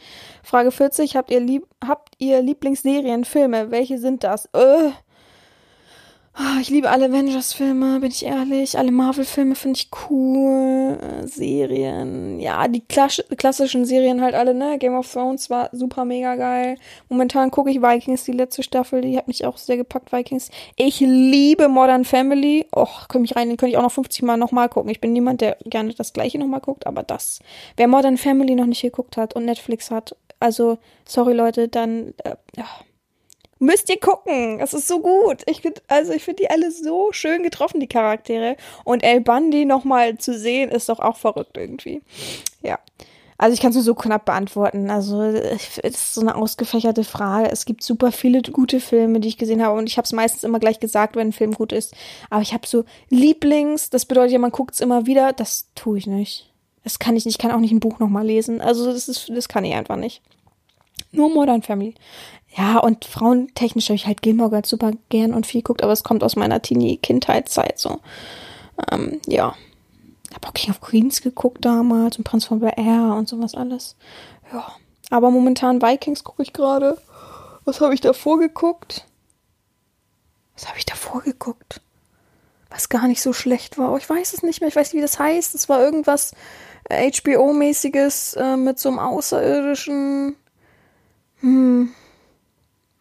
Frage 0.44 0.72
40, 0.72 1.16
habt 1.16 1.32
ihr, 1.32 1.40
lieb 1.40 1.66
habt 1.86 2.16
ihr 2.18 2.42
Lieblingsserien, 2.42 3.26
Filme? 3.26 3.72
Welche 3.72 3.98
sind 3.98 4.24
das? 4.24 4.46
Äh, 4.54 4.92
Ah, 6.42 6.60
ich 6.62 6.70
liebe 6.70 6.90
alle 6.90 7.08
Avengers-Filme, 7.08 8.00
bin 8.00 8.12
ich 8.12 8.26
ehrlich. 8.26 8.78
Alle 8.78 8.94
Marvel-Filme 8.94 9.56
finde 9.56 9.78
ich 9.78 9.90
cool. 10.10 10.98
Serien. 11.26 12.40
Ja, 12.40 12.70
die 12.70 12.80
Klass 12.80 13.22
klassischen 13.36 13.84
Serien 13.84 14.22
halt 14.22 14.36
alle, 14.36 14.54
ne? 14.54 14.78
Game 14.78 14.96
of 14.96 15.12
Thrones 15.12 15.50
war 15.50 15.68
super 15.74 16.06
mega 16.06 16.38
geil. 16.38 16.78
Momentan 17.10 17.52
gucke 17.52 17.72
ich 17.72 17.82
Vikings, 17.82 18.24
die 18.24 18.32
letzte 18.32 18.64
Staffel, 18.64 19.02
die 19.02 19.18
hat 19.18 19.28
mich 19.28 19.46
auch 19.46 19.58
sehr 19.58 19.76
gepackt, 19.76 20.14
Vikings. 20.14 20.50
Ich 20.78 21.02
liebe 21.02 21.68
Modern 21.68 22.06
Family. 22.06 22.68
Och, 22.74 23.10
könnte 23.10 23.24
mich 23.24 23.36
rein, 23.36 23.50
den 23.50 23.58
könnte 23.58 23.72
ich 23.72 23.78
auch 23.78 23.84
noch 23.84 23.92
50 23.92 24.22
Mal 24.24 24.38
nochmal 24.38 24.70
gucken. 24.70 24.92
Ich 24.92 25.02
bin 25.02 25.12
niemand, 25.12 25.42
der 25.42 25.58
gerne 25.66 25.94
das 25.94 26.14
gleiche 26.14 26.40
nochmal 26.40 26.62
guckt, 26.62 26.88
aber 26.88 27.04
das. 27.04 27.42
Wer 27.76 27.90
Modern 27.90 28.16
Family 28.16 28.56
noch 28.56 28.66
nicht 28.66 28.82
geguckt 28.82 29.18
hat 29.18 29.36
und 29.36 29.44
Netflix 29.44 29.92
hat, 29.92 30.16
also, 30.40 30.78
sorry 31.04 31.34
Leute, 31.34 31.68
dann, 31.68 32.14
äh, 32.24 32.36
ja 32.56 32.66
Müsst 33.60 33.90
ihr 33.90 34.00
gucken. 34.00 34.60
Es 34.62 34.74
ist 34.74 34.88
so 34.88 35.02
gut. 35.02 35.44
Ich 35.46 35.62
finde, 35.62 35.82
also 35.88 36.14
ich 36.14 36.24
finde 36.24 36.44
die 36.44 36.50
alle 36.50 36.72
so 36.72 37.12
schön 37.12 37.44
getroffen, 37.44 37.80
die 37.80 37.88
Charaktere. 37.88 38.56
Und 38.86 39.04
El 39.04 39.22
Bundy 39.22 39.66
nochmal 39.66 40.18
zu 40.18 40.38
sehen, 40.38 40.70
ist 40.70 40.90
doch 40.90 41.00
auch 41.00 41.18
verrückt 41.18 41.58
irgendwie. 41.58 42.02
Ja. 42.64 42.80
Also 43.38 43.54
ich 43.54 43.62
kann 43.62 43.70
es 43.70 43.76
nur 43.76 43.84
so 43.84 43.96
knapp 43.96 44.26
beantworten. 44.26 44.90
Also 44.90 45.22
es 45.22 45.78
ist 45.78 46.14
so 46.14 46.22
eine 46.22 46.36
ausgefächerte 46.36 47.06
Frage. 47.06 47.50
Es 47.50 47.66
gibt 47.66 47.84
super 47.84 48.12
viele 48.12 48.42
gute 48.42 48.82
Filme, 48.82 49.22
die 49.22 49.30
ich 49.30 49.38
gesehen 49.38 49.64
habe 49.64 49.78
und 49.78 49.88
ich 49.88 49.98
habe 49.98 50.06
es 50.06 50.12
meistens 50.12 50.44
immer 50.44 50.60
gleich 50.60 50.82
gesagt, 50.82 51.16
wenn 51.16 51.30
ein 51.30 51.34
Film 51.34 51.54
gut 51.54 51.72
ist. 51.72 51.96
Aber 52.30 52.42
ich 52.42 52.54
habe 52.54 52.68
so 52.68 52.84
Lieblings, 53.10 53.90
das 53.90 54.06
bedeutet 54.06 54.34
ja, 54.34 54.40
man 54.40 54.52
guckt 54.52 54.74
es 54.74 54.82
immer 54.82 55.06
wieder. 55.06 55.32
Das 55.32 55.68
tue 55.74 55.98
ich 55.98 56.06
nicht. 56.06 56.52
Das 56.84 57.00
kann 57.00 57.16
ich 57.16 57.26
nicht. 57.26 57.36
Ich 57.36 57.42
kann 57.42 57.52
auch 57.52 57.62
nicht 57.62 57.72
ein 57.72 57.80
Buch 57.80 58.00
nochmal 58.00 58.26
lesen. 58.26 58.60
Also 58.60 58.86
das 58.86 59.08
ist, 59.08 59.30
das 59.30 59.48
kann 59.48 59.64
ich 59.64 59.74
einfach 59.74 59.96
nicht. 59.96 60.22
Nur 61.12 61.30
Modern 61.30 61.62
Family. 61.62 61.96
Ja, 62.56 62.80
und 62.80 63.06
frauentechnisch 63.06 63.90
habe 63.90 63.96
ich 63.96 64.08
halt 64.08 64.22
Gilmore 64.22 64.50
Girls 64.50 64.70
super 64.70 64.92
gern 65.10 65.34
und 65.34 65.46
viel 65.46 65.62
geguckt, 65.62 65.84
aber 65.84 65.94
es 65.94 66.04
kommt 66.04 66.24
aus 66.24 66.36
meiner 66.36 66.62
Teenie-Kindheitszeit 66.62 67.78
so. 67.78 68.00
Ähm, 68.92 69.20
ja. 69.28 69.56
Ich 70.30 70.36
habe 70.36 70.48
auch 70.48 70.54
King 70.54 70.72
of 70.72 70.82
Queens 70.82 71.22
geguckt 71.22 71.66
damals 71.66 72.18
und 72.18 72.24
Prinz 72.24 72.46
von 72.46 72.62
Air 72.62 73.16
und 73.18 73.28
sowas 73.28 73.56
alles. 73.56 73.96
Ja. 74.54 74.68
Aber 75.10 75.32
momentan 75.32 75.82
Vikings 75.82 76.24
gucke 76.24 76.44
ich 76.44 76.54
gerade. 76.54 76.98
Was 77.66 77.82
habe 77.82 77.94
ich 77.94 78.02
davor 78.02 78.40
geguckt? 78.40 79.06
Was 80.56 80.68
habe 80.68 80.78
ich 80.78 80.86
davor 80.86 81.22
geguckt? 81.22 81.82
Was 82.70 82.90
gar 82.90 83.08
nicht 83.08 83.22
so 83.22 83.34
schlecht 83.34 83.78
war. 83.78 83.92
Oh, 83.92 83.98
ich 83.98 84.08
weiß 84.08 84.34
es 84.34 84.44
nicht 84.44 84.62
mehr. 84.62 84.68
Ich 84.68 84.76
weiß 84.76 84.94
nicht, 84.94 85.00
wie 85.00 85.06
das 85.06 85.18
heißt. 85.18 85.56
Es 85.56 85.70
war 85.70 85.82
irgendwas 85.82 86.34
HBO-mäßiges 86.90 88.36
äh, 88.36 88.58
mit 88.58 88.80
so 88.80 88.90
einem 88.90 89.00
außerirdischen 89.00 90.36
hm. 91.42 91.94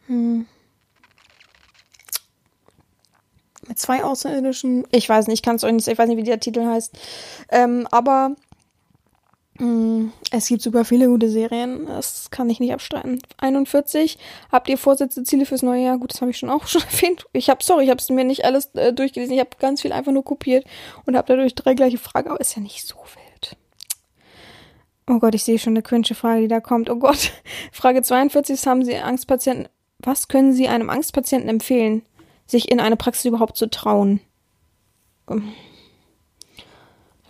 Hm. 0.07 0.47
Mit 3.67 3.79
zwei 3.79 4.03
Außerirdischen. 4.03 4.87
Ich 4.91 5.09
weiß 5.09 5.27
nicht, 5.27 5.41
ich 5.41 5.43
kann 5.43 5.57
es 5.57 5.65
euch 5.65 5.73
nicht, 5.73 5.87
ich 5.87 5.99
weiß 5.99 6.09
nicht, 6.09 6.17
wie 6.17 6.23
der 6.23 6.41
Titel 6.41 6.65
heißt. 6.65 6.99
Ähm, 7.51 7.87
aber 7.91 8.31
mh, 9.59 9.67
hm, 9.67 10.13
es 10.31 10.49
gibt 10.49 10.63
super 10.63 10.87
viele 10.87 11.09
gute 11.09 11.29
Serien. 11.29 11.87
Das 11.87 12.31
kann 12.31 12.49
ich 12.49 12.61
nicht 12.61 12.73
abstreiten. 12.73 13.21
41. 13.37 14.19
Habt 14.51 14.69
ihr 14.71 14.79
Vorsätze, 14.79 15.23
Ziele 15.25 15.45
fürs 15.45 15.63
neue 15.63 15.85
Jahr? 15.85 15.99
Gut, 15.99 16.15
das 16.15 16.23
habe 16.23 16.31
ich 16.31 16.39
schon 16.39 16.51
auch 16.51 16.67
schon 16.69 16.83
erwähnt. 16.83 17.27
Ich 17.33 17.51
habe, 17.51 17.63
sorry, 17.63 17.85
ich 17.85 17.91
habe 17.91 18.01
es 18.01 18.09
mir 18.09 18.25
nicht 18.25 18.45
alles 18.47 18.75
äh, 18.75 18.93
durchgelesen. 18.93 19.35
Ich 19.35 19.41
habe 19.41 19.51
ganz 19.59 19.83
viel 19.83 19.93
einfach 19.93 20.13
nur 20.13 20.25
kopiert 20.25 20.65
und 21.05 21.17
habe 21.17 21.27
dadurch 21.29 21.55
drei 21.55 21.75
gleiche 21.75 21.99
Fragen. 21.99 22.31
Aber 22.31 22.41
ist 22.41 22.57
ja 22.57 22.63
nicht 22.63 22.87
so 22.87 22.97
wild. 22.97 23.18
Oh 25.09 25.19
Gott, 25.19 25.35
ich 25.35 25.45
sehe 25.45 25.59
schon 25.59 25.73
eine 25.73 25.83
cringe 25.83 26.15
Frage, 26.15 26.43
die 26.43 26.49
da 26.49 26.61
kommt. 26.61 26.91
Oh 26.91 26.97
Gott. 26.97 27.33
Frage 27.73 28.03
42. 28.03 28.67
Haben 28.67 28.85
Sie 28.85 28.97
Angstpatienten? 28.97 29.69
Was 30.01 30.29
können 30.29 30.53
Sie 30.53 30.69
einem 30.69 30.91
Angstpatienten 30.91 31.49
empfehlen, 31.49 32.03
sich 32.47 32.71
in 32.71 32.79
eine 32.79 32.97
Praxis 32.97 33.25
überhaupt 33.25 33.57
zu 33.57 33.69
trauen? 33.71 34.21
Ähm. 35.29 35.53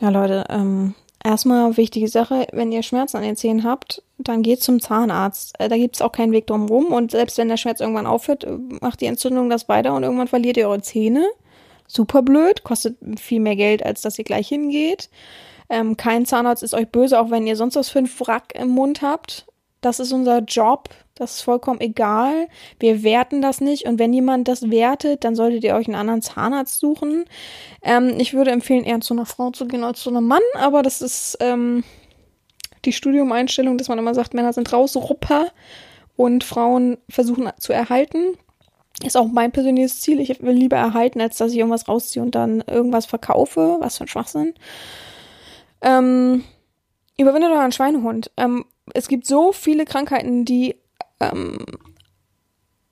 Ja, 0.01 0.11
Leute, 0.11 0.45
ähm, 0.51 0.95
erstmal 1.24 1.76
wichtige 1.76 2.09
Sache, 2.09 2.47
wenn 2.53 2.72
ihr 2.72 2.83
Schmerzen 2.83 3.16
an 3.16 3.22
den 3.22 3.37
Zähnen 3.37 3.64
habt, 3.64 4.03
dann 4.18 4.43
geht 4.43 4.62
zum 4.62 4.81
Zahnarzt. 4.81 5.59
Äh, 5.59 5.68
da 5.68 5.76
gibt's 5.76 6.03
auch 6.03 6.12
keinen 6.12 6.33
Weg 6.33 6.47
drum 6.47 6.66
rum. 6.66 6.87
Und 6.87 7.12
selbst 7.12 7.39
wenn 7.39 7.49
der 7.49 7.57
Schmerz 7.57 7.81
irgendwann 7.81 8.07
aufhört, 8.07 8.45
äh, 8.45 8.59
macht 8.81 9.01
die 9.01 9.07
Entzündung 9.07 9.49
das 9.49 9.68
weiter 9.68 9.95
und 9.95 10.03
irgendwann 10.03 10.29
verliert 10.29 10.57
ihr 10.57 10.68
eure 10.68 10.83
Zähne. 10.83 11.24
Super 11.87 12.22
blöd, 12.22 12.64
kostet 12.64 12.97
viel 13.18 13.41
mehr 13.41 13.57
Geld, 13.57 13.85
als 13.85 14.03
dass 14.03 14.18
ihr 14.18 14.24
gleich 14.24 14.49
hingeht. 14.49 15.09
Ähm, 15.69 15.97
kein 15.97 16.27
Zahnarzt 16.27 16.62
ist 16.62 16.75
euch 16.75 16.89
böse, 16.89 17.21
auch 17.21 17.31
wenn 17.31 17.47
ihr 17.47 17.57
sonst 17.57 17.77
was 17.77 17.89
für 17.89 17.99
einen 17.99 18.11
Wrack 18.21 18.55
im 18.55 18.69
Mund 18.69 19.03
habt. 19.03 19.47
Das 19.81 20.01
ist 20.01 20.12
unser 20.12 20.41
Job. 20.41 20.89
Das 21.14 21.37
ist 21.37 21.43
vollkommen 21.43 21.81
egal. 21.81 22.49
Wir 22.79 23.03
werten 23.03 23.43
das 23.43 23.61
nicht. 23.61 23.87
Und 23.87 23.99
wenn 23.99 24.12
jemand 24.12 24.49
das 24.49 24.71
wertet, 24.71 25.25
dann 25.25 25.35
solltet 25.35 25.64
ihr 25.64 25.75
euch 25.75 25.87
einen 25.87 25.97
anderen 25.97 26.23
Zahnarzt 26.23 26.79
suchen. 26.79 27.25
Ähm, 27.83 28.14
ich 28.19 28.35
würde 28.35 28.51
empfehlen, 28.51 28.85
eher 28.85 29.01
zu 29.01 29.14
einer 29.14 29.27
Frau 29.27 29.51
zu 29.51 29.66
gehen 29.66 29.85
als 29.85 30.01
zu 30.01 30.11
einem 30.11 30.27
Mann. 30.27 30.43
Aber 30.55 30.83
das 30.83 31.03
ist 31.03 31.37
ähm, 31.41 31.85
die 32.85 32.93
Studiumeinstellung, 32.93 33.79
dass 33.79 33.89
man 33.89 33.99
immer 33.99 34.14
sagt, 34.14 34.35
Männer 34.35 34.53
sind 34.53 34.73
raus, 34.73 34.97
Rupper. 34.97 35.49
Und 36.16 36.43
Frauen 36.43 36.99
versuchen 37.09 37.49
zu 37.59 37.73
erhalten. 37.73 38.37
Ist 39.05 39.16
auch 39.16 39.29
mein 39.29 39.53
persönliches 39.53 40.01
Ziel. 40.01 40.19
Ich 40.19 40.43
will 40.43 40.55
lieber 40.55 40.77
erhalten, 40.77 41.21
als 41.21 41.37
dass 41.37 41.53
ich 41.53 41.59
irgendwas 41.59 41.87
rausziehe 41.87 42.23
und 42.23 42.35
dann 42.35 42.62
irgendwas 42.66 43.07
verkaufe. 43.07 43.77
Was 43.79 43.99
für 43.99 44.05
ein 44.05 44.09
Schwachsinn. 44.09 44.55
Ähm, 45.83 46.45
überwindet 47.18 47.51
euren 47.51 47.72
Schweinehund. 47.72 48.31
Ähm, 48.37 48.64
es 48.95 49.09
gibt 49.09 49.26
so 49.26 49.53
viele 49.53 49.85
Krankheiten, 49.85 50.45
die, 50.45 50.76
ähm, 51.20 51.59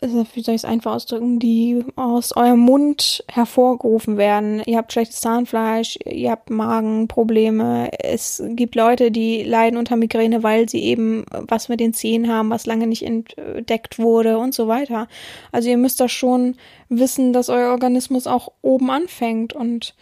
wie 0.01 0.43
soll 0.43 0.55
ich 0.55 0.61
es 0.61 0.64
einfach 0.66 0.95
ausdrücken, 0.95 1.39
die 1.39 1.82
aus 1.97 2.37
eurem 2.37 2.59
Mund 2.59 3.24
hervorgerufen 3.28 4.18
werden. 4.18 4.62
Ihr 4.66 4.76
habt 4.76 4.93
schlechtes 4.93 5.20
Zahnfleisch, 5.20 5.99
ihr 6.05 6.30
habt 6.30 6.51
Magenprobleme. 6.51 7.91
Es 7.99 8.43
gibt 8.51 8.74
Leute, 8.74 9.11
die 9.11 9.43
leiden 9.43 9.78
unter 9.78 9.97
Migräne, 9.97 10.43
weil 10.43 10.68
sie 10.68 10.82
eben 10.82 11.24
was 11.30 11.70
mit 11.70 11.80
den 11.80 11.95
Zähnen 11.95 12.30
haben, 12.30 12.51
was 12.51 12.66
lange 12.66 12.87
nicht 12.87 13.05
entdeckt 13.05 13.99
wurde 13.99 14.39
und 14.39 14.53
so 14.53 14.68
weiter. 14.68 15.09
Also 15.51 15.70
ihr 15.70 15.78
müsst 15.78 15.99
da 15.99 16.11
schon 16.11 16.57
wissen, 16.91 17.32
dass 17.32 17.49
euer 17.49 17.70
Organismus 17.70 18.26
auch 18.26 18.53
oben 18.61 18.91
anfängt 18.91 19.55
und 19.55 19.95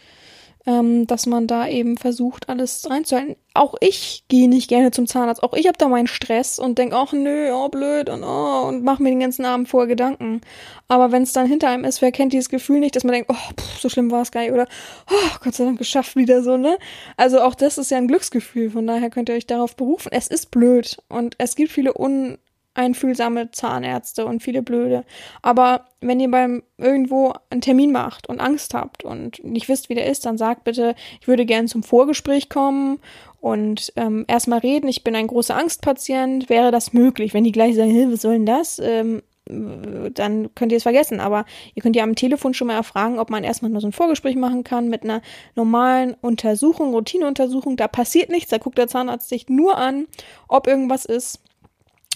ähm, 0.67 1.05
dass 1.05 1.25
man 1.25 1.47
da 1.47 1.67
eben 1.67 1.97
versucht, 1.97 2.49
alles 2.49 2.89
reinzuhalten. 2.89 3.35
Auch 3.53 3.75
ich 3.79 4.25
gehe 4.27 4.49
nicht 4.49 4.67
gerne 4.67 4.91
zum 4.91 5.07
Zahnarzt. 5.07 5.43
Auch 5.43 5.53
ich 5.53 5.67
habe 5.67 5.77
da 5.77 5.87
meinen 5.87 6.07
Stress 6.07 6.59
und 6.59 6.77
denke, 6.77 6.95
ach 6.95 7.13
nö, 7.13 7.51
oh 7.53 7.69
blöd 7.69 8.09
und 8.09 8.23
oh 8.23 8.67
und 8.67 8.83
mache 8.83 9.01
mir 9.01 9.09
den 9.09 9.19
ganzen 9.19 9.45
Abend 9.45 9.69
vorher 9.69 9.87
Gedanken. 9.87 10.41
Aber 10.87 11.11
wenn 11.11 11.23
es 11.23 11.33
dann 11.33 11.47
hinter 11.47 11.69
einem 11.69 11.85
ist, 11.85 12.01
wer 12.01 12.11
kennt 12.11 12.33
dieses 12.33 12.49
Gefühl 12.49 12.79
nicht, 12.79 12.95
dass 12.95 13.03
man 13.03 13.13
denkt, 13.13 13.29
oh, 13.31 13.53
pff, 13.59 13.79
so 13.79 13.89
schlimm 13.89 14.11
war 14.11 14.23
es 14.23 14.31
gar 14.31 14.41
nicht 14.41 14.51
oder 14.51 14.67
oh, 15.09 15.37
Gott 15.43 15.53
sei 15.55 15.65
Dank 15.65 15.77
geschafft 15.77 16.15
wieder 16.15 16.41
so, 16.41 16.57
ne? 16.57 16.77
Also 17.15 17.41
auch 17.41 17.55
das 17.55 17.77
ist 17.77 17.91
ja 17.91 17.97
ein 17.97 18.07
Glücksgefühl. 18.07 18.71
Von 18.71 18.87
daher 18.87 19.09
könnt 19.09 19.29
ihr 19.29 19.35
euch 19.35 19.47
darauf 19.47 19.75
berufen. 19.75 20.09
Es 20.11 20.27
ist 20.27 20.51
blöd 20.51 20.97
und 21.09 21.35
es 21.37 21.55
gibt 21.55 21.71
viele 21.71 21.93
un 21.93 22.37
einfühlsame 22.75 23.51
Zahnärzte 23.51 24.25
und 24.25 24.43
viele 24.43 24.61
blöde. 24.61 25.03
Aber 25.41 25.85
wenn 26.01 26.19
ihr 26.19 26.29
beim 26.29 26.63
irgendwo 26.77 27.33
einen 27.49 27.61
Termin 27.61 27.91
macht 27.91 28.27
und 28.27 28.39
Angst 28.39 28.73
habt 28.73 29.03
und 29.03 29.43
nicht 29.43 29.67
wisst, 29.67 29.89
wie 29.89 29.95
der 29.95 30.07
ist, 30.07 30.25
dann 30.25 30.37
sagt 30.37 30.63
bitte, 30.63 30.95
ich 31.19 31.27
würde 31.27 31.45
gerne 31.45 31.67
zum 31.67 31.83
Vorgespräch 31.83 32.49
kommen 32.49 32.99
und 33.39 33.93
ähm, 33.95 34.25
erstmal 34.27 34.59
reden. 34.59 34.87
Ich 34.87 35.03
bin 35.03 35.15
ein 35.15 35.27
großer 35.27 35.55
Angstpatient. 35.55 36.49
Wäre 36.49 36.71
das 36.71 36.93
möglich? 36.93 37.33
Wenn 37.33 37.43
die 37.43 37.51
gleich 37.51 37.75
sagen, 37.75 37.91
hey, 37.91 38.11
was 38.11 38.21
soll 38.21 38.33
denn 38.33 38.45
das? 38.45 38.79
Ähm, 38.79 39.21
dann 39.47 40.49
könnt 40.55 40.71
ihr 40.71 40.77
es 40.77 40.83
vergessen. 40.83 41.19
Aber 41.19 41.45
ihr 41.75 41.83
könnt 41.83 41.95
ja 41.95 42.03
am 42.03 42.15
Telefon 42.15 42.53
schon 42.53 42.67
mal 42.67 42.75
erfragen, 42.75 43.19
ob 43.19 43.29
man 43.29 43.43
erstmal 43.43 43.71
nur 43.71 43.81
so 43.81 43.87
ein 43.87 43.93
Vorgespräch 43.93 44.35
machen 44.35 44.63
kann 44.63 44.89
mit 44.89 45.03
einer 45.03 45.21
normalen 45.55 46.15
Untersuchung, 46.21 46.93
Routineuntersuchung. 46.93 47.77
Da 47.77 47.87
passiert 47.87 48.29
nichts. 48.29 48.49
Da 48.49 48.57
guckt 48.57 48.77
der 48.77 48.87
Zahnarzt 48.87 49.29
sich 49.29 49.47
nur 49.47 49.77
an, 49.77 50.07
ob 50.47 50.67
irgendwas 50.67 51.05
ist 51.05 51.39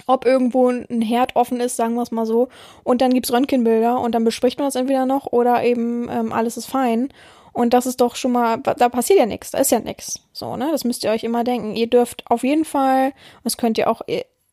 ob 0.07 0.25
irgendwo 0.25 0.69
ein 0.69 1.01
Herd 1.01 1.35
offen 1.35 1.59
ist, 1.59 1.75
sagen 1.75 1.95
wir 1.95 2.03
es 2.03 2.11
mal 2.11 2.25
so. 2.25 2.49
Und 2.83 3.01
dann 3.01 3.13
gibt's 3.13 3.31
Röntgenbilder 3.31 3.99
und 3.99 4.13
dann 4.13 4.23
bespricht 4.23 4.59
man 4.59 4.67
das 4.67 4.75
entweder 4.75 5.05
noch 5.05 5.27
oder 5.27 5.63
eben 5.63 6.09
ähm, 6.09 6.33
alles 6.33 6.57
ist 6.57 6.67
fein. 6.67 7.09
Und 7.51 7.73
das 7.73 7.85
ist 7.85 7.99
doch 7.99 8.15
schon 8.15 8.31
mal, 8.31 8.57
da 8.57 8.89
passiert 8.89 9.19
ja 9.19 9.25
nichts, 9.25 9.51
da 9.51 9.57
ist 9.57 9.71
ja 9.71 9.79
nichts. 9.79 10.21
So, 10.31 10.55
ne? 10.55 10.69
Das 10.71 10.83
müsst 10.83 11.03
ihr 11.03 11.11
euch 11.11 11.23
immer 11.23 11.43
denken. 11.43 11.75
Ihr 11.75 11.87
dürft 11.87 12.23
auf 12.29 12.43
jeden 12.43 12.63
Fall, 12.63 13.11
das 13.43 13.57
könnt 13.57 13.77
ihr 13.77 13.89
auch, 13.89 14.01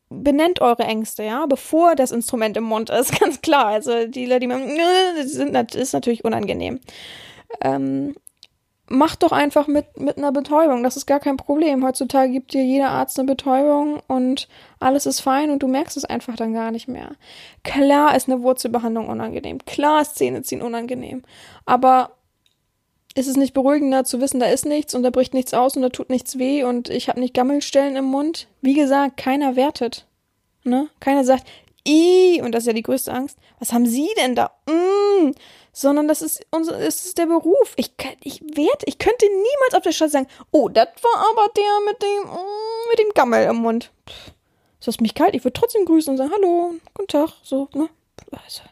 benennt 0.09 0.61
eure 0.61 0.83
Ängste, 0.83 1.23
ja, 1.23 1.45
bevor 1.45 1.95
das 1.95 2.11
Instrument 2.11 2.57
im 2.57 2.63
Mund 2.63 2.89
ist, 2.89 3.19
ganz 3.19 3.41
klar. 3.41 3.67
Also 3.67 4.07
die 4.07 4.25
Leute, 4.25 4.47
die 4.47 5.23
sind, 5.27 5.53
das 5.53 5.75
ist 5.75 5.93
natürlich 5.93 6.25
unangenehm. 6.25 6.79
Ähm, 7.61 8.15
macht 8.89 9.23
doch 9.23 9.31
einfach 9.31 9.67
mit, 9.67 9.99
mit 9.99 10.17
einer 10.17 10.31
Betäubung. 10.31 10.83
Das 10.83 10.97
ist 10.97 11.05
gar 11.05 11.19
kein 11.19 11.37
Problem. 11.37 11.85
Heutzutage 11.85 12.31
gibt 12.31 12.53
dir 12.53 12.63
jeder 12.63 12.89
Arzt 12.89 13.19
eine 13.19 13.27
Betäubung 13.27 14.01
und 14.07 14.47
alles 14.79 15.05
ist 15.05 15.19
fein 15.19 15.49
und 15.49 15.63
du 15.63 15.67
merkst 15.67 15.97
es 15.97 16.05
einfach 16.05 16.35
dann 16.35 16.53
gar 16.53 16.71
nicht 16.71 16.87
mehr. 16.87 17.11
Klar 17.63 18.15
ist 18.15 18.29
eine 18.29 18.41
Wurzelbehandlung 18.41 19.07
unangenehm. 19.09 19.59
Klar 19.65 20.01
ist 20.01 20.15
Zähneziehen 20.15 20.61
unangenehm. 20.61 21.23
Aber 21.65 22.11
ist 23.15 23.27
es 23.27 23.35
nicht 23.35 23.53
beruhigender 23.53 24.03
zu 24.03 24.21
wissen, 24.21 24.39
da 24.39 24.45
ist 24.45 24.65
nichts 24.65 24.93
und 24.93 25.03
da 25.03 25.09
bricht 25.09 25.33
nichts 25.33 25.53
aus 25.53 25.75
und 25.75 25.81
da 25.81 25.89
tut 25.89 26.09
nichts 26.09 26.37
weh 26.37 26.63
und 26.63 26.89
ich 26.89 27.09
habe 27.09 27.19
nicht 27.19 27.33
Gammelstellen 27.33 27.95
im 27.95 28.05
Mund? 28.05 28.47
Wie 28.61 28.75
gesagt, 28.75 29.17
keiner 29.17 29.55
wertet. 29.55 30.05
Ne? 30.63 30.87
Keiner 30.99 31.23
sagt, 31.23 31.45
i 31.87 32.41
und 32.43 32.53
das 32.53 32.63
ist 32.63 32.67
ja 32.67 32.73
die 32.73 32.83
größte 32.83 33.11
Angst. 33.11 33.37
Was 33.59 33.73
haben 33.73 33.85
Sie 33.85 34.09
denn 34.17 34.35
da? 34.35 34.51
Mm, 34.67 35.31
sondern 35.77 36.07
das 36.07 36.23
ist 36.23 36.43
unser, 36.49 36.79
es 36.79 37.05
ist 37.05 37.19
der 37.19 37.27
Beruf. 37.27 37.73
Ich, 37.75 37.91
ich 38.23 38.41
werde, 38.41 38.85
ich 38.85 38.97
könnte 38.97 39.27
niemals 39.27 39.75
auf 39.75 39.83
der 39.83 39.91
Straße 39.91 40.13
sagen, 40.13 40.27
oh, 40.49 40.69
das 40.69 40.87
war 41.03 41.25
aber 41.31 41.53
der 41.55 41.63
mit 41.85 42.01
dem, 42.01 42.31
mm, 42.31 42.89
mit 42.89 42.99
dem 42.99 43.13
Gammel 43.13 43.45
im 43.45 43.57
Mund. 43.57 43.91
Pff, 44.09 44.31
ist 44.79 44.87
das 44.87 44.99
mich 44.99 45.13
kalt? 45.13 45.35
Ich 45.35 45.43
würde 45.43 45.53
trotzdem 45.53 45.85
grüßen 45.85 46.09
und 46.09 46.17
sagen, 46.17 46.31
hallo, 46.33 46.73
guten 46.95 47.07
Tag, 47.07 47.29
so, 47.43 47.69
ne? 47.75 47.89
Also, 48.31 48.63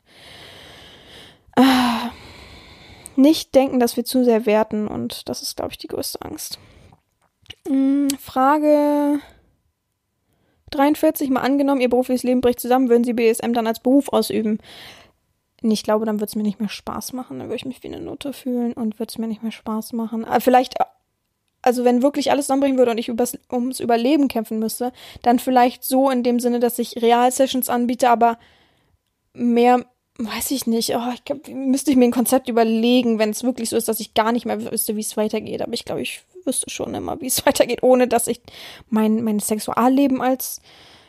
ah, 1.58 2.10
nicht 3.16 3.54
denken, 3.54 3.80
dass 3.80 3.98
wir 3.98 4.04
zu 4.04 4.24
sehr 4.24 4.48
werten 4.48 4.88
und 4.88 5.30
das 5.30 5.44
ist, 5.44 5.58
glaube 5.58 5.74
ich, 5.74 5.78
die 5.78 5.88
größte 5.88 6.24
Angst. 6.24 6.58
Hm, 7.68 8.08
Frage 8.20 9.20
43, 10.72 11.30
mal 11.30 11.42
angenommen, 11.42 11.82
Ihr 11.82 11.90
berufliches 11.90 12.24
Leben 12.24 12.42
bricht 12.42 12.60
zusammen, 12.60 12.90
würden 12.90 13.04
Sie 13.04 13.14
BSM 13.14 13.54
dann 13.54 13.68
als 13.68 13.80
Beruf 13.80 14.10
ausüben? 14.12 14.60
Ich 15.72 15.84
glaube, 15.84 16.06
dann 16.06 16.20
wird 16.20 16.30
es 16.30 16.36
mir 16.36 16.44
nicht 16.44 16.60
mehr 16.60 16.70
Spaß 16.70 17.14
machen. 17.14 17.40
Dann 17.40 17.48
würde 17.48 17.58
ich 17.58 17.66
mich 17.66 17.84
wie 17.84 17.88
eine 17.88 18.00
Nutte 18.00 18.34
fühlen 18.34 18.74
und 18.74 19.00
würde 19.00 19.12
es 19.12 19.18
mir 19.18 19.28
nicht 19.28 19.44
mehr 19.44 19.52
Spaß 19.52 19.94
machen. 19.94 20.26
Aber 20.26 20.42
vielleicht, 20.42 20.76
also 21.62 21.84
wenn 21.84 22.02
wirklich 22.02 22.32
alles 22.32 22.46
zusammenbringen 22.46 22.78
würde 22.78 22.92
und 22.92 22.98
ich 22.98 23.10
übers, 23.10 23.38
ums 23.52 23.80
Überleben 23.80 24.28
kämpfen 24.28 24.60
müsste, 24.60 24.92
dann 25.22 25.40
vielleicht 25.40 25.84
so 25.84 26.10
in 26.10 26.24
dem 26.24 26.40
Sinne, 26.40 26.60
dass 26.60 26.80
ich 26.80 27.02
Real-Sessions 27.02 27.70
anbiete, 27.70 28.10
aber 28.10 28.38
mehr, 29.34 29.86
weiß 30.18 30.52
ich 30.52 30.68
nicht. 30.68 30.96
Oh, 30.96 31.12
ich 31.14 31.26
glaub, 31.26 31.48
müsste 31.48 31.92
ich 31.92 31.98
mir 31.98 32.06
ein 32.06 32.12
Konzept 32.12 32.50
überlegen, 32.50 33.20
wenn 33.20 33.32
es 33.32 33.44
wirklich 33.44 33.70
so 33.70 33.78
ist, 33.78 33.88
dass 33.88 34.00
ich 34.00 34.14
gar 34.14 34.32
nicht 34.32 34.46
mehr 34.46 34.72
wüsste, 34.72 34.96
wie 34.96 35.02
es 35.02 35.18
weitergeht. 35.18 35.62
Aber 35.62 35.74
ich 35.74 35.86
glaube, 35.86 36.02
ich 36.02 36.22
wüsste 36.46 36.70
schon 36.70 36.94
immer, 36.94 37.20
wie 37.22 37.28
es 37.28 37.46
weitergeht, 37.46 37.84
ohne 37.84 38.08
dass 38.08 38.28
ich 38.28 38.42
mein, 38.90 39.24
mein 39.24 39.40
Sexualleben 39.40 40.22
als 40.22 40.62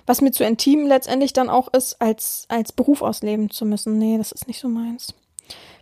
was 0.06 0.20
mir 0.20 0.30
zu 0.30 0.44
intim 0.44 0.86
letztendlich 0.86 1.32
dann 1.32 1.50
auch 1.50 1.68
ist, 1.72 2.00
als, 2.00 2.46
als 2.48 2.72
Beruf 2.72 3.02
ausleben 3.02 3.50
zu 3.50 3.66
müssen. 3.66 3.98
Nee, 3.98 4.18
das 4.18 4.32
ist 4.32 4.46
nicht 4.46 4.60
so 4.60 4.68
meins. 4.68 5.14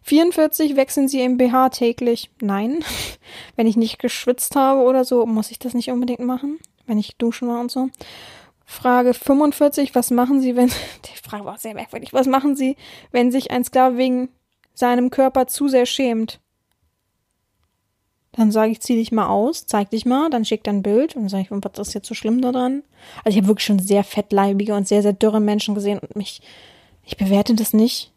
44 0.02 0.76
wechseln 0.76 1.08
Sie 1.08 1.22
im 1.22 1.38
BH 1.38 1.70
täglich? 1.70 2.30
Nein. 2.40 2.84
Wenn 3.56 3.66
ich 3.66 3.76
nicht 3.76 3.98
geschwitzt 3.98 4.56
habe 4.56 4.82
oder 4.82 5.04
so, 5.04 5.24
muss 5.26 5.50
ich 5.50 5.58
das 5.58 5.74
nicht 5.74 5.90
unbedingt 5.90 6.20
machen. 6.20 6.58
Wenn 6.86 6.98
ich 6.98 7.16
duschen 7.16 7.48
war 7.48 7.60
und 7.60 7.70
so. 7.70 7.88
Frage 8.66 9.14
45, 9.14 9.94
was 9.94 10.10
machen 10.10 10.40
Sie, 10.40 10.56
wenn, 10.56 10.68
die 11.04 11.22
Frage 11.22 11.44
war 11.44 11.58
sehr 11.58 11.74
merkwürdig, 11.74 12.12
was 12.12 12.26
machen 12.26 12.56
Sie, 12.56 12.76
wenn 13.12 13.30
sich 13.30 13.50
ein 13.50 13.64
Sklave 13.64 13.98
wegen 13.98 14.30
seinem 14.72 15.10
Körper 15.10 15.46
zu 15.46 15.68
sehr 15.68 15.86
schämt? 15.86 16.40
Dann 18.36 18.50
sage 18.50 18.72
ich, 18.72 18.80
zieh 18.80 18.96
dich 18.96 19.12
mal 19.12 19.28
aus, 19.28 19.66
zeig 19.66 19.90
dich 19.90 20.06
mal, 20.06 20.28
dann 20.28 20.44
schickt 20.44 20.66
er 20.66 20.72
ein 20.72 20.82
Bild 20.82 21.14
und 21.14 21.28
sage 21.28 21.44
ich, 21.44 21.50
was 21.50 21.88
ist 21.88 21.94
jetzt 21.94 22.08
so 22.08 22.14
schlimm 22.14 22.40
daran? 22.40 22.82
Also 23.24 23.36
ich 23.36 23.42
habe 23.42 23.48
wirklich 23.48 23.66
schon 23.66 23.78
sehr 23.78 24.02
fettleibige 24.02 24.74
und 24.74 24.88
sehr, 24.88 25.02
sehr 25.02 25.12
dürre 25.12 25.40
Menschen 25.40 25.74
gesehen 25.74 26.00
und 26.00 26.16
mich, 26.16 26.42
ich 27.04 27.16
bewerte 27.16 27.54
das 27.54 27.72
nicht. 27.72 28.10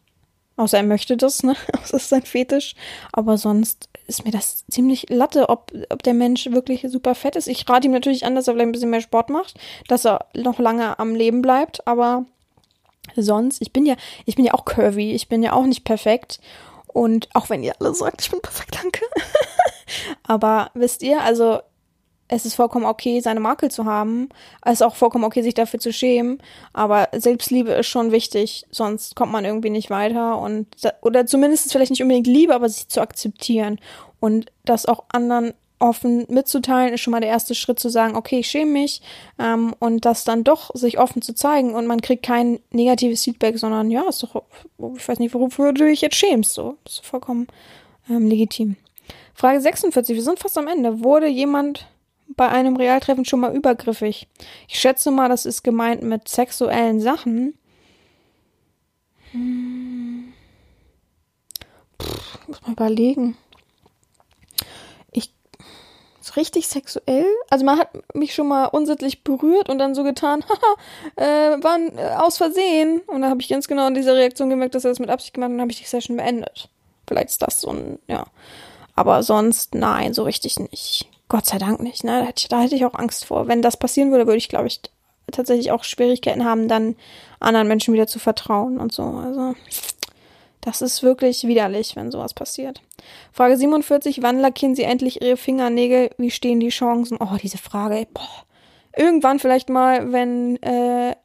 Außer 0.55 0.77
er 0.77 0.83
möchte 0.83 1.17
das, 1.17 1.43
ne? 1.43 1.55
Das 1.71 1.91
ist 1.91 2.09
sein 2.09 2.23
Fetisch. 2.23 2.73
Aber 3.11 3.37
sonst 3.37 3.89
ist 4.07 4.25
mir 4.25 4.31
das 4.31 4.65
ziemlich 4.71 5.07
latte, 5.09 5.49
ob, 5.49 5.71
ob 5.89 6.01
der 6.01 6.15
Mensch 6.15 6.47
wirklich 6.47 6.85
super 6.89 7.13
fett 7.13 7.35
ist. 7.35 7.47
Ich 7.47 7.69
rate 7.69 7.87
ihm 7.87 7.93
natürlich 7.93 8.25
an, 8.25 8.33
dass 8.33 8.47
er 8.47 8.53
vielleicht 8.53 8.69
ein 8.69 8.71
bisschen 8.71 8.89
mehr 8.89 9.01
Sport 9.01 9.29
macht, 9.29 9.53
dass 9.87 10.05
er 10.05 10.25
noch 10.35 10.57
lange 10.57 10.97
am 10.97 11.13
Leben 11.13 11.43
bleibt, 11.43 11.85
aber 11.85 12.25
sonst, 13.15 13.61
ich 13.61 13.71
bin 13.71 13.85
ja, 13.85 13.95
ich 14.25 14.35
bin 14.35 14.45
ja 14.45 14.55
auch 14.55 14.65
curvy, 14.65 15.11
ich 15.11 15.29
bin 15.29 15.43
ja 15.43 15.53
auch 15.53 15.65
nicht 15.65 15.83
perfekt. 15.83 16.39
Und 16.87 17.29
auch 17.35 17.49
wenn 17.49 17.61
ihr 17.61 17.75
alle 17.79 17.93
sagt, 17.93 18.21
ich 18.21 18.31
bin 18.31 18.41
perfekt, 18.41 18.79
danke. 18.81 19.05
Aber 20.23 20.71
wisst 20.73 21.03
ihr, 21.03 21.21
also 21.21 21.59
es 22.27 22.45
ist 22.45 22.55
vollkommen 22.55 22.85
okay, 22.85 23.21
seine 23.21 23.39
Makel 23.39 23.71
zu 23.71 23.85
haben. 23.85 24.29
Es 24.63 24.73
ist 24.73 24.81
auch 24.81 24.95
vollkommen 24.95 25.23
okay, 25.23 25.41
sich 25.41 25.53
dafür 25.53 25.79
zu 25.79 25.93
schämen. 25.93 26.39
Aber 26.73 27.07
Selbstliebe 27.13 27.71
ist 27.71 27.87
schon 27.87 28.11
wichtig, 28.11 28.65
sonst 28.69 29.15
kommt 29.15 29.31
man 29.31 29.45
irgendwie 29.45 29.69
nicht 29.69 29.89
weiter 29.89 30.39
und 30.39 30.67
oder 31.01 31.25
zumindest 31.25 31.71
vielleicht 31.71 31.91
nicht 31.91 32.01
unbedingt 32.01 32.27
Liebe, 32.27 32.53
aber 32.53 32.69
sich 32.69 32.89
zu 32.89 33.01
akzeptieren 33.01 33.79
und 34.19 34.51
das 34.65 34.85
auch 34.85 35.05
anderen 35.09 35.53
offen 35.79 36.25
mitzuteilen, 36.29 36.93
ist 36.93 37.01
schon 37.01 37.11
mal 37.11 37.19
der 37.19 37.29
erste 37.29 37.53
Schritt 37.53 37.79
zu 37.79 37.89
sagen, 37.89 38.15
okay, 38.15 38.39
ich 38.39 38.47
schäme 38.47 38.71
mich 38.71 39.01
ähm, 39.37 39.75
und 39.79 40.05
das 40.05 40.23
dann 40.23 40.43
doch 40.43 40.71
sich 40.73 40.97
offen 40.97 41.21
zu 41.21 41.35
zeigen 41.35 41.75
und 41.75 41.85
man 41.85 42.01
kriegt 42.01 42.25
kein 42.25 42.59
negatives 42.71 43.23
Feedback, 43.23 43.59
sondern 43.59 43.91
ja, 43.91 44.03
ist 44.09 44.23
doch, 44.23 44.43
ich 44.95 45.07
weiß 45.07 45.19
nicht, 45.19 45.35
wofür 45.35 45.73
du 45.73 45.85
dich 45.85 46.01
jetzt 46.01 46.15
schämst, 46.15 46.53
so, 46.53 46.77
ist 46.85 47.05
vollkommen 47.05 47.47
ähm, 48.09 48.27
legitim. 48.27 48.75
Frage 49.37 49.61
46, 49.61 50.15
wir 50.15 50.23
sind 50.23 50.39
fast 50.39 50.57
am 50.57 50.67
Ende. 50.67 51.03
Wurde 51.03 51.27
jemand 51.27 51.85
bei 52.29 52.49
einem 52.49 52.75
Realtreffen 52.75 53.23
schon 53.23 53.39
mal 53.39 53.55
übergriffig? 53.55 54.27
Ich 54.67 54.79
schätze 54.79 55.11
mal, 55.11 55.29
das 55.29 55.45
ist 55.45 55.63
gemeint 55.63 56.01
mit 56.01 56.27
sexuellen 56.27 56.99
Sachen. 56.99 57.55
Hm. 59.33 60.33
Pff, 62.01 62.47
muss 62.47 62.63
mal 62.63 62.71
überlegen. 62.71 63.37
Ich. 65.11 65.31
Ist 66.19 66.35
richtig 66.35 66.67
sexuell? 66.67 67.27
Also, 67.51 67.63
man 67.63 67.77
hat 67.77 67.89
mich 68.15 68.33
schon 68.33 68.47
mal 68.47 68.65
unsittlich 68.65 69.23
berührt 69.23 69.69
und 69.69 69.77
dann 69.77 69.93
so 69.93 70.03
getan, 70.03 70.43
haha, 70.49 71.23
äh, 71.23 71.63
war 71.63 71.77
äh, 71.77 72.15
aus 72.15 72.37
Versehen. 72.37 73.01
Und 73.05 73.21
da 73.21 73.29
habe 73.29 73.41
ich 73.41 73.49
ganz 73.49 73.67
genau 73.67 73.85
in 73.87 73.93
dieser 73.93 74.15
Reaktion 74.15 74.49
gemerkt, 74.49 74.73
dass 74.73 74.83
er 74.83 74.89
das 74.89 74.99
mit 74.99 75.11
Absicht 75.11 75.35
gemacht 75.35 75.49
hat 75.49 75.51
und 75.51 75.57
dann 75.57 75.61
habe 75.61 75.71
ich 75.71 75.79
die 75.79 75.85
Session 75.85 76.17
beendet. 76.17 76.69
Vielleicht 77.07 77.29
ist 77.29 77.43
das 77.43 77.61
so 77.61 77.69
ein, 77.69 77.99
ja. 78.07 78.25
Aber 78.97 79.21
sonst, 79.21 79.75
nein, 79.75 80.15
so 80.15 80.23
richtig 80.23 80.57
nicht. 80.57 81.07
Gott 81.29 81.45
sei 81.45 81.59
Dank 81.59 81.81
nicht. 81.81 82.03
Ne? 82.03 82.19
Da, 82.19 82.25
hätte 82.25 82.41
ich, 82.41 82.47
da 82.47 82.61
hätte 82.61 82.75
ich 82.75 82.83
auch 82.83 82.95
Angst 82.95 83.25
vor. 83.25 83.47
Wenn 83.47 83.61
das 83.61 83.77
passieren 83.77 84.09
würde, 84.09 84.25
würde 84.25 84.39
ich, 84.39 84.49
glaube 84.49 84.65
ich, 84.65 84.81
tatsächlich 85.31 85.71
auch 85.71 85.83
Schwierigkeiten 85.83 86.43
haben, 86.43 86.67
dann 86.67 86.95
anderen 87.39 87.67
Menschen 87.67 87.93
wieder 87.93 88.07
zu 88.07 88.17
vertrauen 88.17 88.79
und 88.79 88.91
so. 88.91 89.03
Also, 89.03 89.53
das 90.61 90.81
ist 90.81 91.03
wirklich 91.03 91.43
widerlich, 91.43 91.95
wenn 91.95 92.09
sowas 92.09 92.33
passiert. 92.33 92.81
Frage 93.31 93.55
47. 93.55 94.23
Wann 94.23 94.39
lackieren 94.39 94.73
Sie 94.73 94.83
endlich 94.83 95.21
Ihre 95.21 95.37
Fingernägel? 95.37 96.09
Wie 96.17 96.31
stehen 96.31 96.59
die 96.59 96.69
Chancen? 96.69 97.19
Oh, 97.21 97.37
diese 97.39 97.59
Frage. 97.59 98.07
Boah. 98.11 98.45
Irgendwann 98.95 99.37
vielleicht 99.37 99.69
mal, 99.69 100.11
wenn 100.11 100.59
äh, 100.63 101.15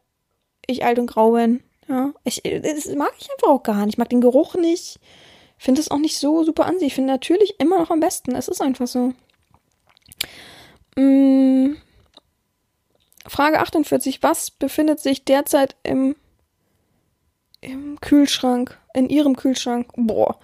ich 0.67 0.85
alt 0.85 0.99
und 0.99 1.07
grau 1.07 1.33
bin. 1.33 1.63
Ja, 1.89 2.13
ich, 2.25 2.43
das 2.43 2.95
mag 2.95 3.15
ich 3.19 3.31
einfach 3.31 3.49
auch 3.49 3.63
gar 3.63 3.87
nicht. 3.87 3.95
Ich 3.95 3.99
mag 3.99 4.11
den 4.11 4.21
Geruch 4.21 4.57
nicht 4.57 5.01
finde 5.63 5.81
es 5.81 5.91
auch 5.91 5.99
nicht 5.99 6.19
so 6.19 6.43
super 6.45 6.67
an. 6.67 6.77
Ich 6.81 6.95
finde 6.95 7.13
natürlich 7.13 7.59
immer 7.61 7.79
noch 7.79 7.91
am 7.91 8.01
besten. 8.01 8.35
Es 8.35 8.49
ist 8.49 8.61
einfach 8.61 8.87
so. 8.87 9.15
Hm. 10.97 11.77
Frage 13.27 13.61
48. 13.61 14.23
Was 14.23 14.51
befindet 14.51 14.99
sich 14.99 15.25
derzeit 15.25 15.77
im, 15.85 16.17
im 17.61 18.01
Kühlschrank? 18.01 18.79
In 18.93 19.09
Ihrem 19.09 19.37
Kühlschrank? 19.37 19.87
Boah. 19.97 20.39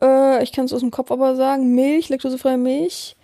Äh, 0.00 0.42
ich 0.42 0.52
kann 0.52 0.64
es 0.64 0.72
aus 0.72 0.80
dem 0.80 0.90
Kopf 0.90 1.10
aber 1.10 1.36
sagen. 1.36 1.74
Milch, 1.74 2.08
laktosefreie 2.08 2.56
Milch. 2.56 3.16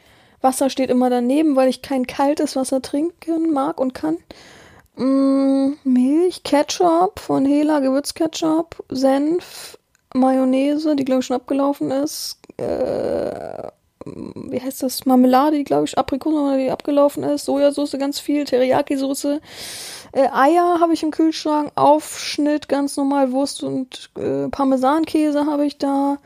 Wasser 0.42 0.68
steht 0.68 0.90
immer 0.90 1.08
daneben, 1.08 1.56
weil 1.56 1.68
ich 1.68 1.82
kein 1.82 2.06
kaltes 2.06 2.56
Wasser 2.56 2.82
trinken 2.82 3.52
mag 3.52 3.80
und 3.80 3.94
kann. 3.94 4.18
Mm, 4.96 5.78
Milch, 5.84 6.42
Ketchup 6.42 7.18
von 7.18 7.46
Hela, 7.46 7.80
Gewürzketchup, 7.80 8.84
Senf, 8.90 9.77
Mayonnaise, 10.14 10.96
die 10.96 11.04
glaube 11.04 11.20
ich 11.20 11.26
schon 11.26 11.36
abgelaufen 11.36 11.90
ist. 11.90 12.38
Äh, 12.56 13.68
wie 14.04 14.60
heißt 14.60 14.82
das? 14.82 15.06
Marmelade, 15.06 15.58
die 15.58 15.64
glaube 15.64 15.84
ich 15.84 15.98
Aprikosen, 15.98 16.58
die 16.58 16.70
abgelaufen 16.70 17.22
ist. 17.24 17.44
Sojasauce 17.44 17.96
ganz 17.98 18.20
viel, 18.20 18.44
Teriyaki-Soße. 18.44 19.40
Äh, 20.12 20.28
Eier 20.32 20.78
habe 20.80 20.94
ich 20.94 21.02
im 21.02 21.10
Kühlschrank. 21.10 21.72
Aufschnitt 21.74 22.68
ganz 22.68 22.96
normal 22.96 23.32
Wurst 23.32 23.62
und 23.62 24.10
äh, 24.16 24.48
Parmesankäse 24.48 25.46
habe 25.46 25.66
ich 25.66 25.78
da. 25.78 26.18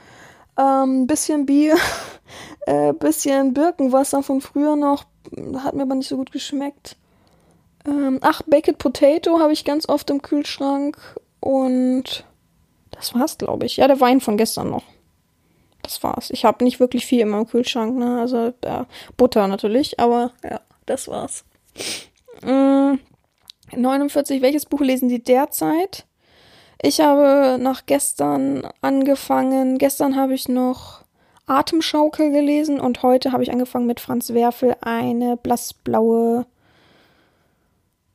Ähm, 0.58 1.06
bisschen 1.06 1.46
Bier, 1.46 1.76
äh, 2.66 2.92
bisschen 2.92 3.54
Birkenwasser 3.54 4.22
von 4.22 4.40
früher 4.40 4.76
noch. 4.76 5.04
Hat 5.58 5.74
mir 5.74 5.82
aber 5.82 5.94
nicht 5.94 6.08
so 6.08 6.16
gut 6.16 6.30
geschmeckt. 6.30 6.96
Ähm, 7.86 8.18
ach, 8.20 8.42
Baked 8.42 8.78
Potato 8.78 9.40
habe 9.40 9.52
ich 9.52 9.64
ganz 9.64 9.88
oft 9.88 10.10
im 10.10 10.22
Kühlschrank. 10.22 10.98
Und 11.40 12.24
das 13.02 13.14
war's, 13.14 13.36
glaube 13.36 13.66
ich. 13.66 13.78
Ja, 13.78 13.88
der 13.88 14.00
Wein 14.00 14.20
von 14.20 14.36
gestern 14.36 14.70
noch. 14.70 14.84
Das 15.82 16.04
war's. 16.04 16.30
Ich 16.30 16.44
habe 16.44 16.62
nicht 16.62 16.78
wirklich 16.78 17.04
viel 17.04 17.18
in 17.18 17.30
meinem 17.30 17.48
Kühlschrank, 17.48 17.98
ne? 17.98 18.20
Also 18.20 18.52
ja, 18.64 18.86
Butter 19.16 19.48
natürlich, 19.48 19.98
aber 19.98 20.30
ja, 20.44 20.60
das 20.86 21.08
war's. 21.08 21.44
Mm, 22.42 23.00
49. 23.74 24.40
Welches 24.40 24.66
Buch 24.66 24.80
lesen 24.80 25.08
Sie 25.08 25.20
derzeit? 25.20 26.06
Ich 26.80 27.00
habe 27.00 27.58
nach 27.60 27.86
gestern 27.86 28.68
angefangen. 28.82 29.78
Gestern 29.78 30.14
habe 30.14 30.34
ich 30.34 30.48
noch 30.48 31.02
Atemschaukel 31.46 32.30
gelesen 32.30 32.78
und 32.78 33.02
heute 33.02 33.32
habe 33.32 33.42
ich 33.42 33.50
angefangen 33.50 33.86
mit 33.86 33.98
Franz 33.98 34.32
Werfel 34.32 34.76
eine 34.80 35.36
blassblaue 35.36 36.46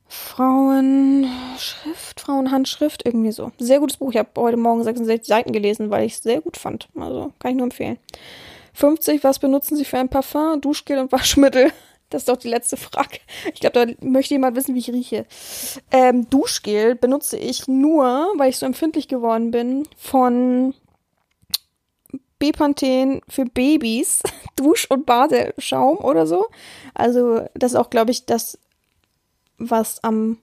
Frauenschrift, 0.10 2.22
Frauenhandschrift, 2.22 3.06
irgendwie 3.06 3.32
so. 3.32 3.52
Sehr 3.58 3.80
gutes 3.80 3.98
Buch. 3.98 4.12
Ich 4.12 4.18
habe 4.18 4.30
heute 4.38 4.58
Morgen 4.58 4.84
66 4.84 5.28
Seiten 5.28 5.52
gelesen, 5.52 5.90
weil 5.90 6.06
ich 6.06 6.14
es 6.14 6.24
sehr 6.24 6.42
gut 6.42 6.58
fand. 6.58 6.88
Also 6.96 7.34
kann 7.40 7.52
ich 7.52 7.58
nur 7.58 7.66
empfehlen. 7.66 7.98
50. 8.74 9.24
Was 9.24 9.40
benutzen 9.40 9.76
Sie 9.76 9.86
für 9.86 9.98
ein 9.98 10.10
Parfum, 10.10 10.62
Duschgel 10.62 11.00
und 11.00 11.12
Waschmittel? 11.12 11.72
Das 12.10 12.22
ist 12.22 12.30
doch 12.30 12.38
die 12.38 12.48
letzte 12.48 12.78
Frage. 12.78 13.20
Ich 13.54 13.60
glaube, 13.60 13.86
da 13.86 13.94
möchte 14.00 14.34
jemand 14.34 14.56
wissen, 14.56 14.74
wie 14.76 14.80
ich 14.80 14.90
rieche. 14.90 15.26
Ähm, 15.92 16.30
Duschgel 16.30 16.96
benutze 16.96 17.38
ich 17.38 17.68
nur, 17.68 18.32
weil 18.38 18.50
ich 18.50 18.56
so 18.56 18.66
empfindlich 18.66 19.10
geworden 19.10 19.52
bin, 19.52 19.86
von 19.98 20.74
Bepanthen 22.40 23.20
für 23.28 23.44
Babys, 23.44 24.24
Dusch- 24.56 24.90
und 24.90 25.06
Badeschaum 25.06 25.98
oder 25.98 26.28
so. 26.28 26.46
Also, 26.94 27.42
das 27.56 27.74
ist 27.74 27.78
auch, 27.78 27.90
glaube 27.90 28.12
ich, 28.12 28.26
das 28.26 28.58
was 29.58 30.04
am, 30.04 30.38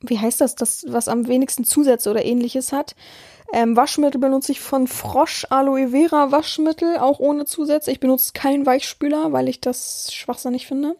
wie 0.00 0.18
heißt 0.18 0.40
das, 0.40 0.54
das, 0.54 0.84
was 0.88 1.08
am 1.08 1.26
wenigsten 1.26 1.64
Zusätze 1.64 2.10
oder 2.10 2.24
ähnliches 2.24 2.72
hat. 2.72 2.94
Ähm, 3.52 3.76
Waschmittel 3.76 4.20
benutze 4.20 4.52
ich 4.52 4.60
von 4.60 4.86
Frosch 4.86 5.46
Aloe 5.48 5.88
Vera 5.88 6.30
Waschmittel, 6.32 6.98
auch 6.98 7.18
ohne 7.18 7.46
Zusätze. 7.46 7.90
Ich 7.90 8.00
benutze 8.00 8.32
keinen 8.34 8.66
Weichspüler, 8.66 9.32
weil 9.32 9.48
ich 9.48 9.60
das 9.60 10.12
schwachsinnig 10.12 10.66
finde. 10.66 10.96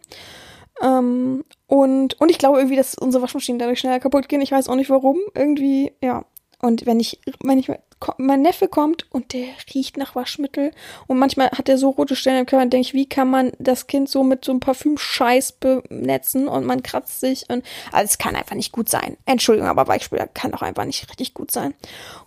Ähm, 0.81 1.43
und, 1.67 2.19
und 2.19 2.31
ich 2.31 2.39
glaube 2.39 2.57
irgendwie, 2.57 2.75
dass 2.75 2.95
unsere 2.95 3.21
Waschmaschinen 3.21 3.59
dadurch 3.59 3.79
schneller 3.79 3.99
kaputt 3.99 4.29
gehen. 4.29 4.41
Ich 4.41 4.51
weiß 4.51 4.67
auch 4.67 4.75
nicht 4.75 4.89
warum. 4.89 5.19
Irgendwie, 5.35 5.91
ja. 6.01 6.25
Und 6.61 6.85
wenn 6.85 6.99
ich, 6.99 7.19
wenn 7.41 7.57
ich 7.57 7.71
mein 8.17 8.41
Neffe 8.41 8.67
kommt 8.67 9.05
und 9.11 9.33
der 9.33 9.47
riecht 9.73 9.97
nach 9.97 10.15
Waschmittel 10.15 10.71
und 11.07 11.17
manchmal 11.17 11.51
hat 11.51 11.69
er 11.69 11.77
so 11.77 11.89
rote 11.89 12.15
Stellen 12.15 12.39
im 12.39 12.45
Körper 12.45 12.63
und 12.63 12.73
denke 12.73 12.87
ich, 12.87 12.93
wie 12.93 13.07
kann 13.07 13.29
man 13.29 13.51
das 13.59 13.87
Kind 13.87 14.09
so 14.09 14.23
mit 14.23 14.45
so 14.45 14.51
einem 14.51 14.59
Parfümscheiß 14.59 15.53
benetzen 15.53 16.47
und 16.47 16.65
man 16.65 16.83
kratzt 16.83 17.19
sich 17.19 17.45
und 17.49 17.65
also 17.91 18.05
es 18.05 18.17
kann 18.17 18.35
einfach 18.35 18.55
nicht 18.55 18.71
gut 18.71 18.89
sein. 18.89 19.17
Entschuldigung, 19.25 19.69
aber 19.69 19.87
Weichspüler 19.87 20.27
kann 20.27 20.51
doch 20.51 20.61
einfach 20.61 20.85
nicht 20.85 21.09
richtig 21.09 21.33
gut 21.33 21.51
sein. 21.51 21.73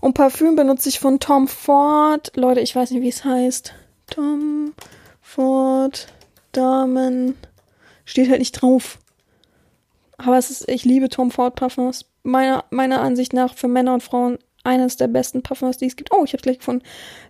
Und 0.01 0.15
Parfüm 0.15 0.57
benutze 0.57 0.89
ich 0.89 1.01
von 1.01 1.21
Tom 1.21 1.49
Ford. 1.49 2.33
Leute, 2.35 2.61
ich 2.61 2.75
weiß 2.75 2.91
nicht, 2.91 3.03
wie 3.03 3.09
es 3.09 3.25
heißt. 3.25 3.75
Tom 4.09 4.75
Ford 5.21 6.09
Damen 6.53 7.37
steht 8.05 8.29
halt 8.29 8.41
nicht 8.41 8.53
drauf. 8.53 8.99
Aber 10.19 10.39
es 10.39 10.51
ist, 10.51 10.69
ich 10.69 10.85
liebe 10.85 11.09
Tom 11.09 11.31
Ford 11.31 11.55
Parfums. 11.55 12.05
Meiner, 12.23 12.65
meiner 12.71 13.01
Ansicht 13.01 13.33
nach 13.33 13.55
für 13.55 13.69
Männer 13.69 13.95
und 13.95 14.03
Frauen 14.03 14.39
eines 14.65 14.97
der 14.97 15.09
besten 15.09 15.43
Parfums, 15.43 15.79
die 15.79 15.87
es 15.87 15.97
gibt. 15.97 16.13
Oh, 16.13 16.25
ich 16.25 16.33
habe 16.33 16.43
gleich 16.43 16.61
von 16.61 16.83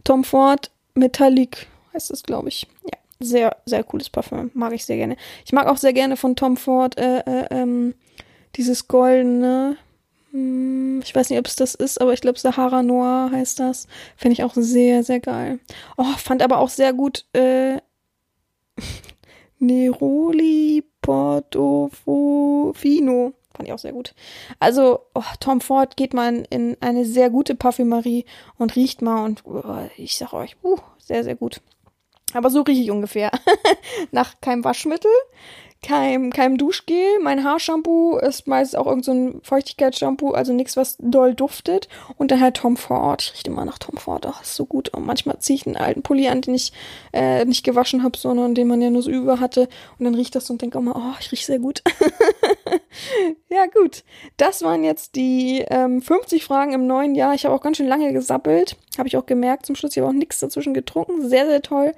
Tom 0.05 0.25
Ford 0.25 0.71
Metallic 0.95 1.67
heißt 1.95 2.11
es, 2.11 2.23
glaube 2.23 2.49
ich. 2.49 2.67
Ja, 2.85 2.99
sehr, 3.21 3.57
sehr 3.67 3.85
cooles 3.85 4.11
Parfum. 4.11 4.51
Mag 4.55 4.73
ich 4.73 4.85
sehr 4.85 4.97
gerne. 4.97 5.17
Ich 5.45 5.53
mag 5.53 5.67
auch 5.67 5.77
sehr 5.77 5.93
gerne 5.93 6.17
von 6.17 6.35
Tom 6.37 6.57
Ford 6.57 6.99
äh, 6.99 7.21
äh, 7.21 7.47
ähm, 7.51 7.95
dieses 8.57 8.89
goldene. 8.89 9.77
Hm, 10.33 11.03
ich 11.05 11.15
weiß 11.15 11.31
nicht, 11.31 11.39
ob 11.39 11.47
es 11.47 11.57
das 11.57 11.75
ist, 11.75 12.01
aber 12.01 12.13
ich 12.13 12.21
glaube 12.21 12.39
Sahara 12.39 12.83
Noir 12.83 13.31
heißt 13.33 13.61
das. 13.61 13.87
Finde 14.17 14.33
ich 14.35 14.43
auch 14.43 14.55
sehr, 14.55 15.05
sehr 15.05 15.21
geil. 15.21 15.59
Oh, 15.97 16.05
fand 16.17 16.43
aber 16.43 16.59
auch 16.59 16.71
sehr 16.71 16.93
gut 16.93 17.25
äh, 17.33 17.79
Neroli 19.59 20.85
Portofino. 21.01 21.93
Fand 23.55 23.69
ich 23.69 23.73
auch 23.73 23.79
sehr 23.79 23.93
gut. 23.93 24.15
Also, 24.59 25.01
oh, 25.15 25.23
Tom 25.41 25.61
Ford 25.61 25.97
geht 25.97 26.15
man 26.15 26.45
in 26.47 26.77
eine 26.81 27.05
sehr 27.05 27.31
gute 27.31 27.55
Parfümerie 27.55 28.25
und 28.59 28.77
riecht 28.77 29.03
mal 29.03 29.25
und 29.25 29.45
oh, 29.45 29.63
ich 29.97 30.17
sag 30.17 30.33
euch, 30.33 30.57
uh, 30.63 30.79
sehr, 30.99 31.25
sehr 31.25 31.35
gut. 31.35 31.61
Aber 32.35 32.51
so 32.51 32.63
rieche 32.63 32.83
ich 32.83 32.91
ungefähr. 32.91 33.31
Nach 34.11 34.41
keinem 34.41 34.65
Waschmittel, 34.65 35.11
kein, 35.83 36.33
kein 36.33 36.57
Duschgel. 36.57 37.19
Mein 37.21 37.43
Haarshampoo 37.43 38.17
ist 38.19 38.47
meist 38.47 38.77
auch 38.77 38.87
irgendein 38.87 39.33
so 39.33 39.41
Feuchtigkeitsshampoo, 39.43 40.31
also 40.31 40.53
nichts, 40.53 40.77
was 40.77 40.97
doll 41.01 41.35
duftet. 41.35 41.89
Und 42.17 42.31
dann 42.31 42.41
halt 42.41 42.57
Tom 42.57 42.77
Ford. 42.77 43.23
Ich 43.23 43.33
rieche 43.33 43.49
immer 43.49 43.65
nach 43.65 43.79
Tom 43.79 43.97
Ford. 43.97 44.25
Ach, 44.27 44.43
ist 44.43 44.55
so 44.55 44.65
gut. 44.65 44.91
Und 44.91 45.05
manchmal 45.05 45.39
ziehe 45.41 45.57
ich 45.57 45.67
einen 45.67 45.77
alten 45.77 46.03
Pulli 46.03 46.29
an, 46.29 46.41
den 46.41 46.55
ich 46.55 46.73
äh, 47.13 47.45
nicht 47.45 47.65
gewaschen 47.65 48.03
habe, 48.05 48.17
sondern 48.17 48.55
den 48.55 48.69
man 48.69 48.81
ja 48.81 48.91
nur 48.91 49.03
so 49.03 49.11
über 49.11 49.41
hatte. 49.41 49.69
Und 49.99 50.05
dann 50.05 50.15
riecht 50.15 50.35
das 50.35 50.49
und 50.51 50.63
denke 50.63 50.79
immer, 50.79 50.95
oh, 50.97 51.17
ich 51.21 51.33
rieche 51.33 51.47
sehr 51.47 51.59
gut. 51.59 51.83
ja, 53.51 53.67
gut. 53.67 54.05
Das 54.37 54.63
waren 54.63 54.85
jetzt 54.85 55.17
die 55.17 55.65
ähm, 55.69 56.01
50 56.01 56.45
Fragen 56.45 56.73
im 56.73 56.87
neuen 56.87 57.15
Jahr. 57.17 57.35
Ich 57.35 57.45
habe 57.45 57.55
auch 57.55 57.63
ganz 57.63 57.77
schön 57.79 57.89
lange 57.89 58.13
gesappelt. 58.13 58.77
Habe 58.99 59.09
ich 59.09 59.17
auch 59.17 59.27
gemerkt 59.27 59.67
zum 59.67 59.75
Schluss. 59.75 59.93
Ich 59.93 59.99
habe 59.99 60.09
auch 60.09 60.15
nichts 60.15 60.39
dazwischen 60.39 60.75
getrunken. 60.75 61.29
Sehr, 61.29 61.47
sehr 61.47 61.63
toll. 61.63 61.93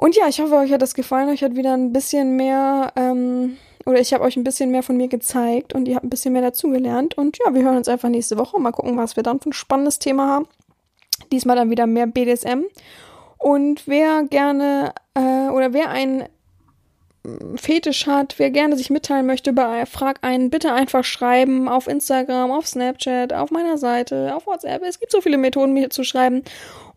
Und 0.00 0.16
ja, 0.16 0.28
ich 0.28 0.40
hoffe, 0.40 0.54
euch 0.54 0.72
hat 0.72 0.80
das 0.80 0.94
gefallen. 0.94 1.28
Euch 1.28 1.44
hat 1.44 1.56
wieder 1.56 1.74
ein 1.74 1.92
bisschen 1.92 2.34
mehr, 2.34 2.90
ähm, 2.96 3.58
oder 3.84 4.00
ich 4.00 4.14
habe 4.14 4.24
euch 4.24 4.34
ein 4.38 4.44
bisschen 4.44 4.70
mehr 4.70 4.82
von 4.82 4.96
mir 4.96 5.08
gezeigt 5.08 5.74
und 5.74 5.86
ihr 5.86 5.94
habt 5.94 6.06
ein 6.06 6.08
bisschen 6.08 6.32
mehr 6.32 6.40
dazugelernt. 6.40 7.18
Und 7.18 7.36
ja, 7.44 7.52
wir 7.52 7.62
hören 7.62 7.76
uns 7.76 7.86
einfach 7.86 8.08
nächste 8.08 8.38
Woche. 8.38 8.58
Mal 8.58 8.72
gucken, 8.72 8.96
was 8.96 9.16
wir 9.16 9.22
dann 9.22 9.40
für 9.40 9.50
ein 9.50 9.52
spannendes 9.52 9.98
Thema 9.98 10.26
haben. 10.26 10.48
Diesmal 11.30 11.56
dann 11.56 11.68
wieder 11.68 11.86
mehr 11.86 12.06
BDSM. 12.06 12.62
Und 13.36 13.86
wer 13.86 14.22
gerne, 14.22 14.94
äh, 15.12 15.50
oder 15.50 15.74
wer 15.74 15.90
einen 15.90 16.24
Fetisch 17.56 18.06
hat, 18.06 18.38
wer 18.38 18.50
gerne 18.50 18.78
sich 18.78 18.88
mitteilen 18.88 19.26
möchte, 19.26 19.52
bei 19.52 19.84
frag 19.84 20.20
einen, 20.22 20.48
bitte 20.48 20.72
einfach 20.72 21.04
schreiben 21.04 21.68
auf 21.68 21.88
Instagram, 21.88 22.52
auf 22.52 22.66
Snapchat, 22.66 23.34
auf 23.34 23.50
meiner 23.50 23.76
Seite, 23.76 24.34
auf 24.34 24.46
WhatsApp. 24.46 24.82
Es 24.82 24.98
gibt 24.98 25.12
so 25.12 25.20
viele 25.20 25.36
Methoden, 25.36 25.74
mir 25.74 25.90
zu 25.90 26.04
schreiben. 26.04 26.42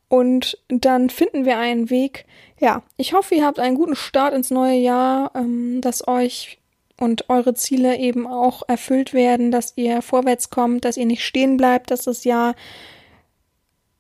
Und 0.08 0.60
dann 0.70 1.10
finden 1.10 1.44
wir 1.44 1.58
einen 1.58 1.90
Weg. 1.90 2.26
Ja, 2.64 2.81
ich 2.95 3.11
hoffe, 3.11 3.35
ihr 3.35 3.45
habt 3.45 3.60
einen 3.60 3.76
guten 3.76 3.94
Start 3.98 4.34
ins 4.34 4.49
neue 4.49 4.77
Jahr, 4.77 5.31
ähm, 5.35 5.81
dass 5.81 6.07
euch 6.07 6.60
und 6.98 7.30
eure 7.30 7.56
Ziele 7.56 7.98
eben 7.98 8.26
auch 8.26 8.64
erfüllt 8.69 9.14
werden, 9.14 9.52
dass 9.52 9.73
ihr 9.76 10.02
vorwärts 10.02 10.49
kommt, 10.49 10.85
dass 10.85 10.95
ihr 10.95 11.06
nicht 11.06 11.26
stehen 11.26 11.57
bleibt, 11.57 11.91
dass 11.91 12.03
das 12.03 12.23
Jahr 12.23 12.56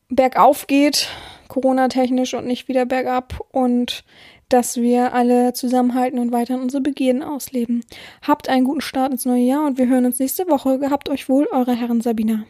bergauf 0.07 0.65
geht, 0.67 1.09
Corona-technisch 1.49 2.35
und 2.35 2.45
nicht 2.47 2.69
wieder 2.69 2.85
bergab 2.85 3.41
und 3.51 4.05
dass 4.47 4.77
wir 4.77 5.11
alle 5.11 5.51
zusammenhalten 5.51 6.17
und 6.17 6.31
weiter 6.31 6.55
unsere 6.55 6.81
Begierden 6.81 7.21
ausleben. 7.21 7.83
Habt 8.21 8.47
einen 8.47 8.63
guten 8.63 8.79
Start 8.79 9.11
ins 9.11 9.25
neue 9.25 9.43
Jahr 9.43 9.65
und 9.65 9.77
wir 9.77 9.89
hören 9.89 10.05
uns 10.05 10.19
nächste 10.19 10.47
Woche. 10.47 10.79
Gehabt 10.79 11.09
euch 11.09 11.27
wohl, 11.27 11.49
eure 11.51 11.75
Herren 11.75 11.99
Sabina. 11.99 12.45